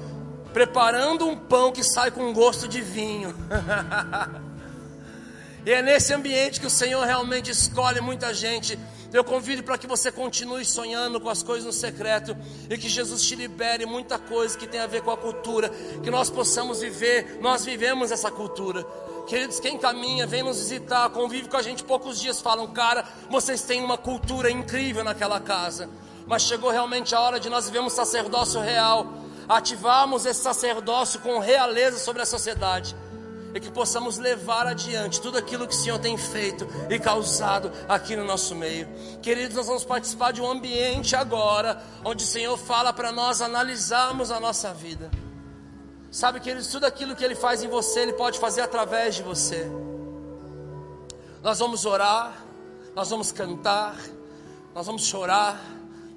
preparando 0.53 1.27
um 1.27 1.37
pão 1.37 1.71
que 1.71 1.85
sai 1.85 2.11
com 2.11 2.33
gosto 2.33 2.67
de 2.67 2.81
vinho. 2.81 3.35
e 5.65 5.71
é 5.71 5.83
nesse 5.83 6.13
ambiente 6.13 6.61
que 6.61 6.67
o 6.67 6.71
Senhor 6.71 7.05
realmente 7.05 7.51
escolhe 7.51 8.01
muita 8.01 8.35
gente 8.35 8.77
eu 9.13 9.25
convido 9.25 9.63
para 9.63 9.77
que 9.77 9.87
você 9.87 10.13
continue 10.13 10.65
sonhando 10.65 11.21
com 11.21 11.29
as 11.29 11.43
coisas 11.43 11.65
no 11.65 11.73
secreto 11.73 12.37
e 12.69 12.79
que 12.79 12.89
Jesus 12.89 13.23
te 13.23 13.35
libere 13.35 13.85
muita 13.85 14.19
coisa 14.19 14.57
que 14.57 14.67
tem 14.67 14.81
a 14.81 14.87
ver 14.87 15.03
com 15.03 15.11
a 15.11 15.17
cultura, 15.17 15.69
que 16.03 16.11
nós 16.11 16.31
possamos 16.31 16.81
viver, 16.81 17.39
nós 17.41 17.65
vivemos 17.65 18.13
essa 18.13 18.31
cultura. 18.31 18.85
Queridos, 19.27 19.61
quem 19.61 19.79
caminha, 19.79 20.27
vem 20.27 20.43
nos 20.43 20.59
visitar, 20.59 21.11
convive 21.11 21.49
com 21.49 21.57
a 21.57 21.63
gente 21.63 21.85
poucos 21.85 22.21
dias, 22.21 22.41
falam, 22.41 22.67
cara, 22.69 23.05
vocês 23.29 23.63
têm 23.63 23.83
uma 23.85 23.99
cultura 23.99 24.51
incrível 24.51 25.05
naquela 25.05 25.41
casa. 25.41 25.89
Mas 26.27 26.43
chegou 26.43 26.71
realmente 26.71 27.15
a 27.15 27.21
hora 27.21 27.41
de 27.41 27.49
nós 27.49 27.67
vivermos 27.67 27.93
sacerdócio 27.93 28.61
real, 28.61 29.13
ativarmos 29.49 30.25
esse 30.27 30.41
sacerdócio 30.41 31.21
com 31.21 31.39
realeza 31.41 31.99
sobre 31.99 32.23
a 32.23 32.27
sociedade 32.27 32.95
e 33.55 33.61
que 33.61 33.71
possamos 33.71 34.19
levar 34.19 34.67
adiante 34.67 35.21
tudo 35.21 35.39
aquilo 35.39 35.67
que 35.67 35.75
o 35.75 35.77
Senhor 35.77 35.99
tem 35.99 36.17
feito 36.17 36.67
e 36.89 36.99
causado 36.99 37.71
aqui 37.89 38.15
no 38.17 38.25
nosso 38.25 38.55
meio. 38.55 38.89
Queridos, 39.23 39.57
nós 39.57 39.67
vamos 39.67 39.85
participar 39.85 40.33
de 40.33 40.41
um 40.41 40.51
ambiente 40.51 41.17
agora 41.17 41.83
onde 42.05 42.25
o 42.25 42.27
Senhor 42.27 42.57
fala 42.57 42.93
para 42.93 43.11
nós 43.11 43.41
analisarmos 43.41 44.31
a 44.31 44.39
nossa 44.39 44.73
vida. 44.73 45.11
Sabe, 46.11 46.41
queridos, 46.41 46.69
tudo 46.69 46.85
aquilo 46.85 47.15
que 47.15 47.25
Ele 47.25 47.35
faz 47.35 47.63
em 47.63 47.69
você, 47.69 48.01
Ele 48.01 48.13
pode 48.13 48.39
fazer 48.39 48.63
através 48.63 49.15
de 49.15 49.23
você. 49.23 49.71
Nós 51.43 51.59
vamos 51.59 51.85
orar, 51.85 52.45
nós 52.95 53.11
vamos 53.11 53.33
cantar, 53.33 53.97
nós 54.75 54.87
vamos 54.87 55.03
chorar, 55.03 55.61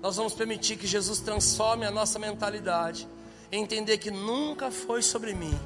nós 0.01 0.15
vamos 0.17 0.33
permitir 0.33 0.77
que 0.77 0.87
Jesus 0.87 1.19
transforme 1.19 1.85
a 1.85 1.91
nossa 1.91 2.19
mentalidade, 2.19 3.07
entender 3.51 3.99
que 3.99 4.11
nunca 4.11 4.69
foi 4.71 5.01
sobre 5.01 5.33
mim 5.33 5.57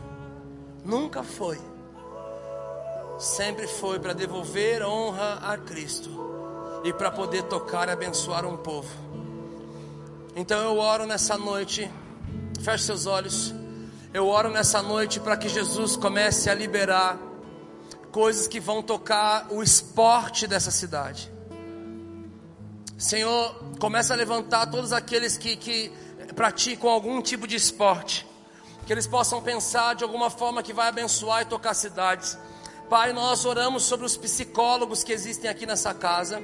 Nunca 0.88 1.22
foi. 1.22 1.60
Sempre 3.20 3.68
foi 3.68 4.00
para 4.00 4.14
devolver 4.14 4.82
honra 4.82 5.34
a 5.42 5.58
Cristo 5.58 6.10
e 6.82 6.94
para 6.94 7.12
poder 7.12 7.44
tocar 7.44 7.90
e 7.90 7.92
abençoar 7.92 8.46
um 8.46 8.56
povo. 8.56 8.88
Então 10.34 10.58
eu 10.64 10.78
oro 10.78 11.06
nessa 11.06 11.38
noite, 11.38 11.92
feche 12.62 12.86
seus 12.86 13.06
olhos. 13.06 13.54
Eu 14.14 14.30
oro 14.30 14.50
nessa 14.50 14.82
noite 14.82 15.20
para 15.20 15.36
que 15.36 15.50
Jesus 15.50 15.98
comece 15.98 16.50
a 16.50 16.54
liberar 16.54 17.20
coisas 18.10 18.48
que 18.48 18.60
vão 18.60 18.82
tocar 18.82 19.48
o 19.52 19.62
esporte 19.62 20.48
dessa 20.48 20.72
cidade. 20.72 21.30
Senhor, 22.98 23.56
começa 23.78 24.14
a 24.14 24.16
levantar 24.16 24.68
todos 24.68 24.94
aqueles 24.94 25.38
que, 25.38 25.58
que 25.58 25.92
praticam 26.34 26.90
algum 26.90 27.22
tipo 27.22 27.46
de 27.46 27.58
esporte 27.58 28.26
que 28.88 28.94
eles 28.94 29.06
possam 29.06 29.42
pensar 29.42 29.96
de 29.96 30.06
alguma 30.06 30.30
forma 30.30 30.64
que 30.64 30.72
vai 30.72 30.88
abençoar 30.88 31.42
e 31.42 31.46
tocar 31.46 31.74
cidades. 31.74 32.38
Pai, 32.90 33.12
nós 33.12 33.44
oramos 33.44 33.84
sobre 33.84 34.06
os 34.06 34.16
psicólogos 34.16 35.04
que 35.04 35.12
existem 35.12 35.50
aqui 35.50 35.66
nessa 35.66 35.94
casa. 35.94 36.42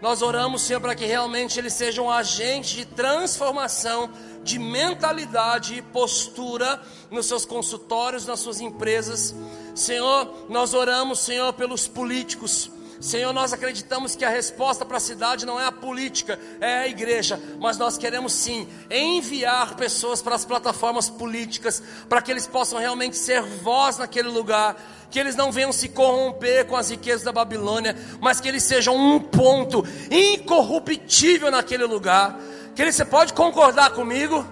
Nós 0.00 0.22
oramos, 0.22 0.62
Senhor, 0.62 0.80
para 0.80 0.94
que 0.94 1.04
realmente 1.04 1.58
eles 1.58 1.72
sejam 1.74 2.08
agentes 2.08 2.70
de 2.70 2.84
transformação 2.84 4.08
de 4.44 4.56
mentalidade 4.56 5.74
e 5.74 5.82
postura 5.82 6.80
nos 7.10 7.26
seus 7.26 7.44
consultórios, 7.44 8.24
nas 8.24 8.38
suas 8.38 8.60
empresas. 8.60 9.34
Senhor, 9.74 10.46
nós 10.48 10.74
oramos, 10.74 11.18
Senhor, 11.18 11.52
pelos 11.54 11.88
políticos 11.88 12.70
Senhor, 13.00 13.32
nós 13.32 13.54
acreditamos 13.54 14.14
que 14.14 14.26
a 14.26 14.28
resposta 14.28 14.84
para 14.84 14.98
a 14.98 15.00
cidade 15.00 15.46
não 15.46 15.58
é 15.58 15.64
a 15.64 15.72
política, 15.72 16.38
é 16.60 16.80
a 16.80 16.86
igreja, 16.86 17.40
mas 17.58 17.78
nós 17.78 17.96
queremos 17.96 18.30
sim 18.34 18.68
enviar 18.90 19.74
pessoas 19.74 20.20
para 20.20 20.34
as 20.34 20.44
plataformas 20.44 21.08
políticas, 21.08 21.82
para 22.10 22.20
que 22.20 22.30
eles 22.30 22.46
possam 22.46 22.78
realmente 22.78 23.16
ser 23.16 23.40
voz 23.40 23.96
naquele 23.96 24.28
lugar, 24.28 24.76
que 25.10 25.18
eles 25.18 25.34
não 25.34 25.50
venham 25.50 25.72
se 25.72 25.88
corromper 25.88 26.66
com 26.66 26.76
as 26.76 26.90
riquezas 26.90 27.22
da 27.22 27.32
Babilônia, 27.32 27.96
mas 28.20 28.38
que 28.38 28.48
eles 28.48 28.64
sejam 28.64 28.94
um 28.94 29.18
ponto 29.18 29.82
incorruptível 30.10 31.50
naquele 31.50 31.84
lugar. 31.84 32.38
Que 32.76 32.92
você 32.92 33.04
pode 33.04 33.32
concordar 33.32 33.90
comigo? 33.92 34.46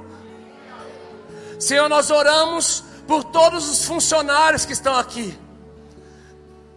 Senhor, 1.58 1.86
nós 1.86 2.10
oramos 2.10 2.82
por 3.06 3.24
todos 3.24 3.70
os 3.70 3.84
funcionários 3.84 4.64
que 4.64 4.72
estão 4.72 4.94
aqui. 4.94 5.36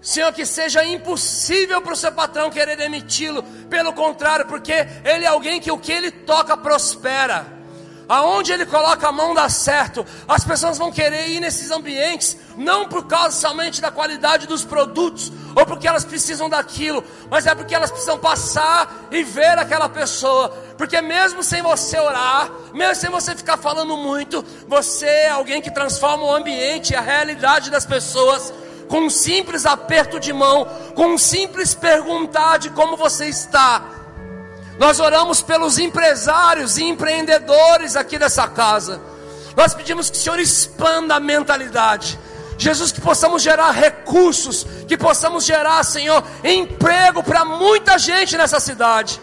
Senhor, 0.01 0.33
que 0.33 0.47
seja 0.47 0.83
impossível 0.83 1.79
para 1.79 1.93
o 1.93 1.95
seu 1.95 2.11
patrão 2.11 2.49
querer 2.49 2.75
demiti-lo, 2.75 3.43
pelo 3.69 3.93
contrário, 3.93 4.47
porque 4.47 4.73
ele 5.05 5.25
é 5.25 5.27
alguém 5.27 5.61
que 5.61 5.71
o 5.71 5.77
que 5.77 5.91
ele 5.91 6.09
toca 6.09 6.57
prospera. 6.57 7.61
Aonde 8.09 8.51
ele 8.51 8.65
coloca 8.65 9.07
a 9.07 9.11
mão 9.11 9.33
dá 9.33 9.47
certo. 9.47 10.05
As 10.27 10.43
pessoas 10.43 10.77
vão 10.77 10.91
querer 10.91 11.29
ir 11.29 11.39
nesses 11.39 11.71
ambientes, 11.71 12.35
não 12.57 12.89
por 12.89 13.05
causa 13.07 13.39
somente 13.39 13.79
da 13.79 13.89
qualidade 13.89 14.47
dos 14.47 14.65
produtos, 14.65 15.31
ou 15.55 15.65
porque 15.65 15.87
elas 15.87 16.03
precisam 16.03 16.49
daquilo, 16.49 17.03
mas 17.29 17.47
é 17.47 17.55
porque 17.55 17.73
elas 17.73 17.89
precisam 17.89 18.17
passar 18.17 19.07
e 19.11 19.23
ver 19.23 19.57
aquela 19.57 19.87
pessoa. 19.87 20.49
Porque 20.77 20.99
mesmo 20.99 21.41
sem 21.41 21.61
você 21.61 21.97
orar, 21.99 22.51
mesmo 22.73 22.95
sem 22.95 23.09
você 23.09 23.33
ficar 23.33 23.55
falando 23.55 23.95
muito, 23.95 24.43
você 24.67 25.05
é 25.05 25.29
alguém 25.29 25.61
que 25.61 25.71
transforma 25.71 26.23
o 26.23 26.35
ambiente 26.35 26.91
e 26.91 26.95
a 26.97 27.01
realidade 27.01 27.69
das 27.69 27.85
pessoas 27.85 28.51
com 28.91 29.05
um 29.05 29.09
simples 29.09 29.65
aperto 29.65 30.19
de 30.19 30.33
mão, 30.33 30.67
com 30.93 31.13
um 31.13 31.17
simples 31.17 31.73
perguntar 31.73 32.57
de 32.57 32.69
como 32.71 32.97
você 32.97 33.27
está. 33.27 33.85
Nós 34.77 34.99
oramos 34.99 35.41
pelos 35.41 35.79
empresários 35.79 36.77
e 36.77 36.83
empreendedores 36.83 37.95
aqui 37.95 38.19
dessa 38.19 38.49
casa. 38.49 39.01
Nós 39.55 39.73
pedimos 39.73 40.09
que 40.09 40.17
o 40.17 40.19
Senhor 40.19 40.39
expanda 40.39 41.15
a 41.15 41.19
mentalidade. 41.21 42.19
Jesus, 42.57 42.91
que 42.91 42.99
possamos 42.99 43.41
gerar 43.41 43.71
recursos, 43.71 44.67
que 44.87 44.97
possamos 44.97 45.45
gerar, 45.45 45.83
Senhor, 45.83 46.21
emprego 46.43 47.23
para 47.23 47.45
muita 47.45 47.97
gente 47.97 48.35
nessa 48.35 48.59
cidade. 48.59 49.21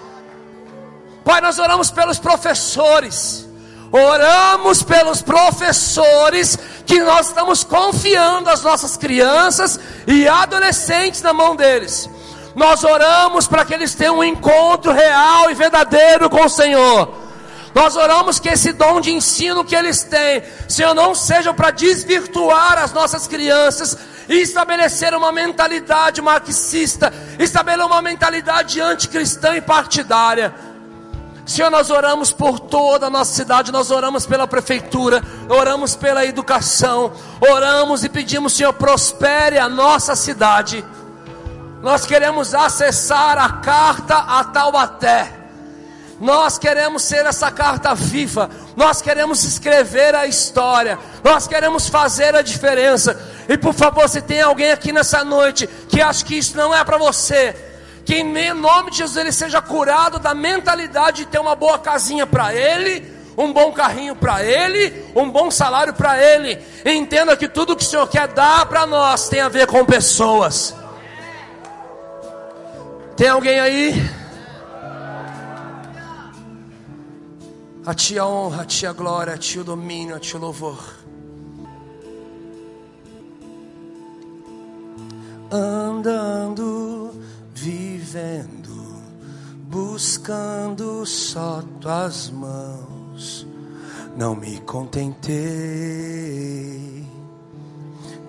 Pai, 1.24 1.42
nós 1.42 1.58
oramos 1.58 1.90
pelos 1.90 2.18
professores. 2.18 3.47
Oramos 3.90 4.82
pelos 4.82 5.22
professores 5.22 6.58
que 6.84 7.00
nós 7.00 7.28
estamos 7.28 7.64
confiando 7.64 8.50
as 8.50 8.62
nossas 8.62 8.96
crianças 8.96 9.80
e 10.06 10.28
adolescentes 10.28 11.22
na 11.22 11.32
mão 11.32 11.56
deles. 11.56 12.08
Nós 12.54 12.84
oramos 12.84 13.46
para 13.46 13.64
que 13.64 13.72
eles 13.72 13.94
tenham 13.94 14.18
um 14.18 14.24
encontro 14.24 14.92
real 14.92 15.50
e 15.50 15.54
verdadeiro 15.54 16.28
com 16.28 16.44
o 16.44 16.48
Senhor. 16.48 17.14
Nós 17.74 17.96
oramos 17.96 18.38
que 18.40 18.48
esse 18.48 18.72
dom 18.72 19.00
de 19.00 19.12
ensino 19.12 19.64
que 19.64 19.76
eles 19.76 20.02
têm, 20.02 20.42
Senhor, 20.68 20.94
não 20.94 21.14
seja 21.14 21.54
para 21.54 21.70
desvirtuar 21.70 22.78
as 22.78 22.92
nossas 22.92 23.26
crianças 23.26 23.96
e 24.28 24.40
estabelecer 24.40 25.14
uma 25.14 25.32
mentalidade 25.32 26.20
marxista, 26.20 27.12
estabelecer 27.38 27.86
uma 27.86 28.02
mentalidade 28.02 28.80
anticristã 28.80 29.56
e 29.56 29.60
partidária. 29.60 30.52
Senhor, 31.48 31.70
nós 31.70 31.88
oramos 31.88 32.30
por 32.30 32.60
toda 32.60 33.06
a 33.06 33.10
nossa 33.10 33.32
cidade, 33.32 33.72
nós 33.72 33.90
oramos 33.90 34.26
pela 34.26 34.46
prefeitura, 34.46 35.22
oramos 35.48 35.96
pela 35.96 36.26
educação, 36.26 37.10
oramos 37.40 38.04
e 38.04 38.08
pedimos, 38.10 38.52
Senhor, 38.52 38.74
prospere 38.74 39.58
a 39.58 39.66
nossa 39.66 40.14
cidade. 40.14 40.84
Nós 41.82 42.04
queremos 42.04 42.54
acessar 42.54 43.38
a 43.38 43.48
carta 43.48 44.14
a 44.14 44.44
Taubaté. 44.44 45.32
Nós 46.20 46.58
queremos 46.58 47.02
ser 47.04 47.24
essa 47.24 47.50
carta 47.50 47.94
viva. 47.94 48.50
Nós 48.76 49.00
queremos 49.00 49.42
escrever 49.42 50.14
a 50.14 50.26
história. 50.26 50.98
Nós 51.24 51.46
queremos 51.46 51.88
fazer 51.88 52.36
a 52.36 52.42
diferença. 52.42 53.18
E 53.48 53.56
por 53.56 53.72
favor, 53.72 54.06
se 54.06 54.20
tem 54.20 54.42
alguém 54.42 54.70
aqui 54.70 54.92
nessa 54.92 55.24
noite 55.24 55.66
que 55.88 56.02
acha 56.02 56.22
que 56.26 56.36
isso 56.36 56.54
não 56.58 56.74
é 56.74 56.84
para 56.84 56.98
você, 56.98 57.67
que 58.08 58.14
em 58.14 58.54
nome 58.54 58.90
de 58.90 58.96
Jesus 58.96 59.18
ele 59.18 59.30
seja 59.30 59.60
curado 59.60 60.18
da 60.18 60.32
mentalidade 60.32 61.18
de 61.18 61.26
ter 61.26 61.38
uma 61.38 61.54
boa 61.54 61.78
casinha 61.78 62.26
para 62.26 62.54
ele, 62.54 63.06
um 63.36 63.52
bom 63.52 63.70
carrinho 63.70 64.16
para 64.16 64.42
ele, 64.42 65.04
um 65.14 65.30
bom 65.30 65.50
salário 65.50 65.92
para 65.92 66.16
ele. 66.16 66.58
Entenda 66.86 67.36
que 67.36 67.46
tudo 67.46 67.76
que 67.76 67.82
o 67.82 67.86
Senhor 67.86 68.08
quer 68.08 68.28
dar 68.28 68.64
para 68.64 68.86
nós 68.86 69.28
tem 69.28 69.42
a 69.42 69.50
ver 69.50 69.66
com 69.66 69.84
pessoas. 69.84 70.74
Tem 73.14 73.28
alguém 73.28 73.60
aí? 73.60 74.10
A 77.84 77.92
ti 77.92 78.18
a 78.18 78.26
honra, 78.26 78.62
a 78.62 78.64
ti 78.64 78.86
a 78.86 78.92
glória, 78.94 79.34
a 79.34 79.36
ti 79.36 79.58
o 79.58 79.64
domínio, 79.64 80.16
a 80.16 80.18
ti 80.18 80.34
o 80.34 80.40
louvor. 80.40 80.82
Andando, 85.52 86.77
vivendo, 88.18 88.96
buscando 89.68 91.06
só 91.06 91.62
tuas 91.80 92.30
mãos, 92.30 93.46
não 94.16 94.34
me 94.34 94.58
contentei. 94.60 95.36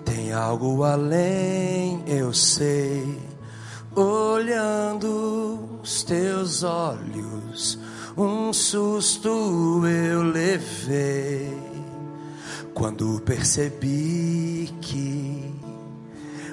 Tem 0.04 0.32
algo 0.32 0.84
além, 0.84 2.04
eu 2.06 2.32
sei. 2.32 3.18
Olhando 3.94 5.80
os 5.82 6.04
teus 6.04 6.62
olhos 6.62 7.76
um 8.16 8.52
susto 8.52 9.84
eu 9.86 10.22
levei 10.22 11.58
quando 12.72 13.20
percebi 13.24 14.72
que 14.80 15.60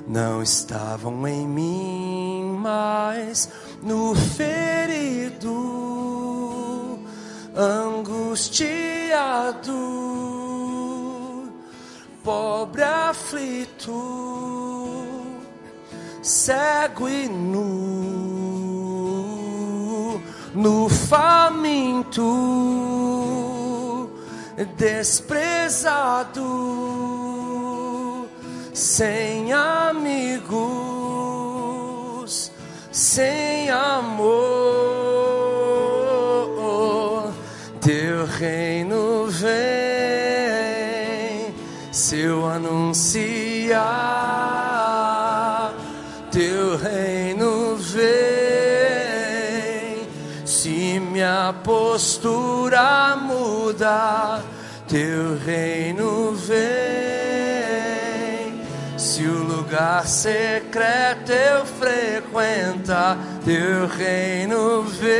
não 0.07 0.41
estavam 0.41 1.27
em 1.27 1.45
mim, 1.45 2.26
mas 2.67 3.49
no 3.81 4.13
ferido, 4.13 5.55
angustiado, 7.55 8.51
pobre 12.21 12.83
aflito, 12.83 13.93
cego 16.21 17.07
e 17.07 17.29
nu 17.29 18.27
no 20.53 20.89
faminto, 20.89 22.21
desprezado, 24.75 26.41
sem 28.73 29.53
amigos, 29.53 30.96
sem 32.97 33.69
amor, 33.69 34.25
teu 37.79 38.25
reino 38.25 39.27
vem, 39.27 39.53
se 41.91 42.21
eu 42.21 42.43
anunciar, 42.47 43.75
teu 46.31 46.75
reino 46.77 47.75
vem 47.75 48.37
minha 51.17 51.51
postura 51.63 53.15
muda, 53.15 54.39
teu 54.87 55.35
reino 55.43 56.16
lugar 59.77 60.07
secreto 60.07 61.31
eu 61.31 61.63
frequentar, 61.63 63.15
teu 63.45 63.85
reino 63.87 64.81
vem. 64.83 65.11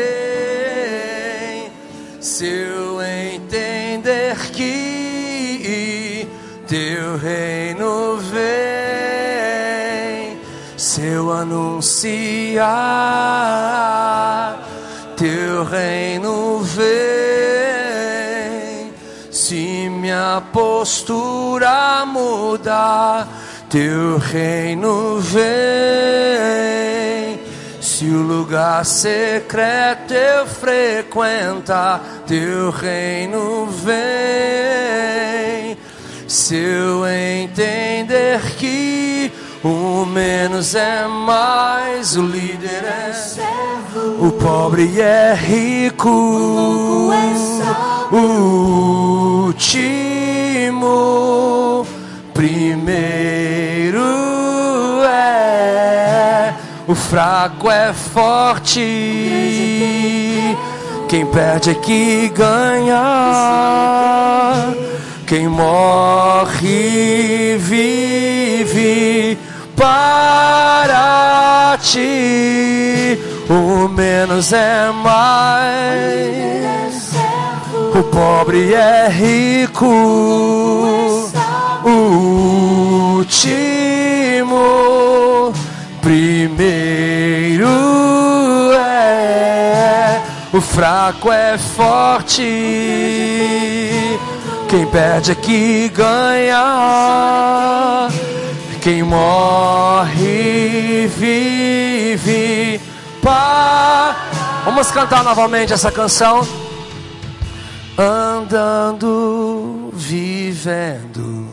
Se 2.20 2.48
eu 2.48 3.00
entender 3.02 4.36
que 4.52 6.28
teu 6.68 7.18
reino 7.18 8.18
vem, 8.18 8.42
se 10.76 11.04
eu 11.04 11.32
anunciar 11.32 12.68
teu 15.16 15.64
reino 15.66 16.62
vem. 16.64 16.88
Se 19.32 19.88
minha 19.90 20.42
postura 20.52 22.04
mudar, 22.08 23.28
teu 23.70 24.18
reino 24.18 25.20
vem. 25.20 25.48
Se 27.82 28.06
o 28.06 28.22
lugar 28.22 28.86
secreto 28.86 30.14
eu 30.14 30.46
frequentar, 30.46 32.24
teu 32.28 32.70
reino 32.70 33.68
vem. 33.68 33.98
Se 36.28 36.56
eu 36.56 37.08
entender 37.08 38.42
que 38.58 39.32
o 39.64 40.06
menos 40.06 40.76
é 40.76 41.08
mais, 41.08 42.16
o 42.16 42.22
líder 42.22 42.84
é 42.84 43.14
servo, 43.14 44.28
o 44.28 44.32
pobre 44.34 45.02
é 45.02 45.34
rico, 45.34 46.10
o 46.10 47.12
é 47.14 47.18
o 48.12 49.48
último, 49.48 50.88
primeiro 52.38 54.00
é, 55.04 56.54
o 56.88 56.94
fraco 56.94 57.72
é 57.72 57.92
forte, 57.92 58.80
quem 61.10 61.26
perde 61.26 61.72
é 61.72 61.74
que 61.74 62.30
ganha, 62.30 62.94
quem 65.26 65.48
morre 65.48 67.58
vive 67.58 69.40
para 69.76 71.76
ti. 71.82 73.20
O 73.50 73.88
menos 73.88 74.54
é 74.54 74.92
mais. 74.92 76.38
O 77.96 78.04
pobre 78.04 78.76
é 78.76 79.10
rico. 79.10 81.17
Último, 81.84 83.28
primeiro 86.02 87.68
é. 88.74 90.22
O 90.54 90.62
fraco 90.62 91.30
é 91.32 91.58
forte. 91.58 92.44
Quem 94.68 94.86
perde 94.88 95.32
é 95.32 95.36
que 95.36 95.90
ganha. 95.90 98.08
Quem 98.82 99.04
morre 99.04 101.08
vive 101.18 102.82
para. 103.22 104.16
Vamos 104.66 104.92
cantar 104.92 105.24
novamente 105.24 105.74
essa 105.74 105.92
canção. 105.92 106.46
Andando, 107.98 109.90
vivendo, 109.94 111.47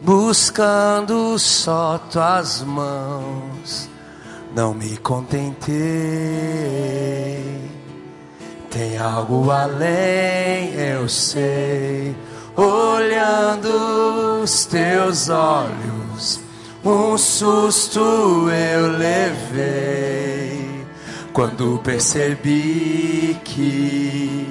buscando 0.00 1.38
só 1.38 1.98
tuas 2.10 2.62
mãos. 2.62 3.88
Não 4.54 4.74
me 4.74 4.96
contentei. 4.98 5.70
Tem 8.70 8.98
algo 8.98 9.50
além, 9.50 10.74
eu 10.74 11.08
sei. 11.08 12.16
Olhando 12.56 14.42
os 14.42 14.64
teus 14.66 15.28
olhos 15.28 16.40
um 16.84 17.18
susto 17.18 18.00
eu 18.50 18.96
levei 18.96 20.86
quando 21.30 21.78
percebi 21.84 23.38
que 23.44 24.48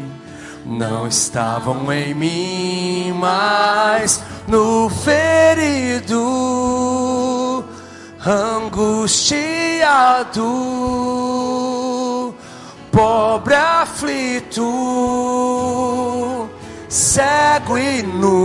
não 0.69 1.07
estavam 1.07 1.91
em 1.91 2.13
mim, 2.13 3.11
mas 3.17 4.23
no 4.47 4.89
ferido, 4.89 6.15
angustiado, 8.25 9.55
pobre 12.91 13.55
aflito 13.55 14.63
cego 16.89 17.77
e 17.77 18.01
nu, 18.01 18.43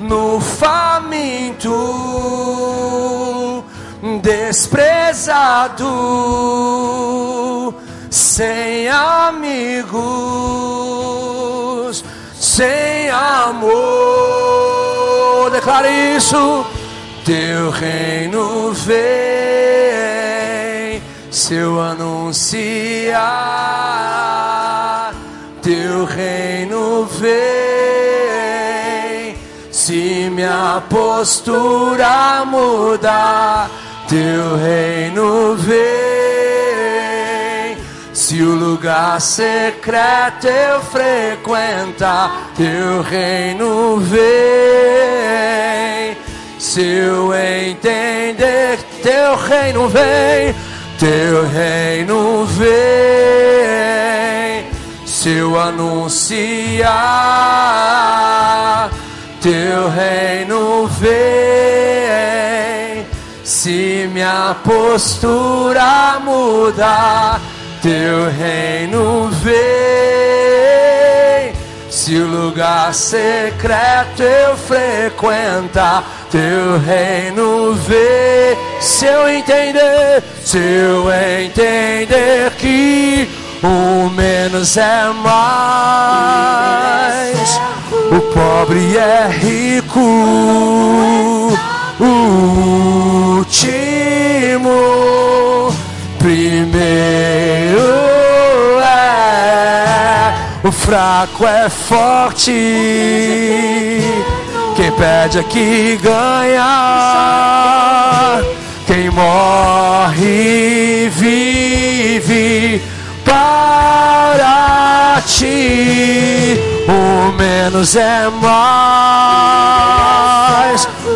no 0.00 0.38
faminto, 0.38 1.72
desprezado, 4.20 5.84
sem 8.12 8.88
amigos, 8.88 10.04
sem 12.34 13.08
amor. 13.08 13.72
Declare 15.50 16.16
isso. 16.16 16.66
Teu 17.24 17.70
reino 17.70 18.72
vem, 18.72 19.00
se 21.30 21.54
eu 21.54 21.80
anunciar. 21.80 23.22
Teu 25.62 26.04
reino 26.04 27.06
vem, 27.06 27.32
se 29.70 30.28
minha 30.30 30.82
postura 30.90 32.44
mudar. 32.44 33.70
Teu 34.08 34.56
reino 34.56 35.54
vem, 35.56 36.21
se 38.32 38.40
o 38.42 38.54
lugar 38.54 39.20
secreto 39.20 40.46
eu 40.46 40.80
frequentar. 40.80 42.50
Teu 42.56 43.02
reino 43.02 43.98
vem 43.98 44.22
se 46.58 46.80
eu 46.80 47.34
entender, 47.34 48.78
teu 49.02 49.36
reino 49.36 49.86
vem, 49.86 50.54
teu 50.98 51.46
reino 51.46 52.46
vem. 52.46 52.70
Se 55.04 55.28
eu 55.28 55.60
anunciar, 55.60 56.88
teu 59.42 59.90
reino 59.90 60.86
vem. 60.86 61.12
Se 63.44 64.08
minha 64.10 64.56
postura 64.64 66.18
mudar, 66.24 67.38
teu 67.82 68.30
reino 68.30 69.28
vem. 69.42 69.52
Se 71.90 72.14
o 72.16 72.26
lugar 72.26 72.94
secreto 72.94 74.22
eu 74.22 74.56
frequentar, 74.56 76.04
teu 76.30 76.78
reino 76.78 77.74
vê. 77.74 78.56
Se 78.80 79.04
eu 79.06 79.28
entender, 79.28 80.22
se 80.44 80.58
eu 80.58 81.10
entender 81.12 82.52
que 82.56 83.28
o 83.62 84.08
menos 84.10 84.76
é 84.76 85.10
mais, 85.22 86.30
o 88.10 88.20
pobre 88.32 88.96
é 88.96 89.28
rico, 89.28 89.98
o 92.00 92.06
último, 93.38 93.72
primeiro 96.22 97.78
é, 98.80 100.32
o 100.64 100.72
fraco 100.72 101.46
é 101.46 101.68
forte 101.68 102.52
quem 104.74 104.90
pede 104.92 105.38
aqui 105.38 105.98
ganha. 106.02 106.62
Quem 108.86 109.10
morre 109.10 111.08
vive 111.10 112.80
para 113.24 114.02
ti. 115.26 116.71
O 116.88 117.32
menos 117.32 117.96
é 117.96 118.28
mais. 118.40 119.42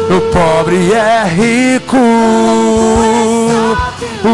O 0.08 0.20
pobre 0.32 0.92
é 0.92 1.24
rico. 1.24 1.96
O 4.24 4.28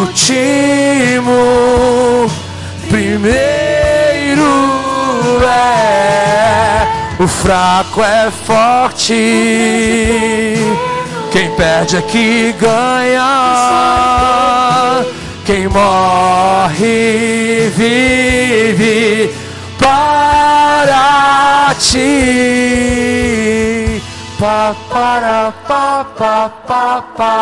último 0.00 1.32
primeiro 2.88 4.46
é 5.42 6.86
o 7.18 7.26
fraco 7.26 8.02
é 8.02 8.30
forte. 8.30 9.14
Quem 11.32 11.50
perde 11.52 11.96
aqui 11.96 12.54
ganha. 12.58 13.24
Quem 15.44 15.66
morre 15.68 17.70
vive 17.76 19.34
para 19.86 21.74
ti. 21.86 22.14
Pa 24.40 24.74
para 24.92 25.40
pa 25.68 25.86
pa 26.18 26.36
pa 26.68 26.86
pa 27.18 27.36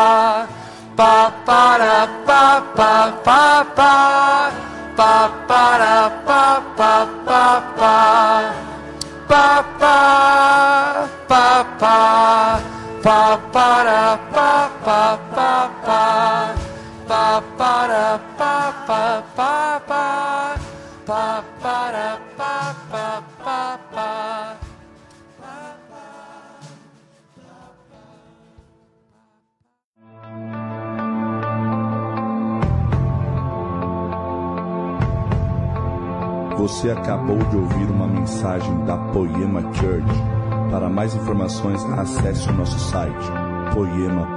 pa 0.98 1.14
para 1.48 1.98
pa 2.26 2.44
pa 2.76 2.92
pa 3.26 3.42
pa 3.76 3.92
pa 4.98 5.14
para 5.48 5.96
pa 6.26 6.44
pa 6.78 6.94
pa 7.26 7.46
pa 7.80 7.96
pa 9.30 9.48
pa 9.80 9.98
pa 11.28 11.48
pa 11.80 11.98
pa 13.04 13.20
para 13.54 14.02
pa 14.34 14.50
pa 14.84 15.02
pa 15.34 15.52
pa 15.76 16.02
pa 17.08 17.24
para 17.58 18.06
pa 18.38 18.54
pa 18.86 19.04
pa 19.36 19.52
pa 19.88 20.06
pa 21.06 21.44
para 21.60 22.33
Você 36.64 36.90
acabou 36.90 37.36
de 37.36 37.56
ouvir 37.58 37.90
uma 37.90 38.06
mensagem 38.06 38.86
da 38.86 38.96
Poema 38.96 39.60
Church. 39.74 40.08
Para 40.70 40.88
mais 40.88 41.14
informações, 41.14 41.84
acesse 41.98 42.48
o 42.48 42.54
nosso 42.54 42.78
site 42.78 43.26
poema.com.br 43.74 44.34